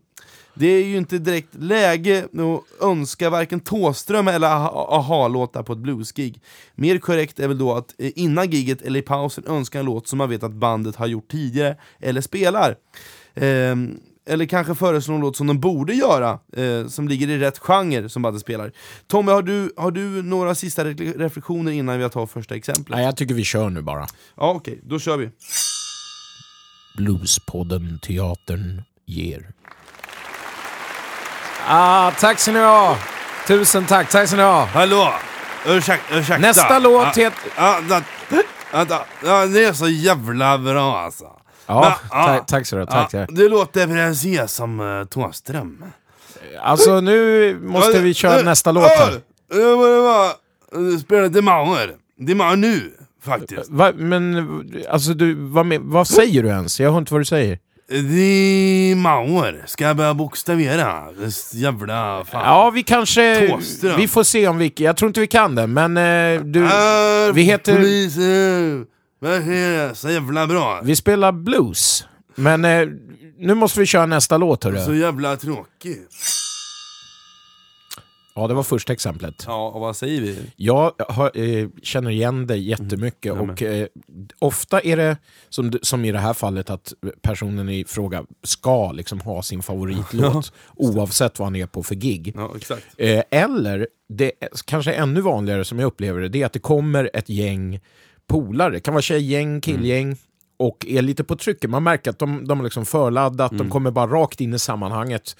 Det 0.56 0.66
är 0.66 0.84
ju 0.84 0.96
inte 0.96 1.18
direkt 1.18 1.54
läge 1.54 2.24
att 2.24 2.82
önska 2.82 3.30
varken 3.30 3.60
Tåström 3.60 4.28
eller 4.28 4.48
aha- 4.48 4.88
aha-låtar 4.90 5.62
på 5.62 5.72
ett 5.72 5.78
bluesgig. 5.78 6.40
Mer 6.74 6.98
korrekt 6.98 7.40
är 7.40 7.48
väl 7.48 7.58
då 7.58 7.72
att 7.72 7.94
eh, 7.98 8.10
innan 8.14 8.50
giget 8.50 8.82
eller 8.82 8.98
i 9.00 9.02
pausen 9.02 9.44
önska 9.46 9.78
en 9.78 9.84
låt 9.86 10.08
som 10.08 10.18
man 10.18 10.30
vet 10.30 10.42
att 10.42 10.52
bandet 10.52 10.96
har 10.96 11.06
gjort 11.06 11.28
tidigare 11.30 11.76
eller 12.00 12.20
spelar. 12.20 12.76
Ehm, 13.34 14.00
eller 14.26 14.46
kanske 14.46 14.74
föreslå 14.74 15.14
en 15.14 15.20
låt 15.20 15.36
som 15.36 15.46
de 15.46 15.60
borde 15.60 15.94
göra, 15.94 16.38
eh, 16.56 16.86
som 16.88 17.08
ligger 17.08 17.28
i 17.28 17.38
rätt 17.38 17.58
genre 17.58 18.08
som 18.08 18.22
bandet 18.22 18.40
spelar. 18.42 18.72
Tommy, 19.08 19.32
har 19.32 19.42
du, 19.42 19.72
har 19.76 19.90
du 19.90 20.22
några 20.22 20.54
sista 20.54 20.84
re- 20.84 21.18
reflektioner 21.18 21.72
innan 21.72 21.98
vi 21.98 22.08
tar 22.10 22.26
första 22.26 22.54
exemplet? 22.54 22.88
Nej, 22.88 23.04
jag 23.04 23.16
tycker 23.16 23.34
vi 23.34 23.44
kör 23.44 23.70
nu 23.70 23.82
bara. 23.82 24.06
Ja, 24.36 24.50
okej, 24.50 24.80
då 24.82 24.98
kör 24.98 25.16
vi. 25.16 25.30
Bluespodden 26.96 27.98
Teatern 28.02 28.82
ger. 29.06 29.50
Ah, 31.66 32.10
tack 32.10 32.38
ska 32.38 32.52
ni 32.52 32.58
ha! 32.58 32.98
Tusen 33.46 33.86
tack, 33.86 34.10
tack 34.10 34.28
ska 34.28 34.36
ni 34.36 34.42
ha! 34.42 34.64
Hallå! 34.64 35.12
Ursäkta, 35.66 36.18
ursäkta. 36.18 36.38
Nästa 36.38 36.78
låt 36.78 37.16
ja, 37.16 37.22
heter... 37.24 37.50
ja, 37.56 37.80
da, 37.88 38.02
vänta. 38.72 39.00
ja, 39.24 39.46
det 39.46 39.64
är 39.64 39.72
så 39.72 39.88
jävla 39.88 40.58
bra 40.58 40.98
alltså. 40.98 41.24
Ja, 41.66 41.98
ja, 42.10 42.44
tack, 42.48 42.66
så 42.66 42.76
du 42.76 42.86
Tack, 42.86 43.10
tack. 43.10 43.28
Det 43.32 43.48
låter 43.48 43.86
precis 43.86 44.52
som 44.52 44.80
uh, 44.80 45.04
Thåström. 45.04 45.84
Alltså 46.62 47.00
nu 47.00 47.58
måste 47.62 48.00
vi 48.00 48.14
köra 48.14 48.42
nästa 48.42 48.72
låt 48.72 48.84
här. 48.84 49.20
Spela 51.00 51.28
De 51.28 51.42
Mauer. 51.42 52.56
Nu, 52.56 52.92
faktiskt. 53.22 53.70
Va, 53.70 53.92
men 53.94 54.46
alltså 54.90 55.14
du, 55.14 55.34
vad, 55.34 55.74
vad 55.80 56.08
säger 56.08 56.42
du 56.42 56.48
ens? 56.48 56.80
Jag 56.80 56.90
hör 56.90 56.98
inte 56.98 57.14
vad 57.14 57.20
du 57.20 57.24
säger. 57.24 57.58
De 57.88 58.94
Mauer. 58.94 59.62
Ska 59.66 59.84
jag 59.84 59.96
börja 59.96 60.14
bokstavera? 60.14 61.04
Jävla 61.52 62.24
fan. 62.24 62.42
Ja, 62.44 62.70
vi 62.70 62.82
kanske... 62.82 63.48
Thåström. 63.48 63.96
Vi 63.96 64.08
får 64.08 64.22
se 64.22 64.48
om 64.48 64.58
vi... 64.58 64.72
Jag 64.76 64.96
tror 64.96 65.08
inte 65.08 65.20
vi 65.20 65.26
kan 65.26 65.54
det, 65.54 65.66
men 65.66 65.96
eh, 65.96 66.40
du... 66.40 66.66
Är 66.66 67.32
vi 67.32 67.42
heter- 67.42 67.76
Polisen. 67.76 68.86
Vad 69.24 69.32
är 69.32 69.88
det? 69.88 69.94
Så 69.94 70.10
jävla 70.10 70.46
bra. 70.46 70.80
Vi 70.84 70.96
spelar 70.96 71.32
blues. 71.32 72.04
Men 72.34 72.64
eh, 72.64 72.88
nu 73.38 73.54
måste 73.54 73.80
vi 73.80 73.86
köra 73.86 74.06
nästa 74.06 74.38
låt, 74.38 74.62
Så 74.62 74.70
hörru. 74.70 74.98
jävla 74.98 75.36
tråkigt. 75.36 76.10
Ja, 78.34 78.48
det 78.48 78.54
var 78.54 78.62
första 78.62 78.92
exemplet. 78.92 79.44
Ja, 79.46 79.68
och 79.68 79.80
vad 79.80 79.96
säger 79.96 80.20
vi? 80.20 80.38
Jag 80.56 80.92
har, 81.08 81.38
eh, 81.38 81.68
känner 81.82 82.10
igen 82.10 82.46
dig 82.46 82.68
jättemycket 82.68 83.32
Mm, 83.32 83.50
och 83.50 83.62
eh, 83.62 83.86
ofta 84.38 84.80
är 84.80 84.96
det 84.96 85.16
som, 85.48 85.72
som 85.82 86.04
i 86.04 86.12
det 86.12 86.18
här 86.18 86.32
fallet 86.34 86.70
att 86.70 86.92
personen 87.22 87.68
i 87.68 87.84
fråga 87.84 88.24
ska 88.42 88.92
liksom 88.92 89.20
ha 89.20 89.42
sin 89.42 89.62
favoritlåt 89.62 90.52
oavsett 90.76 91.38
vad 91.38 91.46
han 91.46 91.56
är 91.56 91.66
på 91.66 91.82
för 91.82 91.94
gig. 91.94 92.32
Ja, 92.36 92.52
exakt. 92.56 92.84
Eh, 92.98 93.22
eller, 93.30 93.88
det 94.08 94.32
kanske 94.64 94.92
ännu 94.92 95.20
vanligare 95.20 95.64
som 95.64 95.78
jag 95.78 95.86
upplever 95.86 96.20
det, 96.20 96.28
det 96.28 96.42
är 96.42 96.46
att 96.46 96.52
det 96.52 96.58
kommer 96.58 97.10
ett 97.14 97.28
gäng 97.28 97.80
polare. 98.26 98.80
Kan 98.80 98.94
vara 98.94 99.02
tjejgäng, 99.02 99.60
killgäng. 99.60 100.16
Och 100.56 100.86
är 100.88 101.02
lite 101.02 101.24
på 101.24 101.36
trycket. 101.36 101.70
Man 101.70 101.82
märker 101.82 102.10
att 102.10 102.18
de, 102.18 102.46
de 102.46 102.58
har 102.58 102.64
liksom 102.64 102.84
förladdat, 102.84 103.58
de 103.58 103.70
kommer 103.70 103.90
bara 103.90 104.06
rakt 104.06 104.40
in 104.40 104.54
i 104.54 104.58
sammanhanget 104.58 105.36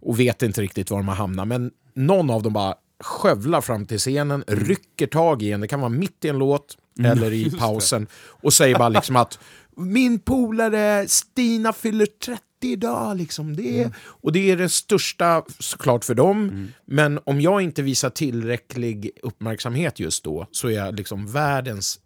och 0.00 0.20
vet 0.20 0.42
inte 0.42 0.62
riktigt 0.62 0.90
var 0.90 0.98
de 0.98 1.08
har 1.08 1.14
hamnat. 1.14 1.48
Men 1.48 1.70
någon 1.94 2.30
av 2.30 2.42
dem 2.42 2.52
bara 2.52 2.74
skövlar 3.00 3.60
fram 3.60 3.86
till 3.86 3.98
scenen, 3.98 4.44
rycker 4.46 5.06
tag 5.06 5.42
i 5.42 5.52
en, 5.52 5.60
det 5.60 5.68
kan 5.68 5.80
vara 5.80 5.88
mitt 5.88 6.24
i 6.24 6.28
en 6.28 6.38
låt 6.38 6.76
eller 7.04 7.32
i 7.32 7.50
pausen, 7.58 8.06
och 8.14 8.52
säger 8.52 8.78
bara 8.78 8.88
liksom 8.88 9.16
att 9.16 9.38
min 9.76 10.18
polare 10.18 11.08
Stina 11.08 11.72
fyller 11.72 12.06
30 12.24 12.40
idag. 12.72 13.16
Liksom. 13.16 13.56
Det 13.56 13.82
är, 13.82 13.90
Och 14.04 14.32
det 14.32 14.50
är 14.50 14.56
det 14.56 14.68
största 14.68 15.42
såklart 15.58 16.04
för 16.04 16.14
dem, 16.14 16.68
men 16.86 17.20
om 17.24 17.40
jag 17.40 17.62
inte 17.62 17.82
visar 17.82 18.10
tillräcklig 18.10 19.10
uppmärksamhet 19.22 20.00
just 20.00 20.24
då 20.24 20.46
så 20.50 20.68
är 20.68 20.72
jag 20.72 20.94
liksom 20.94 21.26
världens 21.32 22.00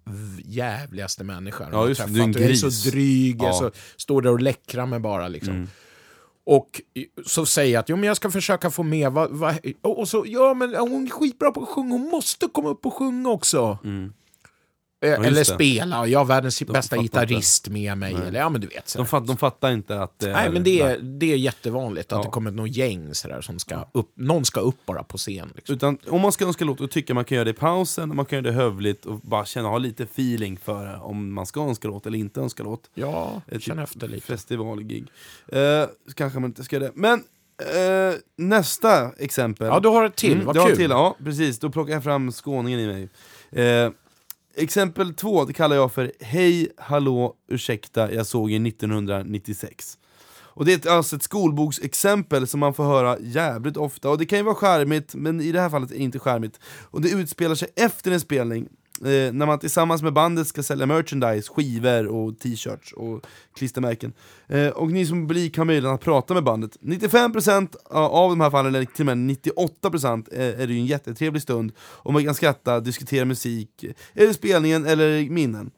jävligaste 0.44 1.24
människa. 1.24 1.68
Ja, 1.72 1.78
Jag 1.80 1.88
just. 1.88 2.06
Du 2.06 2.20
är 2.20 2.24
en 2.24 2.30
Och 2.30 2.36
jag 2.36 2.42
är 2.44 2.48
gris. 2.48 2.60
så 2.84 2.90
dryg, 2.90 3.42
jag 3.42 3.48
Ja. 3.48 3.52
så, 3.52 3.70
står 3.96 4.22
där 4.22 4.30
och 4.32 4.40
läckrar 4.40 4.86
mig 4.86 4.98
bara. 5.00 5.28
Liksom. 5.28 5.68
Och 6.46 6.80
i- 6.94 7.06
så 7.26 7.46
säger 7.46 7.72
jag 7.74 7.80
att 7.80 7.88
jo, 7.88 7.96
men 7.96 8.04
jag 8.06 8.16
ska 8.16 8.30
försöka 8.30 8.70
få 8.70 8.82
med, 8.82 9.12
vad, 9.12 9.30
vad, 9.30 9.54
och 9.82 9.98
och 9.98 10.08
så, 10.08 10.24
ja 10.26 10.54
men 10.54 10.74
hon 10.74 11.06
är 11.06 11.10
skitbra 11.10 11.50
på 11.50 11.62
att 11.62 11.68
sjunga, 11.68 11.92
hon 11.92 12.08
måste 12.10 12.46
komma 12.52 12.68
upp 12.68 12.86
och 12.86 12.94
sjunga 12.94 13.28
också. 13.30 13.78
Eh, 13.84 13.90
just 15.02 15.18
Eller 15.18 15.30
det. 15.30 15.44
spela, 15.44 16.06
jag 16.06 16.18
har 16.18 16.24
världens 16.24 16.62
bästa 16.62 16.96
fattar 16.96 17.02
gitarrist 17.02 17.68
med 17.68 17.98
mig. 17.98 18.14
Eller, 18.14 18.38
ja 18.40 18.48
men 18.48 18.60
du 18.60 18.66
vet. 18.66 18.88
Så 18.88 18.98
De, 18.98 19.06
fatt, 19.06 19.26
de 19.26 19.36
fattar 19.36 19.70
inte 19.72 20.00
att 20.02 20.18
det 20.18 20.32
Nej 20.32 20.46
är- 20.46 20.50
men 20.52 20.64
det 20.64 20.80
är, 20.80 20.98
det 20.98 21.32
är 21.32 21.36
jättevanligt 21.36 22.12
att 22.12 22.18
Ja. 22.18 22.22
det 22.24 22.30
kommer 22.30 22.50
någon 22.50 22.68
gäng 22.72 23.14
sådär 23.14 23.40
som 23.40 23.58
ska 23.58 23.88
upp, 23.92 24.10
någon 24.14 24.44
ska 24.44 24.60
upp 24.60 24.86
bara 24.86 25.02
på 25.02 25.18
scen. 25.18 25.52
Liksom. 25.56 25.74
Utan 25.76 25.98
om 26.08 26.20
man 26.20 26.32
ska 26.32 26.44
önska 26.46 26.64
låt, 26.64 26.78
då 26.78 26.86
tycker 26.88 27.14
man 27.14 27.24
kan 27.24 27.36
göra 27.36 27.44
det 27.44 27.50
i 27.50 27.54
pausen, 27.54 28.10
och 28.10 28.16
man 28.16 28.24
kan 28.26 28.36
göra 28.36 28.46
det 28.46 28.52
hövligt 28.62 29.06
och 29.06 29.20
bara 29.20 29.44
känna, 29.44 29.68
ha 29.68 29.78
lite 29.78 30.02
feeling 30.02 30.56
för 30.64 31.02
om 31.04 31.32
man 31.32 31.46
ska 31.46 31.60
önska 31.60 31.88
låt 31.88 32.06
eller 32.06 32.18
inte 32.18 32.40
önska 32.40 32.62
låt. 32.62 32.90
Ja, 32.94 33.42
Ett 33.46 33.62
känn 33.62 33.78
efter 33.78 34.08
lite. 34.08 34.26
Festivalgig. 34.26 35.04
Eh, 35.52 35.84
kanske 36.14 36.38
man 36.38 36.50
inte 36.50 36.64
ska 36.64 36.76
göra 36.76 36.84
det. 36.86 36.92
Men 36.94 37.24
eh, 37.58 38.14
nästa 38.36 39.10
exempel. 39.18 39.66
Ja, 39.66 39.80
du 39.80 39.88
har 39.88 40.04
ett 40.04 40.16
till, 40.16 40.32
Mm, 40.32 40.46
vad 40.46 40.66
kul. 40.66 40.76
till, 40.76 40.90
ja 40.90 41.16
precis. 41.24 41.58
Då 41.58 41.70
plockar 41.70 41.92
jag 41.92 42.04
fram 42.04 42.32
skåningen 42.32 42.80
i 42.80 42.86
mig. 42.86 43.08
Eh, 43.66 43.90
exempel 44.58 45.14
två, 45.14 45.44
det 45.44 45.52
kallar 45.52 45.76
jag 45.76 45.92
för 45.92 46.12
Hej, 46.20 46.68
hallå, 46.76 47.34
ursäkta, 47.48 48.12
jag 48.12 48.26
såg 48.26 48.52
er 48.52 48.66
1996. 48.66 49.98
Och 50.58 50.64
det 50.64 50.72
är 50.72 50.76
ett, 50.76 50.86
alltså 50.86 51.16
ett 51.16 51.22
skolboksexempel 51.22 52.46
som 52.46 52.60
man 52.60 52.74
får 52.74 52.84
höra 52.84 53.18
jävligt 53.20 53.76
ofta, 53.76 54.10
och 54.10 54.18
det 54.18 54.26
kan 54.26 54.38
ju 54.38 54.44
vara 54.44 54.54
charmigt, 54.54 55.14
men 55.14 55.40
i 55.40 55.52
det 55.52 55.60
här 55.60 55.70
fallet 55.70 55.90
är 55.90 55.94
det 55.94 56.02
inte 56.02 56.18
charmigt. 56.18 56.60
Och 56.64 57.00
det 57.00 57.10
utspelar 57.10 57.54
sig 57.54 57.68
efter 57.76 58.10
en 58.10 58.20
spelning, 58.20 58.68
eh, 59.02 59.32
när 59.32 59.46
man 59.46 59.58
tillsammans 59.58 60.02
med 60.02 60.12
bandet 60.12 60.46
ska 60.46 60.62
sälja 60.62 60.86
merchandise, 60.86 61.52
skivor 61.52 62.06
och 62.06 62.38
t-shirts 62.38 62.92
och 62.92 63.26
klistermärken. 63.56 64.12
Eh, 64.48 64.68
och 64.68 64.90
ni 64.90 65.06
som 65.06 65.28
publik 65.28 65.58
har 65.58 65.64
möjlighet 65.64 65.94
att 65.94 66.00
prata 66.00 66.34
med 66.34 66.44
bandet. 66.44 66.76
95% 66.80 67.76
av 67.90 68.30
de 68.30 68.40
här 68.40 68.50
fallen, 68.50 68.74
eller 68.74 68.86
till 68.86 69.08
och 69.08 69.16
med 69.16 69.36
98% 69.36 70.28
är, 70.32 70.40
eh, 70.40 70.60
är 70.60 70.66
det 70.66 70.72
ju 70.72 70.78
en 70.78 70.86
jättetrevlig 70.86 71.42
stund, 71.42 71.72
och 71.78 72.12
man 72.12 72.24
kan 72.24 72.34
skratta, 72.34 72.80
diskutera 72.80 73.24
musik, 73.24 73.84
eh, 73.84 73.92
eller 74.14 74.32
spelningen, 74.32 74.86
eller 74.86 75.30
minnen 75.30 75.70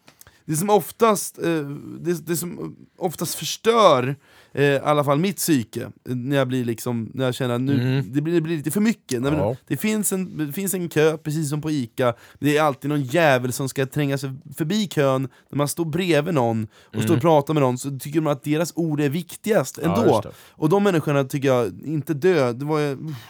det 0.50 0.56
som 0.56 0.70
oftast, 0.70 1.38
eh, 1.38 1.68
det, 2.00 2.26
det 2.26 2.36
som 2.36 2.76
oftast 2.98 3.34
förstör 3.34 4.16
eh, 4.52 4.64
i 4.64 4.78
alla 4.78 5.04
fall 5.04 5.18
mitt 5.18 5.36
psyke, 5.36 5.90
när 6.04 6.36
jag 6.36 6.48
blir 6.48 6.64
liksom, 6.64 7.10
när 7.14 7.24
jag 7.24 7.34
känner 7.34 7.54
att 7.54 7.60
nu, 7.60 8.02
det, 8.02 8.20
blir, 8.20 8.34
det 8.34 8.40
blir 8.40 8.56
lite 8.56 8.70
för 8.70 8.80
mycket. 8.80 9.24
Ja. 9.24 9.56
det, 9.66 9.76
finns 9.76 10.12
en, 10.12 10.46
det 10.46 10.52
finns 10.52 10.74
en 10.74 10.88
kö, 10.88 11.16
precis 11.16 11.50
som 11.50 11.60
på 11.60 11.70
Ica, 11.70 12.14
det 12.38 12.56
är 12.56 12.62
alltid 12.62 12.88
någon 12.88 13.02
jävel 13.02 13.52
som 13.52 13.68
ska 13.68 13.86
tränga 13.86 14.18
sig 14.18 14.30
förbi 14.56 14.88
kön, 14.88 15.28
när 15.50 15.56
man 15.56 15.68
står 15.68 15.84
bredvid 15.84 16.34
någon 16.34 16.68
och 16.96 17.02
står 17.02 17.14
och 17.16 17.22
pratar 17.22 17.54
med 17.54 17.60
någon 17.62 17.78
så 17.78 17.98
tycker 17.98 18.20
man 18.20 18.32
att 18.32 18.42
deras 18.42 18.72
ord 18.76 19.00
är 19.00 19.08
viktigast 19.08 19.78
ändå. 19.78 20.20
det. 20.20 20.30
och 20.50 20.68
de 20.68 20.84
människorna 20.84 21.24
tycker 21.24 21.48
jag, 21.48 21.80
inte 21.84 22.14
dö, 22.14 22.52
det 22.52 22.64
var, 22.64 22.80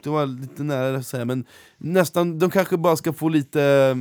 det 0.02 0.10
var 0.10 0.26
lite 0.26 0.62
nära 0.62 0.96
att 0.96 1.06
säga, 1.06 1.24
men 1.24 1.44
nästan, 1.78 2.38
de 2.38 2.50
kanske 2.50 2.76
bara 2.76 2.96
ska 2.96 3.12
få 3.12 3.28
lite 3.28 3.96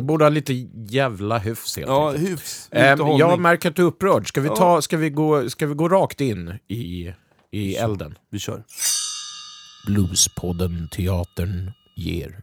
Borde 0.00 0.24
ha 0.24 0.28
lite 0.28 0.52
jävla 0.88 1.38
hyfs 1.38 1.76
helt 1.76 1.88
ja, 1.88 2.08
enkelt. 2.12 2.30
hyfs, 2.30 2.68
hållning. 2.72 3.18
jag 3.18 3.40
märker 3.40 3.70
att 3.70 3.76
du 3.76 3.82
är 3.82 3.86
upprörd. 3.86 4.28
Ska 4.28 4.40
vi, 4.40 4.48
Ja. 4.48 4.56
ta, 4.56 4.82
ska 4.82 4.96
vi, 4.96 5.10
gå, 5.10 5.50
ska 5.50 5.66
vi 5.66 5.74
gå 5.74 5.88
rakt 5.88 6.20
in 6.20 6.58
i, 6.68 7.12
i 7.52 7.74
elden? 7.76 8.18
Vi 8.30 8.38
kör. 8.38 8.64
Bluespodden 9.86 10.88
Teatern 10.92 11.70
ger. 11.96 12.40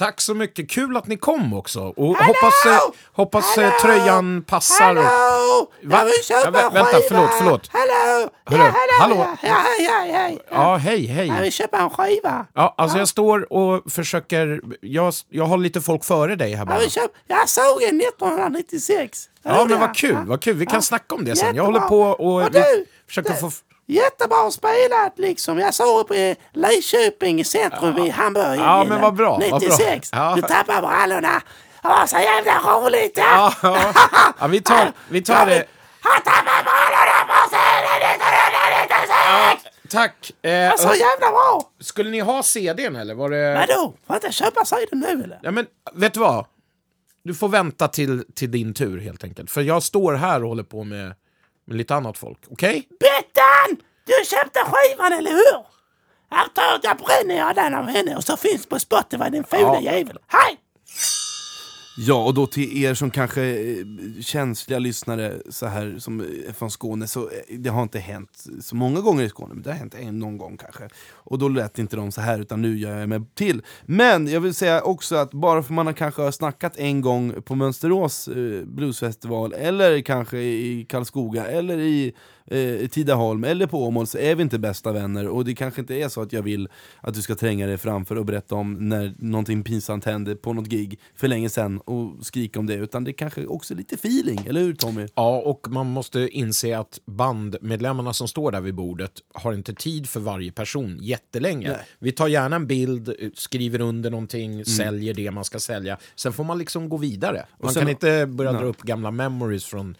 Tack 0.00 0.20
så 0.20 0.34
mycket, 0.34 0.70
kul 0.70 0.96
att 0.96 1.06
ni 1.06 1.16
kom 1.16 1.54
också. 1.54 1.80
Och 1.80 2.16
hoppas, 2.16 2.66
eh, 2.66 2.78
hoppas 3.12 3.58
eh, 3.58 3.72
tröjan 3.82 4.42
passar. 4.42 4.84
Hallå! 4.94 5.70
Va? 5.82 6.04
Jag 6.28 6.44
Ja, 6.44 6.50
vä- 6.50 6.72
vänta, 6.72 6.98
förlåt, 7.08 7.30
förlåt. 7.38 7.68
Hallå! 7.72 8.30
Hörru, 8.46 8.62
ja, 8.62 8.72
hallå! 9.00 9.26
Ja, 9.42 9.56
hej, 9.78 10.12
hej! 10.12 10.38
Ja, 10.50 10.76
hej, 10.76 11.06
Jag 11.06 11.14
hej. 11.14 11.42
vill 11.42 11.52
köpa 11.52 11.78
en 11.78 11.90
skiva. 11.90 12.46
Ja, 12.54 12.74
alltså 12.78 12.98
jag 12.98 13.08
står 13.08 13.52
och 13.52 13.92
försöker... 13.92 14.60
Jag, 14.80 15.14
jag 15.30 15.44
har 15.44 15.58
lite 15.58 15.80
folk 15.80 16.04
före 16.04 16.36
dig 16.36 16.50
här 16.50 16.58
Jag, 16.58 16.66
bara. 16.66 16.78
vill 16.78 16.90
köpa, 16.90 17.08
jag 17.26 17.48
såg 17.48 17.82
en 17.82 18.00
1996. 18.00 19.28
Jag 19.42 19.52
Ja, 19.54 19.64
men 19.64 19.80
vad 19.80 19.88
jag. 19.88 19.94
kul, 19.96 20.16
vad 20.26 20.40
kul. 20.42 20.56
Vi 20.56 20.66
kan 20.66 20.74
Ja. 20.74 20.82
snacka 20.82 21.14
om 21.14 21.24
det 21.24 21.36
sen. 21.36 21.56
Jag 21.56 21.64
håller 21.64 21.80
på 21.80 22.00
och... 22.02 22.42
Och 22.42 22.50
du, 22.52 22.86
försöker 23.08 23.30
du, 23.30 23.36
få... 23.36 23.50
Jättebra 23.90 24.50
spelat 24.50 25.18
liksom. 25.18 25.58
Jag 25.58 25.74
såg 25.74 26.00
uppe 26.00 26.14
i 26.14 26.36
Lidköping 26.52 27.40
i 27.40 27.44
centrum 27.44 27.94
vid 27.94 28.12
Hamburg. 28.12 28.60
Ja, 28.60 28.84
men 28.88 29.00
vad 29.00 29.14
bra, 29.14 29.30
vad 29.30 29.48
bra. 29.50 29.58
96. 29.58 30.08
Ja. 30.12 30.32
Du 30.36 30.42
tappade 30.42 30.80
brallorna. 30.80 31.42
Det 31.82 31.88
var 31.88 32.06
så 32.06 32.18
jävla 32.18 32.58
roligt. 32.58 33.18
Ja, 33.18 33.54
ja. 33.62 33.92
ja 34.40 34.46
vi, 34.46 34.60
tar, 34.60 34.92
vi 35.08 35.22
tar 35.22 35.46
det... 35.46 35.64
Han 36.00 36.22
tappade 36.22 36.64
brallorna 36.64 37.24
på 37.28 37.48
scenen 37.50 38.12
1996! 38.14 39.80
Tack. 39.90 40.32
Eh, 40.42 40.50
jävla 40.50 41.30
bra. 41.30 41.70
skulle 41.80 42.10
ni 42.10 42.20
ha 42.20 42.42
CDn 42.42 42.96
eller? 42.96 43.14
Var 43.14 43.30
det... 43.30 43.54
Vadå? 43.54 43.94
Får 44.06 44.14
jag 44.14 44.16
inte 44.16 44.32
köpa 44.32 44.64
sidan 44.64 45.00
nu 45.00 45.24
eller? 45.24 45.40
Ja, 45.42 45.50
men 45.50 45.66
vet 45.94 46.14
du 46.14 46.20
vad? 46.20 46.46
Du 47.22 47.34
får 47.34 47.48
vänta 47.48 47.88
till, 47.88 48.24
till 48.34 48.50
din 48.50 48.74
tur 48.74 49.00
helt 49.00 49.24
enkelt. 49.24 49.50
För 49.50 49.60
jag 49.60 49.82
står 49.82 50.14
här 50.14 50.42
och 50.42 50.48
håller 50.48 50.62
på 50.62 50.84
med, 50.84 51.14
med 51.70 51.78
lite 51.78 51.94
annat 51.94 52.18
folk. 52.18 52.38
Okej? 52.50 52.88
Bettan! 53.00 53.76
Du 54.04 54.24
köpte 54.24 54.60
skivan, 54.60 55.12
eller 55.12 55.30
hur? 55.30 55.64
Jag 56.30 56.54
tar 56.54 56.80
jag 56.82 56.96
bränner 56.96 57.36
jag 57.38 57.54
den 57.54 57.74
av 57.74 57.86
henne 57.86 58.16
och 58.16 58.24
så 58.24 58.36
finns 58.36 58.66
på 58.66 58.78
Spotify 58.78 59.24
den 59.30 59.44
fula 59.44 59.62
Ja. 59.62 59.80
jäveln. 59.80 60.18
Hej! 60.26 60.56
Ja, 61.96 62.24
och 62.24 62.34
då 62.34 62.46
till 62.46 62.84
er 62.84 62.94
som 62.94 63.10
kanske 63.10 63.42
är 63.42 64.22
känsliga 64.22 64.78
lyssnare 64.78 65.34
så 65.48 65.66
här 65.66 65.96
som 65.98 66.20
är 66.20 66.52
från 66.52 66.70
Skåne, 66.70 67.06
så 67.06 67.20
eh, 67.20 67.58
det 67.58 67.70
har 67.70 67.82
inte 67.82 67.98
hänt 67.98 68.46
så 68.60 68.76
många 68.76 69.00
gånger 69.00 69.24
i 69.24 69.28
Skåne, 69.28 69.54
men 69.54 69.62
det 69.62 69.70
har 69.70 69.78
hänt 69.78 69.94
en 69.94 70.18
någon 70.18 70.38
gång 70.38 70.56
kanske. 70.56 70.88
Och 71.12 71.38
då 71.38 71.48
lät 71.48 71.78
inte 71.78 71.96
de 71.96 72.12
så 72.12 72.20
här, 72.20 72.38
utan 72.38 72.62
nu 72.62 72.78
gör 72.78 72.98
jag 72.98 73.08
mig 73.08 73.20
till. 73.34 73.62
Men 73.86 74.26
jag 74.26 74.40
vill 74.40 74.54
säga 74.54 74.82
också 74.82 75.16
att 75.16 75.30
bara 75.30 75.62
för 75.62 75.72
man 75.72 75.86
har 75.86 75.92
kanske 75.92 76.22
har 76.22 76.30
snackat 76.30 76.76
en 76.76 77.00
gång 77.00 77.42
på 77.42 77.54
Mönsterås 77.54 78.28
bluesfestival, 78.64 79.52
eller 79.52 80.00
kanske 80.00 80.38
i 80.38 80.86
Karlskoga, 80.88 81.46
eller 81.46 81.78
i 81.78 82.14
eh, 82.50 82.88
Tidaholm, 82.88 83.44
eller 83.44 83.66
på 83.66 83.84
Åmål, 83.86 84.06
så 84.06 84.18
är 84.18 84.34
vi 84.34 84.42
inte 84.42 84.58
bästa 84.58 84.92
vänner. 84.92 85.28
Och 85.28 85.44
det 85.44 85.54
kanske 85.54 85.80
inte 85.80 85.94
är 85.94 86.08
så 86.08 86.22
att 86.22 86.32
jag 86.32 86.42
vill 86.42 86.68
att 87.00 87.14
du 87.14 87.22
ska 87.22 87.34
tränga 87.34 87.66
dig 87.66 87.78
framför 87.78 88.16
och 88.16 88.24
berätta 88.24 88.54
om 88.54 88.88
när 88.88 89.14
någonting 89.18 89.62
pinsamt 89.64 90.04
hände 90.04 90.36
på 90.36 90.52
något 90.52 90.66
gig 90.66 90.98
för 91.16 91.28
länge 91.28 91.48
sedan 91.50 91.80
och 91.80 92.26
skrika 92.26 92.58
om 92.58 92.66
det, 92.66 92.74
utan 92.74 93.04
det 93.04 93.12
kanske 93.12 93.46
också 93.46 93.74
är 93.74 93.78
lite 93.78 93.94
feeling, 93.94 94.40
eller 94.46 94.60
hur 94.60 94.74
Tommy? 94.74 95.06
Ja, 95.14 95.38
och 95.38 95.66
man 95.70 95.86
måste 95.86 96.28
inse 96.28 96.78
att 96.78 97.00
bandmedlemmarna 97.06 98.12
som 98.12 98.28
står 98.28 98.52
där 98.52 98.60
vid 98.60 98.74
bordet 98.74 99.12
har 99.34 99.52
inte 99.52 99.74
tid 99.74 100.08
för 100.08 100.20
varje 100.20 100.52
person 100.52 100.98
jättelänge. 101.02 101.68
Nej. 101.68 101.80
Vi 101.98 102.12
tar 102.12 102.28
gärna 102.28 102.56
en 102.56 102.66
bild, 102.66 103.14
skriver 103.34 103.80
under 103.80 104.10
någonting, 104.10 104.64
säljer 104.64 105.14
det 105.14 105.30
man 105.30 105.44
ska 105.44 105.58
sälja. 105.58 105.98
Sen 106.16 106.32
får 106.32 106.44
man 106.44 106.58
liksom 106.58 106.88
gå 106.88 106.96
vidare. 106.96 107.46
Man 107.62 107.72
sen- 107.72 107.80
kan 107.80 107.90
inte 107.90 108.26
börja 108.26 108.52
dra 108.52 108.60
Nej. 108.60 108.68
upp 108.68 108.82
gamla 108.82 109.10
memories 109.10 109.64
från 109.64 109.96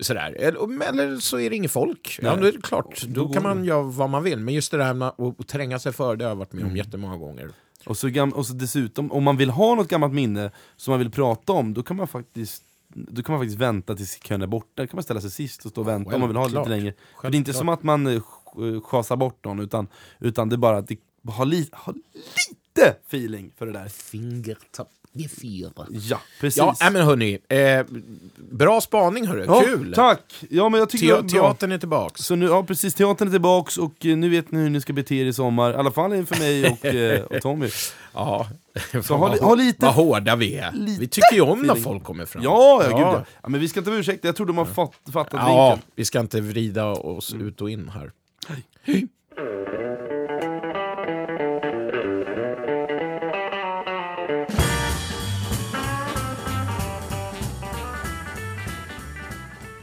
Sådär. 0.00 0.36
Eller, 0.38 0.88
eller 0.88 1.16
så 1.16 1.38
är 1.38 1.50
det 1.50 1.56
inget 1.56 1.70
folk. 1.70 2.18
Ja, 2.22 2.36
det 2.36 2.48
är 2.48 2.60
klart, 2.60 3.02
då, 3.08 3.24
då 3.24 3.32
kan 3.32 3.42
man 3.42 3.64
göra 3.64 3.82
vad 3.82 4.10
man 4.10 4.22
vill. 4.22 4.38
Men 4.38 4.54
just 4.54 4.70
det 4.70 4.76
där 4.76 4.94
med 4.94 5.08
att 5.18 5.48
tränga 5.48 5.78
sig 5.78 5.92
för, 5.92 6.16
det 6.16 6.24
har 6.24 6.30
jag 6.30 6.36
varit 6.36 6.52
med 6.52 6.62
om 6.62 6.66
mm. 6.66 6.76
jättemånga 6.76 7.16
gånger. 7.16 7.50
Och 7.86 7.96
så, 7.96 8.08
gam- 8.08 8.32
och 8.32 8.46
så 8.46 8.52
dessutom, 8.52 9.12
om 9.12 9.24
man 9.24 9.36
vill 9.36 9.50
ha 9.50 9.74
något 9.74 9.88
gammalt 9.88 10.12
minne 10.12 10.50
som 10.76 10.92
man 10.92 10.98
vill 10.98 11.10
prata 11.10 11.52
om, 11.52 11.74
då 11.74 11.82
kan 11.82 11.96
man 11.96 12.08
faktiskt 12.08 12.64
då 12.94 13.22
kan 13.22 13.32
man 13.32 13.40
faktiskt 13.40 13.60
vänta 13.60 13.94
tills 13.94 14.18
kön 14.22 14.42
är 14.42 14.46
borta, 14.46 14.82
då 14.82 14.86
kan 14.86 14.96
man 14.96 15.02
ställa 15.02 15.20
sig 15.20 15.30
sist 15.30 15.64
och 15.64 15.70
stå 15.70 15.80
och 15.80 15.88
vänta 15.88 16.10
well, 16.10 16.14
om 16.14 16.20
man 16.20 16.28
vill 16.28 16.36
ha 16.36 16.48
det 16.48 16.58
lite 16.58 16.68
längre. 16.68 16.94
För 17.20 17.30
det 17.30 17.36
är 17.36 17.38
inte 17.38 17.52
som 17.52 17.68
att 17.68 17.82
man 17.82 18.06
eh, 18.06 18.12
eh, 18.14 18.20
schasar 18.82 19.16
bort 19.16 19.44
någon, 19.44 19.60
utan, 19.60 19.88
utan 20.18 20.48
det 20.48 20.54
är 20.54 20.58
bara 20.58 20.78
att 20.78 20.90
ha, 21.24 21.44
li 21.44 21.68
ha 21.72 21.92
lite 21.92 22.96
feeling 23.06 23.52
för 23.56 23.66
det 23.66 23.72
där. 23.72 23.88
Fingertapp. 23.88 24.92
G4. 25.18 25.86
Ja, 25.90 26.20
precis. 26.40 26.58
Ja, 26.80 26.90
men 26.92 27.02
hörni. 27.02 27.38
Eh, 27.48 27.86
bra 28.36 28.80
spaning, 28.80 29.26
hörru. 29.26 29.44
Ja, 29.46 29.60
Kul! 29.60 29.92
Tack! 29.94 30.44
Ja, 30.50 30.68
men 30.68 30.80
jag 30.80 30.90
tycker 30.90 31.22
Te 31.22 31.28
teatern 31.28 31.72
är 31.72 31.78
tillbaks. 31.78 32.20
Så 32.20 32.34
nu, 32.34 32.46
ja, 32.46 32.62
precis. 32.62 32.94
Teatern 32.94 33.28
är 33.28 33.32
tillbaks 33.32 33.78
och 33.78 34.06
eh, 34.06 34.16
nu 34.16 34.28
vet 34.28 34.50
ni 34.50 34.60
hur 34.60 34.70
ni 34.70 34.80
ska 34.80 34.92
bete 34.92 35.14
er 35.14 35.26
i 35.26 35.32
sommar. 35.32 35.70
I 35.72 35.74
alla 35.74 35.90
fall 35.90 36.14
inför 36.14 36.38
mig 36.38 36.70
och, 36.70 36.84
eh, 36.94 37.22
och 37.22 37.42
Tommy. 37.42 37.68
Ja. 38.14 38.46
Så 39.04 39.16
ha, 39.16 39.38
ha 39.40 39.54
lite, 39.54 39.84
vad 39.84 39.94
hårda 39.94 40.36
vi 40.36 40.56
är. 40.56 40.72
Lite 40.72 41.00
vi 41.00 41.08
tycker 41.08 41.34
ju 41.34 41.40
om 41.40 41.62
när 41.62 41.74
folk 41.74 42.04
kommer 42.04 42.26
fram. 42.26 42.42
Ja, 42.42 42.82
ja, 42.84 42.90
ja. 42.90 42.96
Gud, 42.96 43.26
ja. 43.42 43.48
men 43.48 43.60
vi 43.60 43.68
ska 43.68 43.80
inte 43.80 43.90
vara 43.90 44.00
ursäkta. 44.00 44.28
Jag 44.28 44.36
tror 44.36 44.46
de 44.46 44.58
har 44.58 44.64
fatt, 44.64 44.92
fattat 45.12 45.32
ja, 45.32 45.70
vinkeln. 45.70 45.92
Vi 45.96 46.04
ska 46.04 46.20
inte 46.20 46.40
vrida 46.40 46.86
oss 46.86 47.32
mm. 47.32 47.48
ut 47.48 47.60
och 47.60 47.70
in 47.70 47.88
här. 47.88 48.12
Hej. 48.82 49.08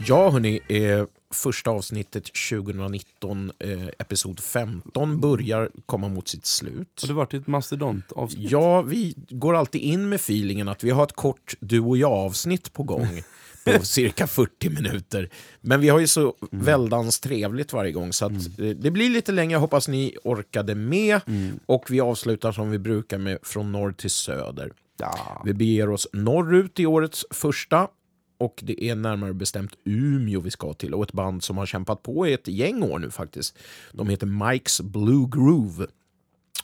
Ja, 0.08 0.30
hörni. 0.30 0.60
Eh, 0.68 1.04
första 1.34 1.70
avsnittet 1.70 2.24
2019, 2.50 3.52
eh, 3.58 3.86
episod 3.98 4.40
15, 4.40 5.20
börjar 5.20 5.70
komma 5.86 6.08
mot 6.08 6.28
sitt 6.28 6.46
slut. 6.46 6.98
Har 7.00 7.08
det 7.08 7.14
varit 7.14 7.34
ett 7.34 7.46
mastodontavsnitt? 7.46 8.50
Ja, 8.50 8.82
vi 8.82 9.14
går 9.30 9.54
alltid 9.54 9.80
in 9.80 10.08
med 10.08 10.16
feelingen 10.16 10.68
att 10.68 10.84
vi 10.84 10.90
har 10.90 11.04
ett 11.04 11.12
kort 11.12 11.54
du 11.60 11.80
och 11.80 11.96
jag-avsnitt 11.96 12.72
på 12.72 12.82
gång 12.82 13.22
på 13.64 13.84
cirka 13.84 14.26
40 14.26 14.70
minuter. 14.70 15.30
Men 15.60 15.80
vi 15.80 15.88
har 15.88 15.98
ju 15.98 16.06
så 16.06 16.34
väldans 16.50 17.20
trevligt 17.20 17.72
varje 17.72 17.92
gång 17.92 18.12
så 18.12 18.26
att 18.26 18.58
eh, 18.58 18.68
det 18.68 18.90
blir 18.90 19.10
lite 19.10 19.32
längre. 19.32 19.58
Hoppas 19.58 19.88
ni 19.88 20.16
orkade 20.24 20.74
med. 20.74 21.20
Och 21.66 21.90
vi 21.90 22.00
avslutar 22.00 22.52
som 22.52 22.70
vi 22.70 22.78
brukar 22.78 23.18
med 23.18 23.38
från 23.42 23.72
norr 23.72 23.92
till 23.92 24.10
söder. 24.10 24.72
Ja. 24.98 25.42
Vi 25.44 25.54
beger 25.54 25.90
oss 25.90 26.08
norrut 26.12 26.80
i 26.80 26.86
årets 26.86 27.24
första 27.30 27.88
och 28.38 28.60
det 28.62 28.84
är 28.84 28.94
närmare 28.94 29.34
bestämt 29.34 29.72
Umeå 29.84 30.40
vi 30.40 30.50
ska 30.50 30.72
till 30.72 30.94
och 30.94 31.04
ett 31.04 31.12
band 31.12 31.42
som 31.42 31.58
har 31.58 31.66
kämpat 31.66 32.02
på 32.02 32.26
i 32.26 32.32
ett 32.32 32.48
gäng 32.48 32.82
år 32.82 32.98
nu 32.98 33.10
faktiskt. 33.10 33.58
De 33.92 34.08
heter 34.08 34.26
Mike's 34.26 34.82
Blue 34.82 35.28
Groove. 35.30 35.86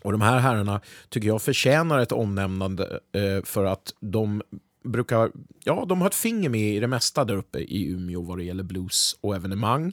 Och 0.03 0.13
de 0.13 0.21
här 0.21 0.39
herrarna 0.39 0.81
tycker 1.09 1.29
jag 1.29 1.43
förtjänar 1.43 1.99
ett 1.99 2.13
omnämnande 2.13 3.01
eh, 3.13 3.45
för 3.45 3.65
att 3.65 3.95
de 4.01 4.43
brukar, 4.85 5.31
ja 5.65 5.85
de 5.89 6.01
har 6.01 6.09
ett 6.09 6.15
finger 6.15 6.49
med 6.49 6.75
i 6.75 6.81
det 6.81 6.87
mesta 6.87 7.25
där 7.25 7.37
uppe 7.37 7.59
i 7.59 7.91
Umeå 7.91 8.23
vad 8.23 8.39
det 8.39 8.45
gäller 8.45 8.65
blues 8.65 9.17
och 9.21 9.37
evenemang. 9.37 9.93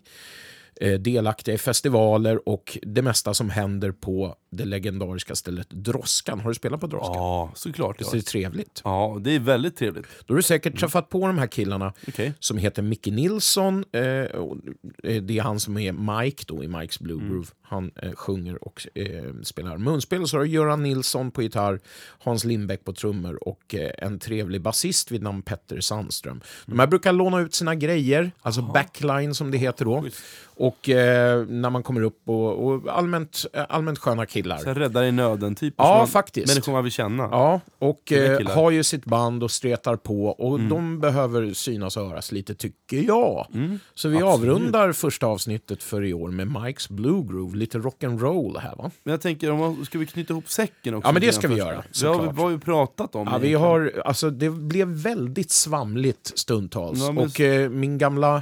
Eh, 0.81 0.99
delaktiga 0.99 1.56
i 1.56 1.57
festivaler 1.57 2.49
och 2.49 2.77
det 2.81 3.01
mesta 3.01 3.34
som 3.34 3.49
händer 3.49 3.91
på 3.91 4.35
det 4.52 4.66
legendariska 4.66 5.36
stället 5.36 5.70
Droskan. 5.70 6.40
Har 6.40 6.50
du 6.50 6.56
spelat 6.56 6.80
på 6.80 6.88
Droskan? 6.88 7.14
Ja, 7.14 7.52
såklart. 7.56 8.02
Visst 8.02 8.14
är 8.14 8.18
det 8.18 8.24
trevligt? 8.24 8.82
ja, 8.84 9.18
det 9.22 9.36
är 9.36 9.40
väldigt 9.40 9.78
trevligt. 9.78 10.06
Då 10.26 10.34
har 10.34 10.36
du 10.36 10.44
säkert 10.44 10.80
träffat 10.80 11.10
på 11.10 11.28
de 11.28 11.38
här 11.38 11.48
killarna 11.48 11.94
Okej. 12.08 12.34
som 12.40 12.58
heter 12.58 12.82
Micke 12.82 13.06
Nilsson. 13.08 13.86
Eh, 13.92 14.02
och, 14.22 14.58
eh, 15.04 15.22
det 15.22 15.38
är 15.38 15.42
han 15.42 15.60
som 15.60 15.78
är 15.78 16.22
Mike 16.22 16.44
då 16.48 16.64
i 16.64 16.68
Mike's 16.68 17.04
Blue 17.04 17.30
Groove. 17.30 17.48
Han 17.62 17.92
eh, 17.96 18.12
sjunger 18.12 18.64
och 18.64 18.88
eh, 18.96 19.34
spelar 19.44 19.78
munspel. 19.78 20.28
Så 20.28 20.38
har 20.38 20.44
du 20.44 20.50
Göran 20.50 20.84
Nilsson 20.84 21.32
på 21.32 21.42
gitarr, 21.42 21.80
Hans 22.20 22.44
Lindbäck 22.44 22.86
på 22.86 22.94
trummor 22.94 23.48
och 23.48 23.76
eh, 23.76 23.92
en 23.98 24.20
trevlig 24.20 24.62
basist 24.62 25.12
vid 25.12 25.24
namn 25.24 25.42
Petter 25.42 25.80
Sandström. 25.80 26.42
De 26.66 26.80
här 26.80 26.88
brukar 26.88 27.14
låna 27.14 27.40
ut 27.40 27.54
sina 27.54 27.76
grejer, 27.76 28.32
alltså 28.42 28.62
backline 28.62 29.34
som 29.36 29.52
det 29.52 29.58
heter 29.58 29.86
då. 29.86 30.06
Och 30.46 30.90
eh, 30.90 31.46
när 31.46 31.70
man 31.70 31.84
kommer 31.84 32.02
upp 32.02 32.22
och, 32.26 32.68
och 32.68 32.98
allmänt, 32.98 33.46
allmänt 33.70 34.00
sköna 34.00 34.26
killar. 34.26 34.39
Så 34.44 34.68
här 34.68 34.76
räddare 34.76 35.07
i 35.07 35.11
nöden 35.11 35.56
typ. 35.56 35.74
Ja, 35.78 35.98
man- 35.98 36.07
faktiskt. 36.07 36.48
Människor 36.48 36.72
man 36.72 36.84
vill 36.84 36.94
känna. 36.94 37.24
Ja, 37.24 37.60
och 37.80 38.11
eh, 38.11 38.38
killar. 38.38 38.56
har 38.56 38.72
ju 38.72 38.84
sitt 38.84 39.06
band 39.06 39.44
och 39.44 39.52
stretar 39.52 39.95
på 39.95 40.26
och 40.26 40.56
Mm. 40.56 40.70
de 40.70 40.99
behöver 40.99 41.53
synas 41.53 41.98
och 41.98 42.07
höras 42.10 42.32
lite 42.32 42.56
tycker 42.56 42.98
jag. 42.98 43.48
Mm. 43.53 43.80
Så 43.94 44.10
vi 44.10 44.16
Absolut. 44.18 44.34
avrundar 44.34 44.91
första 44.91 45.28
avsnittet 45.28 45.84
för 45.84 46.03
i 46.06 46.14
år 46.14 46.30
med 46.32 46.61
Mikes 46.64 46.90
Blue 46.90 47.24
Groove, 47.30 47.57
lite 47.57 47.78
rock'n'roll 47.78 48.60
här 48.60 48.76
va? 48.76 48.91
Men 49.03 49.11
jag 49.11 49.22
tänker, 49.22 49.52
om 49.52 49.86
ska 49.86 49.98
vi 49.99 50.06
knyta 50.06 50.34
ihop 50.34 50.49
säcken 50.49 50.95
också? 50.95 51.07
Ja, 51.07 51.11
men 51.11 51.22
det 51.22 51.32
ska 51.34 51.48
vi 51.48 51.56
göra, 51.56 51.70
Vi 51.70 51.76
har, 51.76 51.84
såklart. 51.91 52.36
vad 52.36 52.45
har 52.45 52.49
vi 52.49 52.57
pratat 52.60 53.16
om? 53.16 53.28
Ja, 53.32 53.38
vi 53.38 53.48
egentligen? 53.48 53.61
har, 53.61 54.02
alltså, 54.06 54.30
det 54.30 54.49
blev 54.49 54.88
väldigt 54.88 55.52
svamligt 55.52 56.32
stundtals 56.36 56.99
Ja, 56.99 57.11
men- 57.11 57.26
och 57.26 57.40
eh, 57.41 57.70
min 57.70 57.98
gamla 57.98 58.41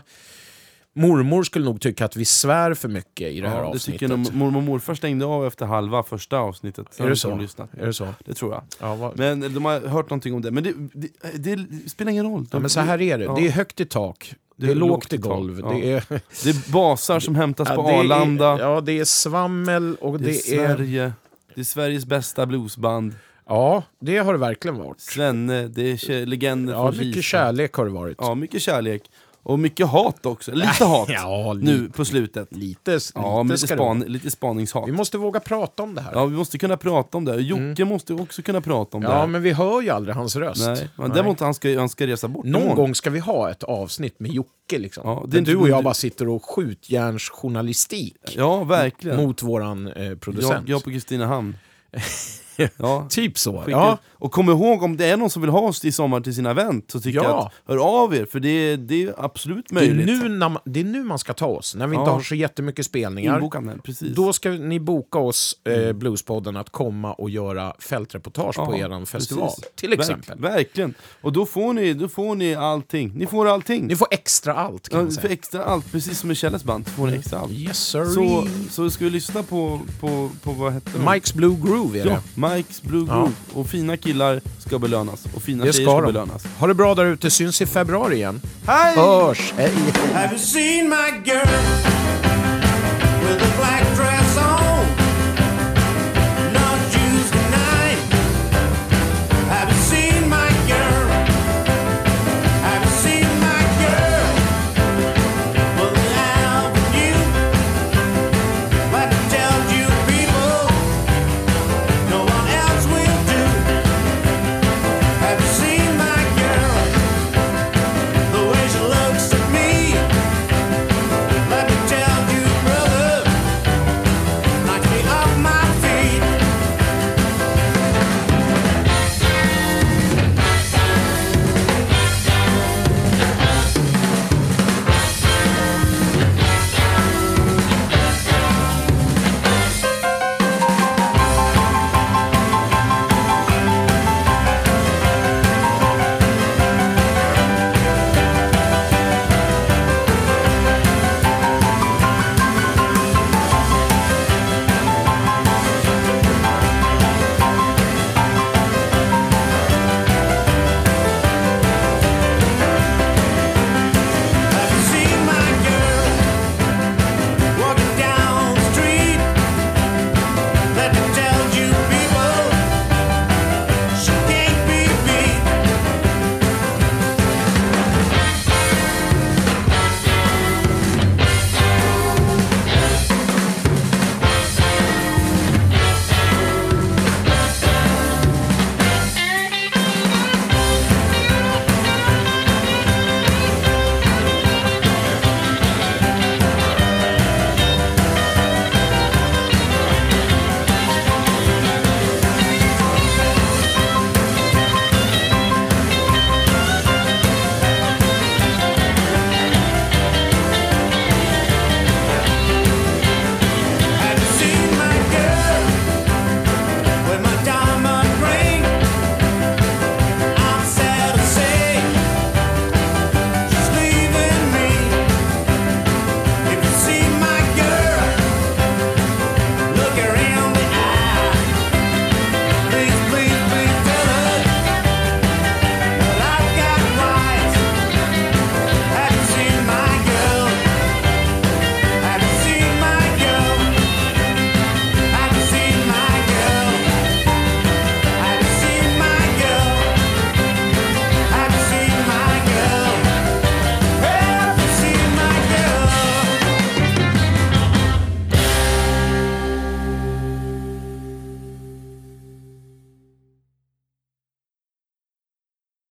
mormor 0.97 1.43
skulle 1.43 1.65
nog 1.65 1.81
tycka 1.81 2.05
att 2.05 2.15
vi 2.15 2.25
svär 2.25 2.73
för 2.73 2.87
mycket 2.89 3.31
i 3.31 3.41
det 3.41 3.49
här 3.49 3.55
ja, 3.55 3.61
det 3.61 3.67
avsnittet. 3.67 3.99
tycker 3.99 4.17
nog. 4.17 4.33
Mormor 4.35 4.57
och 4.57 4.63
morfar 4.63 4.95
stängde 4.95 5.25
av 5.25 5.47
efter 5.47 5.65
halva 5.65 6.03
första 6.03 6.37
avsnittet. 6.37 6.87
Sen 6.91 7.05
Är 7.05 7.09
det 7.09 7.15
så? 7.15 7.29
de. 7.29 7.47
Är 7.81 7.85
det 7.85 7.93
så? 7.93 8.07
Det 8.25 8.33
tror 8.33 8.53
jag. 8.53 8.63
Ja, 8.79 8.95
vad- 8.95 9.19
Men 9.19 9.53
de 9.53 9.65
har 9.65 9.79
hört 9.79 10.09
någonting 10.09 10.33
om 10.33 10.41
det. 10.41 10.51
Men 10.51 10.63
det, 10.63 10.73
det, 10.93 11.55
det 11.55 11.89
spelar 11.89 12.11
ingen 12.11 12.25
roll. 12.31 12.45
Ja, 12.51 12.59
men 12.59 12.69
så 12.69 12.79
här 12.79 13.01
är 13.01 13.17
det, 13.17 13.23
Ja. 13.23 13.35
det 13.39 13.47
är 13.47 13.51
högt 13.51 13.79
i 13.79 13.85
tak, 13.85 14.33
det 14.55 14.71
är 14.71 14.75
lågt 14.75 15.13
i 15.13 15.17
golv, 15.17 15.59
Ja. 15.59 15.69
det 15.69 15.91
är... 15.91 16.03
Det 16.43 16.49
är 16.49 16.71
basar 16.71 17.19
som 17.19 17.35
hämtas 17.35 17.67
på 17.75 17.81
det 17.87 17.89
är- 17.95 17.99
Arlanda. 17.99 18.57
Ja, 18.59 18.81
det 18.81 18.99
är 18.99 19.05
svammel 19.05 19.95
och 20.01 20.19
det, 20.19 20.25
det, 20.25 20.31
är. 20.31 20.33
Sverige. 20.75 21.13
Det 21.55 21.61
är 21.61 21.65
Sveriges 21.65 22.05
bästa 22.05 22.45
bluesband. 22.45 23.13
Ja, 23.49 23.83
det 23.99 24.17
har 24.17 24.33
det 24.33 24.39
verkligen 24.39 24.77
varit. 24.77 24.99
Svenne, 25.01 25.67
det 25.67 25.81
är 26.09 26.25
legender 26.25 26.73
Ja, 26.73 26.91
från 26.91 26.97
mycket 27.07 27.23
Kisa. 27.23 27.37
kärlek 27.37 27.73
har 27.73 27.85
det 27.85 27.91
varit. 27.91 28.17
Ja, 28.21 28.35
mycket 28.35 28.61
kärlek. 28.61 29.03
Och 29.47 29.59
mycket 29.59 29.87
hat 29.87 30.25
också. 30.25 30.51
Lite 30.51 30.85
hat 30.85 31.09
Ja, 31.11 31.53
li- 31.53 31.63
nu 31.65 31.89
på 31.89 32.05
slutet. 32.05 32.55
Lite, 32.55 32.99
Ja, 33.15 33.41
lite 33.43 33.53
lite, 33.53 33.67
ska 33.67 33.75
det 33.75 33.79
span, 33.81 33.99
lite 33.99 34.31
spaningshat. 34.31 34.87
Vi 34.87 34.91
måste 34.91 35.17
våga 35.17 35.39
prata 35.39 35.83
om 35.83 35.95
det 35.95 36.01
här. 36.01 36.11
Ja, 36.13 36.25
vi 36.25 36.37
måste 36.37 36.57
kunna 36.57 36.77
prata 36.77 37.17
om 37.17 37.25
det. 37.25 37.35
Jocke 37.35 37.85
måste 37.85 38.13
ju 38.13 38.19
också 38.19 38.41
kunna 38.41 38.61
prata 38.61 38.97
om 38.97 39.03
det. 39.03 39.09
Ja, 39.09 39.25
men 39.27 39.41
vi 39.41 39.51
hör 39.51 39.81
ju 39.81 39.89
aldrig 39.89 40.15
hans 40.15 40.35
röst. 40.35 40.65
Nej, 40.67 40.89
men 40.95 41.09
däremot 41.11 41.39
han 41.39 41.53
ska, 41.53 41.79
han 41.79 41.89
ska 41.89 42.07
resa 42.07 42.27
bort 42.27 42.45
Någon 42.45 42.61
imorgon. 42.61 42.75
gång 42.77 42.95
ska 42.95 43.09
vi 43.09 43.19
ha 43.19 43.49
ett 43.51 43.63
avsnitt 43.63 44.19
med 44.19 44.31
Jocke, 44.31 44.77
liksom. 44.77 45.09
Ja, 45.09 45.23
det 45.27 45.41
du 45.41 45.55
och 45.55 45.69
jag 45.69 45.83
bara 45.83 45.93
sitter 45.93 46.27
och 46.29 46.45
skjutjärnsjournalistik 46.45 48.15
Ja, 48.37 48.63
verkligen. 48.63 49.17
mot 49.17 49.43
våran 49.43 49.87
eh, 49.87 50.03
jag, 50.05 50.21
producent. 50.21 50.69
jag 50.69 50.83
på 50.83 50.89
Kristinehamn. 50.89 51.55
Ja. 52.77 53.07
Typ 53.09 53.37
så. 53.37 53.51
Skicka- 53.61 53.71
Ja. 53.71 53.97
Och 54.19 54.31
kom 54.31 54.49
ihåg, 54.49 54.83
om 54.83 54.97
det 54.97 55.05
är 55.05 55.17
någon 55.17 55.29
som 55.29 55.41
vill 55.41 55.51
ha 55.51 55.59
oss 55.61 55.85
i 55.85 55.91
sommar 55.91 56.21
till 56.21 56.35
sina 56.35 56.51
event, 56.51 56.91
så 56.91 56.99
tycker 56.99 57.19
Ja. 57.19 57.23
jag 57.29 57.37
att 57.37 57.51
hör 57.67 58.03
av 58.03 58.15
er, 58.15 58.25
för 58.25 58.39
det, 58.39 58.49
är- 58.49 58.77
det 58.77 59.03
är 59.03 59.13
absolut 59.17 59.65
Det 59.69 59.75
är, 59.75 59.93
möjligt. 59.95 60.05
nu 60.23 60.29
man, 60.29 60.57
det 60.65 60.79
är 60.79 60.83
nu 60.83 61.03
man 61.03 61.19
ska 61.19 61.33
ta 61.33 61.45
oss, 61.45 61.75
när 61.75 61.87
vi 61.87 61.95
inte 61.95 62.09
Ja. 62.09 62.13
har 62.13 62.21
så 62.21 62.35
jättemycket 62.35 62.85
spelningar. 62.85 63.35
Inbokande, 63.35 63.73
precis. 63.83 64.15
Då 64.15 64.33
ska 64.33 64.49
ni 64.49 64.79
boka 64.79 65.19
oss, 65.19 65.55
eh, 65.67 65.93
Bluespodden, 65.93 66.57
att 66.57 66.69
komma 66.69 67.13
och 67.13 67.29
göra 67.29 67.73
fältreportage 67.79 68.55
på 68.55 68.75
Ja, 68.77 68.77
eran 68.85 69.05
festival. 69.05 69.47
precis. 69.49 69.65
Till 69.75 69.93
exempel. 69.93 70.39
Verk, 70.39 70.53
verkligen. 70.55 70.93
Och 71.21 71.33
då 71.33 71.45
får, 71.45 71.73
ni, 71.73 71.93
då 71.93 72.07
får 72.09 72.35
ni 72.35 72.55
allting. 72.55 73.11
Ni 73.15 73.25
får 73.27 73.47
allting. 73.47 73.87
Ni 73.87 73.95
får 73.95 74.07
extra 74.11 74.53
allt 74.53 74.89
kan 74.89 74.97
Ja, 74.99 75.03
man 75.03 75.11
säga. 75.11 75.33
extra 75.33 75.63
allt, 75.63 75.91
precis 75.91 76.19
som 76.19 76.31
i 76.31 76.35
Kjelles 76.35 76.63
band. 76.63 76.87
Får 76.87 77.07
ni 77.07 77.13
extra 77.17 77.39
allt. 77.39 77.51
Yes 77.51 77.77
sir. 77.79 78.05
Så, 78.05 78.47
så 78.71 78.89
ska 78.89 79.05
vi 79.05 79.11
lyssna 79.11 79.43
på, 79.43 79.79
på, 79.99 80.29
på 80.43 80.51
vad 80.51 80.73
hette? 80.73 80.89
Mike's 80.99 81.35
Blue 81.35 81.55
Groove 81.63 81.99
är 81.99 82.05
det. 82.05 82.19
Mike's 82.55 82.81
Blue 82.81 83.05
Ja. 83.09 83.15
Groove. 83.15 83.31
Och 83.53 83.67
fina 83.67 83.97
killar 83.97 84.41
ska 84.59 84.79
belönas. 84.79 85.25
Och 85.35 85.41
fina 85.41 85.65
Det 85.65 85.73
tjejer 85.73 85.85
ska 85.87 85.91
ska 85.97 86.01
de. 86.01 86.13
belönas. 86.13 86.45
Ha 86.59 86.67
det 86.67 86.73
bra 86.73 86.95
där 86.95 87.05
ute, 87.05 87.29
syns 87.29 87.61
i 87.61 87.65
februari 87.65 88.15
igen. 88.15 88.41
Hej! 88.67 88.95
Hörs! 88.95 89.53
Hej! 89.57 89.71